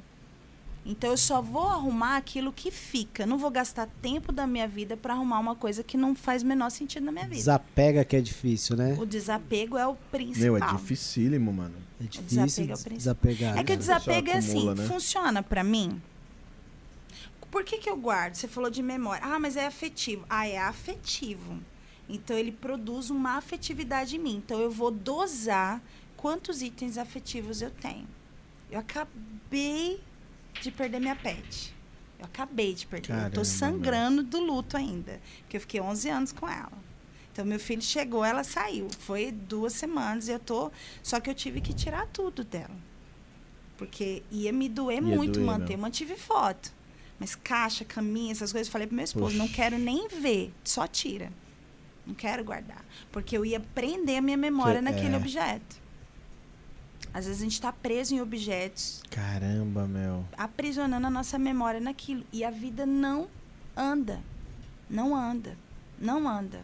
Então 0.85 1.11
eu 1.11 1.17
só 1.17 1.41
vou 1.41 1.67
arrumar 1.67 2.17
aquilo 2.17 2.51
que 2.51 2.71
fica. 2.71 3.25
Não 3.25 3.37
vou 3.37 3.51
gastar 3.51 3.87
tempo 4.01 4.31
da 4.31 4.47
minha 4.47 4.67
vida 4.67 4.95
para 4.95 5.13
arrumar 5.13 5.39
uma 5.39 5.55
coisa 5.55 5.83
que 5.83 5.97
não 5.97 6.15
faz 6.15 6.41
o 6.41 6.45
menor 6.45 6.69
sentido 6.71 7.05
na 7.05 7.11
minha 7.11 7.25
vida. 7.25 7.35
Desapega 7.35 8.05
que 8.05 8.15
é 8.15 8.21
difícil, 8.21 8.75
né? 8.75 8.95
O 8.97 9.05
desapego 9.05 9.77
é 9.77 9.85
o 9.85 9.95
principal. 9.95 10.41
Meu, 10.41 10.57
é 10.57 10.71
dificílimo, 10.71 11.53
mano. 11.53 11.75
É 11.99 12.05
desapego 12.05 12.45
difícil 12.45 12.63
é 12.63 12.65
o 12.65 12.67
principal. 12.67 12.97
desapegar. 12.97 13.57
É 13.57 13.63
que 13.63 13.73
o 13.73 13.75
né? 13.75 13.77
desapego 13.77 14.29
é 14.29 14.37
assim, 14.37 14.73
né? 14.73 14.87
funciona 14.87 15.43
pra 15.43 15.63
mim. 15.63 16.01
Por 17.51 17.63
que, 17.63 17.77
que 17.77 17.89
eu 17.89 17.97
guardo? 17.97 18.35
Você 18.35 18.47
falou 18.47 18.69
de 18.69 18.81
memória. 18.81 19.23
Ah, 19.25 19.39
mas 19.39 19.57
é 19.57 19.65
afetivo. 19.65 20.25
Ah, 20.29 20.47
é 20.47 20.57
afetivo. 20.57 21.59
Então 22.07 22.37
ele 22.37 22.51
produz 22.51 23.09
uma 23.09 23.37
afetividade 23.37 24.15
em 24.15 24.19
mim. 24.19 24.37
Então 24.37 24.59
eu 24.59 24.71
vou 24.71 24.91
dosar 24.91 25.81
quantos 26.15 26.61
itens 26.61 26.97
afetivos 26.97 27.61
eu 27.61 27.69
tenho. 27.69 28.07
Eu 28.69 28.79
acabei 28.79 29.99
de 30.61 30.71
perder 30.71 30.99
minha 30.99 31.15
pet. 31.15 31.73
Eu 32.19 32.25
acabei 32.25 32.73
de 32.73 32.85
perder. 32.85 33.09
eu 33.11 33.15
Caramba, 33.15 33.35
tô 33.35 33.45
sangrando 33.45 34.23
do 34.23 34.39
luto 34.39 34.75
ainda. 34.77 35.19
Porque 35.41 35.57
eu 35.57 35.61
fiquei 35.61 35.79
11 35.81 36.09
anos 36.09 36.31
com 36.31 36.47
ela. 36.47 36.71
Então, 37.31 37.45
meu 37.45 37.59
filho 37.59 37.81
chegou, 37.81 38.23
ela 38.25 38.43
saiu. 38.43 38.87
Foi 38.99 39.31
duas 39.31 39.73
semanas 39.73 40.27
e 40.27 40.31
eu 40.31 40.39
tô. 40.39 40.71
Só 41.01 41.19
que 41.19 41.29
eu 41.29 41.33
tive 41.35 41.61
que 41.61 41.73
tirar 41.73 42.05
tudo 42.07 42.43
dela. 42.43 42.75
Porque 43.77 44.23
ia 44.29 44.51
me 44.51 44.67
doer 44.67 44.95
Ia 44.95 45.15
muito 45.15 45.33
doer, 45.35 45.45
manter. 45.45 45.73
não. 45.77 45.83
Mantive 45.83 46.15
foto. 46.17 46.73
Mas 47.17 47.35
caixa, 47.35 47.85
caminha, 47.85 48.31
essas 48.31 48.51
coisas, 48.51 48.67
eu 48.67 48.71
falei 48.71 48.87
pro 48.87 48.95
meu 48.95 49.05
esposo: 49.05 49.25
Poxa. 49.25 49.37
não 49.37 49.47
quero 49.47 49.77
nem 49.77 50.07
ver, 50.09 50.53
só 50.63 50.85
tira. 50.87 51.31
Não 52.05 52.13
quero 52.13 52.43
guardar. 52.43 52.83
Porque 53.11 53.37
eu 53.37 53.45
ia 53.45 53.59
prender 53.59 54.17
a 54.17 54.21
minha 54.21 54.37
memória 54.37 54.79
Cê- 54.79 54.81
naquele 54.81 55.13
é. 55.13 55.17
objeto. 55.17 55.78
Às 57.13 57.25
vezes 57.25 57.41
a 57.41 57.43
gente 57.43 57.53
está 57.53 57.71
preso 57.73 58.13
em 58.13 58.21
objetos, 58.21 59.01
Caramba, 59.09 59.87
meu. 59.87 60.23
aprisionando 60.37 61.07
a 61.07 61.09
nossa 61.09 61.39
memória 61.39 61.79
naquilo. 61.79 62.23
E 62.31 62.43
a 62.43 62.51
vida 62.51 62.85
não 62.85 63.27
anda. 63.75 64.19
Não 64.89 65.15
anda. 65.15 65.55
Não 65.99 66.27
anda. 66.27 66.59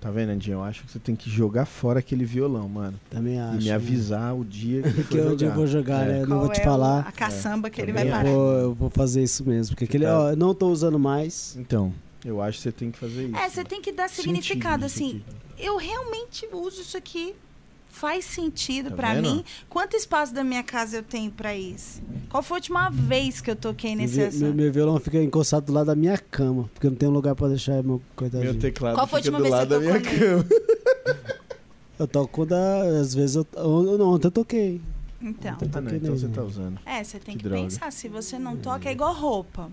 Tá 0.00 0.10
vendo, 0.10 0.30
Andinho? 0.30 0.56
Eu 0.56 0.64
acho 0.64 0.84
que 0.84 0.90
você 0.92 0.98
tem 0.98 1.14
que 1.16 1.30
jogar 1.30 1.64
fora 1.64 1.98
aquele 2.00 2.24
violão, 2.26 2.68
mano. 2.68 2.98
Também 3.08 3.40
acho. 3.40 3.54
e 3.54 3.58
me 3.58 3.64
né? 3.66 3.72
avisar 3.74 4.34
o 4.36 4.44
dia 4.44 4.82
que 4.82 4.90
for 5.04 5.08
Que 5.08 5.20
onde 5.20 5.44
eu 5.44 5.48
jogar. 5.50 5.54
vou 5.54 5.66
jogar, 5.66 6.04
É. 6.06 6.12
né? 6.12 6.22
Eu 6.22 6.26
não 6.26 6.40
vou 6.40 6.48
te 6.50 6.60
é 6.60 6.64
falar. 6.64 7.00
a 7.06 7.12
caçamba 7.12 7.70
que 7.70 7.80
ele 7.80 7.92
Também 7.92 8.10
vai 8.10 8.12
Eu 8.12 8.24
parar. 8.24 8.30
vou, 8.34 8.52
eu 8.52 8.74
vou 8.74 8.90
fazer 8.90 9.22
isso 9.22 9.44
mesmo. 9.46 9.74
Porque 9.74 9.84
aquele, 9.84 10.04
tá- 10.04 10.18
ó, 10.20 10.30
eu 10.30 10.36
não 10.36 10.54
tô 10.54 10.68
usando 10.70 10.98
mais. 10.98 11.56
Então, 11.58 11.92
eu 12.24 12.42
acho 12.42 12.58
que 12.58 12.62
você 12.64 12.72
tem 12.72 12.90
que 12.90 12.98
fazer 12.98 13.26
isso. 13.28 13.36
É, 13.36 13.48
você 13.48 13.64
tem 13.64 13.80
que 13.80 13.92
dar 13.92 14.08
significado, 14.10 14.84
isso 14.84 14.96
assim. 14.96 15.22
aqui. 15.26 15.64
Eu 15.64 15.76
realmente 15.78 16.46
uso 16.52 16.82
isso 16.82 16.96
aqui. 16.98 17.34
Faz 17.94 18.24
sentido 18.24 18.90
Tá 18.90 18.96
pra 18.96 19.14
vendo? 19.14 19.22
mim. 19.30 19.44
Quanto 19.68 19.94
espaço 19.96 20.34
da 20.34 20.42
minha 20.42 20.64
casa 20.64 20.96
eu 20.96 21.02
tenho 21.04 21.30
pra 21.30 21.56
isso? 21.56 22.02
Qual 22.28 22.42
foi 22.42 22.56
a 22.56 22.58
última 22.58 22.90
vez 22.90 23.40
que 23.40 23.48
eu 23.50 23.54
toquei 23.56 23.94
nesse 23.94 24.16
Meu, 24.16 24.26
assunto? 24.26 24.40
meu, 24.42 24.52
meu 24.54 24.72
violão 24.72 24.98
fica 24.98 25.22
encostado 25.22 25.66
do 25.66 25.72
lado 25.72 25.86
da 25.86 25.94
minha 25.94 26.18
cama. 26.18 26.68
Porque 26.74 26.88
eu 26.88 26.90
não 26.90 26.98
tenho 26.98 27.12
lugar 27.12 27.36
pra 27.36 27.46
deixar 27.46 27.82
meu 27.84 28.02
coitadinho. 28.16 28.50
Meu 28.52 28.60
teclado 28.60 28.96
Qual 28.96 29.06
foi 29.06 29.20
a 29.20 29.22
fica 29.22 29.36
última 29.36 29.38
do 29.38 29.42
vez 29.56 29.68
que 29.68 29.74
lado 29.74 29.80
você 29.84 29.92
da 29.92 29.98
minha 30.00 30.18
cama. 30.18 30.44
Eu 31.96 32.08
toco 32.08 32.26
quando 32.32 32.52
às 32.54 33.14
vezes 33.14 33.36
eu. 33.36 33.46
não, 33.54 34.10
Ontem 34.14 34.26
eu 34.26 34.30
toquei. 34.32 34.80
Então. 35.22 35.52
Ontem 35.54 35.64
eu 35.64 35.70
Ah, 35.74 35.80
não, 35.80 35.82
toquei 35.84 35.98
então 35.98 36.16
você 36.18 36.26
tá 36.28 36.42
usando. 36.42 36.80
É, 36.84 37.04
você 37.04 37.20
tem 37.20 37.36
Que 37.36 37.44
que, 37.44 37.48
pensar. 37.48 37.92
Se 37.92 38.08
você 38.08 38.36
não 38.36 38.56
toca, 38.56 38.88
é 38.88 38.92
igual 38.92 39.14
roupa. 39.14 39.70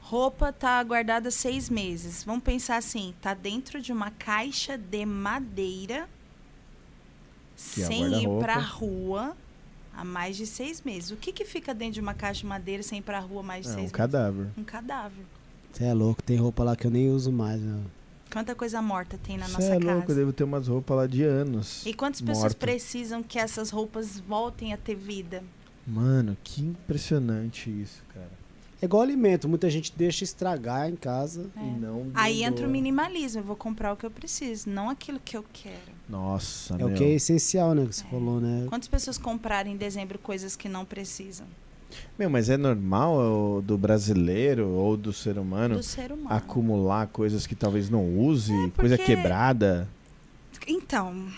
Roupa 0.00 0.50
tá 0.50 0.82
guardada 0.82 1.30
seis 1.30 1.68
meses. 1.68 2.24
Vamos 2.24 2.42
pensar 2.42 2.78
assim: 2.78 3.12
tá 3.20 3.34
dentro 3.34 3.82
de 3.82 3.92
uma 3.92 4.10
caixa 4.10 4.78
de 4.78 5.04
madeira, 5.04 6.08
Que 7.74 7.82
é 7.82 7.86
sem 7.86 8.02
ir 8.02 8.08
guarda-roupa. 8.10 8.42
pra 8.44 8.58
rua 8.58 9.36
há 9.96 10.04
mais 10.04 10.36
de 10.36 10.46
seis 10.46 10.82
meses. 10.82 11.10
O 11.10 11.16
que 11.16 11.32
que 11.32 11.44
fica 11.44 11.72
dentro 11.74 11.94
de 11.94 12.00
uma 12.00 12.14
caixa 12.14 12.40
de 12.40 12.46
madeira 12.46 12.82
sem 12.82 12.98
ir 12.98 13.02
pra 13.02 13.18
rua 13.20 13.40
há 13.40 13.44
mais 13.44 13.62
de 13.64 13.68
É 13.68 13.72
seis 13.72 13.78
um 13.78 13.82
meses? 13.82 13.92
cadáver. 13.96 14.46
Um 14.56 14.64
cadáver. 14.64 15.24
Você 15.72 15.84
é 15.84 15.94
louco, 15.94 16.22
tem 16.22 16.36
roupa 16.36 16.62
lá 16.64 16.76
que 16.76 16.86
eu 16.86 16.90
nem 16.90 17.08
uso 17.10 17.32
mais, 17.32 17.60
meu. 17.60 17.80
Quanta 18.30 18.54
coisa 18.54 18.80
morta 18.80 19.18
tem 19.22 19.36
na 19.36 19.46
Você 19.46 19.52
nossa 19.52 19.74
é 19.74 19.78
casa. 19.78 19.92
louco, 19.94 20.12
eu 20.12 20.16
devo 20.16 20.32
ter 20.32 20.44
umas 20.44 20.66
roupas 20.68 20.96
lá 20.96 21.06
de 21.06 21.22
anos. 21.22 21.84
E 21.86 21.92
quantas 21.92 22.20
pessoas 22.20 22.52
morta. 22.54 22.56
precisam 22.66 23.22
que 23.22 23.38
essas 23.38 23.70
roupas 23.70 24.18
voltem 24.20 24.72
a 24.72 24.76
ter 24.78 24.94
vida? 24.94 25.42
Mano, 25.86 26.36
que 26.42 26.62
impressionante 26.62 27.68
isso, 27.70 28.02
cara. 28.14 28.30
É 28.80 28.84
igual 28.84 29.02
alimento, 29.02 29.48
muita 29.48 29.68
gente 29.70 29.92
deixa 29.96 30.24
estragar 30.24 30.88
em 30.88 30.96
casa 30.96 31.48
É. 31.56 31.60
e 31.60 31.70
não. 31.70 32.10
Aí 32.14 32.42
entra 32.42 32.66
o 32.66 32.70
minimalismo. 32.70 33.40
Eu 33.40 33.44
vou 33.44 33.54
comprar 33.56 33.92
o 33.92 33.96
que 33.96 34.04
eu 34.06 34.10
preciso, 34.10 34.68
não 34.68 34.88
aquilo 34.90 35.20
que 35.24 35.36
eu 35.36 35.44
quero. 35.52 35.91
Nossa, 36.12 36.74
É 36.74 36.76
meu. 36.76 36.88
o 36.88 36.92
que 36.94 37.02
é 37.02 37.10
essencial, 37.14 37.74
né? 37.74 37.86
Que 37.86 37.96
você 37.96 38.04
falou, 38.04 38.38
né? 38.38 38.66
Quantas 38.68 38.86
pessoas 38.86 39.16
compraram 39.16 39.70
em 39.70 39.76
dezembro 39.78 40.18
coisas 40.18 40.54
que 40.54 40.68
não 40.68 40.84
precisam? 40.84 41.46
Meu, 42.18 42.28
mas 42.28 42.50
é 42.50 42.56
normal 42.58 43.14
ó, 43.16 43.60
do 43.62 43.78
brasileiro 43.78 44.68
ou 44.68 44.94
do 44.96 45.12
ser 45.12 45.38
humano 45.38 45.76
Do 45.76 45.82
ser 45.82 46.12
humano. 46.12 46.28
acumular 46.34 47.06
coisas 47.06 47.46
que 47.46 47.54
talvez 47.54 47.88
não 47.88 48.18
use, 48.18 48.52
É, 48.52 48.70
coisa 48.70 48.96
porque- 48.98 49.16
quebrada. 49.16 49.88
Então, 50.68 51.28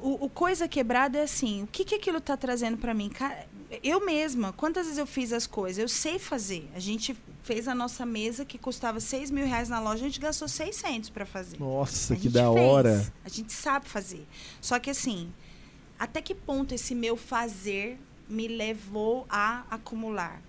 o, 0.00 0.26
o 0.26 0.28
coisa 0.30 0.66
quebrada 0.68 1.18
é 1.18 1.22
assim, 1.24 1.62
o 1.64 1.66
que, 1.66 1.84
que 1.84 1.94
aquilo 1.96 2.20
tá 2.20 2.36
trazendo 2.36 2.76
para 2.76 2.94
mim? 2.94 3.08
Cara, 3.08 3.46
eu 3.82 4.04
mesma, 4.04 4.52
quantas 4.52 4.84
vezes 4.86 4.98
eu 4.98 5.06
fiz 5.06 5.32
as 5.32 5.46
coisas? 5.46 5.78
Eu 5.78 5.88
sei 5.88 6.18
fazer. 6.18 6.68
A 6.74 6.78
gente 6.78 7.16
fez 7.42 7.66
a 7.68 7.74
nossa 7.74 8.04
mesa 8.06 8.44
que 8.44 8.58
custava 8.58 9.00
6 9.00 9.30
mil 9.30 9.46
reais 9.46 9.68
na 9.68 9.80
loja, 9.80 10.04
a 10.04 10.08
gente 10.08 10.20
gastou 10.20 10.48
600 10.48 11.10
para 11.10 11.24
fazer. 11.26 11.58
Nossa, 11.58 12.14
A 12.14 12.16
que 12.16 12.28
da 12.28 12.52
fez. 12.52 12.66
hora. 12.68 13.12
A 13.24 13.28
gente 13.28 13.52
sabe 13.52 13.88
fazer. 13.88 14.26
Só 14.60 14.78
que 14.78 14.90
assim, 14.90 15.32
até 15.98 16.20
que 16.20 16.34
ponto 16.34 16.74
esse 16.74 16.94
meu 16.94 17.16
fazer 17.16 17.98
me 18.28 18.46
levou 18.48 19.26
a 19.28 19.64
acumular? 19.70 20.40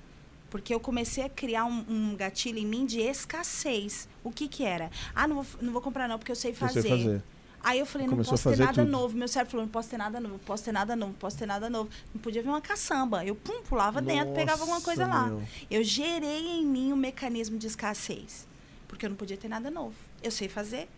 Porque 0.49 0.71
eu 0.73 0.79
comecei 0.79 1.23
a 1.23 1.29
criar 1.29 1.65
um, 1.65 1.83
um 1.89 2.15
gatilho 2.15 2.59
em 2.59 2.65
mim 2.65 2.85
de 2.85 2.99
escassez. 2.99 4.07
O 4.23 4.29
que 4.31 4.47
que 4.47 4.63
era? 4.63 4.91
Ah, 5.15 5.27
não 5.27 5.41
vou, 5.41 5.45
não 5.61 5.73
vou 5.73 5.81
comprar 5.81 6.07
não, 6.07 6.19
porque 6.19 6.31
eu 6.31 6.35
sei 6.35 6.51
Eu 6.51 6.55
fazer. 6.55 6.81
sei 6.83 6.91
fazer. 6.91 7.23
Aí 7.63 7.79
eu 7.79 7.85
falei, 7.85 8.07
não 8.07 8.13
Começou 8.15 8.31
posso 8.33 8.49
ter 8.49 8.57
nada 8.57 8.73
tudo. 8.83 8.91
novo. 8.91 9.17
Meu 9.17 9.27
cérebro 9.27 9.51
falou, 9.51 9.65
não 9.65 9.71
posso 9.71 9.89
ter 9.89 9.97
nada 9.97 10.19
novo, 10.19 10.33
não 10.33 10.39
posso 10.43 10.63
ter 10.65 10.71
nada 10.73 10.95
novo, 10.97 11.11
não 11.13 11.19
posso 11.19 11.37
ter 11.37 11.45
nada 11.45 11.69
novo. 11.69 11.89
Não 12.13 12.21
podia 12.21 12.43
ver 12.43 12.49
uma 12.49 12.61
caçamba. 12.61 13.25
Eu 13.25 13.35
pum, 13.35 13.61
pulava 13.63 14.01
dentro, 14.01 14.33
pegava 14.33 14.61
alguma 14.63 14.81
coisa 14.81 15.07
Nossa, 15.07 15.19
lá. 15.19 15.27
meu. 15.27 15.43
Eu 15.71 15.81
gerei 15.83 16.59
em 16.59 16.65
mim 16.65 16.91
um 16.91 16.97
mecanismo 16.97 17.57
de 17.57 17.67
escassez. 17.67 18.45
Porque 18.87 19.05
eu 19.05 19.09
não 19.09 19.15
podia 19.15 19.37
ter 19.37 19.47
nada 19.47 19.71
novo. 19.71 19.95
Eu 20.21 20.29
sei 20.29 20.49
fazer. 20.49 20.89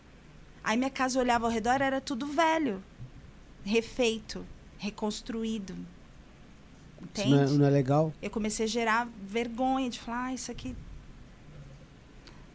Aí 0.63 0.75
minha 0.75 0.89
casa 0.89 1.19
olhava 1.19 1.45
ao 1.45 1.51
redor, 1.51 1.81
era 1.81 2.01
tudo 2.01 2.25
velho. 2.25 2.83
Refeito, 3.63 4.43
reconstruído. 4.79 5.73
Isso 7.15 7.27
não 7.29 7.39
é, 7.39 7.43
Entende? 7.43 7.57
não 7.59 7.65
é 7.67 7.69
legal? 7.69 8.11
Eu 8.21 8.29
comecei 8.31 8.65
a 8.65 8.67
gerar 8.67 9.07
vergonha 9.27 9.89
de 9.89 9.99
falar, 9.99 10.25
ah, 10.25 10.33
isso 10.33 10.51
aqui. 10.51 10.75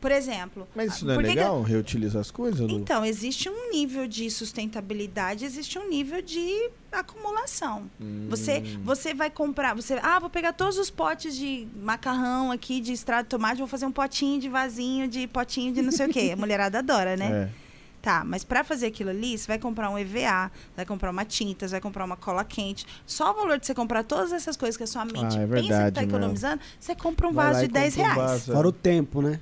Por 0.00 0.10
exemplo. 0.10 0.66
Mas 0.74 0.94
isso 0.94 1.04
não 1.04 1.12
é 1.12 1.16
por 1.16 1.24
que 1.24 1.32
que 1.32 1.38
eu- 1.38 1.42
legal, 1.42 1.62
reutilizar 1.62 2.20
as 2.20 2.30
coisas, 2.30 2.60
Lu? 2.60 2.78
então, 2.78 3.04
existe 3.04 3.50
um 3.50 3.70
nível 3.70 4.06
de 4.08 4.30
sustentabilidade, 4.30 5.44
existe 5.44 5.78
um 5.78 5.88
nível 5.90 6.22
de 6.22 6.70
acumulação. 6.90 7.90
Você, 8.28 8.58
Hum. 8.64 8.80
você 8.84 9.12
vai 9.12 9.30
comprar, 9.30 9.74
você, 9.74 9.98
ah, 10.02 10.18
vou 10.18 10.30
pegar 10.30 10.52
todos 10.52 10.78
os 10.78 10.88
potes 10.90 11.36
de 11.36 11.68
macarrão 11.76 12.50
aqui, 12.50 12.80
de 12.80 12.92
extrato 12.92 13.24
de 13.24 13.28
tomate, 13.28 13.58
vou 13.58 13.66
fazer 13.68 13.84
um 13.86 13.92
potinho 13.92 14.40
de 14.40 14.48
vasinho, 14.48 15.06
de 15.06 15.26
potinho 15.26 15.72
de 15.72 15.82
não 15.82 15.92
sei 15.92 16.06
o 16.06 16.10
quê. 16.10 16.30
A 16.32 16.36
mulherada 16.36 16.78
adora, 16.78 17.16
né? 17.16 17.30
É. 17.66 17.70
Tá, 18.02 18.24
mas 18.24 18.42
para 18.44 18.64
fazer 18.64 18.86
aquilo 18.86 19.10
ali, 19.10 19.36
você 19.36 19.46
vai 19.46 19.58
comprar 19.58 19.90
um 19.90 19.98
EVA, 19.98 20.50
vai 20.74 20.86
comprar 20.86 21.10
uma 21.10 21.22
tinta, 21.22 21.68
você 21.68 21.72
vai 21.72 21.82
comprar 21.82 22.02
uma 22.06 22.16
cola 22.16 22.42
quente. 22.42 22.86
Só 23.06 23.30
o 23.30 23.34
valor 23.34 23.58
de 23.58 23.66
você 23.66 23.74
comprar 23.74 24.02
todas 24.04 24.32
essas 24.32 24.56
coisas 24.56 24.74
que 24.74 24.82
a 24.84 24.86
sua 24.86 25.04
mente 25.04 25.36
Ah, 25.38 25.42
é 25.42 25.46
pensa 25.46 25.60
que 25.60 25.68
verdade, 25.68 25.94
tá 25.96 26.00
meu. 26.00 26.08
economizando, 26.08 26.62
você 26.80 26.94
compra 26.94 27.28
um 27.28 27.32
Vai 27.34 27.52
vaso 27.52 27.60
de 27.66 27.68
10 27.68 27.94
compra 27.96 28.10
um 28.10 28.14
reais. 28.16 28.30
vaso, 28.30 28.52
é. 28.52 28.54
Fora 28.54 28.68
o 28.68 28.72
tempo, 28.72 29.20
né? 29.20 29.38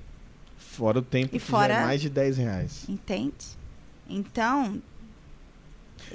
Fora 0.78 0.98
o 1.00 1.02
tempo 1.02 1.34
E 1.34 1.38
que 1.40 1.44
fora- 1.44 1.74
já 1.74 1.80
é 1.80 1.84
mais 1.84 2.00
de 2.00 2.08
10 2.08 2.36
reais. 2.38 2.84
Entende? 2.88 3.34
Então, 4.08 4.80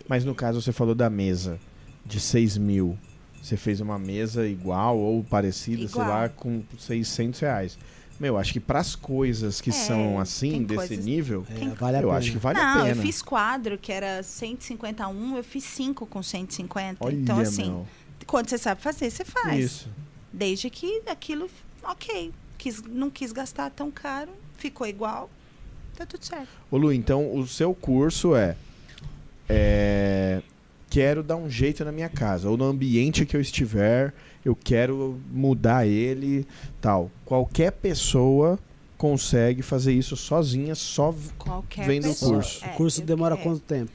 Mas 0.07 0.24
no 0.24 0.34
caso, 0.34 0.61
você 0.61 0.72
falou 0.72 0.95
da 0.95 1.09
mesa 1.09 1.59
de 2.05 2.20
6 2.20 2.57
mil. 2.57 2.97
Você 3.41 3.57
fez 3.57 3.82
uma 3.82 3.99
mesa 3.99 4.47
igual 4.47 4.97
ou 4.97 5.22
parecida, 5.24 5.78
sei 5.80 5.86
Igual. 6.01 6.07
lá, 6.07 6.30
com 6.30 6.64
600 6.80 7.39
reais. 7.41 7.78
Meu, 8.20 8.38
acho 8.38 8.53
que 8.53 8.59
pras 8.59 8.95
coisas 8.95 9.59
que 9.59 9.70
É, 9.70 9.74
são 9.74 10.18
assim, 10.20 10.64
desse 10.64 10.76
coisas- 10.88 11.05
nível, 11.05 11.45
É, 11.49 11.68
vale 11.76 11.97
eu 12.01 12.11
acho 12.11 12.32
que 12.32 12.38
vale 12.38 12.57
não, 12.57 12.66
a 12.70 12.74
pena. 12.86 12.89
eu 12.89 12.95
fiz 12.95 13.22
quadro 13.22 13.78
que 13.78 13.91
era 13.91 14.24
151, 14.24 15.36
eu 15.36 15.43
fiz 15.43 15.64
5 15.66 16.05
com 16.05 16.24
150. 16.24 17.05
Olha, 17.05 17.16
então, 17.16 17.38
assim, 17.39 17.70
meu. 17.70 17.88
quando 18.26 18.49
você 18.49 18.57
sabe 18.57 18.82
fazer, 18.82 19.09
você 19.11 19.26
faz. 19.26 19.59
Isso. 19.64 19.89
Desde 20.32 20.70
que 20.70 21.01
aquilo, 21.07 21.49
ok. 21.84 22.32
Quis, 22.57 22.82
não 22.82 23.09
quis 23.09 23.34
gastar 23.34 23.70
tão 23.72 23.91
caro, 23.91 24.32
ficou 24.64 24.88
igual, 24.88 25.30
tá 25.97 26.05
tudo 26.05 26.24
certo. 26.26 26.47
Ô 26.72 26.78
Lu, 26.78 26.93
então 26.93 27.36
o 27.36 27.45
seu 27.45 27.74
curso 27.76 28.34
é, 28.36 28.55
é, 29.49 30.41
Quero 30.89 31.24
dar 31.24 31.36
um 31.38 31.49
jeito 31.49 31.84
na 31.84 31.91
minha 31.91 32.07
casa, 32.07 32.47
ou 32.49 32.55
no 32.55 32.66
ambiente 32.66 33.26
que 33.26 33.36
eu 33.36 33.41
estiver, 33.41 34.14
eu 34.45 34.55
quero 34.55 35.20
mudar 35.32 35.88
ele, 35.88 36.45
tal. 36.80 37.09
Qualquer 37.26 37.72
pessoa 37.72 38.59
consegue 38.95 39.64
fazer 39.64 39.91
isso 39.91 40.16
sozinha, 40.16 40.76
só 40.76 41.14
Qualquer 41.38 41.88
Vem 41.88 41.99
do 41.99 42.09
pessoa. 42.09 42.36
curso. 42.36 42.64
O 42.64 42.68
É, 42.70 42.74
curso 42.74 43.01
eu- 43.01 43.05
demora 43.07 43.34
é. 43.34 43.38
quanto 43.38 43.59
tempo? 43.61 43.91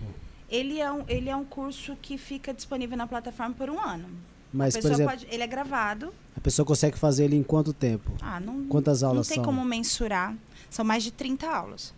Ele 0.50 0.80
é, 0.80 0.90
um, 0.90 1.04
ele 1.08 1.28
é 1.30 1.36
um 1.36 1.44
curso 1.44 1.96
que 2.02 2.18
fica 2.18 2.52
disponível 2.52 2.96
na 2.96 3.06
plataforma 3.06 3.54
por 3.54 3.70
um 3.70 3.78
ano. 3.80 4.08
Mas, 4.52 4.74
a 4.74 4.78
por 4.78 4.82
pessoa 4.88 4.94
exemplo, 4.94 5.12
pode, 5.18 5.34
ele 5.34 5.42
é 5.42 5.46
gravado. 5.46 6.12
a 6.36 6.40
pessoa 6.40 6.64
consegue 6.64 6.98
fazer 6.98 7.24
ele 7.24 7.36
em 7.36 7.42
quanto 7.42 7.72
tempo? 7.72 8.12
Ah, 8.22 8.40
não, 8.40 8.64
Quantas 8.64 9.02
não 9.02 9.10
aulas 9.10 9.28
tem 9.28 9.36
são? 9.36 9.44
como 9.44 9.64
mensurar. 9.64 10.34
São 10.70 10.84
mais 10.84 11.02
de 11.02 11.10
30 11.10 11.46
aulas. 11.48 11.92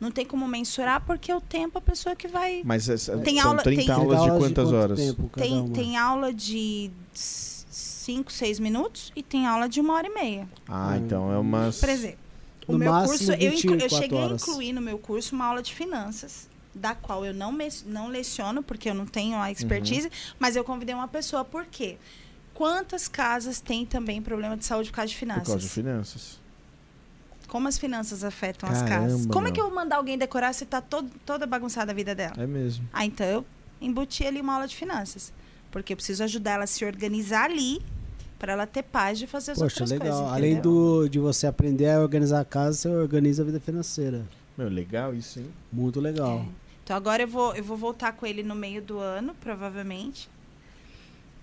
Não 0.00 0.10
tem 0.10 0.26
como 0.26 0.46
mensurar 0.48 1.00
porque 1.06 1.32
o 1.32 1.40
tempo 1.40 1.78
a 1.78 1.80
pessoa 1.80 2.14
que 2.16 2.26
vai. 2.28 2.62
Mas 2.64 2.88
essa- 2.88 3.16
Tem 3.18 3.38
são 3.40 3.50
aula- 3.50 3.62
30 3.62 3.82
tem- 3.82 3.90
aulas 3.90 4.22
de 4.22 4.28
quantas 4.38 4.64
quanto 4.64 4.76
horas? 4.76 4.98
tempo 4.98 5.30
Tem, 5.34 5.68
tem 5.68 5.96
aula 5.96 6.32
de 6.32 6.90
5, 7.12 8.32
6 8.32 8.58
minutos 8.58 9.12
e 9.16 9.22
tem 9.22 9.46
aula 9.46 9.68
de 9.68 9.80
uma 9.80 9.94
hora 9.94 10.06
e 10.06 10.10
meia. 10.10 10.48
Ah, 10.68 10.96
então 10.98 11.32
é 11.32 11.38
umas. 11.38 11.78
Por 11.80 11.88
exemplo, 11.88 12.18
o 12.66 12.72
No 12.72 12.78
meu 12.78 12.90
máximo, 12.92 13.10
curso, 13.18 13.32
eu, 13.32 13.52
inclu- 13.52 13.70
eu 13.74 13.78
24 13.80 13.96
cheguei 13.96 14.18
horas. 14.18 14.42
a 14.42 14.50
incluir 14.50 14.72
no 14.72 14.80
meu 14.82 14.98
curso 14.98 15.34
uma 15.34 15.46
aula 15.46 15.62
de 15.62 15.74
finanças, 15.74 16.48
da 16.74 16.94
qual 16.94 17.24
eu 17.24 17.32
não, 17.32 17.52
mes- 17.52 17.84
não 17.86 18.08
leciono, 18.08 18.62
porque 18.62 18.90
eu 18.90 18.94
não 18.94 19.06
tenho 19.06 19.36
a 19.38 19.50
expertise, 19.50 20.10
mas 20.38 20.56
eu 20.56 20.64
convidei 20.64 20.94
uma 20.94 21.06
pessoa, 21.08 21.44
por 21.44 21.64
quê? 21.66 21.96
Quantas 22.52 23.08
casas 23.08 23.60
têm 23.60 23.84
também 23.86 24.20
problema 24.22 24.56
de 24.56 24.64
saúde 24.64 24.90
por 24.90 24.96
causa 24.96 25.08
de 25.08 25.14
Por 25.14 25.18
finanças? 25.20 25.46
causa 25.48 25.60
de 25.60 25.68
finanças. 25.68 26.40
Como 27.48 27.68
as 27.68 27.78
finanças 27.78 28.24
afetam 28.24 28.68
as 28.68 28.82
Caramba, 28.82 29.06
casas? 29.08 29.26
Como 29.26 29.46
é 29.48 29.52
que 29.52 29.60
eu 29.60 29.66
vou 29.66 29.74
mandar 29.74 29.96
alguém 29.96 30.18
decorar 30.18 30.52
se 30.52 30.64
tá 30.66 30.80
todo, 30.80 31.10
toda 31.24 31.46
bagunçada 31.46 31.92
a 31.92 31.94
vida 31.94 32.14
dela? 32.14 32.34
É 32.36 32.46
mesmo. 32.46 32.88
Ah, 32.92 33.04
então 33.04 33.26
eu 33.26 33.44
embuti 33.80 34.26
ali 34.26 34.40
uma 34.40 34.54
aula 34.54 34.66
de 34.66 34.74
finanças. 34.74 35.32
Porque 35.70 35.92
eu 35.92 35.96
preciso 35.96 36.22
ajudar 36.24 36.52
ela 36.52 36.64
a 36.64 36.66
se 36.66 36.84
organizar 36.84 37.44
ali 37.50 37.80
para 38.38 38.52
ela 38.52 38.66
ter 38.66 38.82
paz 38.82 39.18
de 39.18 39.26
fazer 39.26 39.52
as 39.52 39.58
Poxa, 39.58 39.82
outras 39.82 39.90
legal. 39.90 40.18
coisas. 40.18 40.32
Além 40.32 40.60
do, 40.60 41.08
de 41.08 41.18
você 41.18 41.46
aprender 41.46 41.90
a 41.90 42.00
organizar 42.00 42.40
a 42.40 42.44
casa, 42.44 42.76
você 42.78 42.88
organiza 42.88 43.42
a 43.42 43.46
vida 43.46 43.60
financeira. 43.60 44.24
Meu, 44.56 44.68
legal 44.68 45.14
isso, 45.14 45.40
hein? 45.40 45.46
Muito 45.72 46.00
legal. 46.00 46.38
É. 46.40 46.63
Então 46.84 46.94
agora 46.96 47.22
eu 47.22 47.28
vou, 47.28 47.54
eu 47.56 47.64
vou 47.64 47.76
voltar 47.76 48.12
com 48.12 48.26
ele 48.26 48.42
no 48.42 48.54
meio 48.54 48.82
do 48.82 48.98
ano, 48.98 49.34
provavelmente, 49.40 50.28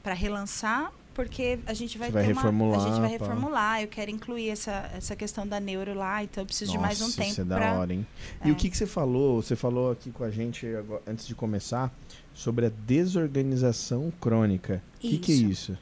para 0.04 0.14
relançar, 0.14 0.92
porque 1.16 1.58
a 1.66 1.74
gente 1.74 1.98
vai 1.98 2.12
vai 2.12 2.24
ter 2.24 2.32
uma, 2.32 2.42
reformular, 2.42 2.80
a 2.80 2.84
gente 2.88 3.00
vai 3.02 3.18
pá. 3.18 3.26
reformular. 3.26 3.82
Eu 3.82 3.88
quero 3.88 4.12
incluir 4.12 4.50
essa, 4.50 4.89
essa 4.96 5.16
questão 5.16 5.48
da 5.48 5.60
neuro 5.60 5.94
lá, 5.96 6.24
então 6.24 6.44
eu 6.44 6.46
preciso 6.46 6.72
de 6.72 6.78
mais 6.78 7.02
um 7.02 7.06
Nossa, 7.06 7.18
tempo 7.18 7.32
Isso 7.32 7.42
é 7.42 7.44
da 7.44 7.56
para 7.58 7.74
hora, 7.74 7.94
hein? 7.94 8.06
E 8.46 8.50
É. 8.50 8.52
o 8.52 8.56
que, 8.56 8.70
que 8.70 8.78
você 8.78 8.86
falou? 8.86 9.42
Você 9.42 9.56
falou 9.56 9.92
aqui 9.92 10.12
com 10.12 10.24
a 10.24 10.30
gente 10.30 10.66
agora- 10.76 11.02
antes 11.08 11.26
de 11.28 11.34
começar 11.34 11.92
sobre 12.36 12.68
a 12.68 12.70
desorganização 12.86 14.14
crônica. 14.22 14.82
O 14.98 15.00
que, 15.00 15.18
que 15.18 15.32
é 15.32 15.36
isso? 15.36 15.76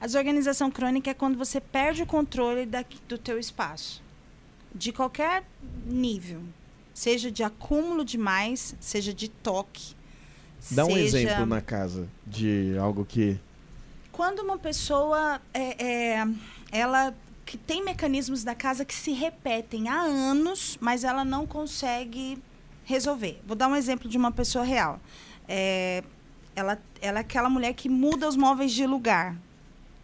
A 0.00 0.06
desorganização 0.06 0.70
crônica 0.70 1.10
é 1.10 1.14
quando 1.14 1.36
você 1.36 1.60
perde 1.60 2.02
o 2.02 2.06
controle 2.06 2.66
da, 2.66 2.84
do 3.08 3.16
teu 3.18 3.38
espaço. 3.38 4.02
De 4.74 4.92
qualquer 4.92 5.44
nível. 5.86 6.40
Seja 6.98 7.30
de 7.30 7.44
acúmulo 7.44 8.04
demais, 8.04 8.74
seja 8.80 9.14
de 9.14 9.28
toque. 9.28 9.94
Dá 10.68 10.84
um 10.84 10.90
seja... 10.90 11.20
exemplo 11.20 11.46
na 11.46 11.60
casa 11.60 12.08
de 12.26 12.76
algo 12.76 13.04
que. 13.04 13.38
Quando 14.10 14.40
uma 14.40 14.58
pessoa 14.58 15.40
é, 15.54 15.84
é, 15.86 16.28
ela 16.72 17.14
que 17.46 17.56
tem 17.56 17.84
mecanismos 17.84 18.42
da 18.42 18.52
casa 18.52 18.84
que 18.84 18.92
se 18.92 19.12
repetem 19.12 19.88
há 19.88 20.00
anos, 20.00 20.76
mas 20.80 21.04
ela 21.04 21.24
não 21.24 21.46
consegue 21.46 22.36
resolver. 22.84 23.40
Vou 23.46 23.54
dar 23.54 23.68
um 23.68 23.76
exemplo 23.76 24.08
de 24.10 24.18
uma 24.18 24.32
pessoa 24.32 24.64
real. 24.64 24.98
É, 25.46 26.02
ela, 26.56 26.82
ela 27.00 27.18
é 27.18 27.20
aquela 27.20 27.48
mulher 27.48 27.74
que 27.74 27.88
muda 27.88 28.28
os 28.28 28.34
móveis 28.34 28.72
de 28.72 28.84
lugar. 28.88 29.36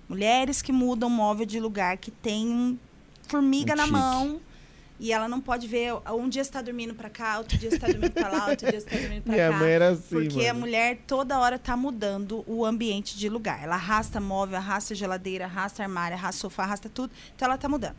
Mulheres 0.09 0.63
que 0.63 0.71
mudam 0.71 1.11
móvel 1.11 1.45
de 1.45 1.59
lugar, 1.59 1.97
que 1.97 2.13
tem 2.13 2.47
um 2.47 2.79
formiga 3.27 3.73
Um 3.73 3.77
na 3.79 3.87
mão. 3.89 4.41
E 4.99 5.13
ela 5.13 5.29
não 5.29 5.41
pode 5.41 5.67
ver. 5.67 5.93
Um 6.13 6.29
dia 6.29 6.43
está 6.43 6.63
dormindo 6.63 6.95
para 6.95 7.11
cá, 7.11 7.39
outro 7.39 7.59
dia 7.59 7.69
está 7.69 7.87
dormindo 7.89 8.13
para 8.13 8.29
lá, 8.29 8.49
outro 8.51 8.69
dia 8.69 8.79
está 8.79 8.97
dormindo 8.97 9.23
para 9.23 9.37
cá. 9.37 9.59
mãe 9.59 9.71
era 9.71 9.89
assim. 9.91 10.03
Porque 10.09 10.47
a 10.47 10.55
mano. 10.55 10.67
mulher 10.67 10.99
toda 11.07 11.39
hora 11.39 11.59
tá 11.59 11.77
mudando 11.77 12.45
o 12.47 12.65
ambiente 12.65 13.17
de 13.17 13.29
lugar. 13.29 13.63
Ela 13.63 13.75
arrasta 13.75 14.21
móvel, 14.21 14.57
arrasta 14.57 14.95
geladeira, 14.95 15.47
arrasta 15.47 15.83
armário, 15.83 16.17
arrasta 16.17 16.41
sofá, 16.41 16.63
arrasta 16.63 16.89
tudo. 16.89 17.13
Então 17.35 17.47
ela 17.47 17.59
tá 17.59 17.69
mudando. 17.69 17.97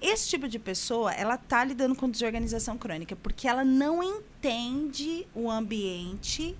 Esse 0.00 0.28
tipo 0.28 0.46
de 0.46 0.58
pessoa, 0.58 1.12
ela 1.12 1.38
tá 1.38 1.64
lidando 1.64 1.94
com 1.94 2.10
desorganização 2.10 2.76
crônica, 2.76 3.16
porque 3.16 3.48
ela 3.48 3.64
não 3.64 4.02
entende 4.02 5.26
o 5.34 5.50
ambiente 5.50 6.54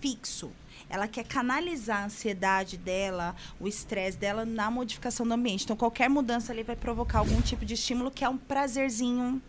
fixo. 0.00 0.52
Ela 0.90 1.06
quer 1.06 1.24
canalizar 1.24 2.02
a 2.02 2.04
ansiedade 2.06 2.76
dela, 2.78 3.36
o 3.60 3.68
estresse 3.68 4.16
dela 4.16 4.44
na 4.44 4.70
modificação 4.70 5.26
do 5.26 5.34
ambiente. 5.34 5.64
Então, 5.64 5.76
qualquer 5.76 6.08
mudança 6.08 6.52
ali 6.52 6.62
vai 6.62 6.76
provocar 6.76 7.18
algum 7.18 7.40
tipo 7.42 7.64
de 7.64 7.74
estímulo 7.74 8.10
que 8.10 8.24
é 8.24 8.28
um 8.28 8.38
prazerzinho. 8.38 9.40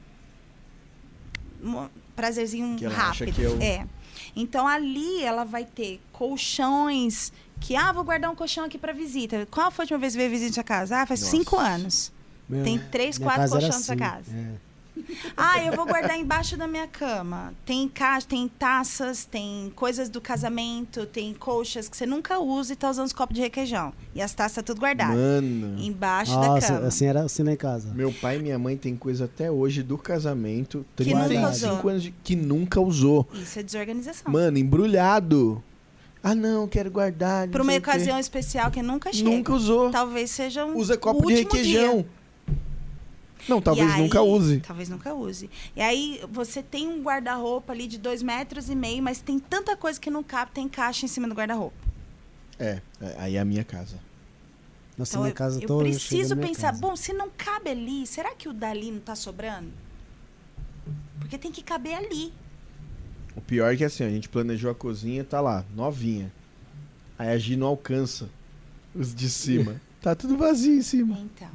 Um 1.63 1.87
prazerzinho 2.15 2.77
Que 2.77 2.85
rápido. 2.87 3.39
eu- 3.41 3.57
É. 3.61 3.85
Então, 4.35 4.67
ali 4.67 5.23
ela 5.23 5.43
vai 5.45 5.63
ter 5.65 6.01
colchões 6.11 7.31
que, 7.61 7.75
ah, 7.75 7.91
vou 7.91 8.03
guardar 8.03 8.29
um 8.31 8.35
colchão 8.35 8.65
aqui 8.65 8.77
para 8.77 8.91
visita. 8.93 9.47
Qual 9.49 9.71
foi 9.71 9.83
a 9.83 9.85
última 9.85 9.99
vez 9.99 10.13
que 10.13 10.17
veio 10.17 10.29
visita 10.29 10.49
na 10.49 10.53
sua 10.55 10.63
casa? 10.63 10.97
Ah, 10.97 11.05
faz 11.05 11.21
Nossa. 11.21 11.31
cinco 11.31 11.57
anos. 11.57 12.11
Meu, 12.47 12.63
Tem 12.63 12.79
três, 12.79 13.17
quatro 13.17 13.49
colchões 13.49 13.63
na 13.75 13.81
sua 13.81 13.93
assim, 13.95 13.97
casa. 14.03 14.31
é. 14.35 14.68
Ah, 15.35 15.63
eu 15.63 15.73
vou 15.75 15.85
guardar 15.85 16.17
embaixo 16.17 16.55
da 16.57 16.67
minha 16.67 16.87
cama. 16.87 17.53
Tem 17.65 17.87
caixa, 17.87 18.27
tem 18.27 18.47
taças, 18.47 19.25
tem 19.25 19.71
coisas 19.75 20.09
do 20.09 20.19
casamento, 20.21 21.05
tem 21.05 21.33
colchas 21.33 21.87
que 21.89 21.95
você 21.97 22.05
nunca 22.05 22.39
usa 22.39 22.73
e 22.73 22.75
tá 22.75 22.89
usando 22.89 23.05
os 23.07 23.13
copos 23.13 23.35
de 23.35 23.41
requeijão. 23.41 23.93
E 24.13 24.21
as 24.21 24.33
taças 24.33 24.63
tudo 24.63 24.79
guardadas. 24.81 25.15
Mano. 25.15 25.79
Embaixo 25.79 26.31
da 26.39 26.47
Nossa, 26.47 26.73
cama. 26.75 26.87
assim 26.87 27.05
era 27.05 27.21
assim 27.21 27.43
lá 27.43 27.51
em 27.51 27.55
casa. 27.57 27.93
Meu 27.93 28.11
pai 28.13 28.37
e 28.37 28.39
minha 28.39 28.59
mãe 28.59 28.75
têm 28.77 28.95
coisa 28.95 29.25
até 29.25 29.49
hoje 29.49 29.81
do 29.83 29.97
casamento. 29.97 30.85
Que 30.95 31.13
nunca 31.13 31.25
35 31.27 31.49
usou. 31.77 31.89
anos 31.89 32.03
de, 32.03 32.11
que 32.23 32.35
nunca 32.35 32.81
usou. 32.81 33.27
Isso 33.33 33.59
é 33.59 33.63
desorganização. 33.63 34.31
Mano, 34.31 34.57
embrulhado. 34.57 35.63
Ah, 36.21 36.35
não, 36.35 36.67
quero 36.67 36.91
guardar. 36.91 37.47
Para 37.47 37.63
uma 37.63 37.73
ocasião 37.75 38.19
especial 38.19 38.69
que 38.69 38.81
nunca 38.81 39.11
chega. 39.13 39.29
Nunca 39.29 39.53
usou. 39.53 39.89
Talvez 39.89 40.29
seja 40.31 40.65
um 40.65 40.75
Usa 40.77 40.95
o 40.95 40.99
copo 40.99 41.25
de 41.27 41.35
requeijão. 41.35 41.95
dia. 41.97 42.05
Não, 43.49 43.61
talvez 43.61 43.91
aí- 43.91 44.01
nunca 44.01 44.21
use. 44.21 44.59
Talvez 44.59 44.89
nunca 44.89 45.13
use. 45.13 45.49
E 45.75 45.81
aí 45.81 46.21
você 46.31 46.61
tem 46.61 46.87
um 46.87 47.01
guarda-roupa 47.01 47.73
ali 47.73 47.87
de 47.87 47.97
dois 47.97 48.21
metros 48.21 48.69
e 48.69 48.75
meio, 48.75 49.01
mas 49.01 49.19
tem 49.19 49.39
tanta 49.39 49.75
coisa 49.75 49.99
que 49.99 50.09
não 50.09 50.23
cabe, 50.23 50.51
tem 50.51 50.67
caixa 50.69 51.05
em 51.05 51.09
cima 51.09 51.27
do 51.27 51.33
guarda-roupa. 51.33 51.77
É, 52.57 52.81
é, 53.01 53.15
aí 53.17 53.35
é 53.35 53.39
a 53.39 53.45
minha 53.45 53.63
casa. 53.63 53.99
Nossa, 54.97 55.13
Então 55.13 55.21
minha 55.21 55.31
eu, 55.31 55.35
casa 55.35 55.61
eu 55.61 55.67
toda 55.67 55.83
preciso 55.83 56.35
pensar, 56.35 56.73
bom, 56.73 56.95
se 56.95 57.13
não 57.13 57.29
cabe 57.29 57.69
ali, 57.69 58.05
será 58.05 58.35
que 58.35 58.49
o 58.49 58.53
dali 58.53 58.91
não 58.91 58.99
tá 58.99 59.15
sobrando? 59.15 59.71
Porque 61.19 61.37
tem 61.37 61.51
que 61.51 61.63
caber 61.63 61.95
ali. 61.95 62.33
O 63.35 63.41
pior 63.41 63.73
é 63.73 63.77
que 63.77 63.83
assim, 63.85 64.03
a 64.03 64.09
gente 64.09 64.27
planejou 64.27 64.69
a 64.69 64.75
cozinha, 64.75 65.23
tá 65.23 65.39
lá, 65.39 65.63
novinha. 65.73 66.31
Aí 67.17 67.29
a 67.29 67.37
Gi 67.37 67.55
não 67.55 67.67
alcança 67.67 68.29
os 68.93 69.15
de 69.15 69.29
cima. 69.29 69.79
tá 70.01 70.15
tudo 70.15 70.37
vazio 70.37 70.73
em 70.73 70.81
cima. 70.81 71.17
Então. 71.19 71.49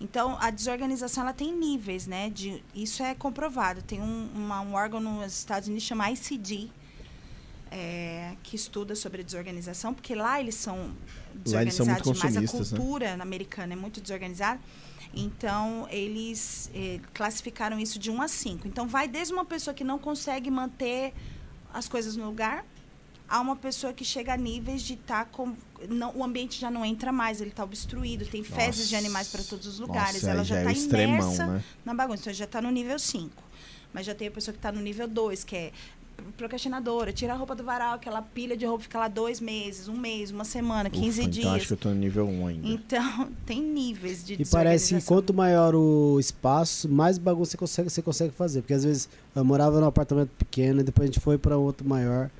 Então, 0.00 0.36
a 0.40 0.50
desorganização 0.50 1.22
ela 1.22 1.32
tem 1.32 1.56
níveis, 1.56 2.06
né? 2.06 2.28
De, 2.30 2.62
isso 2.74 3.02
é 3.02 3.14
comprovado. 3.14 3.80
Tem 3.82 4.00
um, 4.02 4.28
uma- 4.34 4.60
um 4.60 4.74
órgão 4.74 5.00
nos 5.00 5.32
Estados 5.38 5.68
Unidos 5.68 5.84
chama 5.86 6.10
ICD, 6.10 6.68
é, 7.70 8.36
que 8.42 8.54
estuda 8.56 8.94
sobre 8.94 9.22
desorganização, 9.22 9.94
porque 9.94 10.14
lá 10.14 10.40
eles 10.40 10.54
são 10.54 10.76
Lá 11.46 11.62
eles 11.62 11.74
desorganizados 11.76 12.12
demais. 12.12 12.36
A 12.36 12.40
né? 12.40 12.46
cultura 12.46 13.22
americana 13.22 13.72
é 13.72 13.76
muito 13.76 14.00
desorganizada. 14.00 14.60
Então, 15.16 15.86
eles 15.90 16.70
eh, 16.74 16.98
classificaram 17.12 17.78
isso 17.78 18.00
de 18.00 18.10
1 18.10 18.20
a 18.20 18.26
5. 18.26 18.66
Então, 18.66 18.88
vai 18.88 19.06
desde 19.06 19.32
uma 19.32 19.44
pessoa 19.44 19.72
que 19.72 19.84
não 19.84 19.96
consegue 19.98 20.50
manter 20.50 21.14
as 21.72 21.88
coisas 21.88 22.16
no 22.16 22.26
lugar 22.26 22.64
a 23.28 23.40
uma 23.40 23.54
pessoa 23.56 23.92
que 23.92 24.04
chega 24.04 24.34
a 24.34 24.36
níveis 24.36 24.82
de 24.82 24.94
estar 24.94 25.26
com. 25.26 25.54
Não, 25.88 26.16
o 26.16 26.24
ambiente 26.24 26.60
já 26.60 26.70
não 26.70 26.84
entra 26.84 27.12
mais, 27.12 27.40
ele 27.40 27.50
está 27.50 27.64
obstruído, 27.64 28.24
tem 28.26 28.42
fezes 28.42 28.88
de 28.88 28.94
Nossa. 28.94 29.06
animais 29.06 29.28
para 29.28 29.42
todos 29.42 29.66
os 29.66 29.78
lugares. 29.78 30.22
Nossa, 30.22 30.30
ela 30.30 30.44
já 30.44 30.56
é 30.56 30.58
está 30.60 30.70
o 30.70 30.72
extremão, 30.72 31.18
imersa 31.18 31.46
né? 31.46 31.64
na 31.84 31.94
bagunça. 31.94 32.22
Então, 32.22 32.32
já 32.32 32.44
está 32.44 32.60
no 32.60 32.70
nível 32.70 32.98
5. 32.98 33.30
Mas 33.92 34.06
já 34.06 34.14
tem 34.14 34.28
a 34.28 34.30
pessoa 34.30 34.52
que 34.52 34.58
está 34.58 34.72
no 34.72 34.80
nível 34.80 35.06
2, 35.06 35.44
que 35.44 35.56
é 35.56 35.72
procrastinadora, 36.36 37.12
tira 37.12 37.32
a 37.32 37.36
roupa 37.36 37.54
do 37.54 37.64
varal, 37.64 37.94
aquela 37.94 38.22
pilha 38.22 38.56
de 38.56 38.64
roupa 38.64 38.84
fica 38.84 38.98
lá 38.98 39.08
dois 39.08 39.40
meses, 39.40 39.88
um 39.88 39.96
mês, 39.96 40.30
uma 40.30 40.44
semana, 40.44 40.88
15 40.88 41.20
Ufa, 41.20 41.30
dias. 41.30 41.44
Então 41.44 41.56
acho 41.56 41.66
que 41.66 41.72
eu 41.72 41.76
tô 41.76 41.88
no 41.90 41.94
nível 41.96 42.26
1 42.26 42.46
ainda. 42.46 42.68
Então, 42.68 43.28
tem 43.44 43.60
níveis 43.60 44.24
de 44.24 44.34
E 44.34 44.44
parece 44.44 44.94
que 44.94 45.04
quanto 45.04 45.34
maior 45.34 45.74
o 45.74 46.18
espaço, 46.18 46.88
mais 46.88 47.18
bagunça 47.18 47.52
você 47.52 47.56
consegue, 47.56 47.90
você 47.90 48.02
consegue 48.02 48.32
fazer. 48.32 48.62
Porque 48.62 48.74
às 48.74 48.84
vezes 48.84 49.08
eu 49.34 49.44
morava 49.44 49.80
num 49.80 49.86
apartamento 49.86 50.30
pequeno, 50.38 50.80
e 50.80 50.84
depois 50.84 51.08
a 51.08 51.12
gente 51.12 51.20
foi 51.20 51.38
para 51.38 51.56
outro 51.56 51.86
maior. 51.86 52.30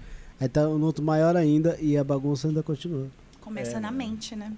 Aí 0.41 0.49
tá 0.49 0.65
no 0.65 0.85
outro 0.85 1.05
maior 1.05 1.37
ainda 1.37 1.79
e 1.81 1.97
a 1.97 2.05
bagunça 2.05 2.49
ainda 2.49 2.63
continua. 2.63 3.07
Começa 3.45 3.77
É, 3.77 3.81
na 3.81 3.91
mente, 3.91 4.35
né? 4.35 4.53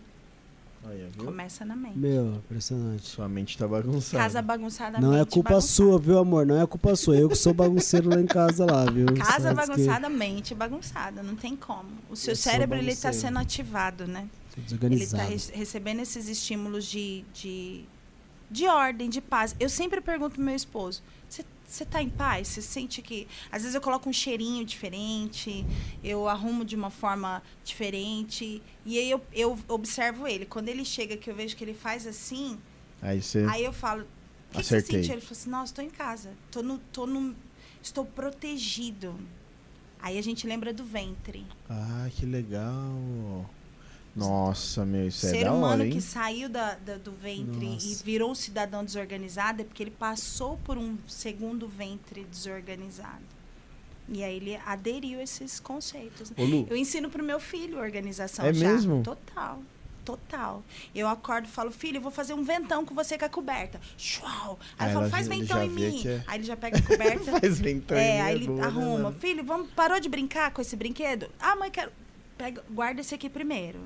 Olha? 0.85 1.09
Começa 1.19 1.65
na 1.65 1.75
mente. 1.75 1.99
Meu, 1.99 2.35
impressionante. 2.37 3.03
Sua 3.09 3.29
mente 3.29 3.59
tá 3.59 3.67
bagunçada. 3.67 4.23
Casa 4.23 4.41
bagunçada 4.43 5.01
Não 5.01 5.13
é 5.17 5.25
culpa 5.25 5.51
bagunçada. 5.51 5.73
sua, 5.73 5.99
viu, 5.99 6.19
amor? 6.19 6.47
Não 6.47 6.61
é 6.63 6.65
culpa 6.67 6.95
sua. 6.95 7.17
Eu 7.17 7.29
que 7.29 7.35
sou 7.35 7.53
bagunceiro 7.53 8.09
lá 8.09 8.21
em 8.21 8.27
casa 8.27 8.65
lá, 8.65 8.85
viu? 8.85 9.07
Casa 9.17 9.43
Sabe 9.53 9.61
que 9.61 9.67
bagunçada, 9.67 10.09
mente 10.09 10.55
bagunçada, 10.55 11.23
não 11.25 11.35
tem 11.35 11.57
como. 11.57 11.89
O 12.09 12.15
seu 12.15 12.33
Eu 12.33 12.37
cérebro 12.37 12.79
ele 12.79 12.93
está 12.93 13.09
bagunceiro. 13.09 13.35
sendo 13.35 13.43
ativado, 13.43 14.07
né? 14.07 14.29
sou 14.55 14.79
Ele 14.81 14.95
está 15.03 15.17
Desorganizado. 15.19 15.59
recebendo 15.59 16.01
esses 16.01 16.29
estímulos 16.29 16.85
de, 16.85 17.25
de, 17.35 17.85
de 18.49 18.69
ordem, 18.69 19.11
de 19.11 19.21
paz. 19.21 19.57
Eu 19.59 19.69
sempre 19.69 20.01
pergunto 20.01 20.35
pro 20.37 20.43
meu 20.45 20.55
esposo: 20.55 21.03
você 21.67 21.85
tá 21.85 22.03
em 22.03 22.09
paz? 22.09 22.49
Você 22.49 22.63
sente 22.63 23.03
que. 23.03 23.27
Às 23.51 23.63
vezes 23.63 23.75
eu 23.75 23.81
coloco 23.81 24.09
um 24.09 24.13
cheirinho 24.13 24.65
diferente, 24.65 25.67
eu 26.03 26.29
arrumo 26.29 26.65
de 26.65 26.77
uma 26.77 26.91
forma 26.91 27.43
diferente. 27.65 28.63
E 28.85 28.99
aí 28.99 29.11
eu, 29.11 29.21
eu 29.33 29.59
observo 29.69 30.27
ele. 30.29 30.47
Quando 30.47 30.69
ele 30.69 30.85
chega, 30.85 31.17
que 31.17 31.31
eu 31.31 31.35
vejo 31.35 31.57
que 31.57 31.65
ele 31.65 31.75
faz 31.75 32.07
assim, 32.07 32.59
Aí 33.03 33.23
você. 33.23 33.45
Aí 33.51 33.65
eu 33.65 33.73
falo, 33.73 34.03
o 34.03 34.07
que, 34.53 34.59
que 34.59 34.65
você 34.65 34.77
Acertei. 34.77 35.01
sentiu? 35.01 35.15
Ele 35.15 35.21
falou 35.21 35.33
assim, 35.39 35.51
nossa, 35.51 35.73
estou 35.73 35.85
em 35.85 35.91
casa. 35.91 36.33
Tô 36.51 36.63
no, 36.63 36.79
tô 36.93 37.07
no, 37.07 37.35
estou 37.83 38.05
protegido. 38.05 39.15
Aí 40.01 40.19
a 40.19 40.23
gente 40.23 40.47
lembra 40.47 40.73
do 40.73 40.85
ventre. 40.85 41.47
Ah, 41.69 42.09
que 42.15 42.25
legal. 42.27 43.49
Nossa, 44.17 44.85
meu, 44.85 45.07
isso 45.09 45.27
o 45.27 45.29
é 45.29 45.33
ser 45.33 45.45
da 45.45 45.53
humano 45.53 45.73
hora, 45.75 45.85
hein? 45.87 45.93
que 45.93 46.01
saiu 46.01 46.49
da, 46.49 46.75
da- 46.77 46.97
do 46.97 47.13
ventre 47.13 47.67
Nossa. 47.67 47.87
e 47.87 47.95
virou 48.05 48.31
um 48.31 48.35
cidadão 48.35 48.85
desorganizado 48.85 49.63
é 49.63 49.65
porque 49.65 49.83
ele 49.83 49.91
passou 49.91 50.57
por 50.65 50.79
um 50.79 50.97
segundo 51.07 51.69
ventre 51.69 52.25
desorganizado. 52.25 53.23
E 54.09 54.23
aí 54.23 54.37
ele 54.37 54.57
aderiu 54.65 55.19
a 55.19 55.23
esses 55.23 55.59
conceitos. 55.61 56.33
Ô, 56.37 56.45
Lu, 56.45 56.67
Eu 56.71 56.77
ensino 56.77 57.11
pro 57.11 57.23
meu 57.23 57.41
filho 57.41 57.79
organização 57.79 58.45
É 58.47 58.53
já. 58.55 58.69
mesmo? 58.73 59.03
Total. 59.03 59.61
Total. 60.05 60.63
Eu 60.95 61.09
acordo 61.09 61.47
e 61.47 61.51
falo, 61.51 61.73
filho, 61.73 61.97
eu 61.97 62.01
vou 62.01 62.13
fazer 62.13 62.33
um 62.33 62.45
ventão 62.45 62.87
com 62.87 62.95
você 62.95 63.19
com 63.19 63.25
a 63.25 63.29
coberta. 63.29 63.81
Uau! 64.23 64.57
Aí 64.79 64.87
Aí 64.87 64.95
eu 64.95 64.99
falo, 65.01 65.11
faz 65.11 65.27
ventão 65.27 65.61
em 65.61 65.69
mim. 65.69 66.07
é- 66.07 66.23
Aí 66.29 66.39
ele 66.39 66.45
já 66.45 66.57
pega 66.57 66.79
a 66.79 66.83
coberta. 66.83 67.25
faz 67.41 67.59
ventania 67.59 68.01
é, 68.03 68.21
aí 68.21 68.37
ele 68.37 68.47
boa, 68.47 68.59
né, 68.61 68.67
arruma. 68.67 68.99
mano? 69.11 69.17
filho, 69.19 69.43
vamos, 69.45 69.69
parou 69.73 69.99
de 69.99 70.09
brincar 70.09 70.53
com 70.53 70.63
esse 70.63 70.77
brinquedo? 70.77 71.29
Ah, 71.41 71.57
mãe, 71.57 71.71
quero. 71.73 71.91
Pega, 72.39 72.63
guarda 72.71 73.01
esse 73.01 73.13
aqui 73.17 73.29
primeiro. 73.29 73.81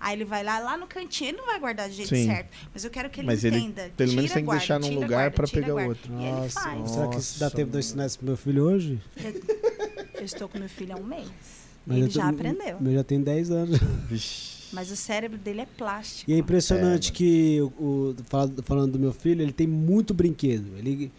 Aí 0.00 0.16
ele 0.16 0.24
vai 0.24 0.42
lá, 0.42 0.58
lá 0.58 0.76
no 0.78 0.86
cantinho, 0.86 1.28
ele 1.30 1.36
não 1.36 1.44
vai 1.46 1.60
guardar 1.60 1.86
do 1.88 1.94
jeito 1.94 2.08
Sim. 2.08 2.24
certo. 2.26 2.48
Mas 2.72 2.84
eu 2.84 2.90
quero 2.90 3.10
que 3.10 3.20
ele 3.20 3.26
Mas 3.26 3.44
ele, 3.44 3.58
entenda. 3.58 3.90
pelo 3.96 4.12
menos 4.12 4.22
Tira, 4.30 4.34
tem 4.34 4.42
que 4.42 4.46
guarda, 4.46 4.58
deixar 4.60 4.78
num 4.80 4.88
tira, 4.88 5.00
lugar 5.00 5.30
tira, 5.30 5.46
pegar 5.48 5.72
guarda. 5.72 5.88
outro. 5.90 6.12
E 6.12 6.22
ele 6.22 6.30
Nossa, 6.32 6.60
faz. 6.60 6.90
será 6.90 7.08
que 7.08 7.16
isso 7.18 7.38
dá 7.38 7.46
Nossa, 7.46 7.56
tempo 7.56 7.70
de 7.70 7.76
eu 7.76 7.80
ensinar 7.80 8.06
isso 8.06 8.18
pro 8.18 8.26
meu 8.26 8.36
filho 8.36 8.64
hoje? 8.64 8.98
Eu 10.14 10.24
estou 10.24 10.48
com 10.48 10.58
meu 10.58 10.68
filho 10.68 10.94
há 10.94 10.98
um 10.98 11.04
mês. 11.04 11.28
Mas 11.86 11.96
ele 11.96 12.06
eu 12.06 12.08
tô- 12.12 12.14
já 12.18 12.28
aprendeu. 12.28 12.76
Meu 12.80 12.92
já 12.94 13.04
tem 13.04 13.20
10 13.20 13.50
anos. 13.50 13.78
Vixe. 14.08 14.60
Mas 14.72 14.90
o 14.90 14.96
cérebro 14.96 15.36
dele 15.36 15.62
é 15.62 15.66
plástico. 15.66 16.30
E 16.30 16.34
é 16.34 16.38
impressionante 16.38 17.10
É, 17.10 17.14
que, 17.14 17.60
o, 17.60 17.66
o- 17.84 18.16
fala- 18.28 18.52
falando 18.64 18.92
do 18.92 18.98
meu 18.98 19.12
filho, 19.12 19.42
ele 19.42 19.52
tem 19.52 19.66
muito 19.66 20.14
brinquedo. 20.14 20.76
Ele, 20.78 21.10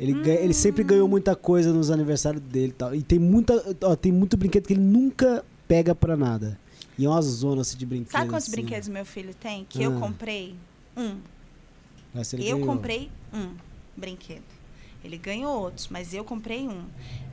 ele, 0.00 0.12
ganha- 0.14 0.40
ele 0.40 0.52
sempre 0.54 0.82
ganhou 0.82 1.06
muita 1.08 1.36
coisa 1.36 1.72
nos 1.72 1.90
aniversários 1.90 2.42
dele 2.42 2.68
e 2.68 2.72
tal. 2.72 2.94
E 2.94 3.02
tem, 3.02 3.18
muita, 3.18 3.54
ó, 3.82 3.94
tem 3.94 4.10
muito 4.10 4.36
brinquedo 4.36 4.66
que 4.66 4.72
ele 4.72 4.80
nunca 4.82 5.44
pega 5.68 5.94
pra 5.94 6.16
nada. 6.16 6.58
E 6.98 7.04
é 7.04 7.08
uma 7.08 7.22
zona 7.22 7.60
assim, 7.62 7.76
de 7.76 7.86
brinquedos. 7.86 8.12
Sabe 8.12 8.28
quantos 8.28 8.44
assim. 8.48 8.52
brinquedos 8.52 8.88
meu 8.88 9.06
filho 9.06 9.32
tem? 9.34 9.64
Que 9.64 9.82
eu 9.82 9.96
Ah. 9.96 10.00
comprei? 10.00 10.54
Um. 10.96 11.20
Ele 12.32 12.48
Eu 12.48 12.56
ganhou. 12.58 12.66
comprei 12.74 13.10
um 13.32 13.54
brinquedo. 13.96 14.42
Ele 15.04 15.16
ganhou 15.16 15.60
outros, 15.60 15.86
mas 15.88 16.12
eu 16.12 16.24
comprei 16.24 16.66
um. 16.66 16.84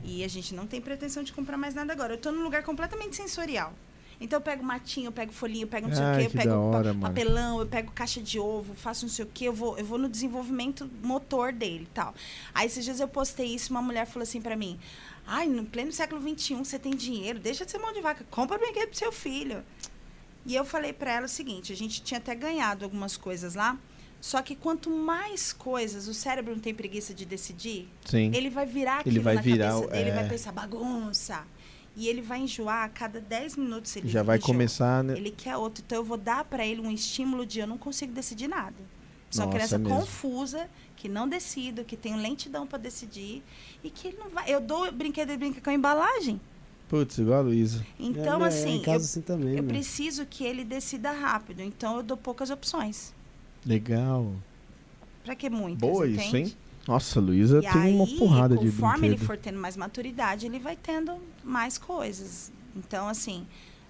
E 0.04 0.22
a 0.22 0.28
gente 0.28 0.54
não 0.54 0.66
tem 0.66 0.80
pretensão 0.80 1.22
de 1.24 1.32
comprar 1.32 1.56
mais 1.56 1.74
nada 1.74 1.92
agora. 1.92 2.14
Eu 2.14 2.18
tô 2.18 2.30
num 2.30 2.44
lugar 2.44 2.62
completamente 2.62 3.16
sensorial. 3.16 3.72
Então 4.20 4.38
eu 4.38 4.40
pego 4.40 4.62
matinho, 4.64 5.08
eu 5.08 5.12
pego 5.12 5.30
folhinho, 5.32 5.64
eu 5.64 5.68
pego 5.68 5.88
não 5.88 5.94
sei 5.94 6.02
o 6.04 6.06
Ai, 6.08 6.16
quê, 6.20 6.26
eu 6.26 6.30
que 6.30 6.36
pego 6.38 6.48
da 6.48 6.54
pa- 6.56 6.60
hora, 6.62 6.94
mano. 6.94 7.00
papelão, 7.00 7.60
eu 7.60 7.66
pego 7.66 7.92
caixa 7.92 8.18
de 8.22 8.38
ovo, 8.38 8.72
faço 8.74 9.04
não 9.04 9.12
sei 9.12 9.26
o 9.26 9.28
quê, 9.28 9.44
eu 9.48 9.52
vou, 9.52 9.76
eu 9.76 9.84
vou 9.84 9.98
no 9.98 10.08
desenvolvimento 10.08 10.88
motor 11.02 11.52
dele 11.52 11.82
e 11.82 11.92
tal. 11.92 12.14
Aí 12.54 12.66
esses 12.66 12.82
dias 12.82 12.98
eu 12.98 13.08
postei 13.08 13.54
isso, 13.54 13.70
uma 13.72 13.82
mulher 13.82 14.06
falou 14.06 14.22
assim 14.22 14.40
pra 14.40 14.56
mim: 14.56 14.78
Ai, 15.26 15.46
no 15.48 15.64
pleno 15.64 15.90
século 15.92 16.20
XXI 16.20 16.54
você 16.54 16.78
tem 16.78 16.94
dinheiro, 16.94 17.38
deixa 17.38 17.64
de 17.64 17.70
ser 17.70 17.78
mão 17.78 17.92
de 17.92 18.00
vaca, 18.00 18.24
compra 18.30 18.58
brinquedo 18.58 18.88
pro 18.88 18.98
seu 18.98 19.10
filho. 19.10 19.64
E 20.44 20.54
eu 20.54 20.64
falei 20.64 20.92
pra 20.92 21.12
ela 21.12 21.26
o 21.26 21.28
seguinte: 21.28 21.72
a 21.72 21.76
gente 21.76 22.00
tinha 22.02 22.18
até 22.18 22.34
ganhado 22.34 22.84
algumas 22.84 23.16
coisas 23.16 23.54
lá, 23.54 23.76
só 24.20 24.40
que 24.40 24.54
quanto 24.54 24.88
mais 24.90 25.52
coisas 25.52 26.06
o 26.06 26.14
cérebro 26.14 26.52
não 26.54 26.60
tem 26.60 26.72
preguiça 26.74 27.12
de 27.12 27.24
decidir, 27.24 27.88
Sim. 28.04 28.30
ele 28.32 28.48
vai 28.48 28.64
virar 28.66 29.00
Ele 29.00 29.18
aquilo 29.18 29.22
vai 29.24 29.34
na 29.34 29.40
virar 29.40 29.72
cabeça 29.72 29.90
dele, 29.90 30.10
é. 30.10 30.14
vai 30.14 30.28
pensar 30.28 30.52
bagunça. 30.52 31.44
E 31.98 32.08
ele 32.08 32.20
vai 32.20 32.40
enjoar 32.40 32.84
a 32.84 32.88
cada 32.90 33.18
10 33.18 33.56
minutos 33.56 33.96
ele 33.96 34.06
Já 34.06 34.22
vai 34.22 34.36
enjoa. 34.36 34.46
começar, 34.46 35.02
né? 35.02 35.14
Ele 35.16 35.30
quer 35.30 35.56
outro. 35.56 35.82
Então 35.84 35.96
eu 35.96 36.04
vou 36.04 36.18
dar 36.18 36.44
para 36.44 36.64
ele 36.64 36.82
um 36.82 36.90
estímulo 36.90 37.46
de 37.46 37.58
eu 37.58 37.66
não 37.66 37.78
consigo 37.78 38.12
decidir 38.12 38.48
nada. 38.48 38.76
Sou 39.30 39.46
uma 39.46 39.52
criança 39.52 39.76
é 39.76 39.78
confusa, 39.78 40.68
que 41.06 41.12
não 41.12 41.28
decido, 41.28 41.84
que 41.84 41.96
tenho 41.96 42.16
lentidão 42.16 42.66
para 42.66 42.78
decidir 42.78 43.40
e 43.82 43.88
que 43.90 44.08
ele 44.08 44.16
não 44.18 44.28
vai. 44.28 44.52
Eu 44.52 44.60
dou 44.60 44.90
brinquedo 44.90 45.30
e 45.30 45.36
brinca 45.36 45.60
com 45.60 45.70
a 45.70 45.72
embalagem. 45.74 46.40
Putz, 46.88 47.18
igual 47.18 47.38
a 47.38 47.42
Luísa. 47.42 47.84
Então, 47.98 48.40
É, 48.42 48.44
é, 48.44 48.48
assim, 48.48 48.76
em 48.76 48.82
casa 48.82 49.04
eu, 49.04 49.08
assim 49.08 49.20
também, 49.20 49.56
eu 49.56 49.62
meu. 49.62 49.72
preciso 49.72 50.26
que 50.26 50.44
ele 50.44 50.64
decida 50.64 51.12
rápido. 51.12 51.60
Então 51.62 51.96
eu 51.96 52.02
dou 52.02 52.16
poucas 52.16 52.50
opções. 52.50 53.14
Legal. 53.64 54.34
Para 55.24 55.34
que 55.36 55.48
muitas? 55.48 55.80
Boa 55.80 56.06
isso, 56.08 56.20
entende? 56.20 56.50
hein? 56.50 56.56
Nossa, 56.88 57.18
a 57.18 57.22
Luísa 57.22 57.60
tem 57.60 57.70
aí, 57.70 57.94
uma 57.94 58.06
porrada 58.18 58.56
de 58.56 58.66
conforme 58.66 59.06
ele 59.06 59.14
brinquedo. 59.16 59.26
for 59.26 59.36
tendo 59.36 59.58
mais 59.60 59.76
maturidade, 59.76 60.46
ele 60.46 60.58
vai 60.58 60.76
tendo 60.76 61.12
mais 61.44 61.78
coisas. 61.78 62.52
Então, 62.76 63.08
assim, 63.08 63.44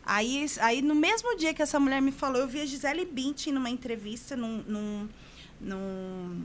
aí, 0.05 0.47
aí 0.61 0.81
no 0.83 0.95
mesmo 0.95 1.37
dia 1.37 1.53
que 1.53 1.61
essa 1.63 1.79
mulher 1.81 2.01
me 2.01 2.13
falou, 2.13 2.41
eu 2.43 2.49
vi 2.49 2.61
a 2.61 2.67
Gisele 2.67 3.05
Bündchen 3.05 3.53
numa 3.53 3.69
entrevista 3.69 4.35
num, 4.35 4.63
num, 4.67 5.09
num, 5.61 6.43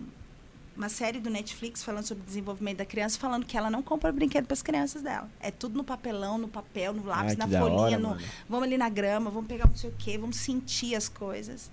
uma 0.75 0.89
série 0.89 1.19
do 1.19 1.29
Netflix 1.29 1.83
falando 1.83 2.05
sobre 2.05 2.23
o 2.23 2.25
desenvolvimento 2.25 2.77
da 2.77 2.85
criança, 2.85 3.19
falando 3.19 3.45
que 3.45 3.57
ela 3.57 3.69
não 3.69 3.83
compra 3.83 4.11
brinquedo 4.11 4.45
para 4.45 4.53
as 4.53 4.61
crianças 4.61 5.01
dela. 5.01 5.29
É 5.39 5.51
tudo 5.51 5.75
no 5.75 5.83
papelão, 5.83 6.37
no 6.37 6.47
papel, 6.47 6.93
no 6.93 7.05
lápis, 7.05 7.31
Ai, 7.31 7.35
na 7.35 7.59
folhinha, 7.59 7.81
hora, 7.81 7.99
no, 7.99 8.17
vamos 8.49 8.67
ali 8.67 8.77
na 8.77 8.89
grama, 8.89 9.29
vamos 9.29 9.47
pegar 9.47 9.67
não 9.67 9.75
sei 9.75 9.89
o 9.89 9.93
quê, 9.97 10.17
vamos 10.17 10.37
sentir 10.37 10.95
as 10.95 11.09
coisas. 11.09 11.69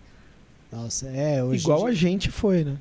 Nossa, 0.70 1.08
é, 1.08 1.42
hoje. 1.42 1.62
Igual 1.62 1.86
a 1.86 1.92
gente 1.92 2.30
foi, 2.30 2.64
né? 2.64 2.76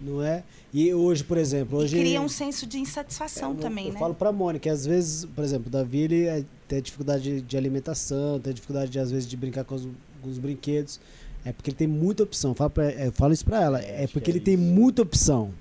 Não 0.00 0.22
é? 0.22 0.42
E 0.72 0.92
hoje, 0.92 1.22
por 1.24 1.38
exemplo, 1.38 1.78
hoje. 1.78 1.96
E 1.96 2.00
cria 2.00 2.20
um 2.20 2.28
senso 2.28 2.66
de 2.66 2.78
insatisfação 2.78 3.50
eu, 3.52 3.56
também, 3.56 3.86
eu 3.88 3.92
né? 3.92 3.98
falo 3.98 4.14
pra 4.14 4.32
Mônica, 4.32 4.70
às 4.70 4.84
vezes, 4.84 5.24
por 5.24 5.44
exemplo, 5.44 5.68
o 5.68 5.70
Davi 5.70 5.98
ele 5.98 6.26
é- 6.26 6.44
tem 6.66 6.82
dificuldade 6.82 7.22
de, 7.22 7.40
de 7.40 7.56
alimentação, 7.56 8.38
tem 8.40 8.52
dificuldade, 8.52 8.90
de, 8.90 8.98
às 8.98 9.10
vezes, 9.10 9.28
de 9.28 9.36
brincar 9.36 9.64
com 9.64 9.74
os, 9.74 9.88
com 10.22 10.28
os 10.28 10.38
brinquedos. 10.38 11.00
É 11.44 11.52
porque 11.52 11.70
ele 11.70 11.76
tem 11.76 11.86
muita 11.88 12.22
opção. 12.22 12.50
Eu 12.50 12.54
falo, 12.54 12.70
pra- 12.70 12.90
eu 12.90 13.12
falo 13.12 13.32
isso 13.32 13.44
pra 13.44 13.62
ela. 13.62 13.80
É, 13.80 14.04
acho 14.04 14.12
porque 14.12 14.26
que 14.26 14.30
é 14.30 14.34
ele 14.34 14.40
tem 14.44 14.56
muita 14.56 15.02
opção. 15.02 15.52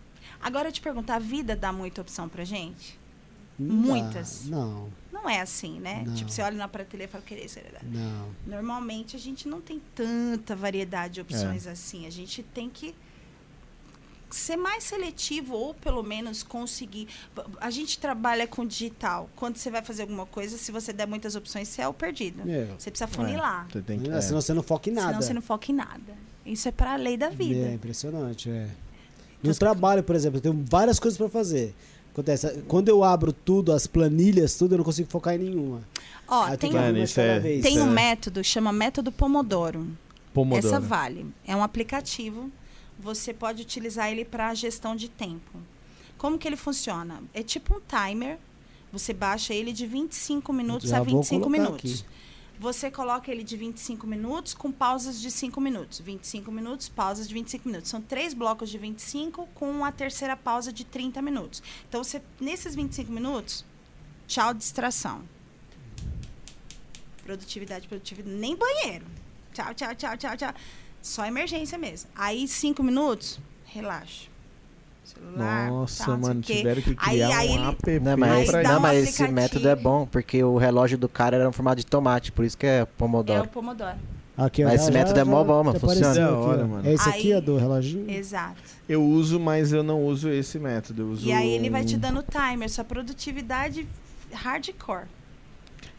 Agora 0.41 0.67
eu 0.69 0.71
te 0.71 0.81
pergunto, 0.81 1.11
a 1.11 1.19
vida 1.19 1.55
dá 1.55 1.71
muita 1.71 2.01
opção 2.01 2.27
pra 2.29 2.43
gente? 2.43 2.97
Não 3.59 3.67
dá, 3.67 3.73
Muitas. 3.87 4.45
Não, 4.45 4.89
Não 5.11 5.27
é 5.29 5.41
assim, 5.41 5.79
né? 5.79 6.03
Não. 6.05 6.13
Tipo, 6.13 6.29
você 6.31 6.41
olha 6.43 6.55
na 6.55 6.67
prateleira 6.67 7.09
e 7.09 7.11
fala, 7.11 7.23
querer, 7.23 7.45
isso, 7.45 7.57
isso. 7.59 7.67
não. 7.91 8.27
Normalmente 8.45 9.15
a 9.15 9.19
gente 9.19 9.47
não 9.47 9.59
tem 9.59 9.81
tanta 9.95 10.55
variedade 10.55 11.15
de 11.15 11.21
opções 11.21 11.65
É. 11.65 11.71
assim. 11.71 12.05
A 12.05 12.09
gente 12.11 12.43
tem 12.43 12.69
que 12.69 12.93
ser 14.29 14.57
mais 14.57 14.83
seletivo 14.83 15.53
ou 15.55 15.73
pelo 15.73 16.03
menos 16.03 16.43
conseguir. 16.43 17.07
A 17.59 17.69
gente 17.69 17.97
trabalha 17.99 18.45
com 18.47 18.65
digital. 18.65 19.29
Quando 19.35 19.57
você 19.57 19.69
vai 19.71 19.81
fazer 19.81 20.03
alguma 20.03 20.25
coisa, 20.25 20.57
se 20.57 20.71
você 20.71 20.91
der 20.91 21.07
muitas 21.07 21.35
opções, 21.35 21.67
você 21.67 21.81
é 21.81 21.87
o 21.87 21.93
perdido. 21.93 22.41
É. 22.49 22.65
Você 22.77 22.89
precisa 22.91 23.07
funilar. 23.07 23.67
Você 23.71 23.81
tem 23.81 23.99
que. 23.99 24.09
É, 24.09 24.15
é. 24.17 24.21
Senão 24.21 24.41
você 24.41 24.53
não 24.53 24.63
foca 24.63 24.89
em 24.89 24.93
nada. 24.93 25.07
Senão 25.09 25.21
você 25.21 25.33
não 25.33 25.41
foca 25.41 25.71
em 25.71 25.75
nada. 25.75 26.13
Isso 26.45 26.67
é 26.67 26.71
para 26.71 26.93
a 26.93 26.95
lei 26.95 27.17
da 27.17 27.27
É 27.27 27.29
vida. 27.29 27.71
impressionante, 27.73 28.49
é. 28.49 28.67
No 29.43 29.49
Mas- 29.49 29.57
trabalho, 29.57 30.01
por 30.03 30.15
exemplo, 30.15 30.37
eu 30.37 30.41
tenho 30.41 30.65
várias 30.69 30.99
coisas 30.99 31.17
pra 31.17 31.29
fazer. 31.29 31.75
Acontece, 32.11 32.63
quando 32.67 32.89
eu 32.89 33.03
abro 33.03 33.31
tudo, 33.31 33.71
as 33.71 33.85
planilhas, 33.85 34.55
tudo, 34.55 34.73
eu 34.73 34.77
não 34.79 34.85
consigo 34.85 35.07
focar 35.09 35.35
em 35.35 35.37
nenhuma. 35.39 35.81
Ó, 36.27 36.45
Aí 36.45 36.57
tem, 36.57 36.71
cada 36.71 36.87
é- 36.87 36.91
vez. 37.39 37.61
tem 37.61 37.79
um 37.79 37.87
é- 37.89 37.93
método, 37.93 38.43
chama 38.43 38.73
método 38.73 39.11
Pomodoro. 39.11 39.87
Pomodoro. 40.33 40.67
Essa 40.67 40.79
vale. 40.79 41.27
É 41.45 41.55
um 41.55 41.61
aplicativo. 41.61 42.51
Você 42.99 43.33
pode 43.33 43.61
utilizar 43.61 44.09
ele 44.11 44.25
para 44.25 44.53
gestão 44.53 44.95
de 44.95 45.09
tempo. 45.09 45.59
Como 46.17 46.37
que 46.37 46.47
ele 46.47 46.57
funciona? 46.57 47.21
É 47.33 47.43
tipo 47.43 47.77
um 47.77 47.81
timer. 47.81 48.39
Você 48.91 49.13
baixa 49.13 49.53
ele 49.53 49.71
de 49.71 49.85
25 49.85 50.51
minutos 50.51 50.89
Já 50.89 50.97
a 50.97 51.03
vou 51.03 51.21
25 51.21 51.43
colocar 51.43 51.61
minutos. 51.61 52.01
aqui. 52.01 52.17
Você 52.59 52.89
coloca 52.89 53.31
ele 53.31 53.43
de 53.43 53.55
25 53.55 54.07
minutos 54.07 54.55
com 54.55 54.71
pausas 54.71 55.21
de 55.21 55.29
5 55.29 55.61
minutos. 55.61 55.99
25 55.99 56.51
minutos, 56.51 56.89
pausas 56.89 57.27
de 57.27 57.33
25 57.33 57.67
minutos. 57.67 57.89
São 57.91 58.01
três 58.01 58.33
blocos 58.33 58.69
de 58.69 58.79
25 58.79 59.47
com 59.53 59.85
a 59.85 59.91
terceira 59.91 60.35
pausa 60.35 60.73
de 60.73 60.83
30 60.83 61.21
minutos. 61.21 61.61
Então, 61.87 62.03
você, 62.03 62.19
nesses 62.41 62.73
25 62.73 63.11
minutos, 63.11 63.63
tchau 64.27 64.55
distração. 64.55 65.21
Produtividade, 67.23 67.87
produtividade. 67.87 68.35
Nem 68.35 68.55
banheiro. 68.55 69.05
Tchau, 69.53 69.73
tchau, 69.75 69.93
tchau, 69.93 70.17
tchau, 70.17 70.37
tchau. 70.37 70.53
Só 71.07 71.25
emergência 71.25 71.77
mesmo. 71.77 72.09
Aí, 72.15 72.47
5 72.47 72.83
minutos, 72.83 73.39
relaxa. 73.65 74.27
Celular. 75.05 75.69
Nossa, 75.69 76.05
tal, 76.05 76.17
mano, 76.17 76.41
tiveram 76.41 76.81
que 76.81 76.89
Aí- 76.89 76.95
criar 76.95 77.37
aí 77.37 77.49
um 77.49 77.53
ele- 77.53 77.69
app 77.69 77.99
Não, 78.01 78.17
mas, 78.17 78.51
não, 78.51 78.77
um 78.77 78.79
mas 78.81 79.07
esse 79.07 79.27
método 79.29 79.67
é 79.69 79.75
bom, 79.75 80.05
porque 80.05 80.43
o 80.43 80.57
relógio 80.57 80.97
do 80.97 81.07
cara 81.07 81.37
era 81.37 81.47
um 81.47 81.51
formato 81.53 81.77
de 81.77 81.85
tomate, 81.85 82.31
por 82.31 82.43
isso 82.43 82.57
que 82.57 82.65
é 82.65 82.79
É 82.81 82.85
Pomodoro. 82.85 83.43
o 83.45 83.47
Pomodoro. 83.47 83.95
Aqui, 84.37 84.63
Mas 84.63 84.81
esse 84.81 84.91
método 84.91 85.19
é 85.19 85.23
mó 85.23 85.43
bom, 85.43 85.63
mano, 85.63 85.77
apareceu 85.77 86.05
funciona. 86.05 86.27
Aqui, 86.27 86.35
hora, 86.37 86.67
mano. 86.67 86.87
É 86.87 86.93
esse 86.93 87.09
aqui, 87.09 87.31
Aí- 87.33 87.37
ó, 87.37 87.41
do 87.41 87.57
reloginho? 87.57 88.11
Exato. 88.11 88.57
Eu 88.87 89.01
uso, 89.03 89.39
mas 89.39 89.71
eu 89.73 89.81
não 89.81 90.03
uso 90.05 90.29
esse 90.29 90.59
método. 90.59 91.01
Eu 91.03 91.07
uso 91.07 91.25
E 91.25 91.31
aí 91.31 91.49
ele 91.55 91.69
vai 91.71 91.83
te 91.83 91.95
um- 91.95 91.99
dando 91.99 92.21
timer, 92.23 92.69
sua 92.69 92.83
produtividade 92.83 93.87
hardcore. 94.31 95.05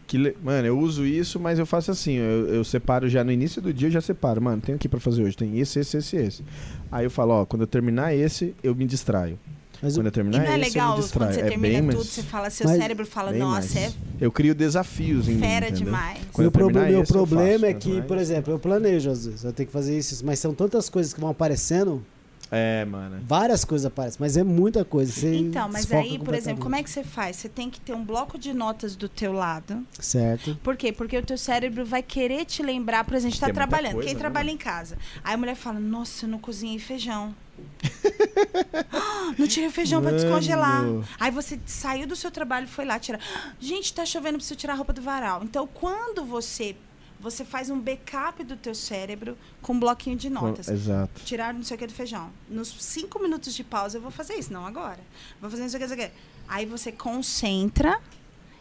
Que 0.08 0.16
le- 0.18 0.36
Mano, 0.42 0.66
eu 0.66 0.76
uso 0.78 1.04
isso, 1.06 1.38
mas 1.38 1.58
eu 1.58 1.66
faço 1.66 1.90
assim, 1.90 2.14
eu, 2.14 2.48
eu 2.48 2.64
separo 2.64 3.08
já 3.08 3.22
no 3.22 3.30
início 3.30 3.62
do 3.62 3.72
dia, 3.72 3.86
eu 3.88 3.92
já 3.92 4.00
separo. 4.00 4.40
Mano, 4.42 4.60
tem 4.60 4.74
aqui 4.74 4.88
pra 4.88 4.98
fazer 4.98 5.22
hoje, 5.22 5.36
tem 5.36 5.60
esse, 5.60 5.78
esse, 5.78 5.98
esse, 5.98 6.16
esse. 6.16 6.44
Aí 6.90 7.04
eu 7.04 7.10
falo, 7.10 7.34
ó, 7.34 7.44
quando 7.44 7.62
eu 7.62 7.66
terminar 7.68 8.14
esse, 8.14 8.54
eu 8.62 8.74
me 8.74 8.86
distraio. 8.86 9.38
Mas 9.80 9.94
Quando 9.94 10.06
eu 10.06 10.10
E 10.10 10.12
terminar 10.12 10.38
não 10.38 10.44
é 10.52 10.58
esse, 10.58 10.68
legal 10.70 10.86
eu 10.86 10.90
me 10.90 10.96
quando 10.96 11.02
distraio. 11.04 11.34
você 11.34 11.40
é 11.40 11.48
termina 11.50 11.68
bem 11.78 11.82
tudo, 11.90 11.96
mais, 11.98 12.08
você 12.08 12.22
fala, 12.24 12.50
seu 12.50 12.66
Mas- 12.68 12.78
cérebro 12.78 13.06
fala, 13.06 13.30
bem 13.30 13.38
nossa, 13.38 13.78
mais. 13.78 13.94
é 13.94 14.24
Eu 14.24 14.32
crio 14.32 14.52
desafios 14.54 15.28
em 15.28 15.34
mim, 15.34 15.40
fera 15.40 15.66
entendeu? 15.68 15.84
demais. 15.84 16.18
Quando 16.32 16.46
eu 16.46 16.50
meu 16.50 16.50
proble- 16.50 16.72
terminar 16.72 16.90
meu 16.94 17.02
esse, 17.02 17.12
eu 17.12 17.14
problema 17.16 17.52
faço, 17.52 17.64
é 17.66 17.72
quanto 17.74 17.82
que, 17.84 17.92
mais- 17.92 18.04
por 18.06 18.18
exemplo, 18.18 18.52
eu 18.54 18.58
planejo 18.58 19.10
às 19.10 19.26
vezes, 19.26 19.44
eu 19.44 19.52
tenho 19.52 19.66
que 19.68 19.72
fazer 19.72 19.96
isso, 19.96 20.24
mas 20.26 20.38
são 20.40 20.52
tantas 20.54 20.88
coisas 20.88 21.12
que 21.12 21.20
vão 21.20 21.30
aparecendo, 21.30 22.02
É, 22.50 22.84
mano. 22.84 23.20
várias 23.24 23.64
coisas 23.64 23.86
aparecem, 23.86 24.16
mas 24.20 24.36
é 24.36 24.44
muita 24.44 24.84
coisa. 24.84 25.12
Você 25.12 25.34
Então, 25.34 25.68
mas 25.68 25.90
aí, 25.92 26.18
por 26.18 26.34
exemplo, 26.34 26.62
como 26.62 26.74
é 26.76 26.82
que 26.82 26.90
você 26.90 27.04
faz? 27.04 27.36
Você 27.36 27.48
tem 27.48 27.68
que 27.68 27.80
ter 27.80 27.94
um 27.94 28.04
bloco 28.04 28.38
de 28.38 28.52
notas 28.54 28.96
do 28.96 29.08
teu 29.08 29.32
lado. 29.32 29.84
Certo. 29.98 30.58
Por 30.62 30.76
quê? 30.76 30.92
Porque 30.92 31.16
o 31.18 31.22
teu 31.22 31.36
cérebro 31.38 31.84
vai 31.84 32.02
querer 32.02 32.44
te 32.44 32.62
lembrar, 32.62 33.04
por 33.04 33.14
exemplo, 33.14 33.28
a 33.28 33.30
gente 33.30 33.40
tá 33.40 33.48
é 33.48 33.52
trabalhando. 33.52 33.92
coisa, 33.94 34.06
Quem 34.06 34.14
né, 34.14 34.20
trabalha 34.20 34.50
em 34.50 34.56
casa? 34.56 34.96
Aí 35.22 35.34
a 35.34 35.36
mulher 35.36 35.54
fala, 35.54 35.78
nossa, 35.78 36.24
eu 36.26 36.30
não 36.30 36.38
cozinhei 36.38 36.78
feijão. 36.78 37.34
Ah, 38.92 39.34
não 39.38 39.46
tirei 39.46 39.68
o 39.68 39.72
feijão 39.72 40.00
pra 40.00 40.10
Mano. 40.10 40.22
descongelar. 40.22 40.84
Aí 41.18 41.30
você 41.30 41.58
saiu 41.66 42.06
do 42.06 42.16
seu 42.16 42.30
trabalho 42.30 42.64
e 42.64 42.68
foi 42.68 42.84
lá 42.84 42.98
tirar. 42.98 43.20
Gente, 43.60 43.92
tá 43.92 44.06
chovendo, 44.06 44.38
preciso 44.38 44.56
tirar 44.56 44.72
a 44.72 44.76
roupa 44.76 44.92
do 44.92 45.02
varal. 45.02 45.42
Então, 45.44 45.66
quando 45.66 46.24
você 46.24 46.74
você 47.20 47.44
faz 47.44 47.68
um 47.70 47.80
backup 47.80 48.42
do 48.44 48.56
teu 48.56 48.74
cérebro 48.74 49.36
com 49.60 49.72
um 49.74 49.80
bloquinho 49.80 50.16
de 50.16 50.30
notas. 50.30 50.68
Exato. 50.68 51.20
Tirar 51.24 51.52
não 51.52 51.62
sei 51.62 51.76
o 51.76 51.78
que 51.78 51.86
do 51.86 51.92
feijão. 51.92 52.30
Nos 52.48 52.68
cinco 52.78 53.20
minutos 53.20 53.54
de 53.54 53.64
pausa 53.64 53.98
eu 53.98 54.02
vou 54.02 54.10
fazer 54.10 54.34
isso, 54.34 54.52
não 54.52 54.64
agora. 54.66 55.00
Vou 55.40 55.50
fazer 55.50 55.62
não 55.62 55.68
sei 55.68 55.78
o 55.78 55.82
que, 55.82 55.88
não 55.88 55.96
sei 55.96 56.06
o 56.06 56.08
que. 56.10 56.16
Aí 56.48 56.64
você 56.66 56.92
concentra 56.92 58.00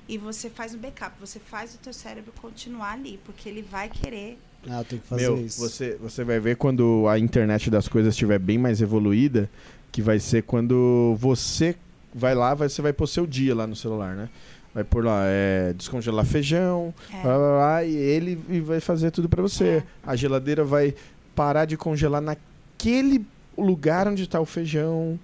e 0.10 0.18
você 0.18 0.50
faz 0.50 0.74
um 0.74 0.78
backup. 0.78 1.16
Você 1.20 1.40
faz 1.40 1.76
o 1.76 1.78
teu 1.78 1.94
cérebro 1.94 2.34
continuar 2.42 2.94
ali, 2.94 3.20
porque 3.26 3.48
ele 3.48 3.62
vai 3.62 3.90
querer. 3.90 4.38
Ah, 4.70 4.80
eu 4.80 4.86
tenho 4.86 5.02
que 5.02 5.08
fazer 5.08 5.22
Meu, 5.24 5.38
isso. 5.46 5.60
você, 5.60 5.96
você 5.96 6.24
vai 6.24 6.40
ver 6.40 6.58
quando 6.58 7.06
a 7.08 7.18
internet 7.20 7.70
das 7.70 7.88
coisas 7.88 8.14
estiver 8.14 8.40
bem 8.40 8.58
mais 8.58 8.82
evoluída, 8.82 9.50
que 9.92 10.02
vai 10.02 10.20
ser 10.20 10.44
quando 10.44 11.16
você 11.20 11.76
vai 12.14 12.34
lá, 12.34 12.54
vai- 12.54 12.68
você 12.68 12.82
vai 12.82 12.92
pôr 12.92 13.08
seu 13.08 13.26
dia 13.28 13.54
lá 13.56 13.68
no 13.68 13.76
celular, 13.76 14.16
né? 14.16 14.30
Vai 14.78 14.84
pôr 14.84 15.04
lá, 15.04 15.24
é, 15.26 15.74
descongelar 15.74 16.24
feijão, 16.24 16.94
É. 17.12 17.20
blá, 17.24 17.36
blá, 17.36 17.48
blá, 17.58 17.84
e 17.84 17.96
ele 17.96 18.40
e 18.48 18.60
vai 18.60 18.80
fazer 18.80 19.10
tudo 19.10 19.28
pra 19.28 19.42
você. 19.42 19.66
É. 19.66 19.84
A 20.06 20.16
geladeira 20.16 20.64
vai 20.64 20.94
parar 21.36 21.66
de 21.66 21.76
congelar 21.76 22.22
naquele 22.22 23.26
lugar 23.58 24.08
onde 24.08 24.28
tá 24.30 24.40
o 24.40 24.46
feijão. 24.46 25.20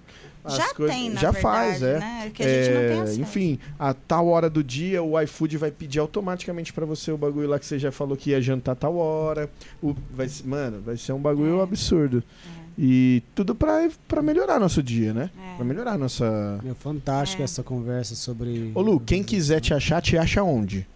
Já 0.46 0.74
coisas- 0.74 0.94
tem, 0.96 1.08
na 1.08 1.20
Já 1.20 1.30
verdade, 1.30 1.42
faz, 1.42 1.82
é. 1.84 1.98
né? 2.00 2.30
Que 2.34 2.42
a 2.42 2.48
gente 2.48 2.74
não 2.74 3.04
tem 3.06 3.14
É. 3.14 3.20
Enfim, 3.22 3.58
a 3.78 3.94
tal 3.94 4.26
hora 4.26 4.50
do 4.50 4.62
dia, 4.62 5.00
o 5.02 5.18
iFood 5.20 5.56
vai 5.56 5.70
pedir 5.70 6.00
automaticamente 6.00 6.72
pra 6.72 6.84
você 6.84 7.12
o 7.12 7.16
bagulho 7.16 7.48
lá 7.48 7.56
que 7.58 7.64
você 7.64 7.78
já 7.78 7.92
falou 7.92 8.16
que 8.16 8.30
ia 8.30 8.42
jantar 8.42 8.74
tal 8.74 8.96
hora. 8.96 9.48
O, 9.80 9.94
vai, 10.10 10.28
mano, 10.44 10.82
vai 10.84 10.96
ser 10.96 11.12
um 11.12 11.20
bagulho 11.20 11.60
É. 11.60 11.62
absurdo. 11.62 12.24
É, 12.44 12.63
E 12.76 13.22
tudo 13.34 13.54
pra, 13.54 13.88
pra 14.08 14.20
melhorar 14.22 14.58
nosso 14.58 14.82
dia, 14.82 15.12
né? 15.14 15.30
é. 15.38 15.56
Pra 15.56 15.64
melhorar 15.64 15.96
nossa. 15.96 16.58
Meu, 16.62 16.74
fantástico 16.74 17.42
É. 17.42 17.44
essa 17.44 17.62
conversa 17.62 18.14
sobre. 18.14 18.72
Ô 18.74 18.80
Lu, 18.82 18.98
quem 18.98 19.22
quiser 19.22 19.60
te 19.60 19.72
achar, 19.72 20.02
te 20.02 20.16
acha 20.18 20.42
onde? 20.42 20.86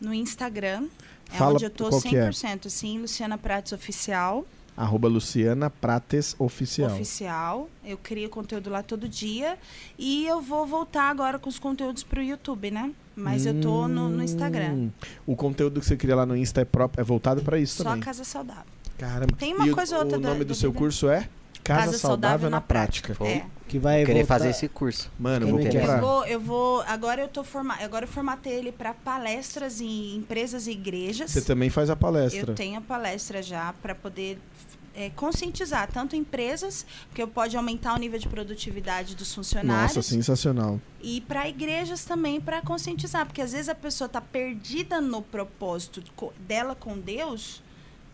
No 0.00 0.14
Instagram, 0.14 0.86
é 1.32 1.36
Fala 1.36 1.54
onde 1.54 1.64
eu 1.64 1.70
tô 1.70 1.88
qual 1.88 2.00
que 2.00 2.16
é. 2.16 2.28
100%, 2.30 2.68
sim, 2.70 3.00
Luciana 3.00 3.36
Prates 3.36 3.72
Oficial. 3.72 4.46
Arroba 4.76 5.08
Luciana 5.08 5.68
Prates 5.68 6.36
Oficial. 6.38 6.92
Oficial. 6.92 7.68
Eu 7.84 7.98
crio 7.98 8.28
conteúdo 8.30 8.70
lá 8.70 8.80
todo 8.80 9.08
dia. 9.08 9.58
E 9.98 10.24
eu 10.24 10.40
vou 10.40 10.64
voltar 10.64 11.10
agora 11.10 11.36
com 11.36 11.48
os 11.48 11.58
conteúdos 11.58 12.04
pro 12.04 12.22
YouTube, 12.22 12.70
né? 12.70 12.92
Mas 13.16 13.44
eu 13.44 13.60
tô 13.60 13.88
no, 13.88 14.08
no 14.08 14.22
Instagram. 14.22 14.70
Hum, 14.70 14.90
O 15.26 15.34
conteúdo 15.34 15.80
que 15.80 15.86
você 15.86 15.96
cria 15.96 16.14
lá 16.14 16.24
no 16.24 16.36
Insta 16.36 16.60
é, 16.60 16.64
próprio, 16.64 17.00
é 17.00 17.04
voltado 17.04 17.42
pra 17.42 17.58
isso 17.58 17.78
Só 17.78 17.82
também. 17.88 17.98
Casa 18.02 18.22
Saudável. 18.22 18.62
Caramba. 18.98 19.36
Tem 19.38 19.54
uma 19.54 19.66
e 19.66 19.70
o- 19.70 19.74
coisa 19.74 19.94
ou 19.96 20.02
outra 20.02 20.18
O 20.18 20.20
da- 20.20 20.28
nome 20.30 20.44
do 20.44 20.54
seu 20.54 20.70
vida. 20.70 20.78
curso 20.80 21.08
é 21.08 21.28
Casa, 21.64 21.80
Casa 21.86 21.98
Saudável, 21.98 22.00
Saudável 22.00 22.50
na 22.50 22.56
na 22.56 22.60
Prática. 22.60 23.16
É. 23.24 23.44
Que 23.68 23.78
vai 23.78 24.00
Querer 24.04 24.20
voltar- 24.20 24.34
fazer 24.38 24.50
esse 24.50 24.66
curso. 24.68 25.10
Mano, 25.18 25.46
eu 25.46 25.50
vou? 25.58 25.60
Eu 25.60 26.00
vou, 26.00 26.24
eu 26.26 26.40
vou. 26.40 26.80
Agora 26.82 27.20
eu 27.20 27.28
tô 27.28 27.44
forma, 27.44 27.74
agora 27.74 28.04
eu 28.06 28.08
formatei 28.08 28.54
ele 28.54 28.72
para 28.72 28.94
palestras 28.94 29.78
em 29.80 30.16
empresas 30.16 30.66
e 30.66 30.70
igrejas. 30.70 31.30
Você 31.30 31.42
também 31.42 31.68
faz 31.68 31.90
a 31.90 31.96
palestra. 31.96 32.52
Eu 32.52 32.54
tenho 32.54 32.78
a 32.78 32.80
palestra 32.80 33.42
já 33.42 33.74
para 33.82 33.94
poder 33.94 34.38
é, 34.94 35.10
conscientizar 35.10 35.88
tanto 35.92 36.16
empresas, 36.16 36.84
porque 37.08 37.24
pode 37.24 37.56
aumentar 37.56 37.94
o 37.94 37.98
nível 37.98 38.18
de 38.18 38.26
produtividade 38.28 39.14
dos 39.14 39.32
funcionários, 39.32 39.94
Nossa, 39.94 40.08
sensacional. 40.08 40.80
e 41.00 41.20
para 41.20 41.48
igrejas 41.48 42.04
também 42.04 42.40
para 42.40 42.60
conscientizar, 42.62 43.24
porque 43.24 43.40
às 43.40 43.52
vezes 43.52 43.68
a 43.68 43.76
pessoa 43.76 44.06
está 44.06 44.20
perdida 44.20 45.00
no 45.00 45.22
propósito 45.22 46.02
dela 46.48 46.74
com 46.74 46.98
Deus, 46.98 47.62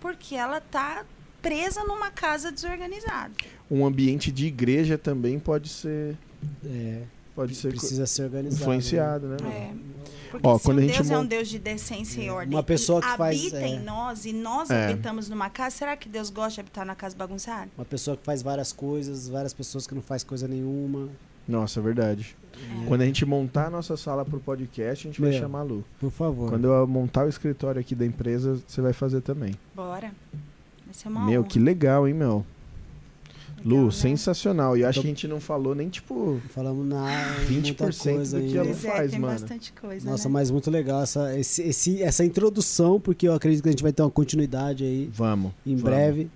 porque 0.04 0.34
ela 0.34 0.60
tá 0.60 1.02
presa 1.40 1.82
numa 1.84 2.10
casa 2.10 2.52
desorganizada. 2.52 3.32
Um 3.70 3.86
ambiente 3.86 4.30
de 4.30 4.44
igreja 4.46 4.98
também 4.98 5.38
pode 5.38 5.70
ser, 5.70 6.14
É, 6.62 7.02
pode 7.34 7.54
ser 7.54 7.68
precisa 7.68 8.04
ser 8.06 8.24
organizado. 8.24 8.62
influenciado, 8.62 9.26
né? 9.28 9.36
né? 9.42 9.50
É. 9.72 10.04
Porque 10.30 10.46
Ó, 10.46 10.58
se 10.58 10.64
quando 10.64 10.76
um 10.78 10.80
a 10.80 10.82
gente 10.86 10.96
Deus 10.96 11.10
é 11.10 11.18
um 11.18 11.24
Deus 11.24 11.48
de 11.48 11.58
decência 11.58 12.20
e 12.20 12.28
ordem 12.28 12.54
Uma 12.54 12.62
pessoa 12.62 13.00
que 13.00 13.16
faz, 13.16 13.40
habita 13.40 13.56
é. 13.60 13.66
em 13.68 13.80
nós 13.82 14.26
e 14.26 14.32
nós 14.34 14.68
É. 14.68 14.90
habitamos 14.90 15.28
numa 15.30 15.48
casa, 15.48 15.74
será 15.76 15.96
que 15.96 16.06
Deus 16.08 16.28
gosta 16.28 16.54
de 16.56 16.60
habitar 16.60 16.84
na 16.84 16.94
casa 16.94 17.16
bagunçada? 17.16 17.70
Uma 17.78 17.84
pessoa 17.86 18.14
que 18.14 18.24
faz 18.24 18.42
várias 18.42 18.72
coisas, 18.72 19.26
várias 19.28 19.54
pessoas 19.54 19.86
que 19.86 19.94
não 19.94 20.02
faz 20.02 20.22
coisa 20.22 20.46
nenhuma. 20.46 21.08
Nossa, 21.48 21.80
é 21.80 21.82
verdade. 21.82 22.36
É. 22.82 22.86
Quando 22.86 23.00
a 23.02 23.06
gente 23.06 23.24
montar 23.24 23.66
a 23.66 23.70
nossa 23.70 23.96
sala 23.96 24.24
pro 24.24 24.38
podcast, 24.40 25.06
a 25.06 25.10
gente 25.10 25.20
vai 25.20 25.30
Meu. 25.30 25.40
chamar 25.40 25.60
a 25.60 25.62
Lu. 25.62 25.84
Por 26.00 26.10
favor. 26.10 26.50
Quando 26.50 26.66
eu 26.66 26.86
montar 26.86 27.26
o 27.26 27.28
escritório 27.28 27.80
aqui 27.80 27.94
da 27.94 28.04
empresa, 28.06 28.58
você 28.66 28.80
vai 28.80 28.92
fazer 28.92 29.20
também. 29.20 29.54
Bora. 29.74 30.12
Vai 30.84 30.92
ser 30.94 31.08
uma 31.08 31.24
meu, 31.26 31.40
honra. 31.40 31.48
que 31.48 31.58
legal, 31.58 32.06
hein, 32.06 32.14
meu? 32.14 32.44
Legal, 33.64 33.78
Lu, 33.80 33.84
né? 33.86 33.90
sensacional. 33.92 34.76
E 34.76 34.82
eu 34.82 34.88
acho 34.88 34.98
Então- 34.98 35.02
que 35.02 35.08
a 35.08 35.14
gente 35.14 35.28
não 35.28 35.40
falou 35.40 35.74
nem, 35.74 35.88
tipo, 35.88 36.40
Falamos 36.50 36.86
na 36.86 37.06
20% 37.48 37.80
muita 38.04 38.14
coisa 38.14 38.40
do 38.40 38.46
que 38.46 38.56
ela 38.58 38.66
Pois 38.66 38.84
é, 38.84 38.88
faz, 38.90 39.10
tem 39.10 39.20
mano. 39.20 39.32
bastante 39.32 39.72
coisa, 39.72 40.10
Nossa, 40.10 40.28
né? 40.28 40.32
mas 40.32 40.50
muito 40.50 40.70
legal 40.70 41.02
essa, 41.02 41.38
esse, 41.38 41.62
esse- 41.62 42.02
essa 42.02 42.24
introdução, 42.24 43.00
porque 43.00 43.26
eu 43.26 43.32
acredito 43.32 43.62
que 43.62 43.68
a 43.68 43.72
gente 43.72 43.82
vai 43.82 43.92
ter 43.92 44.02
uma 44.02 44.10
continuidade 44.10 44.84
aí 44.84 45.10
vamos. 45.12 45.52
em 45.66 45.70
vamos. 45.76 45.82
breve. 45.82 46.28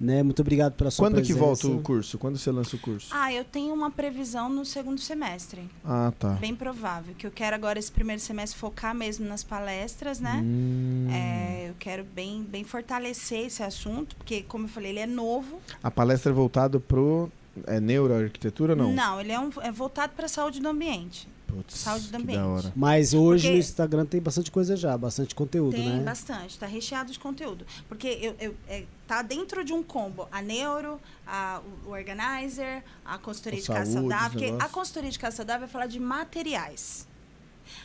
Né? 0.00 0.22
Muito 0.22 0.40
obrigado 0.40 0.74
pela 0.74 0.90
sua 0.90 1.06
Quando 1.06 1.16
que 1.16 1.32
presença. 1.32 1.44
volta 1.44 1.66
o 1.66 1.82
curso? 1.82 2.18
Quando 2.18 2.38
você 2.38 2.50
lança 2.52 2.76
o 2.76 2.78
curso? 2.78 3.08
Ah, 3.10 3.32
eu 3.32 3.44
tenho 3.44 3.74
uma 3.74 3.90
previsão 3.90 4.48
no 4.48 4.64
segundo 4.64 5.00
semestre. 5.00 5.68
Ah, 5.84 6.12
tá. 6.18 6.34
Bem 6.34 6.54
provável. 6.54 7.14
Que 7.16 7.26
eu 7.26 7.30
quero 7.30 7.56
agora, 7.56 7.78
esse 7.78 7.90
primeiro 7.90 8.22
semestre, 8.22 8.58
focar 8.58 8.94
mesmo 8.94 9.26
nas 9.26 9.42
palestras, 9.42 10.20
né? 10.20 10.40
Hum. 10.44 11.08
É, 11.10 11.70
eu 11.70 11.74
quero 11.78 12.04
bem, 12.04 12.42
bem 12.44 12.62
fortalecer 12.62 13.46
esse 13.46 13.62
assunto, 13.62 14.14
porque, 14.16 14.42
como 14.42 14.66
eu 14.66 14.68
falei, 14.68 14.92
ele 14.92 15.00
é 15.00 15.06
novo. 15.06 15.60
A 15.82 15.90
palestra 15.90 16.30
é 16.30 16.34
voltada 16.34 16.78
pro 16.78 17.28
é, 17.66 17.80
neuroarquitetura 17.80 18.74
ou 18.74 18.92
não? 18.92 19.20
ele 19.20 19.32
é, 19.32 19.40
um, 19.40 19.50
é 19.62 19.72
voltado 19.72 20.12
para 20.14 20.26
a 20.26 20.28
saúde 20.28 20.60
do 20.60 20.68
ambiente. 20.68 21.26
Putz, 21.48 21.78
saúde 21.78 22.08
do 22.08 22.16
ambiente. 22.18 22.72
Mas 22.76 23.14
hoje 23.14 23.44
Porque- 23.44 23.54
no 23.54 23.58
Instagram 23.58 24.04
tem 24.06 24.20
bastante 24.20 24.50
coisa 24.50 24.76
já, 24.76 24.96
bastante 24.98 25.34
conteúdo, 25.34 25.74
Tem 25.74 25.88
né? 25.88 26.04
bastante, 26.04 26.50
está 26.50 26.66
recheado 26.66 27.10
de 27.10 27.18
conteúdo. 27.18 27.66
Porque 27.88 28.06
eu, 28.20 28.36
eu- 28.38 28.54
é, 28.68 28.84
tá 29.06 29.22
dentro 29.22 29.64
de 29.64 29.72
um 29.72 29.82
combo 29.82 30.28
a 30.30 30.42
neuro, 30.42 31.00
a, 31.26 31.60
o 31.86 31.90
organizer, 31.90 32.84
a 33.04 33.16
consultoria 33.18 33.58
A 33.58 33.62
de 33.62 33.66
casa 33.68 33.92
saúde, 33.92 34.08
saudável. 34.10 34.40
os 34.40 34.46
Porque 34.50 34.64
a 34.64 34.68
consultoria 34.68 35.10
de 35.10 35.18
casa 35.18 35.36
saudável 35.38 35.60
vai 35.66 35.68
falar 35.72 35.86
de 35.86 35.98
materiais. 35.98 37.08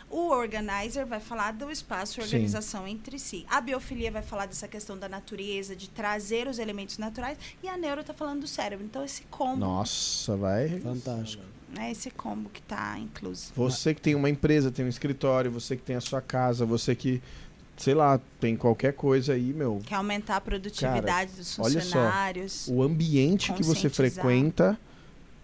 O 0.09 0.29
organizer 0.29 1.05
vai 1.05 1.19
falar 1.19 1.51
do 1.53 1.69
espaço 1.71 2.13
e 2.13 2.15
Sim. 2.15 2.21
organização 2.35 2.87
entre 2.87 3.17
si. 3.19 3.45
A 3.49 3.59
biofilia 3.59 4.11
vai 4.11 4.21
falar 4.21 4.45
dessa 4.45 4.67
questão 4.67 4.97
da 4.97 5.09
natureza, 5.09 5.75
de 5.75 5.89
trazer 5.89 6.47
os 6.47 6.59
elementos 6.59 6.97
naturais. 6.97 7.37
E 7.61 7.67
a 7.67 7.75
neuro 7.75 8.01
está 8.01 8.13
falando 8.13 8.41
do 8.41 8.47
cérebro. 8.47 8.85
Então, 8.85 9.03
esse 9.03 9.23
combo, 9.23 9.57
Nossa, 9.57 10.37
vai. 10.37 10.79
Fantástico. 10.79 11.43
Né, 11.73 11.91
esse 11.91 12.09
combo 12.11 12.49
que 12.49 12.59
está 12.59 12.97
incluso. 12.99 13.51
Você 13.55 13.93
que 13.93 14.01
tem 14.01 14.15
uma 14.15 14.29
empresa, 14.29 14.71
tem 14.71 14.85
um 14.85 14.89
escritório, 14.89 15.51
você 15.51 15.75
que 15.75 15.81
tem 15.83 15.95
a 15.95 16.01
sua 16.01 16.21
casa, 16.21 16.65
você 16.65 16.95
que, 16.95 17.21
sei 17.77 17.93
lá, 17.93 18.19
tem 18.39 18.55
qualquer 18.55 18.93
coisa 18.93 19.33
aí, 19.33 19.53
meu. 19.53 19.81
Quer 19.85 19.95
aumentar 19.95 20.37
a 20.37 20.41
produtividade 20.41 21.31
dos 21.33 21.57
olha 21.59 21.79
só, 21.81 21.81
funcionários. 21.81 22.67
O 22.69 22.81
ambiente 22.83 23.51
que 23.53 23.63
você 23.63 23.89
frequenta 23.89 24.79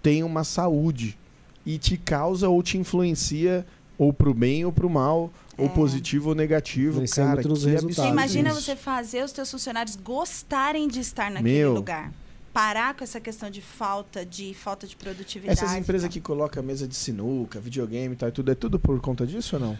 tem 0.01 0.23
uma 0.23 0.43
saúde 0.43 1.17
e 1.65 1.77
te 1.77 1.97
causa 1.97 2.47
ou 2.49 2.61
te 2.63 2.77
influencia 2.77 3.65
ou 3.97 4.13
pro 4.13 4.33
bem 4.33 4.63
ou 4.63 4.71
pro 4.71 4.89
mal, 4.89 5.29
ou 5.57 5.65
É. 5.65 5.69
positivo 5.69 6.29
ou 6.29 6.35
negativo. 6.35 7.03
Cara, 7.13 7.41
nos 7.41 7.65
que 7.65 7.69
resultados. 7.69 7.95
Você 7.97 8.07
imagina 8.07 8.49
isso. 8.51 8.61
você 8.61 8.75
fazer 8.77 9.25
os 9.25 9.33
teus 9.33 9.51
funcionários 9.51 9.97
gostarem 9.97 10.87
de 10.87 11.01
estar 11.01 11.29
naquele 11.29 11.53
Meu. 11.53 11.73
lugar. 11.73 12.13
Parar 12.59 12.93
com 12.93 13.05
essa 13.05 13.21
questão 13.21 13.49
de 13.49 13.61
falta 13.61 14.25
de 14.25 14.53
falta 14.53 14.85
de 14.85 14.93
produtividade. 14.93 15.57
Essas 15.57 15.77
empresas 15.77 16.09
tá? 16.09 16.11
que 16.11 16.19
colocam 16.19 16.61
mesa 16.61 16.85
de 16.85 16.93
sinuca, 16.93 17.57
videogame 17.57 18.15
e 18.15 18.17
tal, 18.17 18.29
tudo, 18.33 18.51
é 18.51 18.55
tudo 18.55 18.77
por 18.77 18.99
conta 18.99 19.25
disso 19.25 19.55
ou 19.55 19.61
não? 19.61 19.79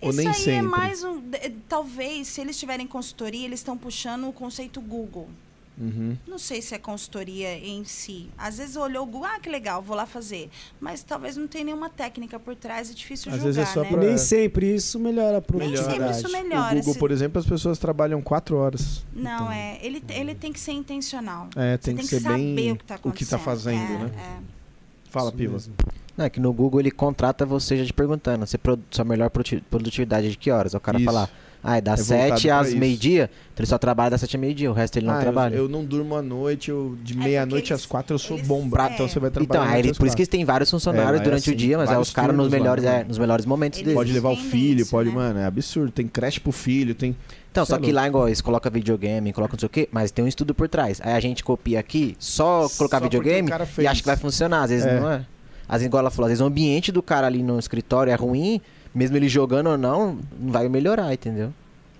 Ou 0.00 0.10
Isso 0.10 0.18
nem 0.18 0.26
aí 0.26 0.34
sempre? 0.34 0.52
é 0.54 0.62
mais 0.62 1.04
um. 1.04 1.22
Talvez, 1.68 2.26
se 2.26 2.40
eles 2.40 2.58
tiverem 2.58 2.88
consultoria, 2.88 3.44
eles 3.44 3.60
estão 3.60 3.78
puxando 3.78 4.28
o 4.28 4.32
conceito 4.32 4.80
Google. 4.80 5.28
Uhum. 5.78 6.16
Não 6.28 6.38
sei 6.38 6.60
se 6.60 6.74
é 6.74 6.78
consultoria 6.78 7.56
em 7.58 7.82
si. 7.84 8.28
Às 8.36 8.58
vezes 8.58 8.76
olhou 8.76 9.04
o 9.04 9.06
Google, 9.06 9.26
ah, 9.26 9.40
que 9.40 9.48
legal, 9.48 9.80
vou 9.82 9.96
lá 9.96 10.04
fazer. 10.06 10.50
Mas 10.80 11.02
talvez 11.02 11.36
não 11.36 11.46
tenha 11.46 11.64
nenhuma 11.64 11.88
técnica 11.88 12.38
por 12.38 12.54
trás, 12.54 12.90
é 12.90 12.94
difícil 12.94 13.30
Às 13.32 13.38
julgar, 13.38 13.52
vezes 13.54 13.70
é 13.70 13.72
só 13.72 13.82
né? 13.82 13.88
Pra- 13.88 14.00
nem 14.00 14.18
sempre 14.18 14.74
isso 14.74 14.98
melhora 14.98 15.38
a 15.38 15.56
Nem 15.58 15.76
sempre 15.76 16.10
isso 16.10 16.28
O 16.28 16.32
melhora. 16.32 16.74
Google, 16.76 16.92
se- 16.92 16.98
por 16.98 17.10
exemplo, 17.10 17.38
as 17.40 17.46
pessoas 17.46 17.78
trabalham 17.78 18.20
quatro 18.20 18.56
horas. 18.56 19.04
Não, 19.14 19.32
Então. 19.34 19.52
é. 19.52 19.78
Ele, 19.82 20.02
ele 20.10 20.34
tem 20.34 20.52
que 20.52 20.60
ser 20.60 20.72
intencional. 20.72 21.48
É, 21.56 21.72
Você 21.76 21.78
tem, 21.78 21.96
que 21.96 22.02
que 22.02 22.08
ser 22.08 22.20
saber 22.20 22.54
bem 22.54 22.72
o 22.72 22.76
que 22.76 22.84
está 22.84 22.98
o 23.02 23.10
que 23.12 23.24
tá 23.24 23.38
fazendo, 23.38 23.80
é, 23.94 23.98
né? 23.98 24.10
é. 24.38 25.10
Fala, 25.10 25.28
Isso 25.28 25.36
Piva. 25.38 25.52
mesmo. 25.54 25.74
Não, 26.16 26.24
é 26.26 26.30
que 26.30 26.38
no 26.38 26.52
Google 26.52 26.80
ele 26.80 26.90
contrata 26.90 27.46
você 27.46 27.76
já 27.78 27.86
te 27.86 27.92
perguntando, 27.92 28.46
você 28.46 28.58
produ- 28.58 28.82
sua 28.90 29.04
melhor 29.04 29.30
produti- 29.30 29.64
produtividade 29.70 30.26
é 30.26 30.30
de 30.30 30.36
que 30.36 30.50
horas? 30.50 30.74
O 30.74 30.80
cara 30.80 30.98
Isso. 30.98 31.06
fala, 31.06 31.28
ah, 31.62 31.76
é 31.76 31.80
das 31.80 32.00
É 32.10 32.14
voltado 32.16 32.40
7 32.40 32.48
pra 32.48 32.60
às 32.60 32.74
meio-dia, 32.74 33.30
então 33.52 33.62
ele 33.62 33.66
só 33.68 33.78
trabalha 33.78 34.10
das 34.10 34.20
7 34.20 34.36
a 34.36 34.38
meio-dia, 34.38 34.70
o 34.70 34.74
resto 34.74 34.98
ele 34.98 35.06
não 35.06 35.14
Ah, 35.14 35.18
eu- 35.18 35.22
trabalha. 35.22 35.54
Eu, 35.54 35.68
não 35.68 35.84
durmo 35.84 36.16
à 36.16 36.22
noite, 36.22 36.70
eu 36.70 36.96
de 37.02 37.12
É 37.12 37.16
meia-noite 37.16 37.72
às 37.72 37.86
quatro 37.86 38.14
eu 38.14 38.18
sou 38.18 38.36
eles- 38.36 38.48
bombrado, 38.48 38.90
é. 38.90 38.94
então 38.94 39.08
você 39.08 39.20
vai 39.20 39.30
trabalhar 39.30 39.62
Então, 39.64 39.74
aí 39.74 39.90
às 39.90 39.98
por 39.98 40.06
isso 40.06 40.16
que 40.16 40.26
têm 40.26 40.44
vários 40.44 40.68
É, 40.68 40.72
funcionários 40.72 41.12
mas 41.20 41.22
durante 41.22 41.42
assim, 41.42 41.52
o 41.52 41.56
dia, 41.56 41.78
mas 41.78 41.90
é 41.90 41.98
os 41.98 42.10
caras 42.10 42.34
nos 42.36 42.46
lá, 42.50 42.58
melhores, 42.58 42.84
né? 42.84 43.00
é, 43.00 43.04
nos 43.04 43.18
melhores 43.18 43.46
momentos 43.46 43.78
Eles- 43.78 43.86
deles. 43.86 43.98
Pode 43.98 44.12
levar 44.12 44.30
o 44.30 44.36
filho, 44.36 44.82
isso, 44.82 44.90
pode, 44.90 45.08
né? 45.08 45.14
mano, 45.14 45.38
é 45.38 45.44
absurdo. 45.44 45.92
Tem 45.92 46.06
creche 46.08 46.40
pro 46.40 46.52
filho, 46.52 46.94
tem. 46.94 47.16
Então, 47.50 47.64
Cê 47.66 47.70
só 47.70 47.76
é 47.76 47.80
que 47.80 47.92
lá, 47.92 48.06
igual, 48.08 48.28
eles 48.28 48.40
colocam 48.40 48.72
videogame, 48.72 49.30
colocam 49.32 49.54
não 49.56 49.60
sei 49.60 49.66
o 49.66 49.70
quê, 49.70 49.88
mas 49.92 50.10
tem 50.10 50.24
um 50.24 50.28
estudo 50.28 50.54
por 50.54 50.68
trás. 50.68 51.00
Aí 51.04 51.12
a 51.12 51.20
gente 51.20 51.44
copia 51.44 51.78
aqui, 51.78 52.16
só 52.18 52.66
colocar 52.78 52.96
Só 52.98 53.04
videogame 53.04 53.50
e 53.78 53.86
acha 53.86 54.00
que 54.00 54.06
vai 54.06 54.16
funcionar. 54.16 54.62
Às 54.62 54.70
vezes 54.70 54.86
É. 54.86 54.98
não 54.98 55.10
é. 55.10 55.26
Às 55.68 55.74
vezes, 55.76 55.86
igual 55.86 56.00
ela 56.00 56.10
falou, 56.10 56.26
às 56.26 56.30
vezes 56.30 56.40
o 56.42 56.46
ambiente 56.46 56.90
do 56.90 57.02
cara 57.02 57.26
ali 57.26 57.42
no 57.42 57.58
escritório 57.58 58.10
é 58.10 58.14
ruim, 58.14 58.60
mesmo 58.94 59.16
ele 59.16 59.28
jogando 59.28 59.68
ou 59.68 59.78
não, 59.78 60.18
não 60.38 60.52
vai 60.52 60.68
melhorar, 60.68 61.12
entendeu? 61.12 61.52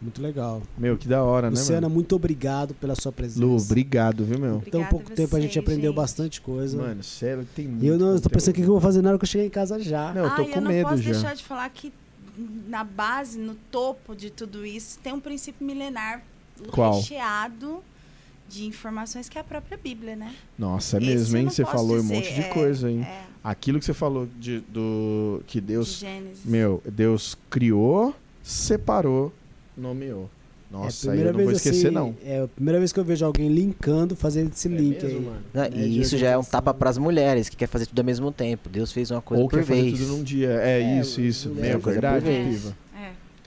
Muito 0.02 0.20
legal. 0.20 0.60
Meu, 0.77 0.97
que 0.98 1.06
da 1.06 1.23
hora, 1.23 1.48
né, 1.48 1.56
Luciana, 1.56 1.89
muito 1.89 2.16
obrigado 2.16 2.74
pela 2.74 2.94
sua 2.97 3.12
presença. 3.12 3.47
Lu, 3.47 3.56
obrigado, 3.56 4.24
viu, 4.24 4.36
meu? 4.36 4.56
Em 4.66 4.70
tão 4.70 4.85
pouco 4.86 5.12
tempo 5.12 5.36
a 5.36 5.40
gente 5.40 5.56
aprendeu 5.59 5.93
gente. 5.93 5.97
bastante 5.97 6.40
coisa. 6.40 6.77
Mano, 6.77 7.05
sério, 7.05 7.47
tem 7.55 7.69
muito. 7.69 7.85
e 7.85 7.86
eu 7.86 7.97
não 7.97 8.06
tô 8.09 8.14
conteúdo. 8.14 8.31
pensando 8.31 8.51
o 8.51 8.55
que 8.55 8.62
eu 8.62 8.66
vou 8.66 8.81
fazer 8.81 9.01
na 9.01 9.10
hora 9.10 9.19
que 9.19 9.24
eu 9.24 9.28
chegar 9.28 9.44
em 9.44 9.51
casa 9.51 9.78
já. 9.78 10.12
Não, 10.12 10.24
eu 10.24 10.31
tô 10.31 10.43
ah, 10.43 10.44
com 10.44 10.59
eu 10.59 10.60
não 10.60 10.70
medo 10.70 10.89
posso 10.89 11.02
já. 11.02 11.12
deixar 11.12 11.35
de 11.36 11.44
falar 11.44 11.70
que 11.70 11.93
na 12.66 12.82
base, 12.82 13.39
no 13.39 13.55
topo 13.70 14.16
de 14.16 14.31
tudo 14.31 14.66
isso, 14.66 14.98
tem 14.98 15.12
um 15.12 15.20
princípio 15.20 15.64
milenar 15.64 16.24
Qual? 16.73 16.97
recheado 16.97 17.82
de 18.53 18.66
informações 18.66 19.29
que 19.29 19.39
é 19.39 19.41
a 19.41 19.45
própria 19.45 19.79
Bíblia, 19.83 20.15
né? 20.15 20.35
Nossa, 20.59 20.99
é 20.99 21.01
mesmo, 21.01 21.37
hein? 21.37 21.45
não 21.45 21.51
Você 21.51 21.65
falou 21.65 21.97
um 21.97 22.01
dizer, 22.03 22.15
monte 22.15 22.35
de 22.35 22.41
é, 22.41 22.45
coisa, 22.45 22.91
hein? 22.91 23.01
É, 23.03 23.23
Aquilo 23.43 23.79
que 23.79 23.85
você 23.85 23.95
falou 23.95 24.29
de, 24.39 24.61
do. 24.61 25.41
Que 25.47 25.61
de 25.61 25.66
Deus. 25.69 25.99
Gênesis. 25.99 26.45
Meu, 26.45 26.83
Deus 26.85 27.37
criou, 27.51 28.15
separou, 28.43 29.33
nomeou. 29.77 30.31
Nossa, 30.70 31.12
aí 31.12 31.20
eu 31.20 31.35
não 31.35 31.43
vou 31.45 31.53
esquecer, 31.53 31.89
assim, 31.89 31.95
não. 31.95 32.16
É 32.24 32.41
a 32.45 32.49
primeira 32.49 32.79
vez 32.79 32.93
que 32.95 32.99
eu 32.99 33.05
vejo 33.05 33.27
alguém 33.27 33.49
linkando, 33.49 34.16
fazendo 34.16 34.53
esse 34.55 34.69
É 34.69 34.70
link 34.70 35.03
mesmo, 35.05 35.20
mano? 35.20 35.43
Né? 35.53 35.69
É, 35.70 35.79
e 35.87 35.91
de 35.91 36.01
isso 36.01 36.16
já 36.16 36.31
é 36.31 36.39
um 36.39 36.43
tapa 36.45 36.73
pras 36.73 36.97
mulheres, 36.97 37.51
que 37.51 37.57
quer 37.57 37.66
fazer 37.66 37.85
tudo 37.85 37.99
ao 37.99 38.05
mesmo 38.07 38.33
tempo. 38.33 38.70
Deus 38.70 38.91
fez 38.91 39.11
uma 39.11 39.20
coisa 39.20 39.43
Ou 39.43 39.51
por 39.51 39.59
quer 39.59 39.66
fazer 39.66 39.83
vez. 39.83 39.99
tudo 39.99 40.16
num 40.16 40.23
dia. 40.23 40.49
É, 40.62 40.81
É, 40.81 40.99
isso, 41.01 41.20
isso. 41.20 41.51
coisa 41.51 41.79
por 41.79 41.93
verdade. 41.93 42.27
É. 42.27 42.73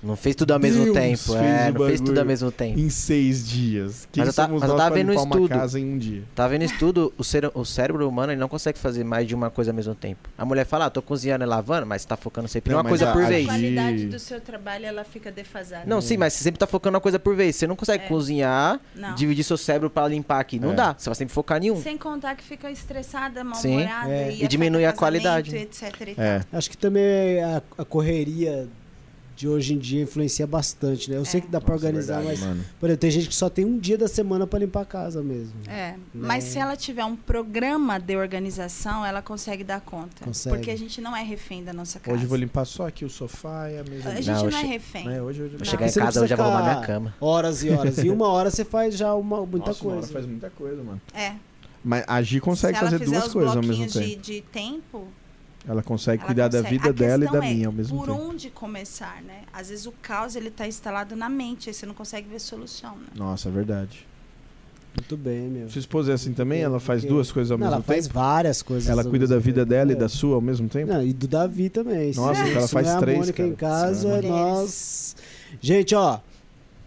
Não 0.05 0.15
fez 0.15 0.35
tudo 0.35 0.51
ao 0.51 0.59
mesmo 0.59 0.83
Deus 0.83 0.95
tempo. 0.95 1.17
fez 1.17 1.35
É, 1.41 1.71
não 1.71 1.85
fez 1.87 1.99
tudo 2.01 2.19
ao 2.19 2.25
mesmo 2.25 2.51
tempo. 2.51 2.79
Em 2.79 2.89
seis 2.89 3.47
dias. 3.47 4.07
Quem 4.11 4.21
Mas 4.23 4.27
eu 4.37 4.43
somos 4.45 4.61
mas 4.61 4.69
eu 4.69 4.77
tava 4.77 4.95
vendo 4.95 5.11
estudo. 5.13 5.49
casa 5.49 5.79
em 5.79 5.93
um 5.93 5.97
dia? 5.97 6.23
Tá 6.35 6.47
vendo 6.47 6.61
estudo? 6.63 7.11
O, 7.17 7.23
cere- 7.23 7.49
o 7.53 7.65
cérebro 7.65 8.07
humano 8.07 8.31
ele 8.31 8.39
não 8.39 8.47
consegue 8.47 8.77
fazer 8.77 9.03
mais 9.03 9.27
de 9.27 9.33
uma 9.33 9.49
coisa 9.49 9.71
ao 9.71 9.75
mesmo 9.75 9.95
tempo. 9.95 10.29
A 10.37 10.45
mulher 10.45 10.65
fala, 10.65 10.85
ah, 10.85 10.89
tô 10.89 11.01
cozinhando 11.01 11.43
e 11.43 11.47
lavando, 11.47 11.87
mas 11.87 12.03
você 12.03 12.07
tá 12.07 12.15
focando 12.15 12.47
sempre 12.47 12.71
em 12.71 12.73
Não, 12.75 12.81
uma 12.81 12.87
coisa 12.89 13.09
a- 13.09 13.13
por 13.13 13.23
a 13.23 13.27
vez. 13.27 13.45
A 13.45 13.49
qualidade 13.51 14.05
do 14.05 14.19
seu 14.19 14.39
trabalho, 14.39 14.85
ela 14.85 15.03
fica 15.03 15.31
defasada. 15.31 15.83
Não, 15.87 15.99
sim, 16.01 16.17
mas 16.17 16.33
você 16.33 16.43
sempre 16.43 16.59
tá 16.59 16.67
focando 16.67 16.95
uma 16.95 17.01
coisa 17.01 17.17
por 17.17 17.35
vez. 17.35 17.55
Você 17.55 17.65
não 17.65 17.75
consegue 17.75 18.03
É. 18.03 18.07
cozinhar, 18.07 18.79
Não. 18.95 19.15
dividir 19.15 19.43
seu 19.43 19.57
cérebro 19.57 19.89
pra 19.89 20.07
limpar 20.07 20.39
aqui. 20.39 20.59
Não 20.59 20.71
É. 20.71 20.75
dá. 20.75 20.93
Você 20.97 21.09
vai 21.09 21.15
sempre 21.15 21.33
focar 21.33 21.63
em 21.63 21.71
um. 21.71 21.81
Sem 21.81 21.97
contar 21.97 22.35
que 22.35 22.43
fica 22.43 22.69
estressada, 22.69 23.41
Sim. 23.55 23.77
mal-humorada 23.77 24.11
É. 24.11 24.31
e, 24.33 24.43
E 24.43 24.47
diminui 24.47 24.85
a 24.85 24.93
qualidade. 24.93 25.55
Etc 25.55 25.91
e 26.07 26.15
tal. 26.15 26.23
É. 26.25 26.41
Acho 26.53 26.69
que 26.69 26.77
também 26.77 27.41
a, 27.43 27.61
a 27.77 27.83
correria 27.85 28.67
de 29.35 29.47
hoje 29.47 29.73
em 29.73 29.77
dia 29.77 30.01
influencia 30.03 30.47
bastante, 30.47 31.11
né? 31.11 31.17
Eu 31.17 31.25
sei 31.25 31.39
É. 31.39 31.41
que 31.41 31.47
dá 31.49 31.59
pra 31.59 31.73
Nossa, 31.73 31.85
organizar, 31.87 32.17
verdade, 32.19 32.39
mas, 32.39 32.47
mano. 32.49 32.65
por 32.79 32.85
exemplo, 32.87 33.01
tem 33.01 33.11
gente 33.11 33.27
que 33.27 33.35
só 33.35 33.49
tem 33.49 33.65
um 33.65 33.77
dia 33.77 33.97
da 33.97 34.07
semana 34.07 34.47
pra 34.47 34.57
limpar 34.59 34.81
a 34.81 34.85
casa 34.85 35.21
mesmo. 35.21 35.53
É, 35.67 35.95
mas 36.13 36.45
se 36.45 36.57
ela 36.57 36.75
tiver 36.75 37.03
um 37.03 37.15
programa 37.15 37.99
de 37.99 38.15
organização, 38.15 39.05
ela 39.05 39.21
consegue 39.21 39.63
dar 39.63 39.81
conta. 39.81 40.23
Consegue. 40.23 40.55
Porque 40.55 40.71
a 40.71 40.77
gente 40.77 41.01
não 41.01 41.15
é 41.15 41.21
refém 41.23 41.63
da 41.63 41.73
nossa 41.73 41.99
casa. 41.99 42.15
Hoje 42.15 42.23
eu 42.25 42.29
vou 42.29 42.37
limpar 42.37 42.65
só 42.65 42.87
aqui 42.87 43.03
o 43.03 43.09
sofá 43.09 43.69
e 43.69 43.77
a 43.79 43.83
mesa. 43.83 44.09
A 44.09 44.15
gente 44.15 44.27
Não, 44.27 44.35
não, 44.35 44.43
eu 44.43 44.49
é 44.49 44.61
che- 44.61 44.67
refém. 44.67 45.09
É, 45.13 45.21
hoje 45.21 45.39
eu 45.41 45.49
Vou 45.49 45.59
Não. 45.59 45.65
chegar 45.65 45.87
em 45.87 45.91
casa 45.93 46.19
hoje 46.21 46.29
já 46.29 46.35
vou 46.35 46.45
arrumar 46.45 46.63
minha 46.73 46.81
cama. 46.85 47.15
Horas 47.19 47.63
e 47.63 47.69
horas. 47.69 47.97
em 47.99 48.09
uma 48.09 48.27
hora 48.29 48.49
você 48.49 48.63
faz 48.63 48.95
já 48.97 49.13
uma, 49.13 49.45
muita 49.45 49.67
Nossa, 49.67 49.83
uma 49.83 49.91
hora 49.91 49.99
coisa. 50.01 50.13
faz 50.13 50.25
muita 50.25 50.49
coisa, 50.49 50.81
mano. 50.83 51.01
É. 51.13 51.33
Mas 51.83 52.03
a 52.07 52.21
Gi 52.21 52.39
consegue 52.39 52.79
fazer 52.79 52.99
duas 52.99 53.27
coisas 53.27 53.55
ao 53.55 53.61
mesmo 53.61 53.85
tempo. 53.85 53.99
de, 54.05 54.15
de 54.15 54.41
tempo, 54.41 55.07
Ela 55.67 55.81
consegue 55.81 56.19
ela 56.19 56.25
cuidar 56.27 56.47
da 56.47 56.59
consegue. 56.59 56.77
vida 56.77 56.89
A 56.89 56.91
dela 56.91 57.25
e 57.25 57.27
da 57.31 57.37
é 57.45 57.53
minha 57.53 57.67
ao 57.67 57.73
mesmo 57.73 57.97
por 57.97 58.07
tempo. 58.07 58.19
onde 58.21 58.49
começar, 58.49 59.21
né? 59.23 59.41
Às 59.51 59.69
vezes 59.69 59.85
o 59.85 59.91
caos 60.01 60.35
ele 60.35 60.51
tá 60.51 60.67
instalado 60.67 61.15
na 61.15 61.27
mente, 61.29 61.69
aí 61.69 61.73
você 61.73 61.85
não 61.85 61.93
consegue 61.93 62.27
ver 62.29 62.39
solução, 62.39 62.91
né? 62.97 63.07
Nossa, 63.15 63.49
é 63.49 63.51
verdade. 63.51 64.05
Muito 64.95 65.17
bem, 65.17 65.49
meu. 65.49 65.69
Sua 65.69 65.79
esposa 65.79 66.11
é 66.11 66.15
assim 66.15 66.31
também? 66.31 66.61
Ela 66.61 66.79
faz 66.79 67.01
Porque- 67.01 67.13
duas 67.13 67.29
coisas 67.31 67.51
ao 67.51 67.57
Não, 67.57 67.65
mesmo 67.65 67.75
ela 67.75 67.83
faz 67.83 68.05
tempo? 68.07 68.13
várias 68.17 68.61
coisas. 68.61 68.89
Ela 68.89 69.03
cuida 69.03 69.27
da 69.27 69.37
vida 69.39 69.61
tempo. 69.61 69.69
dela 69.69 69.91
e 69.91 69.95
É. 69.95 69.97
da 69.97 70.07
sua 70.07 70.35
ao 70.35 70.41
mesmo 70.41 70.69
tempo? 70.69 70.93
Não, 70.93 71.03
e 71.03 71.11
do 71.11 71.27
Davi 71.27 71.69
também. 71.69 72.13
Nossa, 72.13 72.41
Isso- 72.47 72.57
ela 72.57 72.67
faz 72.69 72.87
é 72.87 72.97
três, 72.99 73.17
a 73.17 73.19
Mônica 73.19 73.33
cara. 73.37 73.49
em 73.49 73.55
casa, 73.55 74.07
é 74.09 74.21
nós. 74.21 75.15
Gente, 75.59 75.93
ó. 75.95 76.19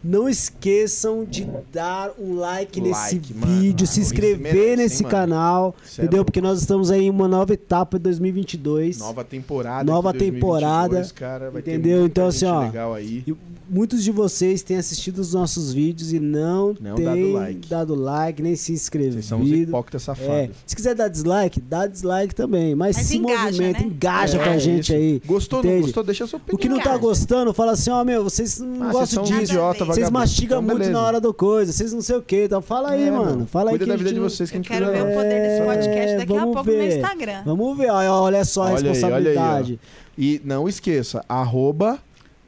Não 0.02 0.28
esqueçam 0.28 1.24
de 1.24 1.46
dar 1.72 2.12
um 2.18 2.34
like, 2.36 2.80
nesse 2.80 3.14
Like, 3.16 3.34
mano. 3.34 3.60
vídeo, 3.60 3.86
se 3.86 3.98
Ah, 3.98 4.02
isso 4.02 4.12
inscrever 4.12 4.38
merece, 4.54 4.76
nesse 4.76 4.96
hein, 5.02 5.02
mano? 5.02 5.10
canal, 5.10 5.74
Cê 5.84 6.00
é 6.00 6.04
entendeu? 6.04 6.18
louco. 6.18 6.26
Porque 6.26 6.40
nós 6.40 6.60
estamos 6.60 6.90
aí 6.90 7.04
em 7.06 7.10
uma 7.10 7.26
nova 7.26 7.52
etapa 7.52 7.98
de 7.98 8.04
2022. 8.04 8.98
Nova 9.00 9.24
temporada. 9.24 9.84
Nova 9.90 10.10
aqui, 10.10 10.18
2022, 10.30 10.60
temporada, 10.60 11.10
cara, 11.14 11.50
vai 11.50 11.62
ter 11.62 11.72
entendeu? 11.74 12.06
Então, 12.06 12.28
assim, 12.28 12.44
ó, 12.46 12.60
legal 12.62 12.94
aí. 12.94 13.24
E 13.26 13.34
muitos 13.68 14.02
de 14.04 14.12
vocês 14.12 14.62
têm 14.62 14.76
assistido 14.76 15.18
os 15.18 15.34
nossos 15.34 15.72
vídeos 15.72 16.12
e 16.12 16.20
não, 16.20 16.74
Não 16.80 16.94
têm 16.94 17.04
dado 17.04 17.32
like. 17.32 17.68
dado 17.68 17.94
like, 17.94 18.40
nem 18.42 18.54
se 18.56 18.72
inscrevido. 18.72 19.14
Vocês 19.14 19.26
são 19.26 19.40
os 19.40 19.50
hipócritas 19.50 20.02
É, 20.02 20.04
safados. 20.04 20.56
se 20.64 20.76
quiser 20.76 20.94
dar 20.94 21.08
dislike, 21.08 21.60
dá 21.60 21.86
dislike 21.86 22.34
também. 22.34 22.74
Mas, 22.74 22.96
Mas 22.96 23.06
se 23.06 23.16
engaja, 23.18 23.44
movimenta, 23.46 23.80
né? 23.80 23.86
engaja 23.86 24.38
É, 24.38 24.44
com 24.44 24.50
a 24.50 24.58
gente 24.58 24.84
isso. 24.84 24.92
aí. 24.94 25.20
Gostou, 25.26 25.62
não 25.62 25.70
Entende? 25.70 25.82
gostou? 25.86 26.04
Deixa 26.04 26.24
a 26.24 26.26
sua 26.28 26.36
opinião. 26.36 26.54
O 26.54 26.58
que 26.58 26.68
não 26.68 26.78
tá 26.80 26.96
gostando, 26.96 27.52
fala 27.52 27.72
assim, 27.72 27.90
ó, 27.90 28.04
meu, 28.04 28.22
vocês 28.22 28.60
não 28.60 28.84
Ah, 28.84 28.92
vocês 28.92 28.92
gostam 28.92 29.26
são 29.26 29.34
uns 29.34 29.40
disso. 29.40 29.52
idiota, 29.52 29.84
Vocês 29.98 30.10
mastigam 30.10 30.58
Então, 30.58 30.62
muito 30.62 30.78
beleza. 30.78 30.92
na 30.92 31.02
hora 31.06 31.20
da 31.20 31.32
coisa, 31.32 31.72
vocês 31.72 31.92
não 31.92 32.00
sei 32.02 32.16
o 32.16 32.22
que. 32.22 32.44
Então 32.44 32.62
fala 32.62 32.90
aí, 32.90 33.08
É, 33.08 33.10
mano. 33.10 33.46
Fala 33.46 33.70
aí 33.70 33.78
Cuida 33.78 33.84
que 33.84 33.90
da 33.90 33.96
vida 33.96 34.12
de 34.12 34.20
vocês 34.20 34.50
que 34.50 34.56
a 34.56 34.58
Eu 34.58 34.62
gente 34.62 34.68
quero 34.72 34.86
ver 34.92 35.02
o 35.02 35.14
poder 35.14 35.42
desse 35.42 35.62
É, 35.62 35.64
podcast 35.64 36.16
daqui 36.18 36.32
a 36.32 36.40
vamos 36.40 36.54
pouco 36.54 36.70
no 36.70 36.76
meu 36.76 36.86
ver. 36.86 36.96
Instagram. 36.96 37.42
Vamos 37.44 37.76
ver, 37.78 37.90
ó, 37.90 38.22
olha 38.22 38.44
só 38.44 38.62
a 38.62 38.64
Olha 38.66 38.74
aí, 38.74 38.80
olha 38.80 38.88
aí, 38.88 38.92
responsabilidade. 38.94 39.80
E 40.16 40.40
não 40.44 40.68
esqueça, 40.68 41.24
arroba 41.28 41.98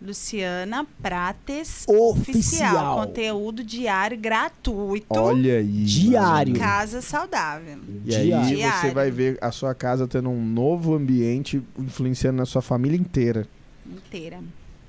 Luciana 0.03 0.87
Prates 1.03 1.85
Oficial. 1.87 3.01
Conteúdo 3.07 3.63
diário 3.63 4.17
gratuito. 4.19 5.07
olha 5.15 5.59
aí. 5.59 5.85
Diário. 5.85 6.55
Casa 6.59 7.03
saudável. 7.03 7.77
E 8.07 8.15
aí 8.17 8.27
Diário. 8.29 8.81
você 8.81 8.91
vai 8.93 9.11
ver 9.11 9.37
a 9.43 9.53
sua 9.53 9.75
casa 9.75 10.09
tendo 10.09 10.31
um 10.31 10.43
novo 10.45 10.95
ambiente 10.95 11.63
influenciando 11.79 12.39
na 12.39 12.47
sua 12.47 12.63
família 12.63 12.97
inteira. 12.97 13.47
Inteira. 13.87 14.39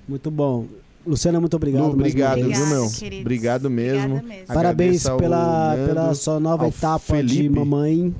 Muito 0.07 0.31
bom. 0.31 0.65
Luciana, 1.05 1.39
muito 1.39 1.55
obrigado. 1.55 1.83
Lu, 1.87 1.93
obrigado, 1.93 2.41
vez. 2.43 2.57
viu, 2.57 2.67
meu? 2.67 2.89
Queridos. 2.91 3.21
Obrigado 3.21 3.69
mesmo. 3.69 4.03
Obrigada 4.17 4.27
mesmo. 4.27 4.45
Parabéns 4.53 5.03
pela, 5.03 5.75
Nando, 5.75 5.87
pela 5.87 6.13
sua 6.13 6.39
nova 6.39 6.67
etapa 6.67 7.23
de 7.23 7.35
Felipe. 7.37 7.49
mamãe. 7.55 8.15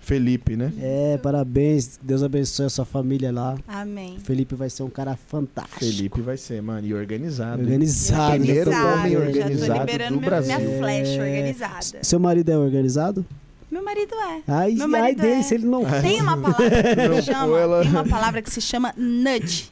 Felipe, 0.00 0.54
né? 0.54 0.70
É, 0.82 1.18
parabéns. 1.22 1.98
Deus 2.02 2.22
abençoe 2.22 2.66
a 2.66 2.68
sua 2.68 2.84
família 2.84 3.32
lá. 3.32 3.56
Amém. 3.66 4.16
O 4.18 4.20
Felipe 4.20 4.54
vai 4.54 4.68
ser 4.68 4.82
um 4.82 4.90
cara 4.90 5.16
fantástico. 5.16 5.78
Felipe 5.80 6.20
vai 6.20 6.36
ser, 6.36 6.60
mano, 6.62 6.86
e 6.86 6.92
organizado. 6.92 7.62
Organizado. 7.62 8.32
Primeiro 8.38 8.70
Organizado. 8.70 8.98
homem 9.00 9.12
Já 9.12 9.18
organizado 9.20 9.74
tô 9.74 9.80
liberando 9.86 10.14
do 10.14 10.20
meu- 10.20 10.30
Brasil. 10.30 10.58
minha 10.60 10.78
flecha 10.78 11.10
É. 11.12 11.26
organizada. 11.26 11.98
Seu 12.02 12.20
marido 12.20 12.50
é 12.50 12.58
organizado? 12.58 13.24
Meu 13.70 13.82
marido 13.82 14.14
é. 14.14 14.40
Ai, 14.46 14.72
Meu 14.74 14.82
ai 14.84 14.88
marido 14.90 15.22
dele, 15.22 15.40
é. 15.40 15.42
se 15.42 15.54
ele 15.54 15.66
não 15.66 15.84
Tem 16.02 16.20
uma 16.20 16.36
palavra 16.36 16.70
que 16.70 17.14
se 17.16 17.22
chama, 17.22 17.58
ela- 17.58 17.80
tem 17.82 17.90
uma 17.90 18.04
palavra 18.04 18.42
que 18.42 18.50
se 18.50 18.60
chama 18.60 18.94
nudge. 18.96 19.70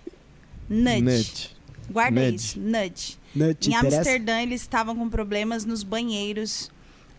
Nudge. 0.68 1.02
Net. 1.02 1.56
Guarda 1.92 2.20
Nudge. 2.20 2.34
isso, 2.36 2.60
nudge. 2.60 3.18
em 3.36 3.48
interessa. 3.74 3.96
Amsterdã 3.98 4.40
eles 4.40 4.60
estavam 4.62 4.96
com 4.96 5.08
problemas 5.08 5.64
nos 5.64 5.82
banheiros 5.82 6.70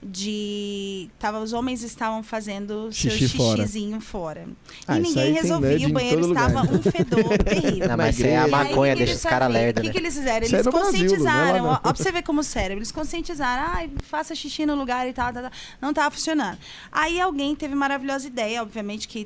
de 0.05 1.09
tava 1.17 1.39
os 1.39 1.53
homens 1.53 1.81
estavam 1.81 2.21
fazendo 2.21 2.91
Xixi 2.91 3.29
seu 3.29 3.37
fora. 3.37 3.61
xixizinho 3.61 4.01
fora. 4.01 4.47
Ah, 4.85 4.97
e 4.97 5.01
ninguém 5.01 5.31
resolvia, 5.31 5.87
o 5.87 5.93
banheiro 5.93 6.17
todo 6.19 6.27
lugar. 6.27 6.49
estava 6.49 6.75
um 6.75 6.81
fedor 6.81 7.37
terrível. 7.41 7.79
Não, 7.79 7.87
Na 7.87 7.97
mas 7.97 8.17
isso 8.19 8.27
é 8.27 8.35
a 8.35 8.45
maconha, 8.47 8.93
o 8.93 8.97
que 8.97 9.03
deixa 9.05 9.13
eles 9.13 9.23
os 9.23 9.29
caras 9.29 9.49
lerda, 9.49 9.79
O 9.79 9.81
que, 9.83 9.87
né? 9.87 9.93
que 9.93 9.99
eles 9.99 10.13
fizeram? 10.13 10.35
É 10.35 10.37
Eles 10.39 10.51
Brasil, 10.51 10.69
é 10.71 10.75
lá 10.75 10.85
conscientizaram, 10.85 11.63
não. 11.63 11.71
ó, 11.71 11.77
pra 11.77 11.93
você 11.95 12.11
ver 12.11 12.21
como 12.23 12.41
o 12.41 12.43
cérebro, 12.43 12.79
eles 12.79 12.91
conscientizaram, 12.91 13.63
ai, 13.73 13.89
faça 14.03 14.35
xixi 14.35 14.65
no 14.65 14.75
lugar 14.75 15.07
e 15.07 15.13
tal, 15.13 15.31
tal, 15.31 15.43
tal. 15.43 15.51
não 15.81 15.93
tava 15.93 16.11
funcionando. 16.11 16.57
Aí 16.91 17.21
alguém 17.21 17.55
teve 17.55 17.73
a 17.73 17.77
maravilhosa 17.77 18.27
ideia, 18.27 18.61
obviamente 18.61 19.07
que 19.07 19.25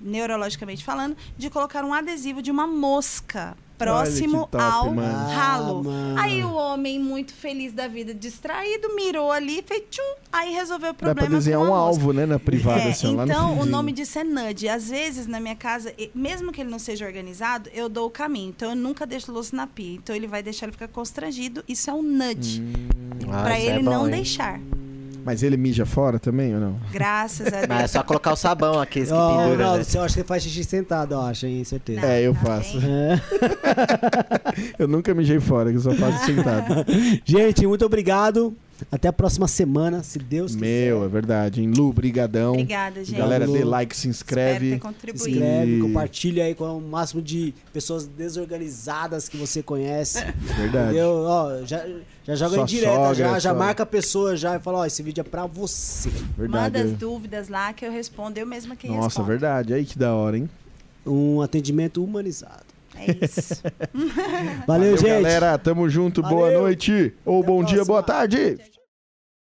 neurologicamente 0.00 0.82
falando, 0.82 1.14
de 1.36 1.50
colocar 1.50 1.84
um 1.84 1.92
adesivo 1.92 2.40
de 2.40 2.50
uma 2.50 2.66
mosca 2.66 3.54
próximo 3.78 4.46
top, 4.50 4.62
ao 4.62 4.94
mano. 4.94 5.28
ralo. 5.30 5.84
Ah. 5.88 6.22
Aí 6.22 6.42
o 6.44 6.52
homem, 6.54 6.98
muito 6.98 7.32
feliz 7.32 7.72
da 7.72 7.86
vida, 7.88 8.12
distraído, 8.14 8.94
mirou 8.94 9.30
ali, 9.30 9.62
fez 9.66 9.82
tchum, 9.90 10.02
aí 10.32 10.52
resolveu 10.52 10.90
o 10.90 10.92
Dá 10.92 10.98
pra 10.98 11.14
problema 11.14 11.36
desenhar 11.36 11.60
com 11.60 11.66
um 11.66 11.74
alvo, 11.74 12.12
né, 12.12 12.26
na 12.26 12.38
privada, 12.38 12.80
É, 12.80 12.90
assim, 12.90 13.08
ó, 13.08 13.16
lá 13.18 13.26
no 13.26 13.32
então, 13.32 13.58
o 13.60 13.66
nome 13.66 13.92
disso 13.92 14.18
é 14.18 14.24
nudge. 14.24 14.68
Às 14.68 14.88
vezes, 14.88 15.26
na 15.26 15.38
minha 15.40 15.54
casa, 15.56 15.92
e- 15.98 16.10
mesmo 16.14 16.52
que 16.52 16.60
ele 16.60 16.70
não 16.70 16.78
seja 16.78 17.06
organizado, 17.06 17.70
eu 17.72 17.88
dou 17.88 18.06
o 18.06 18.10
caminho. 18.10 18.48
Então, 18.50 18.70
eu 18.70 18.76
nunca 18.76 19.06
deixo 19.06 19.30
louça 19.32 19.54
na 19.54 19.66
pia. 19.66 19.94
Então, 19.94 20.14
ele 20.16 20.26
vai 20.26 20.42
deixar 20.42 20.66
ele 20.66 20.72
ficar 20.72 20.88
constrangido. 20.88 21.62
Isso 21.68 21.90
é 21.90 21.92
um 21.92 22.02
nudge. 22.02 22.62
Ah, 23.30 23.42
pra 23.42 23.58
é 23.58 23.66
ele 23.66 23.82
bom, 23.82 23.90
não 23.90 24.04
hein? 24.06 24.12
deixar. 24.16 24.60
Mas 25.26 25.42
ele 25.42 25.56
mija 25.56 25.84
fora 25.84 26.20
também 26.20 26.54
ou 26.54 26.60
não? 26.60 26.76
Graças 26.92 27.48
a 27.48 27.50
Deus. 27.50 27.66
Mas 27.68 27.80
é 27.82 27.86
só 27.88 28.02
colocar 28.04 28.32
o 28.32 28.36
sabão 28.36 28.80
aqueles 28.80 29.08
que 29.08 29.14
Ó, 29.14 29.28
pendura, 29.28 29.56
Ronaldo, 29.56 29.78
né? 29.78 29.84
você 29.84 29.98
acha 29.98 30.14
que 30.14 30.20
ele 30.20 30.28
faz 30.28 30.42
xixi 30.44 30.62
sentado, 30.62 31.14
eu 31.14 31.20
acho, 31.20 31.46
hein? 31.46 31.64
Certeza. 31.64 32.00
Não, 32.00 32.08
É, 32.08 32.22
eu 32.22 32.32
tá 32.32 32.40
faço. 32.40 32.78
É. 32.78 33.20
Eu 34.78 34.86
nunca 34.86 35.12
mijei 35.14 35.40
fora, 35.40 35.70
que 35.70 35.76
eu 35.76 35.80
só 35.80 35.92
faço 35.92 36.24
sentado. 36.26 36.86
Gente, 37.24 37.66
muito 37.66 37.84
obrigado. 37.84 38.56
Até 38.90 39.08
a 39.08 39.12
próxima 39.12 39.48
semana, 39.48 40.02
se 40.02 40.18
Deus 40.18 40.54
quiser. 40.54 40.66
Meu, 40.88 41.04
é 41.04 41.08
verdade, 41.08 41.62
hein? 41.62 41.72
Lu, 41.74 41.92
brigadão. 41.92 42.52
Obrigada, 42.52 43.04
gente. 43.04 43.16
Galera, 43.16 43.46
dê 43.46 43.64
like, 43.64 43.96
se 43.96 44.08
inscreve. 44.08 44.78
ter 44.78 45.16
Se 45.18 45.30
inscreve, 45.30 45.78
E- 45.78 45.80
compartilha 45.80 46.44
aí 46.44 46.54
com 46.54 46.76
o 46.76 46.80
máximo 46.80 47.22
de 47.22 47.54
pessoas 47.72 48.06
desorganizadas 48.06 49.28
que 49.28 49.36
você 49.36 49.62
conhece. 49.62 50.18
Verdade. 50.56 50.88
Entendeu? 50.90 51.10
Ó, 51.26 51.64
já, 51.64 51.86
já 52.24 52.34
joga 52.34 52.60
em 52.60 52.64
direta, 52.64 53.14
já, 53.14 53.38
já 53.38 53.54
marca 53.54 53.82
a 53.82 53.86
pessoa 53.86 54.36
já 54.36 54.56
e 54.56 54.58
fala, 54.58 54.78
ó, 54.78 54.86
esse 54.86 55.02
vídeo 55.02 55.20
é 55.20 55.24
pra 55.24 55.46
você. 55.46 56.10
Verdade. 56.36 56.48
Manda 56.48 56.80
as 56.82 56.92
dúvidas 56.92 57.48
lá 57.48 57.72
que 57.72 57.84
eu 57.84 57.90
respondo. 57.90 58.38
Eu 58.38 58.46
mesma 58.46 58.76
que 58.76 58.88
Nossa, 58.88 59.04
respondo. 59.06 59.28
verdade. 59.28 59.72
Aí 59.74 59.84
que 59.84 59.98
da 59.98 60.14
hora, 60.14 60.36
hein? 60.38 60.48
Um 61.06 61.40
atendimento 61.40 62.02
humanizado. 62.02 62.65
É 62.98 63.24
isso. 63.24 63.62
Valeu, 64.66 64.96
gente. 64.96 65.08
galera. 65.08 65.58
Tamo 65.58 65.88
junto. 65.88 66.22
Boa 66.22 66.46
Valeu. 66.46 66.60
noite. 66.62 67.12
Ou 67.24 67.40
Até 67.40 67.46
bom 67.46 67.64
dia, 67.64 67.84
boa 67.84 68.02
tarde. 68.02 68.58